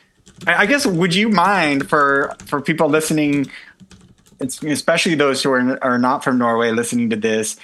I 0.47 0.67
guess 0.67 0.87
would 0.87 1.15
you 1.15 1.29
mind 1.29 1.89
for 1.89 2.35
for 2.47 2.61
people 2.61 2.89
listening, 2.89 3.51
especially 4.41 5.15
those 5.15 5.43
who 5.43 5.51
are 5.51 5.85
are 5.85 5.99
not 5.99 6.25
from 6.25 6.39
Norway 6.39 6.71
listening 6.71 7.11
to 7.11 7.17
this, 7.17 7.57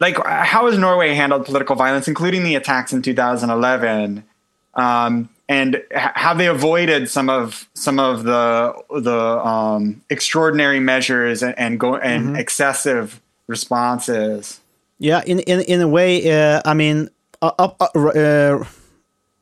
like 0.00 0.16
how 0.26 0.66
has 0.66 0.78
Norway 0.78 1.14
handled 1.14 1.44
political 1.44 1.76
violence, 1.76 2.08
including 2.08 2.42
the 2.42 2.56
attacks 2.56 2.92
in 2.92 3.02
2011? 3.02 4.24
Um, 4.74 5.28
and 5.52 5.82
have 5.90 6.38
they 6.38 6.46
avoided 6.46 7.10
some 7.10 7.28
of 7.28 7.68
some 7.74 7.98
of 7.98 8.24
the 8.24 8.74
the 8.88 9.46
um, 9.46 10.02
extraordinary 10.08 10.80
measures 10.80 11.42
and, 11.42 11.56
and 11.58 11.78
go 11.78 11.96
and 11.96 12.38
excessive 12.38 13.20
responses? 13.46 14.60
Yeah, 14.98 15.22
in 15.26 15.40
in 15.40 15.60
in 15.60 15.80
a 15.82 15.88
way, 15.88 16.10
uh, 16.32 16.62
I 16.64 16.72
mean, 16.72 17.10
uh, 17.42 17.52
uh, 17.58 17.84
uh, 17.98 18.64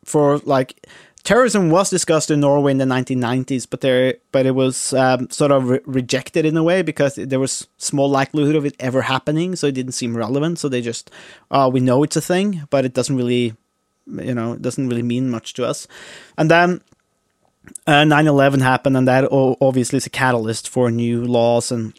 for 0.04 0.38
like 0.38 0.84
terrorism 1.22 1.70
was 1.70 1.90
discussed 1.90 2.30
in 2.30 2.40
Norway 2.40 2.72
in 2.72 2.78
the 2.78 2.84
1990s, 2.84 3.68
but 3.70 3.80
there 3.80 4.14
but 4.32 4.46
it 4.46 4.56
was 4.56 4.92
um, 4.94 5.30
sort 5.30 5.52
of 5.52 5.68
re- 5.68 5.80
rejected 5.86 6.44
in 6.44 6.56
a 6.56 6.62
way 6.62 6.82
because 6.82 7.14
there 7.14 7.38
was 7.38 7.68
small 7.76 8.10
likelihood 8.10 8.56
of 8.56 8.66
it 8.66 8.74
ever 8.80 9.02
happening, 9.02 9.54
so 9.54 9.68
it 9.68 9.76
didn't 9.78 9.92
seem 9.92 10.16
relevant. 10.16 10.58
So 10.58 10.68
they 10.68 10.80
just, 10.80 11.10
uh, 11.52 11.70
we 11.72 11.78
know 11.78 12.02
it's 12.02 12.16
a 12.16 12.20
thing, 12.20 12.66
but 12.70 12.84
it 12.84 12.94
doesn't 12.94 13.16
really, 13.16 13.54
you 14.12 14.34
know, 14.34 14.52
it 14.54 14.62
doesn't 14.62 14.88
really 14.88 15.02
mean 15.02 15.30
much 15.30 15.54
to 15.54 15.66
us. 15.66 15.86
And 16.36 16.50
then 16.50 16.80
uh, 17.86 18.04
9/11 18.04 18.60
happened, 18.62 18.96
and 18.96 19.08
that 19.08 19.28
obviously 19.30 19.98
is 19.98 20.06
a 20.06 20.10
catalyst 20.10 20.68
for 20.68 20.90
new 20.90 21.24
laws 21.24 21.70
and 21.70 21.98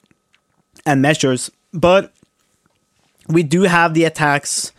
and 0.86 1.02
measures. 1.02 1.52
But 1.74 2.12
we 3.28 3.44
do 3.44 3.64
have 3.64 3.94
the 3.94 4.06
attacks 4.06 4.72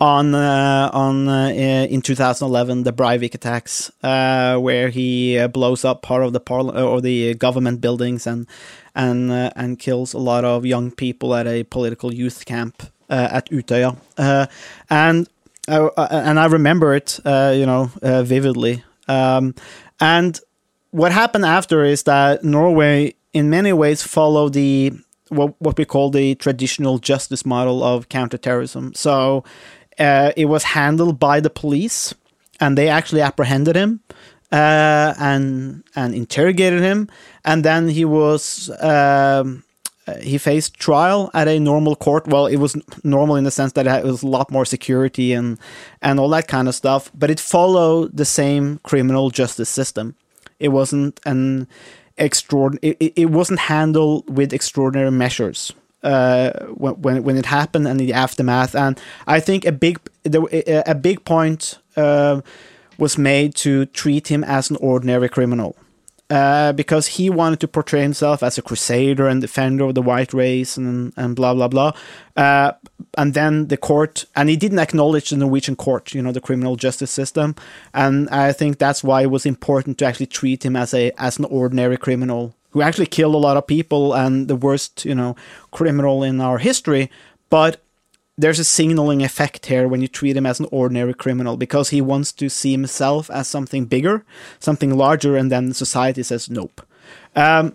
on 0.00 0.34
uh, 0.34 0.90
on 0.92 1.28
uh, 1.28 1.48
in 1.48 2.02
2011 2.02 2.82
the 2.82 2.92
Breivik 2.92 3.34
attacks 3.34 3.90
uh, 4.02 4.56
where 4.58 4.88
he 4.88 5.38
uh, 5.38 5.48
blows 5.48 5.84
up 5.84 6.02
part 6.02 6.24
of 6.24 6.32
the 6.32 6.40
parliament 6.40 6.84
or 6.84 7.00
the 7.00 7.34
government 7.34 7.80
buildings 7.80 8.26
and 8.26 8.46
and 8.94 9.30
uh, 9.30 9.50
and 9.56 9.78
kills 9.78 10.12
a 10.12 10.18
lot 10.18 10.44
of 10.44 10.66
young 10.66 10.90
people 10.90 11.34
at 11.34 11.46
a 11.46 11.64
political 11.64 12.12
youth 12.12 12.44
camp 12.44 12.82
uh, 13.08 13.28
at 13.30 13.48
Utøya 13.50 13.96
uh, 14.18 14.46
and 15.68 16.38
I 16.38 16.46
remember 16.46 16.94
it 16.94 17.20
uh, 17.24 17.52
you 17.56 17.66
know 17.66 17.90
uh, 18.02 18.22
vividly 18.22 18.84
um, 19.08 19.54
and 20.00 20.40
what 20.90 21.12
happened 21.12 21.44
after 21.44 21.84
is 21.84 22.04
that 22.04 22.44
Norway 22.44 23.14
in 23.32 23.50
many 23.50 23.72
ways 23.72 24.02
followed 24.02 24.52
the 24.52 24.92
what 25.28 25.54
what 25.60 25.76
we 25.76 25.84
call 25.84 26.10
the 26.10 26.34
traditional 26.36 26.98
justice 26.98 27.44
model 27.44 27.82
of 27.82 28.08
counterterrorism. 28.08 28.94
So 28.94 29.44
uh, 29.98 30.32
it 30.36 30.46
was 30.46 30.62
handled 30.62 31.18
by 31.18 31.40
the 31.40 31.50
police, 31.50 32.14
and 32.60 32.78
they 32.78 32.88
actually 32.88 33.22
apprehended 33.22 33.76
him 33.76 34.00
uh, 34.52 35.14
and 35.18 35.82
and 35.96 36.14
interrogated 36.14 36.80
him, 36.80 37.08
and 37.44 37.64
then 37.64 37.88
he 37.88 38.04
was. 38.04 38.70
Um, 38.80 39.64
he 40.20 40.38
faced 40.38 40.74
trial 40.74 41.30
at 41.34 41.48
a 41.48 41.58
normal 41.58 41.96
court. 41.96 42.26
Well, 42.26 42.46
it 42.46 42.56
was 42.56 42.76
normal 43.02 43.36
in 43.36 43.44
the 43.44 43.50
sense 43.50 43.72
that 43.72 43.86
it 43.86 44.04
was 44.04 44.22
a 44.22 44.26
lot 44.26 44.50
more 44.50 44.64
security 44.64 45.32
and 45.32 45.58
and 46.02 46.20
all 46.20 46.28
that 46.30 46.48
kind 46.48 46.68
of 46.68 46.74
stuff. 46.74 47.10
But 47.14 47.30
it 47.30 47.40
followed 47.40 48.16
the 48.16 48.24
same 48.24 48.80
criminal 48.82 49.30
justice 49.30 49.70
system. 49.70 50.14
It 50.58 50.68
wasn't 50.68 51.20
an 51.24 51.66
extraordinary. 52.18 52.96
It, 53.00 53.12
it 53.16 53.30
wasn't 53.30 53.60
handled 53.60 54.36
with 54.36 54.52
extraordinary 54.52 55.10
measures 55.10 55.72
uh, 56.02 56.50
when 56.74 57.22
when 57.24 57.36
it 57.36 57.46
happened 57.46 57.88
and 57.88 57.98
the 57.98 58.12
aftermath. 58.12 58.74
And 58.74 59.00
I 59.26 59.40
think 59.40 59.64
a 59.64 59.72
big 59.72 59.98
a 60.24 60.94
big 60.94 61.24
point 61.24 61.78
uh, 61.96 62.42
was 62.98 63.18
made 63.18 63.54
to 63.56 63.86
treat 63.86 64.28
him 64.28 64.44
as 64.44 64.70
an 64.70 64.76
ordinary 64.76 65.28
criminal. 65.28 65.76
Uh, 66.30 66.72
because 66.72 67.06
he 67.06 67.28
wanted 67.28 67.60
to 67.60 67.68
portray 67.68 68.00
himself 68.00 68.42
as 68.42 68.56
a 68.56 68.62
crusader 68.62 69.28
and 69.28 69.42
defender 69.42 69.84
of 69.84 69.94
the 69.94 70.00
white 70.00 70.32
race 70.32 70.78
and 70.78 71.12
and 71.18 71.36
blah 71.36 71.52
blah 71.52 71.68
blah, 71.68 71.92
uh, 72.34 72.72
and 73.18 73.34
then 73.34 73.68
the 73.68 73.76
court 73.76 74.24
and 74.34 74.48
he 74.48 74.56
didn't 74.56 74.78
acknowledge 74.78 75.28
the 75.28 75.36
Norwegian 75.36 75.76
court, 75.76 76.14
you 76.14 76.22
know, 76.22 76.32
the 76.32 76.40
criminal 76.40 76.76
justice 76.76 77.10
system, 77.10 77.54
and 77.92 78.26
I 78.30 78.52
think 78.52 78.78
that's 78.78 79.04
why 79.04 79.20
it 79.20 79.30
was 79.30 79.44
important 79.44 79.98
to 79.98 80.06
actually 80.06 80.26
treat 80.26 80.64
him 80.64 80.76
as 80.76 80.94
a 80.94 81.12
as 81.18 81.38
an 81.38 81.44
ordinary 81.44 81.98
criminal 81.98 82.54
who 82.70 82.80
actually 82.80 83.06
killed 83.06 83.34
a 83.34 83.38
lot 83.38 83.58
of 83.58 83.66
people 83.66 84.14
and 84.14 84.48
the 84.48 84.56
worst, 84.56 85.04
you 85.04 85.14
know, 85.14 85.36
criminal 85.72 86.24
in 86.24 86.40
our 86.40 86.56
history, 86.56 87.10
but 87.50 87.83
there's 88.36 88.58
a 88.58 88.64
signaling 88.64 89.22
effect 89.22 89.66
here 89.66 89.86
when 89.86 90.02
you 90.02 90.08
treat 90.08 90.36
him 90.36 90.46
as 90.46 90.58
an 90.58 90.66
ordinary 90.72 91.14
criminal 91.14 91.56
because 91.56 91.90
he 91.90 92.00
wants 92.00 92.32
to 92.32 92.48
see 92.48 92.72
himself 92.72 93.30
as 93.30 93.46
something 93.48 93.84
bigger, 93.86 94.24
something 94.58 94.96
larger, 94.96 95.36
and 95.36 95.52
then 95.52 95.72
society 95.72 96.22
says 96.22 96.50
nope. 96.50 96.82
Um, 97.36 97.74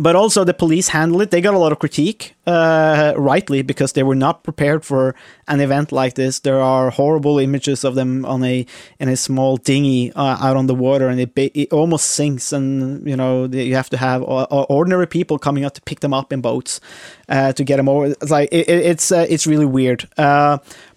but 0.00 0.14
also 0.14 0.44
the 0.44 0.54
police 0.54 0.88
handle 0.88 1.20
it. 1.20 1.32
They 1.32 1.40
got 1.40 1.54
a 1.54 1.58
lot 1.58 1.72
of 1.72 1.80
critique, 1.80 2.36
uh, 2.46 3.14
rightly, 3.16 3.62
because 3.62 3.94
they 3.94 4.04
were 4.04 4.14
not 4.14 4.44
prepared 4.44 4.84
for 4.84 5.16
an 5.48 5.58
event 5.60 5.90
like 5.90 6.14
this. 6.14 6.38
There 6.38 6.60
are 6.60 6.90
horrible 6.90 7.40
images 7.40 7.82
of 7.82 7.96
them 7.96 8.24
on 8.24 8.44
a 8.44 8.64
in 9.00 9.08
a 9.08 9.16
small 9.16 9.56
dinghy 9.56 10.12
uh, 10.12 10.38
out 10.40 10.56
on 10.56 10.68
the 10.68 10.74
water, 10.74 11.08
and 11.08 11.20
it 11.20 11.32
it 11.36 11.72
almost 11.72 12.06
sinks. 12.10 12.52
And 12.52 13.04
you 13.08 13.16
know 13.16 13.46
you 13.46 13.74
have 13.74 13.90
to 13.90 13.96
have 13.96 14.22
uh, 14.22 14.46
uh, 14.50 14.66
ordinary 14.68 15.08
people 15.08 15.36
coming 15.36 15.64
out 15.64 15.74
to 15.74 15.82
pick 15.82 15.98
them 16.00 16.14
up 16.14 16.32
in 16.32 16.40
boats 16.40 16.80
uh, 17.28 17.52
to 17.54 17.64
get 17.64 17.76
them 17.78 17.88
over. 17.88 18.06
It's 18.06 18.30
like 18.30 18.48
it, 18.52 18.68
it- 18.68 18.86
it's 18.86 19.10
uh, 19.10 19.26
it's 19.28 19.46
really 19.48 19.66
weird. 19.66 20.08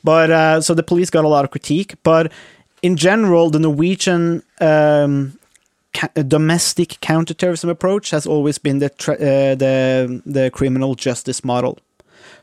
But 0.03 0.61
so 0.61 0.73
the 0.75 0.83
police 0.83 1.09
got 1.09 1.25
a 1.25 1.27
lot 1.27 1.43
of 1.43 1.49
critique, 1.51 1.95
but 2.03 2.31
in 2.83 2.97
general, 2.97 3.49
the 3.49 3.59
Norwegian. 3.59 4.43
Um, 4.59 5.37
domestic 6.27 6.99
counterterrorism 7.01 7.69
approach 7.69 8.11
has 8.11 8.25
always 8.25 8.57
been 8.57 8.79
the 8.79 8.91
uh, 9.07 9.55
the 9.55 10.21
the 10.25 10.49
criminal 10.51 10.95
justice 10.95 11.43
model. 11.43 11.77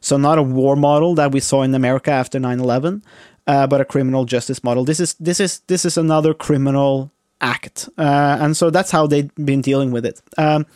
So 0.01 0.16
not 0.16 0.39
a 0.39 0.43
war 0.43 0.77
model 0.77 1.15
that 1.16 1.33
we 1.33 1.41
saw 1.41 1.62
in 1.62 1.75
America 1.75 2.11
after 2.11 2.39
9/11, 2.39 3.03
uh, 3.47 3.66
but 3.66 3.81
a 3.81 3.85
criminal 3.85 4.25
justice 4.25 4.62
model. 4.62 4.85
This 4.85 5.01
is 5.01 5.15
this 5.15 5.41
is 5.41 5.61
this 5.66 5.85
is 5.85 5.97
another 5.97 6.35
criminal 6.35 7.11
act, 7.41 7.89
uh, 7.97 8.39
and 8.41 8.57
so 8.57 8.70
that's 8.70 8.91
how 8.91 9.07
they've 9.07 9.35
been 9.37 9.62
dealing 9.62 9.91
with 9.91 10.05
it. 10.05 10.20
Um, 10.37 10.66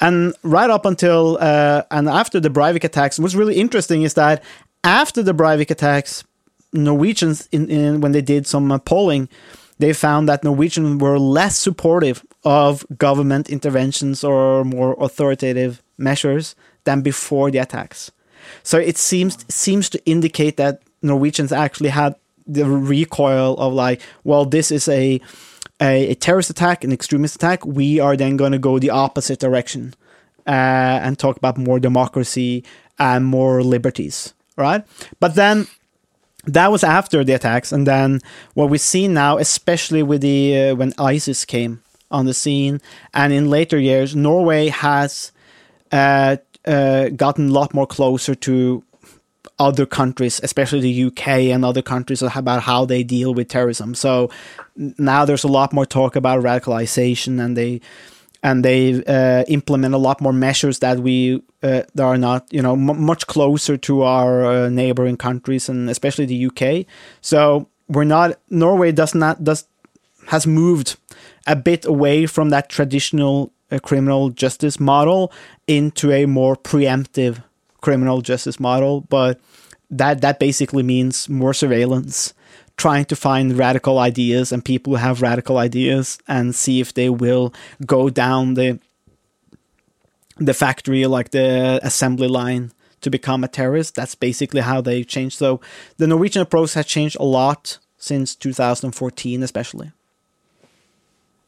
and 0.00 0.34
right 0.42 0.70
up 0.70 0.86
until 0.86 1.38
uh, 1.40 1.82
and 1.90 2.08
after 2.08 2.40
the 2.40 2.50
Breivik 2.50 2.84
attacks, 2.84 3.18
what's 3.18 3.34
really 3.34 3.56
interesting 3.56 4.02
is 4.02 4.14
that 4.14 4.42
after 4.82 5.22
the 5.22 5.34
Breivik 5.34 5.70
attacks, 5.70 6.24
Norwegians 6.72 7.48
in, 7.52 7.70
in 7.70 8.00
when 8.00 8.12
they 8.12 8.22
did 8.22 8.46
some 8.46 8.70
uh, 8.72 8.78
polling, 8.78 9.28
they 9.78 9.92
found 9.92 10.28
that 10.28 10.44
Norwegians 10.44 11.00
were 11.00 11.18
less 11.18 11.58
supportive 11.58 12.24
of 12.44 12.86
government 12.96 13.50
interventions 13.50 14.22
or 14.22 14.64
more 14.64 14.96
authoritative 15.00 15.82
measures 15.98 16.54
than 16.84 17.02
before 17.02 17.50
the 17.50 17.58
attacks. 17.58 18.10
So 18.62 18.78
it 18.78 18.96
seems 18.98 19.44
seems 19.52 19.88
to 19.90 20.04
indicate 20.06 20.56
that 20.56 20.82
Norwegians 21.02 21.52
actually 21.52 21.90
had 21.90 22.14
the 22.46 22.66
recoil 22.66 23.56
of 23.56 23.72
like, 23.72 24.00
well, 24.22 24.44
this 24.44 24.70
is 24.70 24.88
a 24.88 25.20
a, 25.80 26.10
a 26.10 26.14
terrorist 26.14 26.50
attack, 26.50 26.84
an 26.84 26.92
extremist 26.92 27.36
attack. 27.36 27.64
We 27.66 27.98
are 28.00 28.16
then 28.16 28.36
going 28.36 28.52
to 28.52 28.58
go 28.58 28.78
the 28.78 28.90
opposite 28.90 29.40
direction 29.40 29.94
uh, 30.46 31.00
and 31.02 31.18
talk 31.18 31.36
about 31.36 31.58
more 31.58 31.80
democracy 31.80 32.64
and 32.98 33.24
more 33.24 33.62
liberties, 33.62 34.34
right? 34.56 34.84
But 35.18 35.34
then 35.34 35.66
that 36.46 36.70
was 36.70 36.84
after 36.84 37.24
the 37.24 37.34
attacks, 37.34 37.72
and 37.72 37.86
then 37.86 38.20
what 38.54 38.70
we 38.70 38.78
see 38.78 39.08
now, 39.08 39.38
especially 39.38 40.02
with 40.02 40.20
the 40.20 40.70
uh, 40.70 40.74
when 40.74 40.92
ISIS 40.98 41.44
came 41.44 41.82
on 42.10 42.26
the 42.26 42.34
scene, 42.34 42.80
and 43.12 43.32
in 43.32 43.50
later 43.50 43.78
years, 43.78 44.14
Norway 44.14 44.68
has 44.68 45.32
uh, 45.92 46.36
uh, 46.66 47.08
gotten 47.10 47.48
a 47.48 47.52
lot 47.52 47.74
more 47.74 47.86
closer 47.86 48.34
to 48.34 48.82
other 49.58 49.86
countries, 49.86 50.40
especially 50.42 50.80
the 50.80 51.04
UK 51.04 51.28
and 51.52 51.64
other 51.64 51.82
countries, 51.82 52.22
about 52.22 52.62
how 52.62 52.84
they 52.84 53.02
deal 53.02 53.34
with 53.34 53.48
terrorism. 53.48 53.94
So 53.94 54.30
now 54.76 55.24
there's 55.24 55.44
a 55.44 55.48
lot 55.48 55.72
more 55.72 55.86
talk 55.86 56.16
about 56.16 56.42
radicalization, 56.42 57.42
and 57.42 57.56
they 57.56 57.80
and 58.44 58.62
they 58.62 59.02
uh, 59.06 59.42
implement 59.48 59.94
a 59.94 59.98
lot 59.98 60.20
more 60.20 60.32
measures 60.32 60.78
that 60.80 60.98
we 61.00 61.42
uh, 61.62 61.82
that 61.94 62.04
are 62.04 62.18
not 62.18 62.46
you 62.52 62.60
know 62.62 62.76
much 62.76 63.26
closer 63.26 63.76
to 63.78 64.02
our 64.02 64.44
uh, 64.44 64.68
neighboring 64.68 65.16
countries 65.16 65.68
and 65.68 65.88
especially 65.90 66.26
the 66.26 66.46
UK. 66.46 66.86
So 67.22 67.68
we're 67.88 68.04
not 68.04 68.38
Norway 68.50 68.92
does 68.92 69.14
not 69.14 69.42
does 69.42 69.64
has 70.28 70.46
moved 70.46 70.96
a 71.46 71.56
bit 71.56 71.86
away 71.86 72.26
from 72.26 72.50
that 72.50 72.68
traditional 72.68 73.50
uh, 73.72 73.78
criminal 73.78 74.28
justice 74.28 74.78
model 74.78 75.32
into 75.66 76.12
a 76.12 76.26
more 76.26 76.54
preemptive 76.54 77.42
criminal 77.80 78.20
justice 78.20 78.60
model, 78.60 79.00
but 79.02 79.40
that 79.90 80.20
that 80.20 80.38
basically 80.38 80.82
means 80.82 81.30
more 81.30 81.54
surveillance 81.54 82.34
trying 82.76 83.04
to 83.06 83.16
find 83.16 83.56
radical 83.56 83.98
ideas 83.98 84.52
and 84.52 84.64
people 84.64 84.92
who 84.92 84.96
have 84.96 85.22
radical 85.22 85.58
ideas 85.58 86.18
and 86.26 86.54
see 86.54 86.80
if 86.80 86.92
they 86.94 87.08
will 87.08 87.54
go 87.86 88.10
down 88.10 88.54
the 88.54 88.78
the 90.36 90.54
factory 90.54 91.06
like 91.06 91.30
the 91.30 91.78
assembly 91.82 92.26
line 92.26 92.72
to 93.00 93.10
become 93.10 93.44
a 93.44 93.48
terrorist. 93.48 93.94
That's 93.94 94.16
basically 94.16 94.62
how 94.62 94.80
they 94.80 95.04
changed. 95.04 95.38
So 95.38 95.60
the 95.98 96.08
norwegian 96.08 96.42
approach 96.42 96.74
has 96.74 96.86
changed 96.86 97.16
a 97.20 97.24
lot 97.24 97.78
since 97.96 98.34
2014 98.34 99.42
especially 99.42 99.92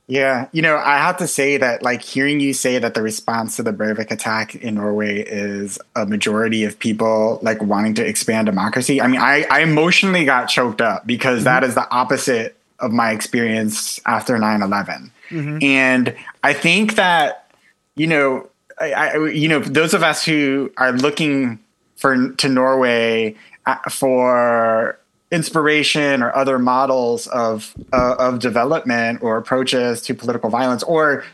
yeah, 0.09 0.49
you 0.53 0.62
know, 0.62 0.77
I 0.77 0.99
have 0.99 1.16
to 1.16 1.27
say 1.27 1.57
that, 1.57 1.83
like, 1.83 2.01
hearing 2.01 2.39
you 2.39 2.53
say 2.55 2.78
that 2.78 2.95
the 2.95 3.03
response 3.03 3.57
to 3.57 3.65
the 3.65 3.73
Breivik 3.73 4.12
attack 4.12 4.55
in 4.55 4.77
Norway 4.77 5.23
is 5.23 5.81
a 5.97 6.07
majority 6.07 6.62
of 6.62 6.78
people 6.78 7.41
like 7.43 7.61
wanting 7.61 7.95
to 7.95 8.07
expand 8.07 8.47
democracy. 8.47 9.01
I 9.01 9.09
mean, 9.09 9.20
I, 9.20 9.45
I 9.51 9.61
emotionally 9.61 10.24
got 10.24 10.47
choked 10.47 10.81
up 10.81 11.07
because 11.07 11.39
mm-hmm. 11.39 11.45
that 11.47 11.65
is 11.65 11.74
the 11.74 11.91
opposite 11.91 12.57
of 12.78 12.93
my 12.93 13.11
experience 13.11 13.99
after 14.07 14.39
9 14.39 14.62
11. 14.62 15.11
Mm-hmm. 15.31 15.65
And 15.65 16.16
I 16.45 16.53
think 16.53 16.95
that, 16.95 17.51
you 17.97 18.07
know, 18.07 18.49
I, 18.78 18.93
I, 18.93 19.27
you 19.28 19.49
know, 19.49 19.59
those 19.59 19.93
of 19.93 20.05
us 20.05 20.24
who 20.24 20.70
are 20.77 20.93
looking 20.93 21.59
for 21.97 22.28
to 22.28 22.49
Norway 22.49 23.35
uh, 23.65 23.77
for 23.91 25.01
inspiration 25.37 26.23
or 26.23 26.35
other 26.35 26.59
models 26.59 27.27
of 27.29 27.75
uh, 27.93 28.17
of 28.19 28.41
development 28.41 29.23
or 29.23 29.37
approaches 29.37 30.03
to 30.03 30.15
political 30.15 30.51
violence 30.51 30.83
or 30.83 31.25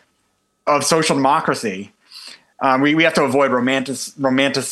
of 0.66 0.84
social 0.84 1.16
democracy. 1.16 1.92
Um, 2.60 2.80
we, 2.80 2.94
we 2.94 3.04
have 3.04 3.14
to 3.14 3.24
avoid 3.24 3.50
romantic, 3.50 3.96
romantic, 4.18 4.64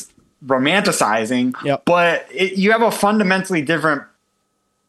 romanticizing, 0.45 1.55
yep. 1.65 1.85
but 1.85 2.27
it, 2.31 2.53
you 2.57 2.71
have 2.73 2.83
a 2.83 2.91
fundamentally 2.91 3.63
different 3.63 4.03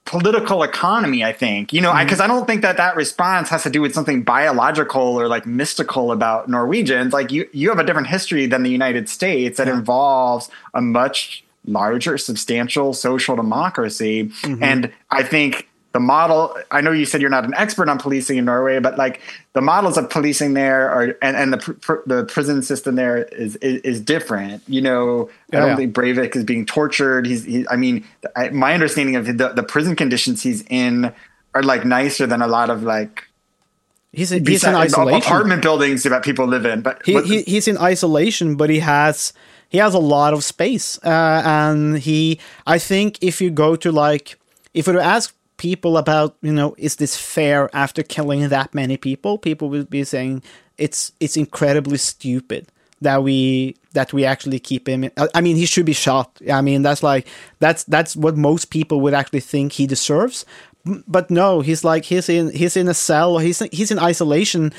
political 0.06 0.62
economy, 0.62 1.24
I 1.24 1.34
think. 1.34 1.74
You 1.74 1.82
know, 1.82 1.94
because 1.98 2.20
mm-hmm. 2.20 2.22
I, 2.22 2.26
I, 2.26 2.28
don't 2.28 2.46
think 2.46 2.62
that 2.62 2.78
that 2.78 2.96
response 2.96 3.50
has 3.50 3.64
to 3.64 3.70
do 3.70 3.82
with 3.82 3.94
something 3.94 4.24
biological 4.24 5.20
or 5.20 5.28
like 5.28 5.46
mystical 5.46 6.12
about 6.12 6.50
Norwegians. 6.50 7.14
Like 7.14 7.32
you, 7.32 7.48
you 7.54 7.70
have 7.70 7.80
a 7.80 7.84
different 7.84 8.08
history 8.08 8.46
than 8.46 8.64
the 8.64 8.70
United 8.70 9.10
States 9.10 9.58
that 9.58 9.68
yeah. 9.68 9.74
involves 9.78 10.50
a 10.74 10.82
much 10.82 11.44
larger, 11.66 12.18
substantial 12.18 12.94
social 12.94 13.36
democracy. 13.36 14.26
Mm-hmm. 14.26 14.64
And 14.64 14.92
I 15.10 15.24
think 15.24 15.68
the 15.94 16.00
model 16.00 16.56
i 16.72 16.80
know 16.82 16.92
you 16.92 17.06
said 17.06 17.22
you're 17.22 17.30
not 17.30 17.46
an 17.46 17.54
expert 17.56 17.90
on 17.90 17.98
policing 17.98 18.38
in 18.38 18.46
norway 18.46 18.80
but 18.80 18.98
like 18.98 19.22
the 19.54 19.62
models 19.62 19.98
of 19.98 20.10
policing 20.10 20.54
there 20.54 20.90
are 20.90 21.18
and, 21.22 21.36
and 21.36 21.54
the 21.54 21.58
pr- 21.58 21.96
the 22.06 22.24
prison 22.26 22.62
system 22.62 22.96
there 22.96 23.24
is 23.26 23.56
is, 23.58 23.82
is 23.82 24.02
different 24.02 24.64
you 24.68 24.82
know 24.82 25.30
yeah, 25.52 25.58
i 25.58 25.62
don't 25.62 25.70
yeah. 25.72 25.76
think 25.76 25.96
breivik 25.96 26.36
is 26.36 26.44
being 26.44 26.66
tortured 26.66 27.26
he's 27.26 27.44
he, 27.44 27.68
i 27.70 27.76
mean 27.76 28.06
I, 28.36 28.50
my 28.50 28.74
understanding 28.74 29.16
of 29.16 29.26
the, 29.26 29.50
the 29.50 29.64
prison 29.64 29.96
conditions 29.96 30.42
he's 30.44 30.64
in 30.70 31.14
are 31.54 31.64
like 31.64 31.84
nicer 31.84 32.26
than 32.26 32.42
a 32.42 32.48
lot 32.48 32.70
of 32.70 32.84
like 32.84 33.28
he's, 34.14 34.32
in, 34.32 34.46
he's 34.46 34.64
in 34.64 34.76
isolation 34.76 35.22
apartment 35.22 35.62
buildings 35.62 36.04
that 36.04 36.24
people 36.24 36.48
live 36.48 36.66
in 36.66 36.82
but 36.82 37.06
he, 37.06 37.22
he, 37.24 37.42
he's 37.44 37.68
in 37.68 37.78
isolation 37.78 38.56
but 38.56 38.70
he 38.70 38.80
has 38.80 39.34
he 39.72 39.77
has 39.77 39.93
a 39.93 39.99
lot 39.99 40.34
of 40.34 40.43
space, 40.43 40.99
uh, 41.03 41.41
and 41.45 41.98
he. 41.98 42.39
I 42.68 42.77
think 42.77 43.18
if 43.22 43.39
you 43.39 43.49
go 43.49 43.77
to 43.77 43.89
like, 43.89 44.38
if 44.73 44.85
you 44.85 44.99
ask 44.99 45.34
people 45.56 45.98
about, 45.98 46.35
you 46.41 46.52
know, 46.52 46.76
is 46.77 46.98
this 46.98 47.15
fair 47.15 47.69
after 47.73 48.03
killing 48.03 48.49
that 48.49 48.76
many 48.76 48.98
people? 48.98 49.38
People 49.38 49.69
will 49.69 49.85
be 49.85 50.03
saying 50.03 50.43
it's 50.77 51.14
it's 51.22 51.38
incredibly 51.38 51.98
stupid 51.98 52.68
that 52.99 53.23
we 53.23 53.77
that 53.93 54.11
we 54.11 54.26
actually 54.26 54.60
keep 54.60 54.89
him. 54.89 55.10
I 55.34 55.39
mean, 55.39 55.56
he 55.56 55.65
should 55.65 55.85
be 55.85 55.93
shot. 55.93 56.38
I 56.52 56.60
mean, 56.60 56.81
that's 56.81 57.02
like 57.02 57.26
that's 57.60 57.85
that's 57.85 58.14
what 58.14 58.35
most 58.35 58.72
people 58.72 58.99
would 58.99 59.14
actually 59.14 59.39
think 59.39 59.72
he 59.72 59.88
deserves. 59.88 60.45
But 61.07 61.31
no, 61.31 61.61
he's 61.61 61.85
like 61.85 62.03
he's 62.03 62.27
in 62.27 62.52
he's 62.52 62.76
in 62.76 62.89
a 62.89 62.93
cell. 62.93 63.38
He's 63.38 63.60
he's 63.72 63.89
in 63.89 63.99
isolation 63.99 64.73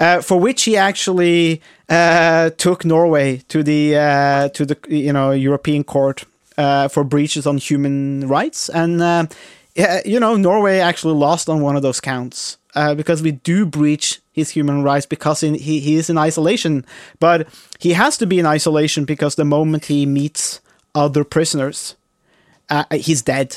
uh, 0.00 0.20
for 0.20 0.38
which 0.38 0.64
he 0.64 0.76
actually 0.76 1.60
uh, 1.88 2.50
took 2.50 2.84
Norway 2.84 3.38
to 3.48 3.62
the 3.62 3.96
uh, 3.96 4.48
to 4.50 4.64
the 4.64 4.78
you 4.88 5.12
know 5.12 5.30
European 5.32 5.84
Court 5.84 6.24
uh, 6.56 6.88
for 6.88 7.04
breaches 7.04 7.46
on 7.46 7.58
human 7.58 8.28
rights, 8.28 8.68
and 8.68 9.02
uh, 9.02 9.26
you 10.04 10.20
know 10.20 10.36
Norway 10.36 10.78
actually 10.78 11.14
lost 11.14 11.48
on 11.48 11.62
one 11.62 11.76
of 11.76 11.82
those 11.82 12.00
counts 12.00 12.58
because 12.96 13.22
we 13.22 13.32
do 13.32 13.66
breach 13.66 14.20
his 14.30 14.50
human 14.50 14.84
rights 14.84 15.04
because 15.04 15.42
in, 15.42 15.54
he 15.54 15.80
he 15.80 15.96
is 15.96 16.08
in 16.08 16.16
isolation, 16.16 16.84
but 17.18 17.48
he 17.80 17.92
has 17.94 18.16
to 18.18 18.26
be 18.26 18.38
in 18.38 18.46
isolation 18.46 19.04
because 19.04 19.34
the 19.34 19.44
moment 19.44 19.86
he 19.86 20.06
meets 20.06 20.60
other 20.94 21.24
prisoners, 21.24 21.96
he's 22.92 23.22
dead 23.22 23.56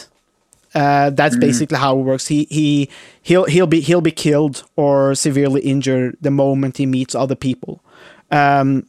uh, 0.74 1.10
that's 1.10 1.36
mm. 1.36 1.42
basically 1.42 1.78
how 1.78 2.00
it 2.00 2.04
works. 2.04 2.28
He 2.28 2.48
he 2.50 2.90
he'll 3.22 3.46
he'll 3.46 3.68
be 3.68 3.82
he'll 3.82 4.02
be 4.02 4.12
killed 4.12 4.64
or 4.76 5.16
severely 5.16 5.62
injured 5.62 6.18
the 6.22 6.32
moment 6.32 6.78
he 6.78 6.86
meets 6.86 7.14
other 7.16 7.36
people. 7.36 7.84
Um, 8.32 8.88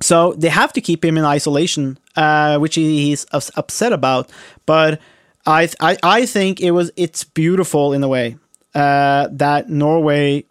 so 0.00 0.32
they 0.32 0.48
have 0.48 0.72
to 0.72 0.80
keep 0.80 1.04
him 1.04 1.18
in 1.18 1.24
isolation, 1.24 1.98
uh, 2.16 2.58
which 2.58 2.74
he's 2.74 3.26
upset 3.32 3.92
about. 3.92 4.30
But 4.64 5.00
I, 5.46 5.68
I 5.80 5.98
I 6.02 6.26
think 6.26 6.60
it 6.60 6.70
was 6.70 6.90
it's 6.96 7.24
beautiful 7.24 7.92
in 7.92 8.02
a 8.02 8.08
way 8.08 8.38
uh, 8.74 9.28
that 9.32 9.68
Norway, 9.68 10.44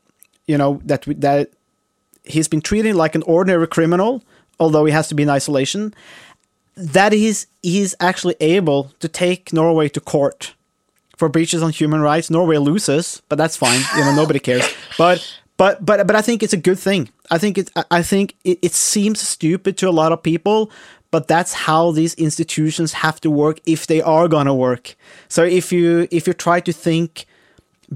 you 0.46 0.58
know 0.58 0.82
that 0.86 1.04
that 1.20 1.52
he's 2.24 2.48
been 2.48 2.62
treated 2.62 2.96
like 2.96 3.16
an 3.16 3.24
ordinary 3.24 3.68
criminal, 3.68 4.24
although 4.60 4.86
he 4.86 4.92
has 4.92 5.08
to 5.10 5.16
be 5.16 5.24
in 5.24 5.30
isolation. 5.30 5.94
That 6.76 7.12
he's 7.12 7.48
he's 7.64 7.96
actually 8.00 8.36
able 8.40 8.92
to 9.00 9.08
take 9.08 9.52
Norway 9.52 9.90
to 9.90 10.00
court 10.00 10.54
for 11.20 11.28
breaches 11.28 11.62
on 11.62 11.72
human 11.72 12.00
rights. 12.00 12.30
Norway 12.30 12.58
loses, 12.58 13.22
but 13.28 13.38
that's 13.38 13.58
fine. 13.58 13.82
You 13.98 14.06
know, 14.06 14.16
nobody 14.16 14.40
cares. 14.40 14.66
But 14.98 15.20
but 15.58 15.86
but 15.86 16.08
but 16.08 16.16
I 16.16 16.22
think 16.22 16.42
it's 16.42 16.54
a 16.54 16.58
good 16.70 16.80
thing. 16.80 17.10
I 17.30 17.38
think 17.38 17.58
it 17.58 17.70
I 17.92 18.02
think 18.02 18.36
it, 18.46 18.58
it 18.62 18.74
seems 18.74 19.20
stupid 19.20 19.78
to 19.80 19.90
a 19.90 19.92
lot 19.92 20.14
of 20.14 20.24
people, 20.24 20.72
but 21.12 21.28
that's 21.28 21.54
how 21.54 21.92
these 21.92 22.14
institutions 22.14 22.94
have 22.94 23.20
to 23.22 23.30
work 23.30 23.60
if 23.66 23.86
they 23.86 24.02
are 24.02 24.30
gonna 24.30 24.56
work. 24.56 24.96
So 25.28 25.44
if 25.44 25.74
you 25.74 26.08
if 26.10 26.26
you 26.26 26.34
try 26.34 26.62
to 26.62 26.72
think 26.72 27.26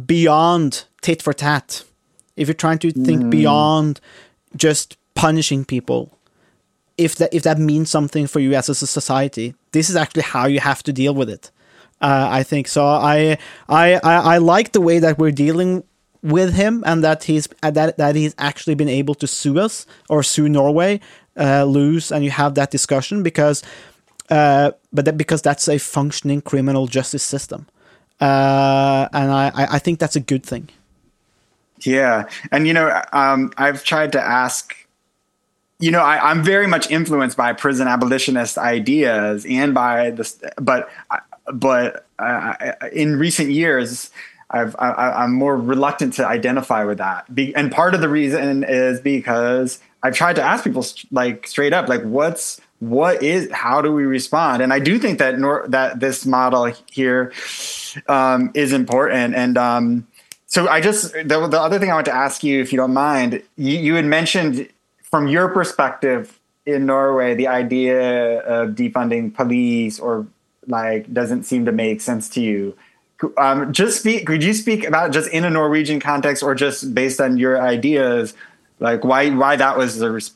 beyond 0.06 0.84
tit 1.02 1.22
for 1.22 1.32
tat, 1.32 1.86
if 2.36 2.50
you're 2.50 2.54
trying 2.66 2.80
to 2.80 2.92
think 2.92 3.24
mm. 3.24 3.30
beyond 3.30 4.02
just 4.58 4.98
punishing 5.16 5.64
people, 5.64 6.20
if 6.98 7.16
that 7.16 7.34
if 7.34 7.44
that 7.44 7.58
means 7.58 7.90
something 7.90 8.28
for 8.28 8.42
you 8.42 8.54
as 8.56 8.68
a 8.68 8.76
society, 8.76 9.56
this 9.72 9.90
is 9.90 9.96
actually 9.96 10.24
how 10.24 10.46
you 10.48 10.60
have 10.60 10.84
to 10.84 10.92
deal 10.92 11.14
with 11.16 11.30
it. 11.30 11.50
Uh, 12.04 12.28
I 12.30 12.44
think 12.44 12.68
so. 12.68 12.86
I, 12.86 13.38
I 13.70 13.94
I 13.94 14.36
I 14.36 14.38
like 14.40 14.74
the 14.74 14.82
way 14.82 15.00
that 15.00 15.18
we're 15.18 15.32
dealing 15.32 15.84
with 16.22 16.54
him, 16.54 16.84
and 16.86 17.02
that 17.02 17.24
he's 17.24 17.48
uh, 17.64 17.72
that 17.72 17.96
that 17.96 18.16
he's 18.16 18.36
actually 18.38 18.76
been 18.76 18.90
able 18.90 19.16
to 19.16 19.26
sue 19.26 19.58
us 19.58 19.86
or 20.10 20.22
sue 20.22 20.50
Norway, 20.50 21.00
uh, 21.40 21.64
lose, 21.64 22.12
and 22.12 22.26
you 22.26 22.32
have 22.32 22.56
that 22.56 22.72
discussion 22.72 23.24
because, 23.24 23.64
uh, 24.30 24.72
but 24.92 25.06
that 25.06 25.18
because 25.18 25.42
that's 25.42 25.70
a 25.70 25.80
functioning 25.80 26.42
criminal 26.42 26.88
justice 26.88 27.24
system, 27.24 27.68
uh, 28.20 29.08
and 29.14 29.32
I 29.32 29.52
I 29.56 29.80
think 29.80 30.00
that's 30.00 30.18
a 30.18 30.22
good 30.22 30.44
thing. 30.46 30.68
Yeah, 31.84 32.28
and 32.52 32.68
you 32.68 32.74
know, 32.74 33.02
um, 33.14 33.54
I've 33.56 33.86
tried 33.86 34.12
to 34.12 34.22
ask 34.22 34.76
you 35.80 35.92
know, 35.92 36.02
I, 36.02 36.32
am 36.32 36.44
very 36.44 36.68
much 36.68 36.90
influenced 36.90 37.36
by 37.36 37.52
prison 37.52 37.90
abolitionist 37.90 38.58
ideas 38.58 39.46
and 39.50 39.74
by 39.74 40.12
this, 40.12 40.42
but 40.56 40.90
but 41.52 42.06
in 42.92 43.18
recent 43.18 43.52
years, 43.52 44.12
I've, 44.50 44.76
I, 44.78 45.24
I'm 45.24 45.34
more 45.34 45.58
reluctant 45.58 46.14
to 46.16 46.28
identify 46.28 46.84
with 46.84 47.00
that. 47.00 47.34
Be, 47.34 47.56
and 47.56 47.72
part 47.72 47.96
of 47.96 48.02
the 48.02 48.10
reason 48.10 48.64
is 48.64 49.00
because 49.02 49.80
I've 50.04 50.14
tried 50.14 50.36
to 50.36 50.44
ask 50.44 50.64
people 50.64 50.86
like 51.12 51.48
straight 51.48 51.74
up, 51.74 51.88
like 51.88 52.04
what's 52.04 52.62
what 52.80 53.24
is 53.24 53.50
how 53.52 53.82
do 53.82 53.92
we 53.92 54.04
respond? 54.04 54.62
And 54.62 54.74
I 54.74 54.80
do 54.80 55.00
think 55.00 55.20
that 55.20 55.40
nor, 55.40 55.66
that 55.70 56.02
this 56.02 56.26
model 56.26 56.66
here 56.92 57.32
um, 58.08 58.52
is 58.54 58.74
important. 58.74 59.36
And 59.36 59.58
um, 59.58 60.08
so 60.48 60.68
I 60.68 60.82
just 60.82 61.14
the, 61.14 61.48
the 61.48 61.60
other 61.60 61.80
thing 61.80 61.90
I 61.90 61.96
want 61.96 62.06
to 62.06 62.16
ask 62.16 62.44
you, 62.44 62.62
if 62.62 62.74
you 62.74 62.78
don't 62.78 62.94
mind, 62.94 63.42
you, 63.56 63.78
you 63.78 63.96
had 63.96 64.06
mentioned 64.06 64.68
from 65.02 65.28
your 65.28 65.48
perspective 65.48 66.40
in 66.66 66.86
Norway, 66.86 67.36
the 67.36 67.48
idea 67.48 68.40
of 68.40 68.72
defunding 68.72 69.34
police 69.34 70.00
or 70.00 70.28
like 70.68 71.14
doesn't 71.14 71.44
seem 71.44 71.66
to 71.66 71.72
make 71.72 72.02
sense 72.02 72.30
to 72.30 72.42
you. 72.42 72.76
Um, 73.38 73.72
just 73.72 74.00
speak. 74.00 74.28
Could 74.28 74.44
you 74.44 74.54
speak 74.54 74.86
about 74.86 75.12
just 75.12 75.30
in 75.32 75.46
a 75.46 75.50
Norwegian 75.50 76.00
context, 76.00 76.44
or 76.44 76.56
just 76.56 76.94
based 76.94 77.22
on 77.22 77.38
your 77.38 77.62
ideas, 77.62 78.34
like 78.80 79.04
why 79.04 79.30
why 79.30 79.56
that 79.56 79.78
was 79.78 80.00
the 80.00 80.12
res- 80.12 80.34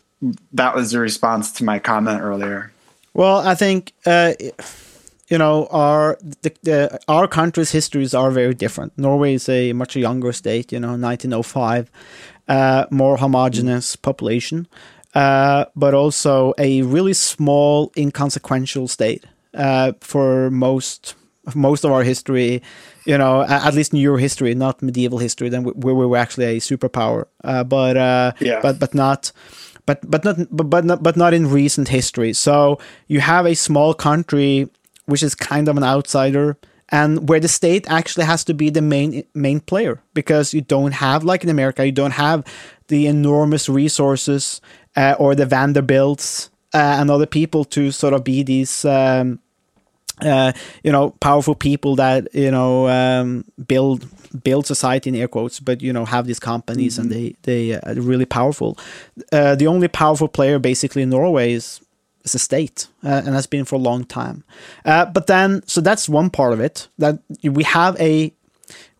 that 0.54 0.76
was 0.76 0.92
the 0.92 1.00
response 1.00 1.52
to 1.54 1.64
my 1.64 1.80
comment 1.80 2.22
earlier? 2.22 2.72
Well, 3.14 3.40
I 3.40 3.56
think 3.56 3.94
uh, 4.06 4.34
you 5.28 5.38
know 5.38 5.68
our 5.72 6.18
the, 6.22 6.54
the, 6.64 7.00
our 7.08 7.28
country's 7.28 7.72
histories 7.72 8.14
are 8.14 8.32
very 8.32 8.54
different. 8.54 8.98
Norway 8.98 9.34
is 9.34 9.50
a 9.50 9.74
much 9.74 9.96
younger 9.96 10.32
state. 10.32 10.72
You 10.72 10.80
know, 10.80 10.96
1905, 10.96 11.92
uh, 12.48 12.86
more 12.90 13.18
homogenous 13.18 13.96
population, 13.96 14.68
uh, 15.14 15.66
but 15.76 15.94
also 15.94 16.54
a 16.58 16.84
really 16.84 17.14
small, 17.14 17.92
inconsequential 17.98 18.88
state 18.88 19.26
uh, 19.58 19.94
for 20.02 20.50
most 20.52 21.16
most 21.56 21.86
of 21.86 21.92
our 21.92 22.04
history, 22.04 22.62
you 23.06 23.18
know, 23.18 23.42
at 23.44 23.74
least 23.74 23.94
in 23.94 24.00
your 24.00 24.18
history, 24.18 24.54
not 24.54 24.82
medieval 24.82 25.18
history, 25.18 25.50
then 25.50 25.64
where 25.64 25.96
we 25.96 26.06
were 26.06 26.18
actually 26.18 26.46
a 26.46 26.60
superpower. 26.60 27.26
Uh, 27.44 27.64
but 27.64 27.98
uh, 27.98 28.32
yeah. 28.40 28.60
but 28.62 28.80
but 28.80 28.94
not. 28.94 29.32
But 29.86 30.00
but 30.10 30.26
not 30.26 30.36
but, 30.52 30.70
but 30.70 30.84
not 30.84 31.02
but 31.02 31.16
not 31.16 31.34
in 31.34 31.50
recent 31.50 31.88
history. 31.88 32.34
So 32.34 32.78
you 33.08 33.22
have 33.22 33.46
a 33.46 33.56
small 33.56 33.94
country 33.94 34.70
which 35.06 35.24
is 35.24 35.34
kind 35.34 35.70
of 35.70 35.78
an 35.78 35.84
outsider, 35.84 36.58
and 36.90 37.28
where 37.28 37.40
the 37.40 37.48
state 37.48 37.90
actually 37.90 38.26
has 38.26 38.44
to 38.44 38.54
be 38.54 38.70
the 38.70 38.82
main 38.82 39.24
main 39.34 39.62
player 39.62 40.02
because 40.14 40.54
you 40.54 40.62
don't 40.62 40.92
have 40.92 41.24
like 41.24 41.44
in 41.44 41.50
America, 41.50 41.86
you 41.86 41.94
don't 41.94 42.12
have 42.12 42.44
the 42.90 43.08
enormous 43.08 43.70
resources 43.70 44.62
uh, 44.96 45.16
or 45.18 45.36
the 45.36 45.46
Vanderbilts 45.46 46.50
uh, 46.74 46.98
and 47.00 47.10
other 47.10 47.26
people 47.26 47.66
to 47.66 47.92
sort 47.92 48.14
of 48.14 48.24
be 48.24 48.44
these. 48.44 48.86
Um, 48.86 49.40
uh, 50.22 50.52
you 50.84 50.92
know, 50.92 51.12
powerful 51.20 51.56
people 51.56 51.96
that 51.96 52.28
you 52.34 52.52
know 52.52 52.88
um, 52.88 53.46
build 53.68 54.06
build 54.44 54.66
society 54.66 55.10
in 55.10 55.16
air 55.16 55.28
quotes, 55.28 55.60
but 55.60 55.82
you 55.82 55.94
know 55.94 56.06
have 56.06 56.26
these 56.26 56.40
companies 56.40 56.94
mm-hmm. 56.94 57.04
and 57.04 57.12
they 57.12 57.36
they 57.44 57.74
are 57.74 57.94
really 57.96 58.26
powerful. 58.26 58.78
Uh, 59.32 59.56
the 59.56 59.68
only 59.68 59.88
powerful 59.88 60.28
player 60.28 60.60
basically 60.60 61.02
in 61.02 61.10
Norway 61.10 61.54
is 61.54 61.82
is 62.24 62.36
a 62.36 62.40
state, 62.40 62.88
uh, 63.04 63.22
and 63.26 63.36
that's 63.36 63.48
been 63.48 63.66
for 63.66 63.76
a 63.76 63.80
long 63.80 64.06
time. 64.06 64.44
Uh, 64.86 65.06
but 65.06 65.28
then, 65.28 65.62
so 65.68 65.82
that's 65.82 66.10
one 66.10 66.30
part 66.30 66.54
of 66.54 66.60
it. 66.60 66.88
That 66.98 67.20
we 67.44 67.64
have 67.64 68.00
a 68.00 68.34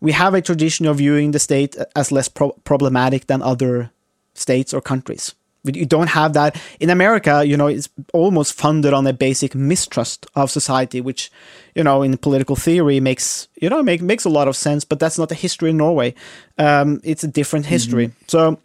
we 0.00 0.12
have 0.12 0.34
a 0.34 0.40
tradition 0.40 0.86
of 0.86 0.98
viewing 0.98 1.32
the 1.32 1.38
state 1.38 1.76
as 1.96 2.12
less 2.12 2.28
pro- 2.28 2.56
problematic 2.64 3.26
than 3.26 3.42
other 3.42 3.90
states 4.34 4.72
or 4.72 4.80
countries. 4.80 5.34
You 5.64 5.86
don't 5.86 6.08
have 6.08 6.32
that 6.34 6.60
in 6.80 6.90
America. 6.90 7.44
You 7.44 7.56
know, 7.56 7.66
it's 7.66 7.88
almost 8.12 8.54
funded 8.54 8.92
on 8.92 9.06
a 9.06 9.12
basic 9.12 9.54
mistrust 9.54 10.26
of 10.34 10.50
society, 10.50 11.00
which, 11.00 11.30
you 11.74 11.82
know, 11.84 12.02
in 12.02 12.16
political 12.16 12.56
theory 12.56 13.00
makes 13.00 13.48
you 13.60 13.68
know 13.68 13.82
make 13.82 14.00
makes 14.00 14.24
a 14.24 14.30
lot 14.30 14.48
of 14.48 14.56
sense. 14.56 14.84
But 14.84 14.98
that's 14.98 15.18
not 15.18 15.28
the 15.28 15.34
history 15.34 15.70
in 15.70 15.76
Norway. 15.76 16.14
Um, 16.58 17.00
it's 17.04 17.24
a 17.24 17.28
different 17.28 17.66
history. 17.66 18.08
Mm-hmm. 18.08 18.24
So 18.28 18.60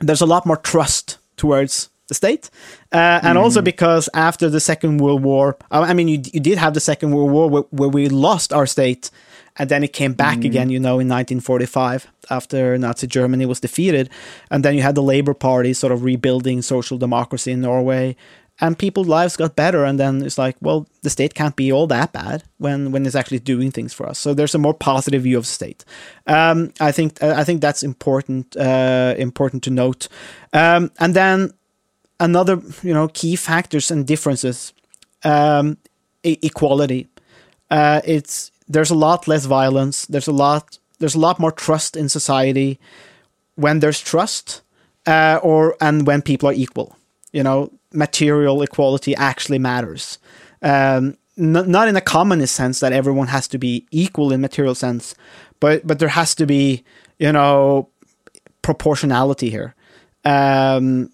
there's 0.00 0.22
a 0.22 0.26
lot 0.26 0.46
more 0.46 0.56
trust 0.56 1.18
towards 1.36 1.90
the 2.08 2.14
state, 2.14 2.50
uh, 2.92 2.96
and 2.96 3.22
mm-hmm. 3.22 3.38
also 3.38 3.62
because 3.62 4.08
after 4.14 4.50
the 4.50 4.60
Second 4.60 4.98
World 4.98 5.22
War, 5.22 5.56
I 5.70 5.94
mean, 5.94 6.08
you 6.08 6.22
you 6.32 6.40
did 6.40 6.58
have 6.58 6.74
the 6.74 6.80
Second 6.80 7.12
World 7.12 7.30
War 7.30 7.48
where, 7.48 7.62
where 7.70 7.88
we 7.88 8.08
lost 8.08 8.52
our 8.52 8.66
state 8.66 9.10
and 9.56 9.68
then 9.68 9.84
it 9.84 9.92
came 9.92 10.12
back 10.14 10.38
mm. 10.38 10.46
again, 10.46 10.70
you 10.70 10.80
know, 10.80 10.98
in 10.98 11.08
1945 11.08 12.08
after 12.30 12.76
Nazi 12.76 13.06
Germany 13.06 13.46
was 13.46 13.60
defeated, 13.60 14.10
and 14.50 14.64
then 14.64 14.74
you 14.74 14.82
had 14.82 14.94
the 14.94 15.02
Labour 15.02 15.34
Party 15.34 15.72
sort 15.72 15.92
of 15.92 16.02
rebuilding 16.02 16.62
social 16.62 16.98
democracy 16.98 17.52
in 17.52 17.60
Norway, 17.60 18.16
and 18.60 18.78
people's 18.78 19.08
lives 19.08 19.36
got 19.36 19.56
better. 19.56 19.84
And 19.84 19.98
then 19.98 20.22
it's 20.22 20.38
like, 20.38 20.56
well, 20.60 20.86
the 21.02 21.10
state 21.10 21.34
can't 21.34 21.56
be 21.56 21.72
all 21.72 21.86
that 21.88 22.12
bad 22.12 22.44
when 22.58 22.92
when 22.92 23.04
it's 23.06 23.16
actually 23.16 23.40
doing 23.40 23.70
things 23.70 23.92
for 23.92 24.08
us. 24.08 24.18
So 24.18 24.34
there's 24.34 24.54
a 24.54 24.58
more 24.58 24.74
positive 24.74 25.22
view 25.22 25.38
of 25.38 25.46
state. 25.46 25.84
Um, 26.26 26.72
I 26.80 26.92
think 26.92 27.22
I 27.22 27.44
think 27.44 27.60
that's 27.60 27.82
important 27.82 28.56
uh, 28.56 29.14
important 29.18 29.62
to 29.64 29.70
note. 29.70 30.08
Um, 30.52 30.90
and 30.98 31.14
then 31.14 31.52
another 32.20 32.60
you 32.82 32.94
know 32.94 33.08
key 33.08 33.36
factors 33.36 33.90
and 33.90 34.06
differences 34.06 34.72
um, 35.24 35.76
e- 36.22 36.38
equality. 36.42 37.08
Uh, 37.70 38.00
it's 38.04 38.52
there's 38.74 38.90
a 38.90 38.94
lot 38.94 39.28
less 39.28 39.46
violence. 39.46 40.04
There's 40.06 40.26
a 40.26 40.32
lot 40.32 40.78
there's 40.98 41.14
a 41.14 41.20
lot 41.20 41.38
more 41.38 41.52
trust 41.52 41.96
in 41.96 42.08
society 42.08 42.78
when 43.54 43.80
there's 43.80 44.00
trust, 44.00 44.62
uh, 45.06 45.38
or 45.42 45.76
and 45.80 46.06
when 46.06 46.22
people 46.22 46.48
are 46.48 46.52
equal. 46.52 46.96
You 47.32 47.42
know, 47.42 47.70
material 47.92 48.62
equality 48.62 49.14
actually 49.14 49.58
matters. 49.58 50.18
Um, 50.62 51.16
n- 51.38 51.70
not 51.70 51.88
in 51.88 51.96
a 51.96 52.00
communist 52.00 52.54
sense 52.54 52.80
that 52.80 52.92
everyone 52.92 53.28
has 53.28 53.48
to 53.48 53.58
be 53.58 53.86
equal 53.90 54.32
in 54.32 54.40
material 54.40 54.74
sense, 54.74 55.14
but 55.60 55.86
but 55.86 55.98
there 56.00 56.08
has 56.20 56.34
to 56.34 56.46
be 56.46 56.84
you 57.18 57.32
know 57.32 57.88
proportionality 58.62 59.50
here. 59.50 59.74
Um, 60.24 61.10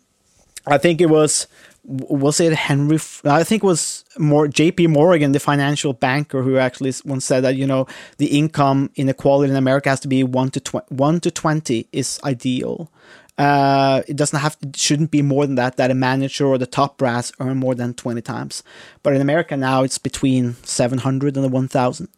I 0.67 0.79
think 0.79 1.01
it 1.01 1.11
was 1.11 1.47
we'll 1.85 2.33
say 2.33 2.53
Henry, 2.55 2.99
I 3.25 3.45
think 3.45 3.63
it 3.63 3.67
was 3.67 4.05
more 4.19 4.49
J.P. 4.49 4.89
Morgan, 4.89 5.33
the 5.33 5.41
financial 5.41 5.93
banker, 5.93 6.43
who 6.43 6.57
actually 6.59 6.93
once 7.05 7.25
said 7.25 7.43
that 7.45 7.57
you 7.57 7.67
know 7.67 7.87
the 8.19 8.39
income 8.39 8.91
inequality 8.97 9.51
in 9.51 9.57
America 9.57 9.89
has 9.89 10.01
to 10.01 10.09
be 10.09 10.23
one 10.23 10.51
to 10.51 10.61
tw- 10.61 10.91
one 10.91 11.21
to 11.21 11.31
twenty 11.31 11.89
is 11.93 12.21
ideal. 12.25 12.91
Uh, 13.39 14.03
it 14.07 14.17
doesn't 14.17 14.41
have 14.41 14.57
it 14.63 14.77
shouldn't 14.77 15.11
be 15.11 15.23
more 15.23 15.47
than 15.47 15.55
that. 15.55 15.77
That 15.77 15.91
a 15.91 15.95
manager 15.95 16.47
or 16.47 16.59
the 16.59 16.67
top 16.67 16.99
brass 16.99 17.33
earn 17.41 17.57
more 17.57 17.75
than 17.75 17.95
twenty 17.95 18.21
times, 18.21 18.63
but 19.03 19.15
in 19.15 19.21
America 19.21 19.57
now 19.57 19.83
it's 19.83 19.99
between 19.99 20.57
seven 20.63 20.99
hundred 20.99 21.37
and 21.37 21.51
one 21.51 21.69
thousand. 21.69 22.09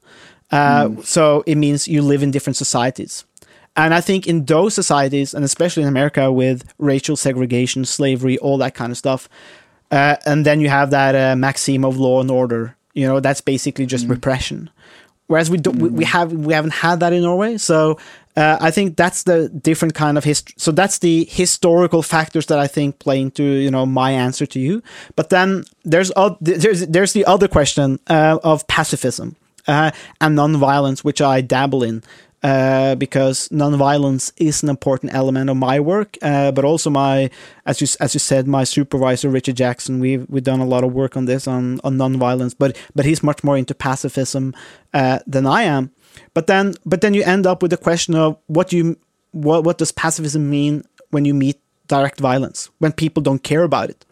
Uh, 0.51 0.89
mm. 0.89 1.05
So 1.05 1.45
it 1.47 1.55
means 1.55 1.89
you 1.89 2.03
live 2.03 2.23
in 2.23 2.31
different 2.31 2.57
societies. 2.57 3.25
And 3.77 3.95
I 3.95 4.01
think 4.01 4.27
in 4.27 4.45
those 4.45 4.75
societies, 4.75 5.33
and 5.33 5.45
especially 5.45 5.83
in 5.83 5.89
America 5.89 6.31
with 6.31 6.73
racial 6.79 7.17
segregation, 7.17 7.85
slavery, 7.85 8.37
all 8.39 8.59
that 8.59 8.75
kind 8.75 8.93
of 8.93 8.99
stuff, 8.99 9.29
uh, 9.91 10.17
and 10.27 10.45
then 10.45 10.61
you 10.61 10.69
have 10.69 10.91
that 10.91 11.15
uh, 11.15 11.37
maxim 11.37 11.85
of 11.85 11.97
law 11.97 12.21
and 12.21 12.31
order. 12.31 12.77
You 12.95 13.07
know, 13.07 13.21
that's 13.21 13.41
basically 13.41 13.87
just 13.87 14.07
mm. 14.07 14.11
repression. 14.11 14.71
Whereas 15.27 15.51
we 15.51 15.57
don't, 15.57 15.79
mm. 15.79 15.83
we, 15.83 15.89
we, 15.89 16.05
have 16.05 16.33
we 16.33 16.53
haven't 16.53 16.73
had 16.73 17.01
that 17.01 17.15
in 17.15 17.23
Norway. 17.23 17.57
So 17.57 17.99
uh, 18.37 18.59
I 18.61 18.71
think 18.71 18.97
that's 18.97 19.23
the 19.23 19.49
different 19.49 19.95
kind 19.95 20.19
of 20.19 20.25
history. 20.25 20.55
So 20.59 20.73
that's 20.73 20.99
the 20.99 21.25
historical 21.31 22.03
factors 22.03 22.47
that 22.47 22.59
I 22.59 22.67
think 22.67 22.99
play 22.99 23.21
into 23.21 23.43
you 23.43 23.71
know 23.71 23.87
my 23.87 24.11
answer 24.11 24.47
to 24.47 24.61
you. 24.61 24.83
But 25.17 25.31
then 25.31 25.65
there's 25.85 26.13
there's 26.41 26.87
there's 26.87 27.13
the 27.13 27.25
other 27.25 27.49
question 27.49 27.99
uh, 28.09 28.39
of 28.43 28.67
pacifism 28.67 29.37
uh, 29.67 29.91
and 30.21 30.37
nonviolence, 30.37 31.05
which 31.05 31.21
I 31.21 31.41
dabble 31.41 31.83
in 31.83 32.03
uh, 32.43 32.95
because 32.97 33.49
nonviolence 33.51 34.33
is 34.37 34.63
an 34.63 34.69
important 34.69 35.15
element 35.15 35.49
of 35.49 35.57
my 35.57 35.79
work, 35.79 36.19
uh, 36.23 36.51
but 36.51 36.65
also 36.65 36.91
my, 36.91 37.31
as 37.67 37.81
you 37.81 37.87
as 38.01 38.15
you 38.15 38.21
said, 38.21 38.49
my 38.49 38.65
supervisor 38.65 39.29
Richard 39.29 39.57
Jackson. 39.57 40.01
We've 40.01 40.27
we've 40.29 40.43
done 40.43 40.61
a 40.61 40.67
lot 40.67 40.85
of 40.85 40.93
work 40.93 41.17
on 41.17 41.27
this 41.27 41.47
on 41.47 41.81
on 41.85 41.97
nonviolence, 41.97 42.55
but 42.59 42.77
but 42.95 43.05
he's 43.05 43.23
much 43.23 43.45
more 43.45 43.57
into 43.57 43.75
pacifism 43.75 44.55
uh, 44.93 45.21
than 45.27 45.47
I 45.47 45.63
am. 45.63 45.91
But 46.35 46.47
then 46.47 46.75
but 46.85 47.01
then 47.01 47.15
you 47.15 47.23
end 47.23 47.47
up 47.47 47.63
with 47.63 47.71
the 47.71 47.77
question 47.77 48.15
of 48.15 48.37
what 48.47 48.69
do 48.69 48.77
you 48.77 48.97
what 49.31 49.65
what 49.65 49.79
does 49.79 49.93
pacifism 49.93 50.51
mean 50.51 50.85
when 51.11 51.25
you 51.25 51.35
meet 51.35 51.61
direct 51.87 52.21
violence 52.21 52.71
when 52.79 52.93
people 52.93 53.23
don't 53.23 53.43
care 53.43 53.63
about 53.63 53.91
it. 53.91 54.05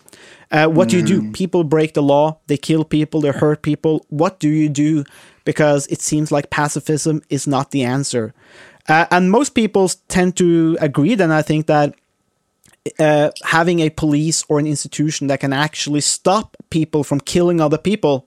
Uh, 0.50 0.66
what 0.66 0.88
mm. 0.88 0.90
do 0.90 0.96
you 0.98 1.04
do? 1.04 1.20
Hmm. 1.20 1.32
People 1.32 1.64
break 1.64 1.94
the 1.94 2.02
law, 2.02 2.40
they 2.48 2.56
kill 2.56 2.84
people, 2.84 3.20
they 3.20 3.30
hurt 3.30 3.62
people. 3.62 4.04
What 4.08 4.40
do 4.40 4.48
you 4.48 4.68
do 4.68 5.04
because 5.44 5.86
it 5.88 6.00
seems 6.00 6.30
like 6.30 6.50
pacifism 6.50 7.22
is 7.28 7.46
not 7.46 7.70
the 7.70 7.84
answer. 7.84 8.34
Uh, 8.88 9.06
and 9.10 9.30
most 9.30 9.50
people 9.50 9.88
tend 10.08 10.36
to 10.36 10.76
agree 10.80 11.14
then 11.14 11.30
I 11.30 11.42
think 11.42 11.66
that 11.66 11.94
uh, 12.98 13.30
having 13.44 13.80
a 13.80 13.90
police 13.90 14.42
or 14.48 14.58
an 14.58 14.66
institution 14.66 15.26
that 15.26 15.40
can 15.40 15.52
actually 15.52 16.00
stop 16.00 16.56
people 16.70 17.04
from 17.04 17.20
killing 17.20 17.60
other 17.60 17.78
people. 17.78 18.26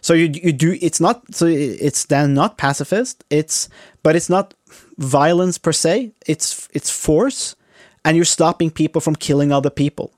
So 0.00 0.14
you 0.14 0.30
you 0.32 0.52
do 0.52 0.78
it's 0.80 1.00
not 1.00 1.34
so 1.34 1.46
it's 1.46 2.06
then 2.06 2.34
not 2.34 2.58
pacifist. 2.58 3.24
It's 3.30 3.68
but 4.02 4.14
it's 4.14 4.28
not 4.28 4.54
violence 4.98 5.58
per 5.58 5.72
se. 5.72 6.12
It's 6.26 6.68
it's 6.72 6.90
force, 6.90 7.56
and 8.04 8.16
you're 8.16 8.24
stopping 8.24 8.70
people 8.70 9.00
from 9.00 9.16
killing 9.16 9.50
other 9.50 9.70
people. 9.70 10.12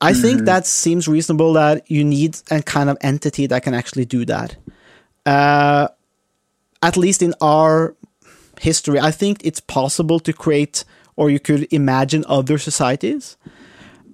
I 0.00 0.12
mm. 0.12 0.20
think 0.20 0.42
that 0.42 0.66
seems 0.66 1.08
reasonable. 1.08 1.54
That 1.54 1.90
you 1.90 2.04
need 2.04 2.38
a 2.50 2.62
kind 2.62 2.88
of 2.88 2.98
entity 3.00 3.46
that 3.48 3.62
can 3.62 3.74
actually 3.74 4.04
do 4.04 4.24
that 4.26 4.56
uh, 5.26 5.88
at 6.82 6.96
least 6.96 7.22
in 7.22 7.34
our 7.40 7.96
history. 8.60 9.00
I 9.00 9.10
think 9.10 9.44
it's 9.44 9.60
possible 9.60 10.20
to 10.20 10.32
create, 10.32 10.84
or 11.16 11.30
you 11.30 11.40
could 11.40 11.72
imagine 11.72 12.24
other 12.28 12.58
societies. 12.58 13.36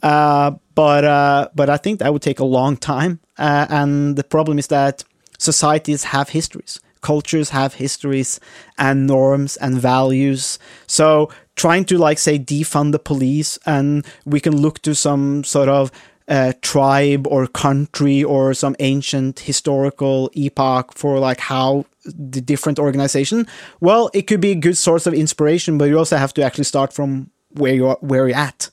Uh, 0.03 0.53
but 0.75 1.05
uh, 1.05 1.49
but 1.55 1.69
I 1.69 1.77
think 1.77 1.99
that 1.99 2.13
would 2.13 2.23
take 2.23 2.41
a 2.41 2.45
long 2.45 2.77
time. 2.77 3.21
Uh, 3.39 3.67
and 3.69 4.17
the 4.17 4.25
problem 4.25 4.59
is 4.59 4.69
that 4.69 5.05
societies 5.39 6.05
have 6.05 6.31
histories, 6.31 6.81
cultures 7.03 7.51
have 7.51 7.75
histories, 7.75 8.41
and 8.79 9.07
norms 9.07 9.57
and 9.59 9.79
values. 9.79 10.59
So 10.87 11.31
trying 11.57 11.85
to 11.87 11.99
like 11.99 12.19
say 12.19 12.39
defund 12.39 12.93
the 12.93 12.99
police, 12.99 13.59
and 13.67 14.07
we 14.25 14.41
can 14.41 14.57
look 14.57 14.81
to 14.83 14.95
some 14.95 15.45
sort 15.45 15.69
of 15.69 15.91
uh, 16.31 16.53
tribe 16.63 17.27
or 17.27 17.47
country 17.49 18.25
or 18.25 18.55
some 18.55 18.77
ancient 18.79 19.41
historical 19.41 20.31
epoch 20.35 20.93
for 20.95 21.19
like 21.19 21.41
how 21.41 21.85
the 22.05 22.41
different 22.41 22.79
organization. 22.79 23.47
Well, 23.81 24.11
it 24.15 24.27
could 24.29 24.41
be 24.41 24.53
a 24.53 24.55
good 24.55 24.77
source 24.79 25.07
of 25.07 25.15
inspiration, 25.15 25.77
but 25.79 25.87
you 25.89 25.99
also 25.99 26.17
have 26.17 26.33
to 26.35 26.43
actually 26.43 26.65
start 26.65 26.93
from 26.93 27.31
where 27.51 27.75
you're 27.75 27.99
where 28.01 28.29
you're 28.29 28.37
at. 28.39 28.71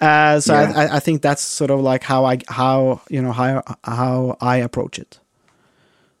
Uh, 0.00 0.40
so 0.40 0.54
Yeah. 0.54 0.72
I, 0.74 0.96
I 0.96 1.00
think 1.00 1.22
that's 1.22 1.42
sort 1.42 1.70
of 1.70 1.80
like 1.80 2.02
how 2.04 2.24
I 2.24 2.38
how 2.48 3.00
you 3.08 3.22
know 3.22 3.32
how 3.32 3.62
how 3.84 4.36
I 4.40 4.56
approach 4.56 4.98
it. 4.98 5.20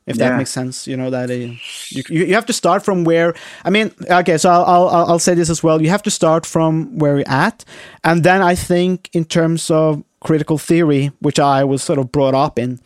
If 0.06 0.16
that 0.18 0.32
Yeah. 0.32 0.38
makes 0.38 0.50
sense, 0.50 0.86
you 0.86 0.96
know 0.96 1.10
that 1.10 1.30
uh, 1.30 1.34
you, 1.34 2.02
you 2.08 2.24
you 2.24 2.34
have 2.34 2.46
to 2.46 2.52
start 2.52 2.82
from 2.84 3.04
where. 3.04 3.34
I 3.64 3.70
mean, 3.70 3.90
okay, 4.10 4.38
so 4.38 4.48
I'll, 4.50 4.88
I'll 4.88 5.06
I'll 5.06 5.18
say 5.18 5.34
this 5.34 5.50
as 5.50 5.62
well. 5.62 5.82
You 5.82 5.90
have 5.90 6.02
to 6.04 6.10
start 6.10 6.46
from 6.46 6.98
where 6.98 7.16
you're 7.18 7.28
at, 7.28 7.64
and 8.02 8.24
then 8.24 8.40
I 8.42 8.54
think 8.54 9.10
in 9.12 9.24
terms 9.26 9.70
of 9.70 10.02
critical 10.20 10.58
theory, 10.58 11.10
which 11.20 11.38
I 11.38 11.64
was 11.64 11.82
sort 11.82 11.98
of 11.98 12.12
brought 12.12 12.34
up 12.34 12.58
in, 12.58 12.80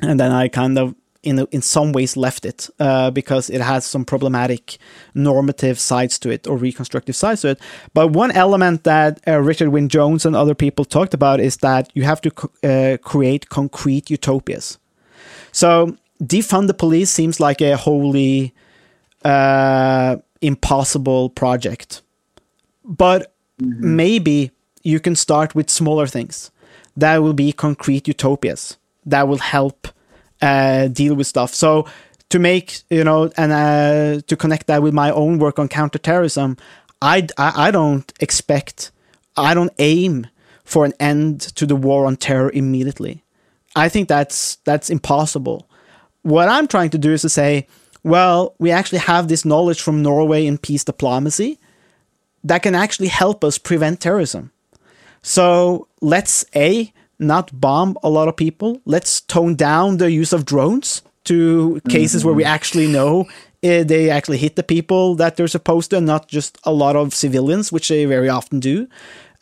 and 0.00 0.18
then 0.18 0.32
I 0.32 0.48
kind 0.48 0.78
of 0.78 0.94
in 1.22 1.46
in 1.50 1.62
some 1.62 1.92
ways 1.92 2.16
left 2.16 2.44
it 2.44 2.70
uh, 2.78 3.10
because 3.10 3.50
it 3.50 3.60
has 3.60 3.84
some 3.84 4.04
problematic 4.04 4.78
normative 5.14 5.78
sides 5.78 6.18
to 6.18 6.30
it 6.30 6.46
or 6.46 6.56
reconstructive 6.56 7.16
sides 7.16 7.42
to 7.42 7.48
it. 7.48 7.60
But 7.94 8.08
one 8.12 8.30
element 8.30 8.84
that 8.84 9.20
uh, 9.26 9.40
Richard 9.40 9.68
Wyn 9.70 9.88
Jones 9.88 10.24
and 10.24 10.36
other 10.36 10.54
people 10.54 10.84
talked 10.84 11.14
about 11.14 11.40
is 11.40 11.56
that 11.58 11.90
you 11.94 12.04
have 12.04 12.20
to 12.20 12.30
co- 12.30 12.50
uh, 12.62 12.96
create 12.98 13.48
concrete 13.48 14.10
utopias. 14.10 14.78
So 15.52 15.96
defund 16.22 16.66
the 16.66 16.74
police 16.74 17.10
seems 17.10 17.40
like 17.40 17.60
a 17.60 17.76
wholly 17.76 18.54
uh, 19.24 20.16
impossible 20.40 21.30
project, 21.30 22.02
but 22.84 23.32
maybe 23.58 24.52
you 24.82 25.00
can 25.00 25.16
start 25.16 25.54
with 25.54 25.70
smaller 25.70 26.06
things 26.06 26.50
that 26.96 27.18
will 27.18 27.32
be 27.32 27.52
concrete 27.52 28.08
utopias 28.08 28.76
that 29.06 29.28
will 29.28 29.38
help 29.38 29.88
uh, 30.42 30.88
deal 30.88 31.14
with 31.14 31.26
stuff. 31.26 31.54
So 31.54 31.86
to 32.30 32.38
make 32.38 32.80
you 32.90 33.04
know 33.04 33.30
and 33.36 33.52
uh, 33.52 34.20
to 34.26 34.36
connect 34.36 34.66
that 34.66 34.82
with 34.82 34.94
my 34.94 35.10
own 35.10 35.38
work 35.38 35.58
on 35.58 35.68
counterterrorism, 35.68 36.56
I, 37.00 37.26
I 37.36 37.68
I 37.68 37.70
don't 37.70 38.12
expect 38.20 38.90
I 39.36 39.54
don't 39.54 39.72
aim 39.78 40.26
for 40.64 40.84
an 40.84 40.92
end 41.00 41.40
to 41.40 41.64
the 41.66 41.76
war 41.76 42.04
on 42.06 42.16
terror 42.16 42.50
immediately. 42.52 43.24
I 43.74 43.88
think 43.88 44.08
that's 44.08 44.56
that's 44.64 44.90
impossible. 44.90 45.68
What 46.22 46.48
I'm 46.48 46.68
trying 46.68 46.90
to 46.90 46.98
do 46.98 47.12
is 47.12 47.22
to 47.22 47.28
say, 47.28 47.66
well, 48.02 48.54
we 48.58 48.70
actually 48.70 48.98
have 48.98 49.28
this 49.28 49.44
knowledge 49.44 49.80
from 49.80 50.02
Norway 50.02 50.46
in 50.46 50.58
peace 50.58 50.84
diplomacy 50.84 51.58
that 52.44 52.62
can 52.62 52.74
actually 52.74 53.08
help 53.08 53.44
us 53.44 53.58
prevent 53.58 54.00
terrorism. 54.00 54.50
So 55.22 55.88
let's 56.00 56.44
a 56.54 56.92
not 57.18 57.60
bomb 57.60 57.96
a 58.02 58.08
lot 58.08 58.28
of 58.28 58.36
people. 58.36 58.80
Let's 58.84 59.20
tone 59.20 59.54
down 59.54 59.96
the 59.96 60.10
use 60.10 60.32
of 60.32 60.44
drones 60.44 61.02
to 61.24 61.80
cases 61.88 62.24
where 62.24 62.34
we 62.34 62.44
actually 62.44 62.86
know 62.86 63.26
eh, 63.62 63.82
they 63.82 64.08
actually 64.08 64.38
hit 64.38 64.56
the 64.56 64.62
people 64.62 65.14
that 65.16 65.36
they're 65.36 65.48
supposed 65.48 65.90
to, 65.90 65.96
and 65.96 66.06
not 66.06 66.28
just 66.28 66.58
a 66.64 66.72
lot 66.72 66.96
of 66.96 67.14
civilians, 67.14 67.72
which 67.72 67.88
they 67.88 68.04
very 68.04 68.28
often 68.28 68.60
do. 68.60 68.88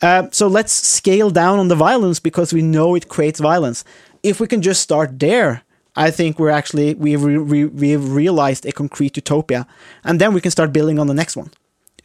Uh, 0.01 0.27
so 0.31 0.47
let's 0.47 0.73
scale 0.73 1.29
down 1.29 1.59
on 1.59 1.69
the 1.69 1.75
violence 1.75 2.19
because 2.19 2.53
we 2.53 2.61
know 2.61 2.95
it 2.95 3.07
creates 3.07 3.39
violence. 3.39 3.83
If 4.21 4.39
we 4.39 4.47
can 4.47 4.61
just 4.61 4.81
start 4.81 5.19
there, 5.19 5.63
I 5.95 6.11
think 6.11 6.37
we're 6.37 6.51
actually 6.51 6.93
we've 6.95 7.23
re- 7.23 7.37
re- 7.37 7.65
we've 7.65 8.11
realized 8.11 8.65
a 8.65 8.71
concrete 8.71 9.15
utopia, 9.15 9.65
and 10.03 10.19
then 10.19 10.33
we 10.33 10.41
can 10.41 10.51
start 10.51 10.73
building 10.73 10.99
on 10.99 11.07
the 11.07 11.13
next 11.13 11.35
one 11.37 11.51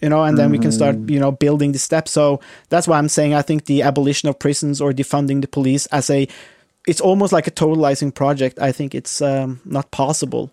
you 0.03 0.09
know, 0.09 0.25
and 0.25 0.37
then 0.37 0.51
we 0.51 0.59
can 0.59 0.73
start, 0.73 0.97
you 1.09 1.21
know, 1.21 1.31
building 1.31 1.71
the 1.71 1.79
steps. 1.79 2.11
So 2.11 2.41
that's 2.69 2.89
why 2.89 2.99
I'm 2.99 3.09
saying 3.09 3.35
I 3.35 3.43
think 3.43 3.67
the 3.67 3.83
abolition 3.83 4.29
of 4.29 4.39
prisons 4.39 4.81
or 4.81 4.93
defunding 4.93 5.41
the 5.41 5.49
police 5.49 5.87
as 5.87 6.11
a, 6.11 6.27
it's 6.89 7.01
almost 7.01 7.33
like 7.33 7.47
a 7.47 7.53
totalizing 7.53 8.13
project. 8.13 8.59
I 8.61 8.73
think 8.73 8.95
it's 8.95 9.23
um, 9.23 9.61
not 9.65 9.93
possible. 9.93 10.51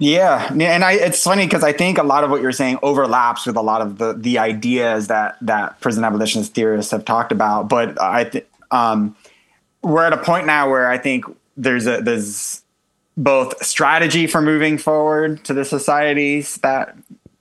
Yeah, 0.00 0.52
and 0.52 0.84
I 0.84 0.92
it's 0.92 1.24
funny 1.24 1.44
because 1.44 1.64
I 1.64 1.72
think 1.72 1.98
a 1.98 2.04
lot 2.04 2.22
of 2.22 2.30
what 2.30 2.40
you're 2.40 2.52
saying 2.52 2.78
overlaps 2.82 3.46
with 3.46 3.56
a 3.56 3.62
lot 3.62 3.80
of 3.80 3.98
the 3.98 4.12
the 4.12 4.38
ideas 4.38 5.08
that 5.08 5.36
that 5.40 5.80
prison 5.80 6.04
abolitionist 6.04 6.54
theorists 6.54 6.92
have 6.92 7.04
talked 7.04 7.32
about. 7.32 7.68
But 7.68 8.00
I 8.00 8.22
think 8.22 8.46
um, 8.70 9.16
we're 9.82 10.04
at 10.04 10.12
a 10.12 10.18
point 10.18 10.46
now 10.46 10.70
where 10.70 10.88
I 10.88 10.98
think 10.98 11.24
there's 11.56 11.88
a 11.88 12.00
there's 12.00 12.62
both 13.18 13.64
strategy 13.64 14.28
for 14.28 14.40
moving 14.40 14.78
forward 14.78 15.42
to 15.44 15.52
the 15.52 15.64
societies 15.64 16.58
that 16.58 16.96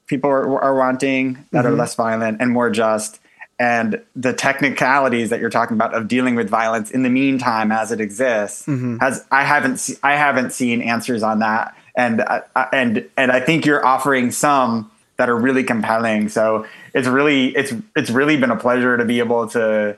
people 0.07 0.29
are, 0.29 0.61
are 0.61 0.75
wanting 0.75 1.45
that 1.51 1.65
are 1.65 1.69
mm-hmm. 1.69 1.79
less 1.79 1.95
violent 1.95 2.41
and 2.41 2.51
more 2.51 2.69
just. 2.69 3.19
And 3.59 4.01
the 4.15 4.33
technicalities 4.33 5.29
that 5.31 5.39
you're 5.39 5.49
talking 5.49 5.75
about 5.75 5.93
of 5.93 6.07
dealing 6.07 6.35
with 6.35 6.47
violence 6.49 6.91
in 6.91 7.03
the 7.03 7.09
meantime 7.09 7.71
as 7.71 7.91
it 7.91 7.99
exists 7.99 8.65
mm-hmm. 8.67 8.97
has 8.97 9.25
I 9.31 9.43
haven't 9.43 9.77
se- 9.77 9.97
I 10.03 10.15
haven't 10.15 10.51
seen 10.51 10.81
answers 10.81 11.23
on 11.23 11.39
that. 11.39 11.75
And 11.95 12.21
I- 12.21 12.43
I- 12.55 12.67
and 12.71 13.09
and 13.17 13.31
I 13.31 13.39
think 13.39 13.65
you're 13.65 13.85
offering 13.85 14.31
some 14.31 14.91
that 15.17 15.29
are 15.29 15.35
really 15.35 15.63
compelling. 15.63 16.29
So 16.29 16.67
it's 16.93 17.07
really 17.07 17.47
it's 17.55 17.73
it's 17.95 18.11
really 18.11 18.37
been 18.37 18.51
a 18.51 18.55
pleasure 18.57 18.95
to 18.95 19.05
be 19.05 19.19
able 19.19 19.47
to 19.49 19.97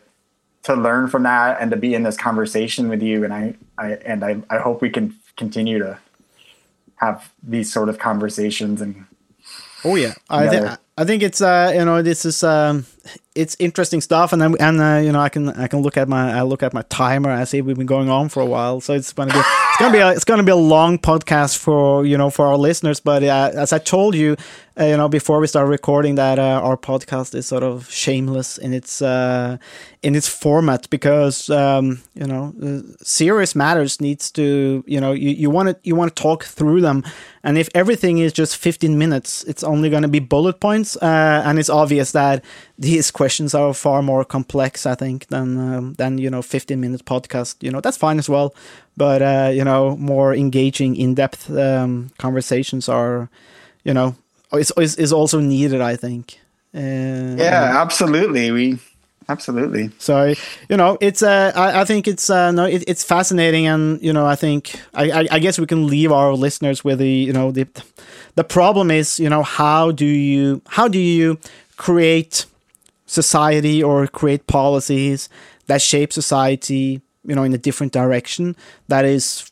to 0.64 0.76
learn 0.76 1.08
from 1.08 1.24
that 1.24 1.58
and 1.60 1.72
to 1.72 1.78
be 1.78 1.94
in 1.94 2.04
this 2.04 2.18
conversation 2.18 2.90
with 2.90 3.02
you. 3.02 3.24
And 3.24 3.34
I, 3.34 3.56
I 3.78 3.92
and 4.06 4.24
I, 4.24 4.42
I 4.50 4.60
hope 4.60 4.82
we 4.82 4.90
can 4.90 5.16
continue 5.38 5.80
to 5.80 6.00
have 6.96 7.32
these 7.44 7.72
sort 7.72 7.90
of 7.90 7.98
conversations 7.98 8.82
and 8.82 9.06
Oh 9.86 9.96
yeah, 9.96 10.14
I 10.30 10.48
think 10.50 10.66
I 10.98 11.06
think 11.06 11.24
it's 11.24 11.42
uh 11.42 11.72
you 11.76 11.86
know 11.86 12.02
this 12.02 12.26
is 12.26 12.44
um 12.44 12.86
it's 13.36 13.56
interesting 13.60 14.02
stuff 14.02 14.34
and 14.34 14.42
then 14.42 14.56
and 14.60 14.82
uh, 14.82 15.00
you 15.04 15.12
know 15.12 15.20
I 15.20 15.30
can 15.30 15.50
I 15.50 15.68
can 15.68 15.82
look 15.82 15.98
at 15.98 16.10
my 16.10 16.38
I 16.40 16.42
look 16.42 16.62
at 16.64 16.74
my 16.74 16.82
timer 16.90 17.32
I 17.32 17.46
see 17.46 17.62
we've 17.62 17.78
been 17.78 17.86
going 17.86 18.10
on 18.10 18.28
for 18.28 18.42
a 18.42 18.46
while 18.46 18.82
so 18.82 18.94
it's 18.94 19.14
gonna 19.14 19.32
be 19.32 19.40
it's 19.40 19.78
gonna 19.80 19.94
be 19.94 20.00
a, 20.00 20.12
it's 20.12 20.26
gonna 20.26 20.44
be 20.44 20.52
a 20.52 20.56
long 20.56 20.98
podcast 20.98 21.58
for 21.58 22.06
you 22.06 22.18
know 22.18 22.30
for 22.30 22.48
our 22.48 22.58
listeners 22.58 23.00
but 23.00 23.24
uh, 23.24 23.52
as 23.54 23.72
I 23.72 23.78
told 23.78 24.16
you 24.16 24.36
uh, 24.80 24.86
you 24.86 24.98
know 24.98 25.08
before 25.08 25.40
we 25.40 25.48
start 25.48 25.68
recording 25.70 26.16
that 26.16 26.38
uh, 26.38 26.60
our 26.62 26.76
podcast 26.76 27.34
is 27.34 27.46
sort 27.46 27.64
of 27.64 27.90
shameless 27.90 28.58
in 28.58 28.74
its 28.74 29.02
uh 29.02 29.58
in 30.02 30.16
its 30.16 30.28
format 30.28 30.90
because 30.90 31.50
um 31.50 32.02
you 32.16 32.26
know 32.26 32.54
uh, 32.62 32.82
serious 33.02 33.56
matters 33.56 34.02
needs 34.02 34.32
to 34.32 34.84
you 34.86 35.00
know 35.00 35.14
you 35.14 35.30
you 35.30 35.50
want 35.50 35.70
to 35.70 35.78
you 35.84 35.96
want 35.96 36.14
to 36.14 36.22
talk 36.22 36.44
through 36.44 36.82
them 36.82 37.04
and 37.44 37.58
if 37.58 37.70
everything 37.74 38.18
is 38.18 38.34
just 38.34 38.58
15 38.58 38.98
minutes 38.98 39.44
it's 39.46 39.64
only 39.64 39.90
going 39.90 40.04
to 40.04 40.10
be 40.10 40.20
bullet 40.20 40.60
points 40.60 40.98
and 40.98 41.60
it's 41.60 41.70
obvious 41.70 42.12
that 42.12 42.44
these 42.90 43.12
questions 43.12 43.54
are 43.54 43.74
far 43.74 44.02
more 44.02 44.26
complex 44.26 44.86
i 44.86 44.96
think 44.96 45.28
than 45.28 45.58
um, 45.58 45.94
than 45.94 46.18
you 46.18 46.30
know 46.30 46.42
15 46.42 46.80
minute 46.80 47.06
podcast 47.06 47.56
you 47.62 47.72
know 47.72 47.82
that's 47.82 47.98
fine 47.98 48.20
as 48.20 48.30
well. 48.30 48.54
But 48.98 49.22
uh, 49.22 49.52
you 49.54 49.64
know 49.64 49.96
more 49.98 50.36
engaging 50.36 50.96
in-depth 50.96 51.50
um, 51.52 52.12
conversations 52.18 52.90
are 52.90 53.30
you 53.84 53.94
know 53.94 54.16
is, 54.54 54.74
is, 54.78 54.96
is 54.96 55.14
also 55.14 55.40
needed 55.40 55.82
i 55.82 55.96
think. 55.96 56.40
Uh, 56.76 57.36
yeah 57.38 57.82
absolutely. 57.82 58.52
We 58.52 58.80
absolutely. 59.30 59.92
So 60.00 60.34
you 60.70 60.78
know, 60.78 60.98
it's 61.00 61.22
uh, 61.24 61.52
I, 61.56 61.82
I 61.82 61.86
think 61.86 62.08
it's 62.08 62.30
uh, 62.30 62.52
no, 62.52 62.66
it, 62.66 62.84
it's 62.88 63.04
fascinating, 63.04 63.68
and 63.68 64.02
you 64.02 64.14
know, 64.14 64.26
I 64.26 64.36
think 64.36 64.80
I, 64.94 65.12
I, 65.12 65.28
I 65.32 65.40
guess 65.40 65.60
we 65.60 65.66
can 65.66 65.88
leave 65.88 66.12
our 66.12 66.34
listeners 66.34 66.84
with 66.84 67.00
the 67.00 67.10
you 67.28 67.34
know 67.34 67.52
the 67.52 67.66
the 68.36 68.44
problem 68.44 68.92
is 68.92 69.20
you 69.20 69.30
know 69.30 69.44
how 69.44 69.92
do 69.92 70.06
you 70.06 70.62
how 70.68 70.88
do 70.88 71.00
you 71.00 71.38
create 71.78 72.46
society 73.10 73.82
or 73.82 74.08
create 74.08 74.46
policies 74.46 75.30
that 75.68 75.82
shape 75.82 76.14
society 76.14 77.02
you 77.26 77.36
know 77.36 77.44
in 77.44 77.54
a 77.54 77.58
different 77.58 77.92
direction 77.92 78.56
that 78.88 79.04
is 79.04 79.52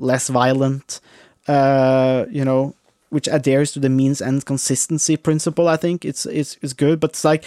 less 0.00 0.28
violent, 0.28 1.00
uh, 1.46 2.24
you 2.30 2.44
know, 2.44 2.74
which 3.10 3.28
adheres 3.28 3.72
to 3.72 3.78
the 3.78 3.88
means 3.88 4.20
ends 4.20 4.44
consistency 4.44 5.16
principle. 5.16 5.68
I 5.68 5.76
think 5.76 6.04
it's 6.04 6.26
it's 6.26 6.56
it's 6.62 6.72
good, 6.72 6.98
but 6.98 7.10
it's 7.10 7.24
like 7.24 7.44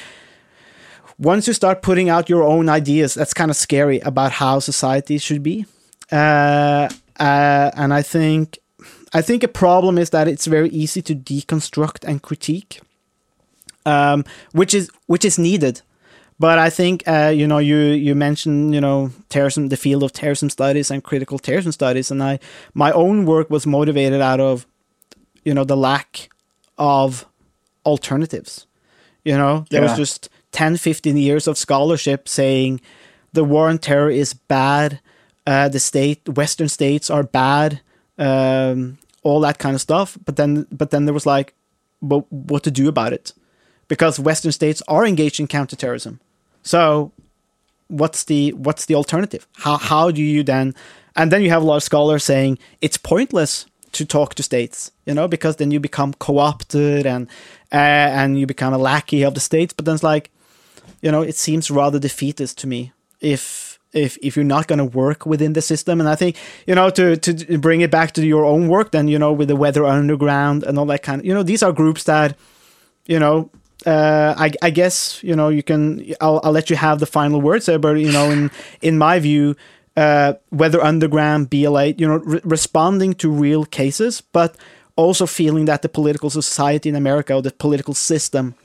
once 1.17 1.47
you 1.47 1.53
start 1.53 1.81
putting 1.81 2.09
out 2.09 2.29
your 2.29 2.43
own 2.43 2.69
ideas, 2.69 3.13
that's 3.13 3.33
kind 3.33 3.51
of 3.51 3.57
scary 3.57 3.99
about 3.99 4.31
how 4.33 4.59
society 4.59 5.17
should 5.17 5.43
be. 5.43 5.65
Uh, 6.11 6.89
uh, 7.19 7.71
and 7.75 7.93
I 7.93 8.01
think, 8.01 8.59
I 9.13 9.21
think 9.21 9.43
a 9.43 9.47
problem 9.47 9.97
is 9.97 10.09
that 10.09 10.27
it's 10.27 10.47
very 10.47 10.69
easy 10.69 11.01
to 11.03 11.15
deconstruct 11.15 12.03
and 12.03 12.21
critique, 12.21 12.81
um, 13.85 14.23
which 14.51 14.73
is 14.73 14.89
which 15.07 15.25
is 15.25 15.37
needed. 15.37 15.81
But 16.39 16.57
I 16.59 16.69
think 16.69 17.03
uh, 17.07 17.31
you 17.35 17.47
know 17.47 17.59
you 17.59 17.77
you 17.77 18.15
mentioned 18.15 18.73
you 18.73 18.81
know 18.81 19.11
terrorism, 19.29 19.69
the 19.69 19.77
field 19.77 20.03
of 20.03 20.11
terrorism 20.11 20.49
studies 20.49 20.91
and 20.91 21.03
critical 21.03 21.39
terrorism 21.39 21.71
studies, 21.71 22.11
and 22.11 22.21
I 22.23 22.39
my 22.73 22.91
own 22.91 23.25
work 23.25 23.49
was 23.49 23.65
motivated 23.65 24.21
out 24.21 24.39
of 24.39 24.65
you 25.45 25.53
know 25.53 25.63
the 25.65 25.77
lack 25.77 26.29
of 26.77 27.25
alternatives. 27.85 28.65
You 29.23 29.37
know, 29.37 29.65
there 29.69 29.81
Yeah. 29.81 29.87
was 29.89 29.97
just 29.97 30.29
10, 30.51 30.77
15 30.77 31.17
years 31.17 31.47
of 31.47 31.57
scholarship 31.57 32.27
saying 32.27 32.81
the 33.31 33.43
war 33.43 33.69
on 33.69 33.77
terror 33.77 34.09
is 34.09 34.33
bad, 34.33 34.99
uh, 35.47 35.69
the 35.69 35.79
state, 35.79 36.27
Western 36.27 36.67
states 36.69 37.09
are 37.09 37.23
bad, 37.23 37.79
um, 38.17 38.97
all 39.23 39.39
that 39.41 39.59
kind 39.59 39.75
of 39.75 39.81
stuff. 39.81 40.17
But 40.25 40.35
then, 40.35 40.67
but 40.71 40.89
then 40.91 41.05
there 41.05 41.13
was 41.13 41.25
like, 41.25 41.53
but 42.01 42.25
what 42.31 42.63
to 42.63 42.71
do 42.71 42.87
about 42.89 43.13
it? 43.13 43.33
Because 43.93 44.19
Western 44.19 44.51
states 44.51 44.81
are 44.87 45.05
engaged 45.05 45.39
in 45.39 45.47
counterterrorism. 45.47 46.19
So, 46.63 47.11
what's 47.89 48.23
the 48.23 48.51
what's 48.53 48.85
the 48.87 48.95
alternative? 48.95 49.47
How 49.57 49.77
how 49.77 50.09
do 50.09 50.21
you 50.21 50.41
then? 50.41 50.73
And 51.15 51.31
then 51.31 51.43
you 51.43 51.51
have 51.51 51.61
a 51.61 51.65
lot 51.65 51.77
of 51.77 51.83
scholars 51.83 52.23
saying 52.23 52.57
it's 52.81 52.97
pointless 52.97 53.67
to 53.91 54.03
talk 54.03 54.33
to 54.33 54.41
states, 54.41 54.91
you 55.05 55.13
know, 55.13 55.27
because 55.27 55.57
then 55.57 55.69
you 55.69 55.79
become 55.79 56.13
co-opted 56.15 57.05
and 57.05 57.27
uh, 57.71 58.09
and 58.19 58.39
you 58.39 58.47
become 58.47 58.73
a 58.73 58.79
lackey 58.79 59.21
of 59.21 59.35
the 59.35 59.39
states. 59.39 59.73
But 59.73 59.85
then 59.85 59.93
it's 59.93 60.03
like, 60.03 60.31
you 61.03 61.11
know, 61.11 61.21
it 61.21 61.35
seems 61.35 61.69
rather 61.69 61.99
defeatist 61.99 62.57
to 62.59 62.67
me 62.67 62.93
if 63.21 63.77
if 63.93 64.17
if 64.23 64.35
you're 64.35 64.55
not 64.55 64.67
going 64.67 64.79
to 64.79 64.97
work 64.97 65.27
within 65.27 65.53
the 65.53 65.61
system. 65.61 65.99
And 65.99 66.09
I 66.09 66.15
think 66.15 66.35
you 66.65 66.73
know 66.73 66.89
to 66.89 67.15
to 67.15 67.57
bring 67.59 67.81
it 67.81 67.91
back 67.91 68.13
to 68.13 68.25
your 68.25 68.43
own 68.45 68.67
work, 68.69 68.89
then 68.89 69.07
you 69.07 69.19
know 69.19 69.31
with 69.31 69.49
the 69.49 69.55
Weather 69.55 69.85
Underground 69.85 70.63
and 70.63 70.79
all 70.79 70.87
that 70.87 71.03
kind 71.03 71.21
of, 71.21 71.25
you 71.27 71.33
know, 71.35 71.43
these 71.43 71.61
are 71.61 71.71
groups 71.71 72.05
that, 72.05 72.35
you 73.05 73.19
know. 73.19 73.51
Uh, 73.85 74.33
I, 74.37 74.51
I 74.61 74.69
guess 74.69 75.21
you 75.23 75.35
know 75.35 75.49
you 75.49 75.63
can. 75.63 76.13
I'll, 76.21 76.39
I'll 76.43 76.51
let 76.51 76.69
you 76.69 76.75
have 76.75 76.99
the 76.99 77.05
final 77.05 77.41
words 77.41 77.65
there, 77.65 77.79
but 77.79 77.95
you 77.99 78.11
know, 78.11 78.31
in 78.31 78.51
in 78.81 78.97
my 78.97 79.19
view, 79.19 79.55
uh, 79.97 80.33
Weather 80.51 80.81
Underground, 80.81 81.49
BLA, 81.49 81.87
you 81.87 82.07
know, 82.07 82.17
re- 82.17 82.41
responding 82.43 83.13
to 83.15 83.29
real 83.29 83.65
cases, 83.65 84.21
but 84.21 84.55
also 84.95 85.25
feeling 85.25 85.65
that 85.65 85.81
the 85.81 85.89
political 85.89 86.29
society 86.29 86.89
in 86.89 86.95
America 86.95 87.33
or 87.33 87.41
the 87.41 87.51
political 87.51 87.93
system 87.93 88.55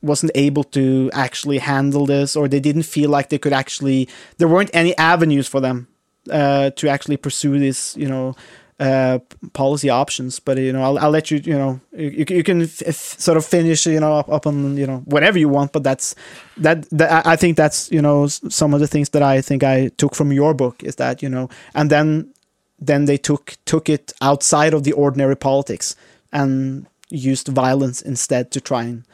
wasn't 0.00 0.30
able 0.34 0.62
to 0.62 1.10
actually 1.12 1.58
handle 1.58 2.06
this, 2.06 2.36
or 2.36 2.48
they 2.48 2.60
didn't 2.60 2.84
feel 2.84 3.10
like 3.10 3.28
they 3.28 3.38
could 3.38 3.52
actually. 3.52 4.08
There 4.38 4.48
weren't 4.48 4.70
any 4.72 4.96
avenues 4.96 5.46
for 5.46 5.60
them 5.60 5.88
uh, 6.30 6.70
to 6.70 6.88
actually 6.88 7.16
pursue 7.16 7.58
this, 7.58 7.96
you 7.96 8.08
know, 8.08 8.34
uh, 8.80 9.18
policy 9.52 9.90
options. 9.90 10.40
But 10.40 10.58
you 10.58 10.72
know, 10.72 10.82
I'll, 10.82 10.98
I'll 10.98 11.10
let 11.10 11.30
you, 11.30 11.38
you 11.38 11.54
know, 11.54 11.80
you, 11.92 12.24
you 12.28 12.42
can 12.42 12.62
f- 12.62 13.18
sort 13.18 13.36
of 13.36 13.44
finish, 13.44 13.86
you 13.86 14.00
know, 14.00 14.18
up, 14.18 14.28
up 14.28 14.46
on 14.46 14.76
you 14.76 14.86
know 14.86 14.98
whatever 15.06 15.38
you 15.38 15.48
want. 15.48 15.72
But 15.72 15.82
that's 15.82 16.14
that, 16.58 16.88
that. 16.90 17.26
I 17.26 17.36
think 17.36 17.56
that's 17.56 17.90
you 17.90 18.02
know 18.02 18.26
some 18.26 18.74
of 18.74 18.80
the 18.80 18.86
things 18.86 19.10
that 19.10 19.22
I 19.22 19.40
think 19.40 19.62
I 19.62 19.88
took 19.96 20.14
from 20.14 20.32
your 20.32 20.54
book 20.54 20.82
is 20.82 20.96
that 20.96 21.22
you 21.22 21.28
know, 21.28 21.48
and 21.74 21.90
then 21.90 22.32
then 22.78 23.06
they 23.06 23.16
took 23.16 23.56
took 23.64 23.88
it 23.88 24.12
outside 24.20 24.74
of 24.74 24.84
the 24.84 24.92
ordinary 24.92 25.36
politics 25.36 25.96
and 26.32 26.86
used 27.10 27.48
violence 27.48 28.02
instead 28.02 28.50
to 28.52 28.60
try 28.60 28.84
and 28.84 29.04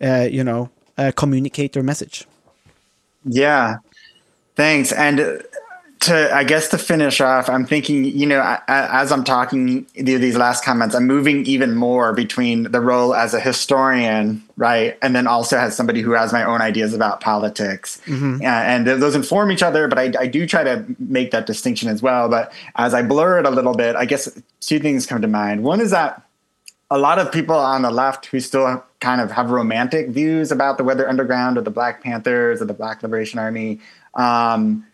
uh, 0.00 0.28
you 0.30 0.44
know 0.44 0.70
uh, 0.96 1.12
communicate 1.14 1.72
their 1.72 1.82
message. 1.82 2.26
Yeah, 3.24 3.76
thanks. 4.56 4.92
And 4.92 5.20
uh, 5.20 5.38
to, 6.00 6.34
I 6.34 6.44
guess 6.44 6.68
to 6.68 6.78
finish 6.78 7.20
off, 7.20 7.50
I'm 7.50 7.66
thinking, 7.66 8.06
you 8.06 8.24
know, 8.24 8.40
I, 8.40 8.58
as 8.68 9.12
I'm 9.12 9.22
talking 9.22 9.86
these 9.94 10.34
last 10.34 10.64
comments, 10.64 10.94
I'm 10.94 11.06
moving 11.06 11.44
even 11.44 11.74
more 11.74 12.14
between 12.14 12.64
the 12.64 12.80
role 12.80 13.14
as 13.14 13.34
a 13.34 13.40
historian, 13.40 14.42
right, 14.56 14.96
and 15.02 15.14
then 15.14 15.26
also 15.26 15.58
as 15.58 15.76
somebody 15.76 16.00
who 16.00 16.12
has 16.12 16.32
my 16.32 16.42
own 16.42 16.62
ideas 16.62 16.94
about 16.94 17.20
politics, 17.20 18.00
Mm-hmm. 18.06 18.40
Uh, 18.40 18.46
and 18.46 18.86
th- 18.86 18.98
those 18.98 19.14
inform 19.14 19.52
each 19.52 19.62
other. 19.62 19.86
But 19.88 19.98
I, 19.98 20.12
I 20.18 20.26
do 20.26 20.46
try 20.46 20.64
to 20.64 20.84
make 20.98 21.32
that 21.32 21.46
distinction 21.46 21.88
as 21.88 22.02
well. 22.02 22.28
But 22.28 22.52
as 22.76 22.94
I 22.94 23.02
blur 23.02 23.38
it 23.38 23.46
a 23.46 23.50
little 23.50 23.74
bit, 23.74 23.94
I 23.94 24.06
guess 24.06 24.28
two 24.60 24.78
things 24.78 25.06
come 25.06 25.20
to 25.20 25.28
mind. 25.28 25.62
One 25.62 25.80
is 25.80 25.90
that 25.90 26.22
a 26.90 26.98
lot 26.98 27.18
of 27.18 27.30
people 27.30 27.56
on 27.56 27.82
the 27.82 27.90
left 27.90 28.26
who 28.26 28.40
still 28.40 28.82
kind 29.00 29.20
of 29.20 29.30
have 29.30 29.50
romantic 29.50 30.08
views 30.08 30.50
about 30.50 30.78
the 30.78 30.84
Weather 30.84 31.08
Underground 31.08 31.58
or 31.58 31.60
the 31.60 31.70
Black 31.70 32.02
Panthers 32.02 32.60
or 32.60 32.64
the 32.64 32.74
Black 32.74 33.02
Liberation 33.02 33.38
Army. 33.38 33.80
Um, 34.14 34.86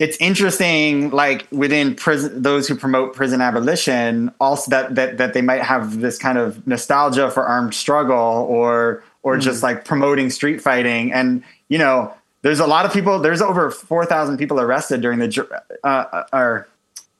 it's 0.00 0.16
interesting, 0.16 1.10
like 1.10 1.46
within 1.52 1.94
prison, 1.94 2.40
those 2.40 2.66
who 2.66 2.74
promote 2.74 3.14
prison 3.14 3.42
abolition, 3.42 4.32
also 4.40 4.70
that 4.70 4.94
that 4.94 5.18
that 5.18 5.34
they 5.34 5.42
might 5.42 5.62
have 5.62 6.00
this 6.00 6.18
kind 6.18 6.38
of 6.38 6.66
nostalgia 6.66 7.30
for 7.30 7.44
armed 7.44 7.74
struggle 7.74 8.16
or 8.16 9.04
or 9.22 9.36
just 9.36 9.62
like 9.62 9.84
promoting 9.84 10.30
street 10.30 10.62
fighting. 10.62 11.12
And 11.12 11.44
you 11.68 11.76
know, 11.76 12.12
there's 12.40 12.60
a 12.60 12.66
lot 12.66 12.86
of 12.86 12.94
people. 12.94 13.18
There's 13.18 13.42
over 13.42 13.70
four 13.70 14.06
thousand 14.06 14.38
people 14.38 14.58
arrested 14.58 15.02
during 15.02 15.18
the, 15.18 15.60
uh, 15.84 15.86
uh, 15.86 16.24
or 16.32 16.66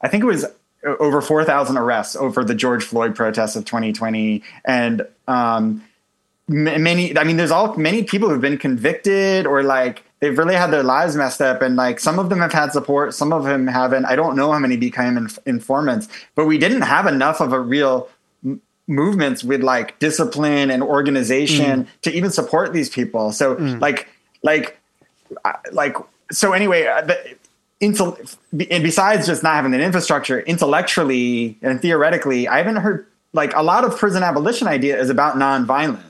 I 0.01 0.09
think 0.09 0.24
it 0.24 0.27
was 0.27 0.47
over 0.82 1.20
4,000 1.20 1.77
arrests 1.77 2.16
over 2.16 2.43
the 2.43 2.55
George 2.55 2.85
Floyd 2.85 3.15
protests 3.15 3.55
of 3.55 3.66
2020. 3.66 4.43
And 4.65 5.07
um, 5.28 5.85
m- 6.48 6.82
many, 6.82 7.19
I 7.19 7.24
mean, 7.24 7.36
there's 7.36 7.51
all 7.51 7.77
many 7.77 8.02
people 8.02 8.31
who've 8.31 8.40
been 8.40 8.57
convicted 8.57 9.47
or 9.47 9.62
like 9.62 10.05
they've 10.20 10.36
really 10.36 10.55
had 10.55 10.70
their 10.70 10.82
lives 10.82 11.16
messed 11.16 11.40
up. 11.40 11.62
And 11.62 11.76
like 11.76 11.98
some 12.01 12.18
of 12.18 12.28
them 12.28 12.38
have 12.40 12.52
had 12.52 12.72
support, 12.72 13.14
some 13.14 13.32
of 13.32 13.44
them 13.44 13.66
haven't. 13.66 14.05
I 14.05 14.16
don't 14.16 14.36
know 14.36 14.52
how 14.52 14.59
many 14.59 14.76
became 14.76 15.16
inf- 15.16 15.38
informants, 15.47 16.09
but 16.34 16.47
we 16.47 16.59
didn't 16.59 16.82
have 16.82 17.06
enough 17.06 17.40
of 17.40 17.52
a 17.52 17.60
real 17.60 18.09
m- 18.44 18.60
movements 18.86 19.42
with 19.42 19.62
like 19.62 19.98
discipline 19.98 20.70
and 20.70 20.82
organization 20.82 21.88
to 22.02 22.12
even 22.12 22.30
support 22.30 22.72
these 22.72 22.88
people. 22.88 23.32
So 23.32 23.55
like, 23.80 24.09
like, 24.42 24.78
uh, 25.44 25.52
like, 25.72 25.97
so 26.30 26.52
anyway, 26.52 26.86
uh, 26.86 27.02
the, 27.02 27.34
intel- 27.80 28.36
and 28.70 28.82
besides 28.84 29.26
just 29.26 29.42
not 29.42 29.55
having 29.55 29.72
an 29.74 29.80
infrastructure 29.80 30.40
intellectually 30.40 31.56
and 31.62 31.80
theoretically 31.80 32.47
i 32.47 32.59
haven't 32.59 32.76
heard 32.76 33.06
like 33.32 33.55
a 33.56 33.62
lot 33.62 33.84
of 33.84 33.97
prison 33.97 34.22
abolition 34.22 34.68
idea 34.68 35.01
is 35.01 35.09
about 35.09 35.36
nonviolence 35.36 36.02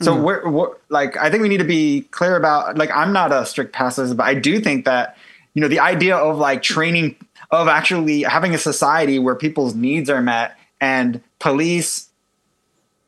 so 0.00 0.14
we're, 0.14 0.48
we're 0.48 0.68
like 0.88 1.16
i 1.16 1.30
think 1.30 1.42
we 1.42 1.48
need 1.48 1.58
to 1.58 1.64
be 1.64 2.02
clear 2.10 2.36
about 2.36 2.76
like 2.78 2.90
i'm 2.94 3.12
not 3.12 3.32
a 3.32 3.44
strict 3.46 3.72
pacifist 3.72 4.16
but 4.16 4.24
i 4.24 4.34
do 4.34 4.60
think 4.60 4.84
that 4.84 5.16
you 5.54 5.60
know 5.60 5.68
the 5.68 5.80
idea 5.80 6.16
of 6.16 6.38
like 6.38 6.62
training 6.62 7.16
of 7.50 7.68
actually 7.68 8.22
having 8.22 8.54
a 8.54 8.58
society 8.58 9.18
where 9.18 9.34
people's 9.34 9.74
needs 9.74 10.10
are 10.10 10.22
met 10.22 10.56
and 10.80 11.20
police 11.38 12.08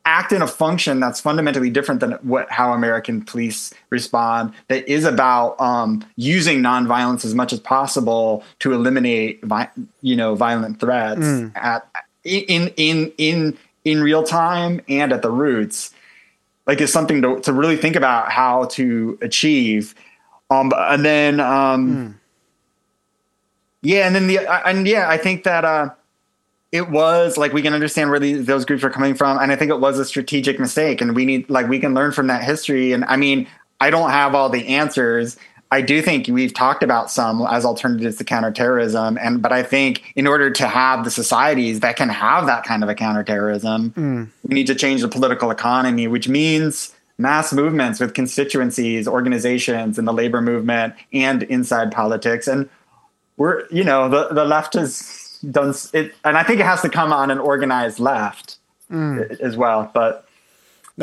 act 0.09 0.33
in 0.33 0.41
a 0.41 0.47
function 0.47 1.01
that's 1.01 1.21
fundamentally 1.21 1.69
different 1.69 2.01
than 2.01 2.13
what 2.23 2.51
how 2.51 2.73
American 2.73 3.23
police 3.23 3.75
respond. 3.91 4.55
That 4.69 4.89
is 4.89 5.05
about 5.05 5.61
um, 5.61 6.03
using 6.17 6.61
nonviolence 6.63 7.27
as 7.27 7.35
much 7.35 7.53
as 7.53 7.61
possible 7.61 8.43
to 8.61 8.73
eliminate, 8.73 9.45
vi- 9.45 9.71
you 10.01 10.17
know, 10.17 10.35
violent 10.35 10.81
threats 10.81 11.21
at 11.55 11.87
in 12.25 12.69
in 12.77 13.13
in 13.19 13.59
in 13.85 14.03
real 14.03 14.23
time 14.23 14.81
and 14.89 15.13
at 15.13 15.21
the 15.23 15.31
roots. 15.31 15.93
Like 16.69 16.81
is 16.81 16.93
something 16.93 17.23
to 17.23 17.41
to 17.41 17.53
really 17.53 17.77
think 17.77 17.97
about 17.97 18.31
how 18.31 18.67
to 18.67 19.19
achieve. 19.23 19.95
Um, 20.51 20.73
and 20.77 21.05
then 21.05 21.41
um, 21.41 22.21
yeah, 23.83 24.07
and 24.07 24.15
then 24.15 24.29
the 24.29 24.39
and 24.67 24.87
yeah, 24.87 25.09
I 25.09 25.17
think 25.17 25.45
that. 25.45 25.65
Uh, 25.65 25.91
it 26.71 26.91
was 26.91 27.39
like 27.39 27.55
we 27.55 27.63
can 27.63 27.73
understand 27.73 28.11
where 28.11 28.19
these, 28.19 28.45
those 28.45 28.65
groups 28.67 28.85
are 28.85 28.91
coming 28.91 29.15
from 29.15 29.39
and 29.39 29.51
i 29.51 29.57
think 29.57 29.71
it 29.71 29.81
was 29.81 29.99
a 29.99 30.05
strategic 30.05 30.61
mistake 30.61 31.01
and 31.01 31.15
we 31.15 31.25
need 31.25 31.49
like 31.49 31.67
we 31.67 31.79
can 31.79 31.95
learn 31.95 32.13
from 32.13 32.27
that 32.27 32.45
history 32.45 32.93
and 32.93 33.07
i 33.07 33.17
mean 33.17 33.49
i 33.81 33.89
don't 33.89 34.11
have 34.11 34.35
all 34.35 34.51
the 34.51 34.67
answers 34.69 35.39
i 35.71 35.81
do 35.81 36.03
think 36.03 36.27
we've 36.29 36.55
talked 36.55 36.83
about 36.83 37.11
some 37.11 37.45
as 37.51 37.65
alternatives 37.65 38.17
to 38.17 38.25
counterterrorism 38.25 39.19
and 39.19 39.43
but 39.43 39.53
i 39.53 39.63
think 39.63 40.13
in 40.17 40.27
order 40.27 40.51
to 40.51 40.67
have 40.67 41.05
the 41.05 41.11
societies 41.11 41.81
that 41.81 41.97
can 41.97 42.09
have 42.09 42.47
that 42.47 42.65
kind 42.65 42.83
of 42.83 42.89
a 42.89 42.95
counterterrorism 42.95 43.91
mm. 43.91 44.29
we 44.45 44.55
need 44.55 44.67
to 44.67 44.75
change 44.75 45.01
the 45.03 45.09
political 45.09 45.51
economy 45.51 46.07
which 46.07 46.29
means 46.29 46.95
mass 47.19 47.53
movements 47.53 47.99
with 47.99 48.15
constituencies 48.15 49.09
organizations 49.09 49.99
in 49.99 50.05
the 50.05 50.13
labor 50.13 50.41
movement 50.41 50.95
and 51.13 51.43
inside 51.43 51.91
politics. 51.91 52.47
And 52.47 52.69
we're 53.39 53.67
you 53.71 53.85
know 53.85 54.09
the 54.09 54.29
the 54.29 54.45
left 54.45 54.75
has 54.75 55.39
done 55.51 55.73
it 55.95 56.13
and 56.25 56.37
i 56.37 56.43
think 56.43 56.61
it 56.61 56.67
has 56.67 56.83
to 56.83 56.89
come 56.89 57.13
on 57.13 57.31
an 57.31 57.39
organized 57.39 58.01
left 58.01 58.59
mm. 58.91 59.19
a- 59.19 59.43
as 59.43 59.57
well 59.57 59.89
but 59.95 60.28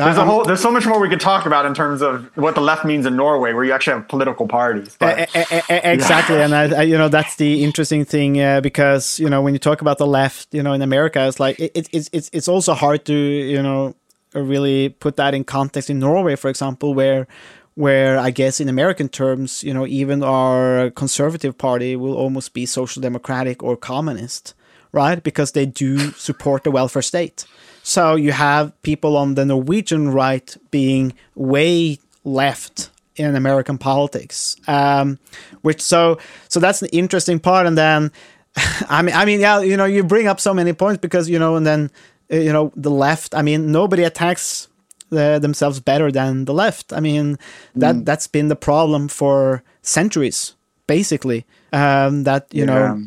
there's 0.03 0.17
a 0.17 0.25
whole 0.25 0.43
there's 0.43 0.61
so 0.61 0.71
much 0.71 0.85
more 0.85 0.99
we 0.99 1.09
could 1.09 1.19
talk 1.21 1.45
about 1.45 1.65
in 1.65 1.73
terms 1.73 2.01
of 2.01 2.29
what 2.35 2.53
the 2.53 2.61
left 2.61 2.83
means 2.85 3.05
in 3.05 3.15
norway 3.15 3.53
where 3.53 3.63
you 3.63 3.71
actually 3.71 3.93
have 3.97 4.07
political 4.07 4.45
parties 4.47 4.95
but 4.99 5.19
E- 5.19 5.39
e- 5.39 5.61
e- 5.69 5.79
exactly, 5.95 6.41
and 6.41 6.53
I, 6.53 6.63
I, 6.79 6.81
you 6.83 6.97
know 6.97 7.07
that's 7.07 7.35
the 7.37 7.63
interesting 7.63 8.03
thing 8.05 8.39
uh, 8.41 8.61
because 8.61 9.19
you 9.19 9.29
know 9.29 9.41
when 9.41 9.53
you 9.53 9.59
talk 9.59 9.81
about 9.81 9.97
the 9.97 10.07
left, 10.07 10.53
you 10.53 10.61
know 10.61 10.73
in 10.73 10.81
America, 10.81 11.25
it's 11.27 11.39
like 11.39 11.59
it, 11.59 11.71
it, 11.73 11.89
it's 11.91 12.09
it's 12.11 12.29
it's 12.33 12.47
also 12.47 12.73
hard 12.73 13.05
to 13.05 13.13
you 13.13 13.61
know 13.61 13.95
really 14.33 14.89
put 14.89 15.15
that 15.15 15.33
in 15.33 15.43
context 15.43 15.89
in 15.89 15.99
Norway, 15.99 16.35
for 16.35 16.49
example, 16.49 16.93
where 16.93 17.27
where 17.75 18.17
I 18.17 18.31
guess 18.31 18.59
in 18.59 18.69
American 18.69 19.09
terms, 19.09 19.63
you 19.63 19.73
know, 19.73 19.85
even 19.87 20.23
our 20.23 20.89
conservative 20.91 21.57
party 21.57 21.95
will 21.95 22.15
almost 22.15 22.53
be 22.53 22.65
social 22.65 23.01
democratic 23.01 23.63
or 23.63 23.75
communist, 23.77 24.53
right? 24.91 25.21
Because 25.21 25.51
they 25.51 25.65
do 25.65 26.11
support 26.11 26.63
the 26.63 26.71
welfare 26.71 27.01
state. 27.01 27.45
So 27.87 28.15
you 28.15 28.31
have 28.31 28.71
people 28.81 29.15
on 29.15 29.35
the 29.35 29.45
Norwegian 29.45 30.09
right 30.11 30.57
being 30.71 31.13
way 31.35 31.99
left 32.23 32.89
in 33.15 33.35
American 33.35 33.77
politics, 33.77 34.55
um, 34.67 35.19
which 35.61 35.81
so 35.81 36.17
so 36.49 36.59
that's 36.59 36.81
an 36.81 36.89
interesting 36.91 37.39
part. 37.39 37.67
And 37.67 37.77
then, 37.77 38.11
I 38.89 39.03
mean, 39.03 39.13
I 39.15 39.23
mean, 39.25 39.39
yeah, 39.39 39.61
you 39.61 39.77
know, 39.77 39.85
you 39.85 40.03
bring 40.03 40.27
up 40.27 40.39
so 40.39 40.51
many 40.53 40.73
points 40.73 40.99
because 40.99 41.29
you 41.29 41.37
know, 41.37 41.55
and 41.55 41.65
then 41.65 41.91
uh, 42.33 42.37
you 42.37 42.51
know 42.51 42.71
the 42.75 42.89
left. 42.89 43.35
I 43.35 43.43
mean, 43.43 43.71
nobody 43.71 44.03
attacks 44.03 44.67
uh, 45.11 45.37
themselves 45.37 45.79
better 45.79 46.11
than 46.11 46.45
the 46.45 46.53
left. 46.53 46.91
I 46.91 46.99
mean, 46.99 47.37
that 47.75 47.95
Mm. 47.95 48.05
that's 48.05 48.27
been 48.27 48.47
the 48.49 48.55
problem 48.55 49.07
for 49.09 49.61
centuries, 49.83 50.55
basically. 50.87 51.45
Um, 51.71 52.23
that 52.23 52.47
you 52.51 52.65
know 52.65 52.97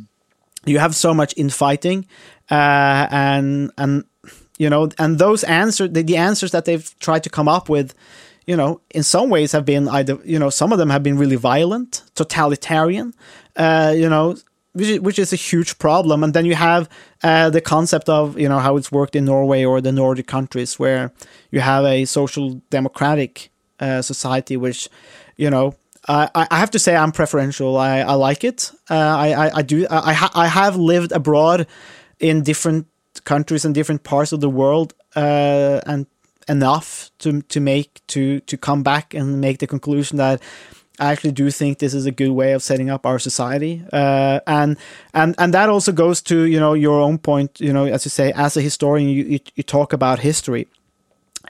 you 0.66 0.78
have 0.78 0.94
so 0.94 1.12
much 1.12 1.34
infighting, 1.36 2.06
uh, 2.48 3.08
and 3.10 3.72
and 3.76 4.04
you 4.58 4.68
know, 4.68 4.90
and 4.98 5.18
those 5.18 5.44
answers, 5.44 5.90
the, 5.90 6.02
the 6.02 6.16
answers 6.16 6.50
that 6.50 6.64
they've 6.64 6.94
tried 6.98 7.22
to 7.24 7.30
come 7.30 7.48
up 7.48 7.68
with, 7.68 7.94
you 8.46 8.56
know, 8.56 8.80
in 8.90 9.02
some 9.02 9.30
ways 9.30 9.52
have 9.52 9.64
been 9.64 9.88
either, 9.88 10.18
you 10.24 10.38
know, 10.38 10.50
some 10.50 10.72
of 10.72 10.78
them 10.78 10.90
have 10.90 11.02
been 11.02 11.16
really 11.16 11.36
violent, 11.36 12.02
totalitarian, 12.14 13.14
uh, 13.56 13.94
you 13.96 14.08
know, 14.08 14.36
which 14.72 14.88
is, 14.88 15.00
which 15.00 15.18
is 15.18 15.32
a 15.32 15.36
huge 15.36 15.78
problem. 15.78 16.24
And 16.24 16.34
then 16.34 16.44
you 16.44 16.54
have 16.54 16.88
uh, 17.22 17.50
the 17.50 17.60
concept 17.60 18.08
of, 18.08 18.38
you 18.38 18.48
know, 18.48 18.58
how 18.58 18.76
it's 18.76 18.90
worked 18.90 19.16
in 19.16 19.24
Norway 19.24 19.64
or 19.64 19.80
the 19.80 19.92
Nordic 19.92 20.26
countries, 20.26 20.78
where 20.78 21.12
you 21.50 21.60
have 21.60 21.84
a 21.84 22.04
social 22.04 22.60
democratic 22.70 23.50
uh, 23.80 24.02
society, 24.02 24.56
which, 24.56 24.88
you 25.36 25.50
know, 25.50 25.74
I, 26.08 26.30
I 26.34 26.58
have 26.58 26.70
to 26.70 26.78
say 26.78 26.96
I'm 26.96 27.12
preferential. 27.12 27.76
I, 27.76 28.00
I 28.00 28.14
like 28.14 28.42
it. 28.42 28.72
Uh, 28.88 28.94
I, 28.94 29.32
I, 29.32 29.56
I 29.56 29.62
do. 29.62 29.86
I, 29.90 30.10
I, 30.10 30.12
ha- 30.14 30.32
I 30.34 30.46
have 30.46 30.76
lived 30.76 31.12
abroad 31.12 31.66
in 32.18 32.42
different 32.42 32.86
countries 33.28 33.64
and 33.64 33.74
different 33.74 34.02
parts 34.02 34.32
of 34.32 34.40
the 34.40 34.48
world, 34.48 34.94
uh, 35.16 35.80
and 35.86 36.06
enough 36.48 37.10
to 37.18 37.42
to 37.42 37.60
make 37.60 37.90
to 38.06 38.40
to 38.40 38.56
come 38.56 38.82
back 38.82 39.14
and 39.14 39.40
make 39.40 39.58
the 39.58 39.66
conclusion 39.66 40.18
that 40.18 40.40
I 40.98 41.12
actually 41.12 41.32
do 41.32 41.50
think 41.50 41.78
this 41.78 41.94
is 41.94 42.06
a 42.06 42.10
good 42.10 42.32
way 42.32 42.54
of 42.54 42.62
setting 42.62 42.90
up 42.90 43.06
our 43.06 43.18
society, 43.18 43.82
uh, 43.92 44.40
and 44.46 44.76
and 45.12 45.34
and 45.38 45.54
that 45.54 45.68
also 45.68 45.92
goes 45.92 46.22
to 46.22 46.36
you 46.54 46.60
know 46.60 46.74
your 46.74 47.00
own 47.00 47.18
point. 47.18 47.60
You 47.60 47.72
know, 47.72 47.84
as 47.86 48.04
you 48.04 48.10
say, 48.10 48.32
as 48.32 48.56
a 48.56 48.60
historian, 48.60 49.08
you 49.08 49.24
you, 49.24 49.38
you 49.56 49.62
talk 49.62 49.92
about 49.92 50.18
history 50.20 50.66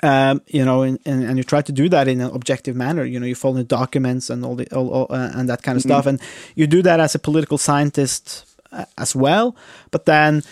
um, 0.02 0.42
you 0.46 0.64
know, 0.64 0.82
and, 0.82 0.98
and, 1.04 1.24
and 1.24 1.38
you 1.38 1.44
try 1.44 1.62
to 1.62 1.72
do 1.72 1.88
that 1.88 2.08
in 2.08 2.20
an 2.20 2.30
objective 2.30 2.76
manner. 2.76 3.04
You 3.04 3.18
know, 3.18 3.26
you 3.26 3.34
follow 3.34 3.54
the 3.54 3.64
documents 3.64 4.30
and 4.30 4.44
all 4.44 4.54
the 4.54 4.66
all, 4.74 4.88
all, 4.90 5.06
uh, 5.10 5.30
and 5.34 5.48
that 5.48 5.62
kind 5.62 5.76
of 5.76 5.82
stuff, 5.82 6.06
and 6.06 6.20
you 6.54 6.66
do 6.66 6.82
that 6.82 7.00
as 7.00 7.14
a 7.14 7.18
political 7.18 7.58
scientist 7.58 8.46
uh, 8.72 8.84
as 8.96 9.16
well. 9.16 9.56
But 9.90 10.04
then 10.04 10.42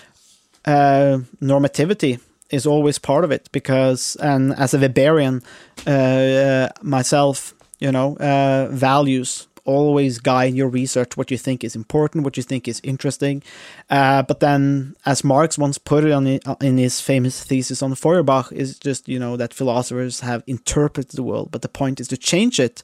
uh, 0.67 1.19
normativity 1.41 2.21
is 2.51 2.67
always 2.67 2.99
part 2.99 3.25
of 3.25 3.31
it 3.31 3.49
because, 3.53 4.17
and 4.17 4.53
as 4.55 4.75
a 4.75 4.79
Weberian 4.79 5.43
uh, 5.87 5.91
uh, 5.91 6.69
myself, 6.83 7.55
you 7.79 7.93
know, 7.93 8.17
uh, 8.17 8.69
values 8.71 9.49
always 9.67 10.19
guide 10.19 10.55
your 10.55 10.69
research 10.69 11.17
what 11.17 11.31
you 11.31 11.37
think 11.37 11.65
is 11.65 11.75
important 11.75 12.25
what 12.25 12.37
you 12.37 12.43
think 12.43 12.69
is 12.69 12.81
interesting. 12.85 13.43
Uh, 13.91 14.23
but 14.23 14.41
then 14.41 14.95
as 15.05 15.25
marx 15.25 15.59
once 15.59 15.77
put 15.77 16.05
it 16.05 16.13
on 16.13 16.25
the, 16.25 16.57
in 16.61 16.79
his 16.79 17.01
famous 17.01 17.43
thesis 17.43 17.83
on 17.83 17.95
feuerbach 17.95 18.51
is 18.53 18.79
just 18.79 19.09
you 19.09 19.19
know 19.19 19.37
that 19.37 19.53
philosophers 19.53 20.21
have 20.21 20.43
interpreted 20.47 21.17
the 21.17 21.23
world 21.23 21.51
but 21.51 21.63
the 21.63 21.69
point 21.69 22.01
is 22.01 22.09
to 22.09 22.17
change 22.17 22.59
it. 22.61 22.83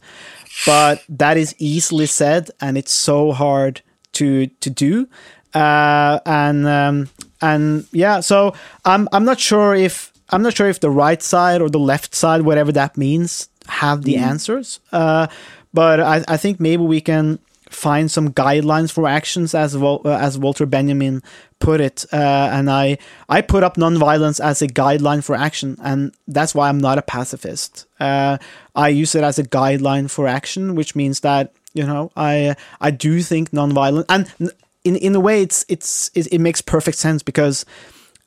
But 0.66 1.04
that 1.08 1.36
is 1.36 1.54
easily 1.58 2.06
said 2.06 2.50
and 2.60 2.76
it's 2.76 2.92
so 2.92 3.32
hard 3.32 3.80
to 4.14 4.48
to 4.48 4.68
do. 4.68 5.08
Uh, 5.54 6.18
and 6.24 6.66
um, 6.66 7.08
and 7.42 7.86
yeah 7.92 8.20
so 8.20 8.54
i'm 8.84 9.08
i'm 9.12 9.24
not 9.24 9.38
sure 9.38 9.74
if 9.74 10.12
i'm 10.30 10.42
not 10.42 10.54
sure 10.56 10.68
if 10.68 10.80
the 10.80 10.90
right 10.90 11.22
side 11.22 11.60
or 11.60 11.68
the 11.68 11.78
left 11.78 12.14
side 12.14 12.42
whatever 12.42 12.72
that 12.72 12.96
means 12.96 13.48
have 13.66 14.02
the 14.02 14.16
answers. 14.16 14.80
Uh, 14.92 15.26
but 15.72 16.00
I, 16.00 16.24
I 16.28 16.36
think 16.36 16.60
maybe 16.60 16.82
we 16.82 17.00
can 17.00 17.38
find 17.70 18.10
some 18.10 18.32
guidelines 18.32 18.92
for 18.92 19.08
actions 19.08 19.54
as 19.54 19.76
Wal- 19.76 20.02
uh, 20.04 20.18
as 20.18 20.36
Walter 20.36 20.66
Benjamin 20.66 21.22
put 21.58 21.80
it. 21.80 22.04
Uh, 22.12 22.50
and 22.52 22.70
I 22.70 22.98
I 23.28 23.40
put 23.40 23.62
up 23.62 23.76
nonviolence 23.76 24.44
as 24.44 24.60
a 24.60 24.66
guideline 24.66 25.24
for 25.24 25.34
action 25.34 25.78
and 25.82 26.14
that's 26.28 26.54
why 26.54 26.68
I'm 26.68 26.78
not 26.78 26.98
a 26.98 27.02
pacifist. 27.02 27.86
Uh, 27.98 28.38
I 28.74 28.88
use 28.88 29.14
it 29.14 29.24
as 29.24 29.38
a 29.38 29.44
guideline 29.44 30.10
for 30.10 30.28
action 30.28 30.74
which 30.74 30.94
means 30.94 31.20
that 31.20 31.54
you 31.72 31.86
know 31.86 32.10
I 32.14 32.56
I 32.80 32.90
do 32.90 33.22
think 33.22 33.52
nonviolent 33.52 34.04
and 34.10 34.52
in 34.84 34.96
in 34.96 35.14
a 35.14 35.20
way 35.20 35.42
it's 35.42 35.64
it's 35.68 36.10
it, 36.14 36.26
it 36.32 36.40
makes 36.40 36.60
perfect 36.62 36.98
sense 36.98 37.22
because 37.22 37.64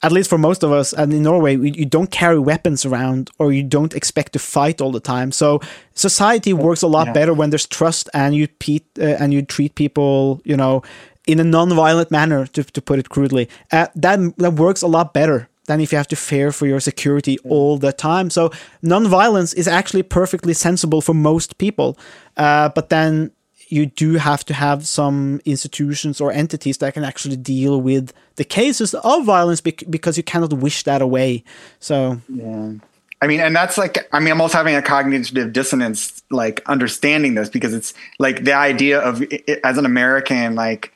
at 0.01 0.11
least 0.11 0.29
for 0.29 0.37
most 0.37 0.61
of 0.63 0.71
us, 0.71 0.93
and 0.93 1.13
in 1.13 1.23
Norway, 1.23 1.55
we, 1.55 1.71
you 1.71 1.85
don't 1.85 2.11
carry 2.11 2.37
weapons 2.37 2.85
around 2.85 3.29
or 3.39 3.53
you 3.53 3.63
don't 3.63 3.93
expect 3.95 4.33
to 4.33 4.39
fight 4.39 4.81
all 4.81 4.91
the 4.91 4.99
time. 4.99 5.31
So 5.31 5.61
society 5.93 6.53
works 6.53 6.81
a 6.83 6.87
lot 6.87 7.07
Yeah. 7.07 7.13
better 7.13 7.33
when 7.33 7.49
there's 7.49 7.65
trust 7.65 8.09
and 8.13 8.35
you 8.35 8.47
pe- 8.59 8.79
uh, 8.99 9.15
and 9.23 9.33
you 9.33 9.41
treat 9.41 9.73
people, 9.75 10.41
you 10.43 10.57
know, 10.57 10.83
in 11.25 11.39
a 11.39 11.43
non-violent 11.43 12.11
manner, 12.11 12.45
to, 12.47 12.63
to 12.63 12.81
put 12.81 12.99
it 12.99 13.07
crudely. 13.09 13.47
Uh, 13.71 13.87
that 13.95 14.19
that 14.37 14.53
works 14.53 14.81
a 14.83 14.87
lot 14.87 15.13
better 15.13 15.47
than 15.67 15.79
if 15.81 15.91
you 15.91 15.97
have 15.97 16.09
to 16.09 16.15
fear 16.15 16.51
for 16.51 16.67
your 16.67 16.79
security 16.79 17.39
all 17.49 17.79
the 17.79 17.91
time. 17.93 18.29
So 18.29 18.51
non-violence 18.81 19.53
is 19.53 19.67
actually 19.67 20.03
perfectly 20.03 20.53
sensible 20.53 21.01
for 21.01 21.15
most 21.15 21.57
people, 21.57 21.97
uh, 22.37 22.69
but 22.75 22.89
then 22.89 23.31
you 23.67 23.85
do 23.87 24.13
have 24.15 24.45
to 24.45 24.53
have 24.53 24.85
some 24.87 25.41
institutions 25.45 26.21
or 26.21 26.31
entities 26.31 26.77
that 26.79 26.93
can 26.93 27.03
actually 27.03 27.37
deal 27.37 27.81
with 27.81 28.13
the 28.35 28.43
cases 28.43 28.93
of 28.93 29.25
violence 29.25 29.61
bec- 29.61 29.83
because 29.89 30.17
you 30.17 30.23
cannot 30.23 30.53
wish 30.53 30.83
that 30.83 31.01
away. 31.01 31.43
So 31.79 32.21
Yeah. 32.29 32.73
I 33.21 33.27
mean, 33.27 33.39
and 33.39 33.55
that's 33.55 33.77
like, 33.77 34.07
I 34.11 34.19
mean, 34.19 34.31
I'm 34.31 34.41
also 34.41 34.57
having 34.57 34.75
a 34.75 34.81
cognitive 34.81 35.51
dissonance, 35.53 36.21
like 36.29 36.61
understanding 36.67 37.33
this 37.33 37.49
because 37.49 37.73
it's 37.73 37.93
like 38.19 38.43
the 38.43 38.53
idea 38.53 38.99
of 38.99 39.21
i- 39.21 39.41
i- 39.47 39.59
as 39.63 39.77
an 39.77 39.85
American, 39.85 40.53
like 40.53 40.93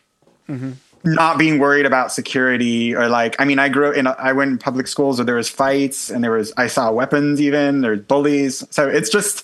mm-hmm. 0.47 0.71
not 1.05 1.39
being 1.39 1.59
worried 1.59 1.85
about 1.85 2.11
security 2.11 2.93
or 2.93 3.07
like, 3.07 3.37
I 3.39 3.45
mean, 3.45 3.57
I 3.57 3.69
grew 3.69 3.87
up 3.87 3.95
in, 3.95 4.05
I 4.05 4.33
went 4.33 4.51
in 4.51 4.57
public 4.57 4.87
schools 4.87 5.17
where 5.17 5.25
there 5.25 5.35
was 5.35 5.49
fights 5.49 6.09
and 6.09 6.21
there 6.23 6.31
was, 6.33 6.51
I 6.57 6.67
saw 6.67 6.91
weapons 6.91 7.39
even, 7.41 7.81
there's 7.81 8.01
bullies. 8.01 8.63
So 8.69 8.87
it's 8.87 9.09
just, 9.09 9.43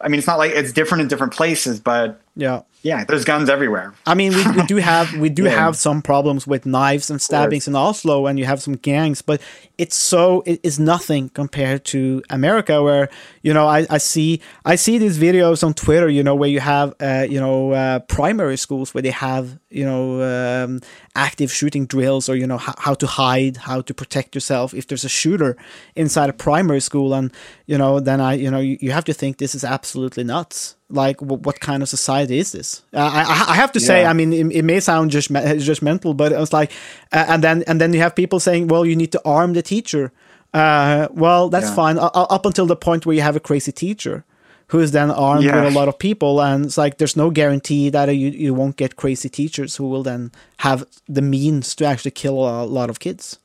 I 0.00 0.08
mean, 0.08 0.18
it's 0.18 0.28
not 0.28 0.38
like 0.38 0.52
it's 0.52 0.72
different 0.72 1.02
in 1.02 1.08
different 1.08 1.34
places, 1.34 1.80
but 1.80 2.20
yeah. 2.34 2.62
yeah, 2.82 3.04
there's 3.04 3.24
guns 3.24 3.48
everywhere. 3.50 3.92
I 4.06 4.14
mean, 4.14 4.32
we, 4.32 4.42
we 4.52 4.66
do 4.66 4.76
have 4.76 5.12
we 5.18 5.28
do 5.28 5.44
Yeah. 5.46 5.50
have 5.50 5.76
some 5.76 6.00
problems 6.00 6.46
with 6.46 6.64
knives 6.64 7.10
and 7.10 7.20
stabbings 7.20 7.68
in 7.68 7.76
Oslo, 7.76 8.26
and 8.26 8.38
you 8.38 8.46
have 8.46 8.62
some 8.62 8.74
gangs, 8.74 9.20
but 9.22 9.40
it's 9.76 9.96
so 9.96 10.42
it 10.46 10.60
is 10.62 10.78
nothing 10.78 11.28
compared 11.30 11.84
to 11.86 12.22
America, 12.30 12.82
where 12.82 13.08
you 13.42 13.52
know 13.52 13.66
I, 13.66 13.86
I 13.90 13.98
see 13.98 14.40
I 14.64 14.76
see 14.76 14.96
these 14.98 15.18
videos 15.18 15.62
on 15.62 15.74
Twitter, 15.74 16.08
you 16.08 16.22
know, 16.22 16.34
where 16.34 16.48
you 16.48 16.60
have 16.60 16.94
uh, 17.00 17.26
you 17.28 17.38
know 17.40 17.72
uh, 17.72 17.98
primary 18.00 18.56
schools 18.56 18.94
where 18.94 19.02
they 19.02 19.10
have 19.10 19.58
you 19.68 19.84
know 19.84 20.22
um, 20.64 20.80
active 21.14 21.52
shooting 21.52 21.84
drills, 21.86 22.28
or 22.30 22.36
you 22.36 22.46
know 22.46 22.58
how, 22.58 22.74
how 22.78 22.94
to 22.94 23.06
hide, 23.06 23.58
how 23.58 23.82
to 23.82 23.92
protect 23.92 24.34
yourself 24.34 24.72
if 24.72 24.86
there's 24.86 25.04
a 25.04 25.08
shooter 25.10 25.56
inside 25.96 26.30
a 26.30 26.32
primary 26.32 26.80
school, 26.80 27.12
and 27.12 27.30
you 27.66 27.76
know 27.76 28.00
then 28.00 28.20
I 28.22 28.34
you 28.34 28.50
know 28.50 28.60
you, 28.60 28.78
you 28.80 28.90
have 28.92 29.04
to 29.04 29.12
think 29.12 29.36
this 29.36 29.54
is 29.54 29.64
absolutely 29.64 30.24
nuts 30.24 30.76
like 30.92 31.20
what 31.22 31.58
kind 31.60 31.82
of 31.82 31.88
society 31.88 32.38
is 32.38 32.52
this 32.52 32.82
uh, 32.94 32.98
I, 32.98 33.22
I 33.22 33.44
I 33.52 33.54
have 33.56 33.72
to 33.72 33.80
say 33.80 34.04
i 34.04 34.12
mean 34.12 34.32
it, 34.32 34.46
it 34.58 34.64
may 34.64 34.80
sound 34.80 35.10
just 35.10 35.28
just 35.68 35.82
mental 35.82 36.12
but 36.14 36.32
it's 36.32 36.52
like 36.52 36.70
uh, 37.12 37.24
and 37.32 37.42
then 37.42 37.64
and 37.66 37.80
then 37.80 37.92
you 37.94 38.00
have 38.00 38.14
people 38.14 38.38
saying 38.40 38.68
well 38.68 38.84
you 38.86 38.94
need 38.96 39.12
to 39.12 39.20
arm 39.24 39.52
the 39.54 39.62
teacher 39.62 40.12
uh, 40.54 41.08
well 41.24 41.48
that's 41.48 41.68
Yeah. 41.70 41.74
fine 41.82 41.96
up 41.98 42.44
until 42.46 42.66
the 42.66 42.76
point 42.76 43.06
where 43.06 43.16
you 43.16 43.22
have 43.22 43.36
a 43.36 43.40
crazy 43.40 43.72
teacher 43.72 44.24
who 44.68 44.80
is 44.80 44.90
then 44.92 45.10
armed 45.10 45.44
Yeah. 45.44 45.56
with 45.64 45.74
a 45.74 45.78
lot 45.78 45.88
of 45.88 45.96
people 45.98 46.40
and 46.42 46.64
it's 46.66 46.76
like 46.78 46.96
there's 46.98 47.16
no 47.16 47.30
guarantee 47.30 47.90
that 47.90 48.08
you, 48.14 48.28
you 48.46 48.54
won't 48.54 48.76
get 48.76 48.96
crazy 48.96 49.28
teachers 49.28 49.76
who 49.76 49.88
will 49.88 50.02
then 50.02 50.30
have 50.58 50.84
the 51.08 51.22
means 51.22 51.74
to 51.76 51.84
actually 51.84 52.12
kill 52.12 52.36
a 52.48 52.64
lot 52.64 52.90
of 52.90 52.98
kids 52.98 53.38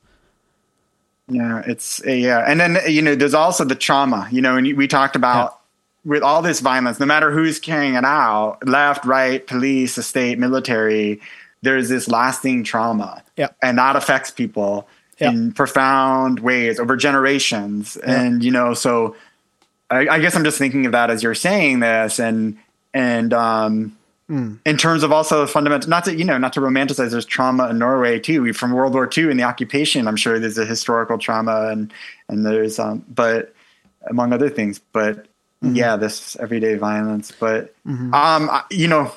Yeah, 1.30 1.62
it's 1.66 2.00
yeah, 2.06 2.44
and 2.46 2.58
then 2.60 2.78
you 2.88 3.02
know, 3.02 3.14
there's 3.14 3.34
also 3.34 3.64
the 3.64 3.74
trauma. 3.74 4.26
You 4.32 4.40
know, 4.40 4.56
and 4.56 4.76
we 4.78 4.88
talked 4.88 5.14
about 5.16 5.57
with 6.04 6.22
all 6.22 6.42
this 6.42 6.60
violence, 6.60 7.00
no 7.00 7.06
matter 7.06 7.30
who's 7.30 7.58
carrying 7.58 7.94
it 7.94 8.04
out, 8.04 8.58
left, 8.66 9.04
right, 9.04 9.46
police, 9.46 9.96
the 9.96 10.02
state, 10.02 10.38
military, 10.38 11.20
there's 11.62 11.88
this 11.88 12.08
lasting 12.08 12.64
trauma, 12.64 13.22
Yeah. 13.36 13.48
and 13.62 13.78
that 13.78 13.96
affects 13.96 14.30
people 14.30 14.88
Yeah. 15.18 15.30
in 15.30 15.52
profound 15.52 16.40
ways 16.40 16.78
over 16.78 16.96
generations. 16.96 17.96
And 17.96 18.44
you 18.44 18.50
know, 18.52 18.74
so 18.74 19.16
I, 19.90 20.06
I 20.08 20.18
guess 20.20 20.36
I'm 20.36 20.44
just 20.44 20.58
thinking 20.58 20.86
of 20.86 20.92
that 20.92 21.10
as 21.10 21.22
you're 21.22 21.34
saying 21.34 21.80
this, 21.80 22.18
and 22.20 22.56
and 22.94 23.32
um, 23.34 23.96
in 24.30 24.76
terms 24.76 25.02
of 25.02 25.10
also 25.10 25.40
the 25.40 25.46
fundamental, 25.46 25.88
not 25.88 26.04
to 26.04 26.14
you 26.14 26.24
know, 26.24 26.38
not 26.38 26.52
to 26.52 26.60
romanticize. 26.60 27.10
There's 27.10 27.24
trauma 27.24 27.68
in 27.70 27.78
Norway 27.78 28.20
too. 28.20 28.42
We 28.42 28.52
from 28.52 28.72
World 28.72 28.92
War 28.94 29.08
II 29.16 29.30
and 29.30 29.40
the 29.40 29.44
occupation. 29.44 30.06
I'm 30.06 30.16
sure 30.16 30.38
there's 30.38 30.58
a 30.58 30.64
historical 30.66 31.18
trauma 31.18 31.68
and 31.70 31.92
and 32.28 32.44
there's 32.46 32.78
um, 32.78 33.04
but 33.12 33.52
among 34.06 34.32
other 34.32 34.48
things. 34.50 34.78
But 34.92 35.26
yeah, 35.62 35.96
this 35.96 36.36
everyday 36.36 36.76
violence. 36.76 37.32
But 37.32 37.74
um, 38.14 38.50
you 38.70 38.88
know, 38.88 39.12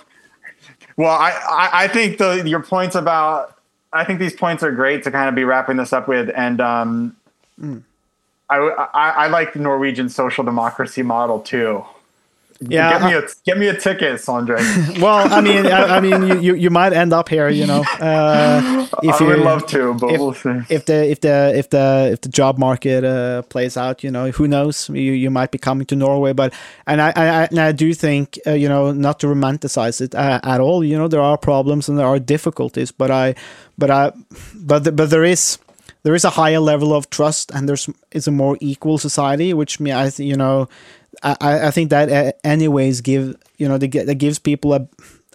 well, 0.98 1.12
I 1.12 1.32
I, 1.32 1.84
I 1.84 1.88
think 1.88 2.18
the 2.18 2.44
your 2.48 2.64
points 2.64 2.96
about 2.96 3.58
I 3.94 4.04
think 4.04 4.20
these 4.20 4.34
points 4.34 4.64
are 4.64 4.72
great 4.72 5.04
to 5.04 5.12
kind 5.12 5.30
of 5.30 5.36
be 5.36 5.44
wrapping 5.44 5.78
this 5.78 5.94
up 5.94 6.08
with, 6.08 6.30
and 6.36 6.60
um, 6.62 7.16
I, 8.50 8.58
I 8.58 9.10
I 9.10 9.28
like 9.28 9.54
the 9.54 9.60
Norwegian 9.60 10.10
social 10.10 10.44
democracy 10.44 11.04
model 11.04 11.40
too. 11.40 11.86
Yeah, 12.64 13.00
get 13.00 13.02
me 13.10 13.14
a 13.16 13.22
get 13.46 13.58
me 13.58 13.68
a 13.70 13.74
ticket, 13.80 14.22
Sondre. 14.22 14.58
well, 15.02 15.34
I 15.34 15.42
mean, 15.42 15.66
I, 15.66 15.98
I 15.98 16.00
mean, 16.00 16.22
you, 16.28 16.40
you, 16.40 16.56
you 16.56 16.70
might 16.70 16.94
end 16.94 17.12
up 17.12 17.28
here, 17.28 17.50
you 17.50 17.66
know. 17.66 17.84
Uh, 18.00 18.86
if 19.04 19.20
I 19.20 19.24
would 19.24 19.38
you- 19.40 19.44
love 19.44 19.66
to, 19.68 19.96
but 19.96 20.12
if, 20.12 20.20
we'll 20.20 20.34
see. 20.36 20.60
if 20.70 20.86
the 20.86 21.10
if 21.10 21.22
the 21.22 21.54
if 21.56 21.70
the 21.72 22.10
if 22.14 22.22
the 22.22 22.30
job 22.30 22.60
market 22.60 23.04
uh, 23.04 23.42
plays 23.44 23.78
out, 23.78 24.04
you 24.04 24.12
know, 24.12 24.30
who 24.30 24.48
knows? 24.48 24.90
You 24.90 25.14
you 25.14 25.32
might 25.32 25.50
be 25.52 25.58
coming 25.58 25.88
to 25.88 25.96
Norway, 25.96 26.34
but 26.34 26.54
and 26.86 27.02
I 27.02 27.12
I, 27.16 27.26
I- 27.28 27.46
and 27.46 27.60
I 27.60 27.72
do 27.72 27.94
think 27.96 28.38
uh, 28.46 28.52
you 28.52 28.70
know 28.70 28.92
not 28.92 29.20
to 29.22 29.28
romanticize 29.28 30.00
it 30.00 30.14
uh, 30.14 30.40
at 30.44 30.62
all. 30.62 30.84
You 30.84 30.98
know, 31.00 31.08
there 31.08 31.22
are 31.22 31.38
problems 31.38 31.90
and 31.90 31.98
there 31.98 32.06
are 32.08 32.20
difficulties, 32.20 32.92
but 32.92 33.10
I 33.10 33.34
but 33.78 33.90
I 33.90 34.12
but 34.54 34.84
the, 34.84 34.92
but 34.92 35.10
there 35.10 35.24
is 35.24 35.58
there 36.04 36.14
is 36.16 36.26
a 36.26 36.30
higher 36.32 36.60
level 36.60 36.94
of 36.94 37.10
trust 37.10 37.52
and 37.56 37.68
there's 37.68 37.90
it's 38.12 38.28
a 38.28 38.32
more 38.32 38.56
equal 38.60 38.98
society, 39.00 39.54
which 39.54 39.80
me 39.80 39.92
I 39.92 40.12
you 40.18 40.36
know 40.36 40.68
I 41.24 41.36
I- 41.42 41.68
I 41.68 41.72
think 41.72 41.90
that 41.90 42.10
uh, 42.12 42.32
anyways 42.44 43.02
give 43.02 43.36
you 43.58 43.68
know 43.68 43.78
that 43.78 44.18
gives 44.18 44.40
people 44.40 44.74
a 44.74 44.88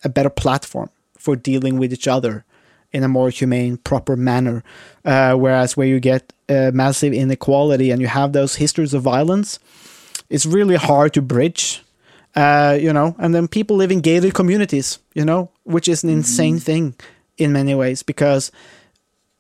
a 0.05 0.09
better 0.09 0.31
platform 0.31 0.91
for 1.19 1.37
dealing 1.37 1.79
with 1.79 1.93
each 1.93 2.07
other 2.09 2.45
in 2.93 3.03
a 3.03 3.09
more 3.09 3.31
humane, 3.31 3.77
proper 3.79 4.17
manner. 4.17 4.63
Uh, 5.05 5.35
whereas 5.35 5.77
where 5.77 5.87
you 5.89 6.01
get 6.01 6.33
uh, 6.49 6.71
massive 6.73 7.13
inequality 7.13 7.91
and 7.91 8.01
you 8.01 8.07
have 8.07 8.33
those 8.33 8.57
histories 8.57 8.95
of 8.95 9.03
violence, 9.03 9.59
it's 10.31 10.47
really 10.47 10.77
hard 10.77 11.13
to 11.15 11.23
bridge. 11.23 11.83
Uh, 12.35 12.77
you 12.81 12.93
know, 12.93 13.15
and 13.19 13.35
then 13.35 13.49
people 13.49 13.77
live 13.77 13.91
in 13.91 14.01
gated 14.03 14.35
communities, 14.35 14.99
you 15.15 15.25
know, 15.25 15.49
which 15.65 15.89
is 15.89 16.05
an 16.05 16.11
insane 16.11 16.59
thing 16.61 16.95
in 17.39 17.51
many 17.53 17.75
ways 17.75 18.03
because, 18.03 18.53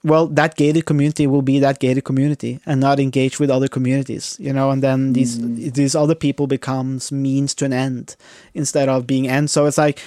well, 0.07 0.29
that 0.29 0.55
gated 0.55 0.87
community 0.87 1.27
will 1.27 1.43
be 1.43 1.59
that 1.59 1.81
gated 1.81 2.05
community 2.05 2.61
and 2.65 2.81
not 2.81 3.01
engage 3.01 3.41
with 3.41 3.51
other 3.51 3.67
communities, 3.67 4.37
you 4.39 4.53
know, 4.53 4.71
and 4.71 4.81
then 4.81 5.13
these 5.13 5.39
these 5.73 5.97
other 5.97 6.15
people 6.15 6.47
becomes 6.47 7.11
means 7.11 7.55
to 7.55 7.65
an 7.65 7.73
end 7.73 8.15
instead 8.55 8.89
of 8.89 9.07
being 9.07 9.27
end. 9.27 9.51
So 9.51 9.67
it's 9.67 9.77
like 9.79 9.99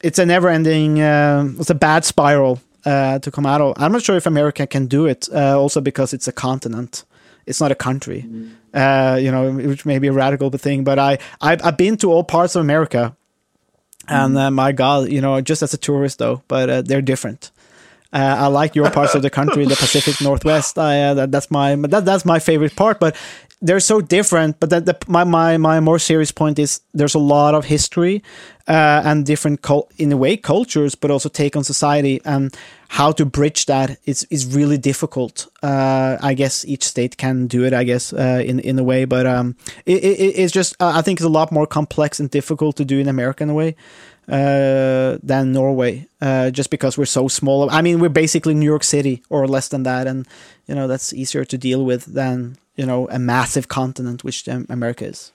it's 0.00 0.18
a 0.20 0.24
never 0.24 0.48
ending, 0.48 1.00
uh, 1.00 1.48
it's 1.58 1.70
a 1.70 1.74
bad 1.74 2.04
spiral 2.04 2.60
uh, 2.84 3.18
to 3.18 3.30
come 3.32 3.46
out 3.46 3.60
of. 3.60 3.74
I'm 3.76 3.90
not 3.90 4.02
sure 4.02 4.16
if 4.16 4.26
America 4.26 4.64
can 4.66 4.86
do 4.86 5.06
it, 5.06 5.28
uh, 5.34 5.58
also 5.58 5.80
because 5.80 6.14
it's 6.14 6.28
a 6.28 6.32
continent, 6.32 7.04
it's 7.44 7.60
not 7.60 7.72
a 7.72 7.74
country. 7.74 8.24
Uh, 8.72 9.18
you 9.20 9.32
know, 9.32 9.50
which 9.52 9.84
may 9.84 9.98
be 9.98 10.06
a 10.06 10.12
radical 10.12 10.50
thing, 10.50 10.84
but 10.84 10.98
I 11.00 11.18
I've, 11.40 11.64
I've 11.64 11.76
been 11.76 11.96
to 11.96 12.12
all 12.12 12.22
parts 12.22 12.54
of 12.54 12.60
America, 12.60 13.16
and 14.06 14.38
uh, 14.38 14.50
my 14.52 14.70
God, 14.70 15.10
you 15.10 15.20
know, 15.20 15.40
just 15.40 15.62
as 15.62 15.74
a 15.74 15.78
tourist 15.78 16.18
though, 16.18 16.42
but 16.46 16.70
uh, 16.70 16.82
they're 16.82 17.02
different. 17.02 17.50
Uh, 18.12 18.36
I 18.38 18.46
like 18.46 18.74
your 18.74 18.90
parts 18.90 19.14
of 19.14 19.22
the 19.22 19.30
country, 19.30 19.66
the 19.66 19.76
Pacific 19.76 20.20
Northwest. 20.22 20.78
I, 20.78 21.02
uh, 21.02 21.14
that, 21.14 21.30
that's 21.30 21.50
my 21.50 21.76
that, 21.76 22.04
that's 22.04 22.24
my 22.24 22.38
favorite 22.38 22.74
part. 22.74 23.00
But 23.00 23.16
they're 23.60 23.80
so 23.80 24.00
different. 24.00 24.60
But 24.60 24.70
that 24.70 24.86
the, 24.86 24.96
my 25.06 25.24
my 25.24 25.56
my 25.58 25.80
more 25.80 25.98
serious 25.98 26.32
point 26.32 26.58
is 26.58 26.80
there's 26.94 27.14
a 27.14 27.18
lot 27.18 27.54
of 27.54 27.66
history 27.66 28.22
uh, 28.66 29.02
and 29.04 29.26
different 29.26 29.60
cul- 29.60 29.90
in 29.98 30.10
a 30.12 30.16
way 30.16 30.36
cultures, 30.36 30.94
but 30.94 31.10
also 31.10 31.28
take 31.28 31.54
on 31.54 31.64
society 31.64 32.20
and 32.24 32.56
how 32.88 33.12
to 33.12 33.26
bridge 33.26 33.66
that 33.66 33.98
is 34.06 34.26
is 34.30 34.46
really 34.54 34.78
difficult. 34.78 35.46
Uh, 35.62 36.16
I 36.22 36.32
guess 36.32 36.64
each 36.64 36.84
state 36.84 37.18
can 37.18 37.46
do 37.46 37.64
it. 37.64 37.74
I 37.74 37.84
guess 37.84 38.12
uh, 38.14 38.42
in 38.44 38.58
in 38.60 38.78
a 38.78 38.84
way, 38.84 39.04
but 39.04 39.26
um, 39.26 39.56
it, 39.84 40.02
it, 40.02 40.38
it's 40.38 40.52
just 40.52 40.76
uh, 40.80 40.92
I 40.94 41.02
think 41.02 41.20
it's 41.20 41.26
a 41.26 41.28
lot 41.40 41.52
more 41.52 41.66
complex 41.66 42.20
and 42.20 42.30
difficult 42.30 42.76
to 42.76 42.84
do 42.84 42.98
in 42.98 43.08
America 43.08 43.42
in 43.42 43.50
a 43.50 43.54
way 43.54 43.76
uh, 44.28 45.18
than 45.22 45.52
Norway, 45.52 46.06
uh, 46.20 46.50
just 46.50 46.70
because 46.70 46.98
we're 46.98 47.06
so 47.06 47.28
small. 47.28 47.70
I 47.70 47.80
mean, 47.80 47.98
we're 47.98 48.10
basically 48.10 48.54
New 48.54 48.66
York 48.66 48.84
City 48.84 49.22
or 49.30 49.46
less 49.46 49.68
than 49.68 49.84
that, 49.84 50.06
and 50.06 50.26
you 50.66 50.74
know 50.74 50.86
that's 50.86 51.12
easier 51.12 51.44
to 51.46 51.56
deal 51.56 51.84
with 51.84 52.04
than 52.04 52.58
you 52.76 52.84
know 52.84 53.08
a 53.10 53.18
massive 53.18 53.68
continent, 53.68 54.24
which 54.24 54.48
um, 54.48 54.66
America 54.68 55.06
is. 55.06 55.32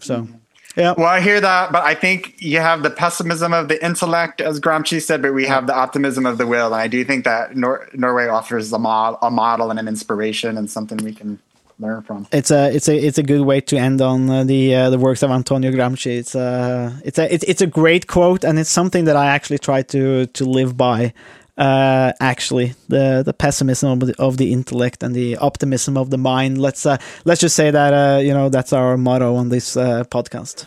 So, 0.00 0.28
yeah, 0.76 0.94
Well, 0.96 1.06
I 1.06 1.20
hear 1.20 1.40
that, 1.40 1.72
but 1.72 1.84
I 1.84 1.94
think 1.94 2.40
you 2.40 2.60
have 2.60 2.82
the 2.82 2.90
pessimism 2.90 3.52
of 3.52 3.68
the 3.68 3.84
intellect, 3.84 4.40
as 4.40 4.60
Gramsci 4.60 5.02
said, 5.02 5.20
but 5.20 5.34
we 5.34 5.46
have 5.46 5.66
the 5.66 5.74
optimism 5.74 6.24
of 6.24 6.38
the 6.38 6.46
will. 6.46 6.66
And 6.66 6.76
I 6.76 6.88
do 6.88 7.04
think 7.04 7.24
that 7.24 7.54
Nor- 7.54 7.88
Norway 7.92 8.28
offers 8.28 8.72
a, 8.72 8.78
mod- 8.78 9.18
a 9.20 9.30
model 9.30 9.70
and 9.70 9.78
an 9.78 9.88
inspiration 9.88 10.56
and 10.56 10.70
something 10.70 10.96
we 10.98 11.12
can 11.12 11.38
learn 11.80 12.02
from. 12.02 12.26
it's 12.32 12.50
a 12.50 12.74
it's 12.74 12.88
a 12.88 12.96
it's 12.96 13.18
a 13.18 13.22
good 13.22 13.42
way 13.42 13.60
to 13.60 13.76
end 13.76 14.00
on 14.00 14.28
uh, 14.28 14.44
the 14.44 14.74
uh, 14.74 14.90
the 14.90 14.98
works 14.98 15.22
of 15.22 15.30
Antonio 15.30 15.70
Gramsci. 15.70 16.18
It's 16.18 16.34
a 16.34 17.00
it's 17.04 17.18
a 17.18 17.32
it's, 17.34 17.44
it's 17.44 17.62
a 17.62 17.66
great 17.66 18.06
quote, 18.06 18.44
and 18.44 18.58
it's 18.58 18.70
something 18.70 19.04
that 19.04 19.16
I 19.16 19.26
actually 19.26 19.58
try 19.58 19.82
to 19.82 20.26
to 20.26 20.44
live 20.44 20.76
by. 20.76 21.12
Uh, 21.58 22.12
actually, 22.20 22.74
the 22.88 23.22
the 23.24 23.34
pessimism 23.34 23.90
of 23.90 24.00
the, 24.00 24.14
of 24.18 24.36
the 24.38 24.52
intellect 24.52 25.02
and 25.02 25.14
the 25.14 25.36
optimism 25.36 25.96
of 25.96 26.08
the 26.08 26.18
mind. 26.18 26.58
Let's 26.58 26.86
uh, 26.86 26.96
let's 27.24 27.40
just 27.40 27.54
say 27.54 27.70
that 27.70 27.92
uh, 27.92 28.20
you 28.20 28.32
know 28.32 28.48
that's 28.48 28.72
our 28.72 28.96
motto 28.96 29.34
on 29.34 29.50
this 29.50 29.76
uh, 29.76 30.04
podcast. 30.04 30.66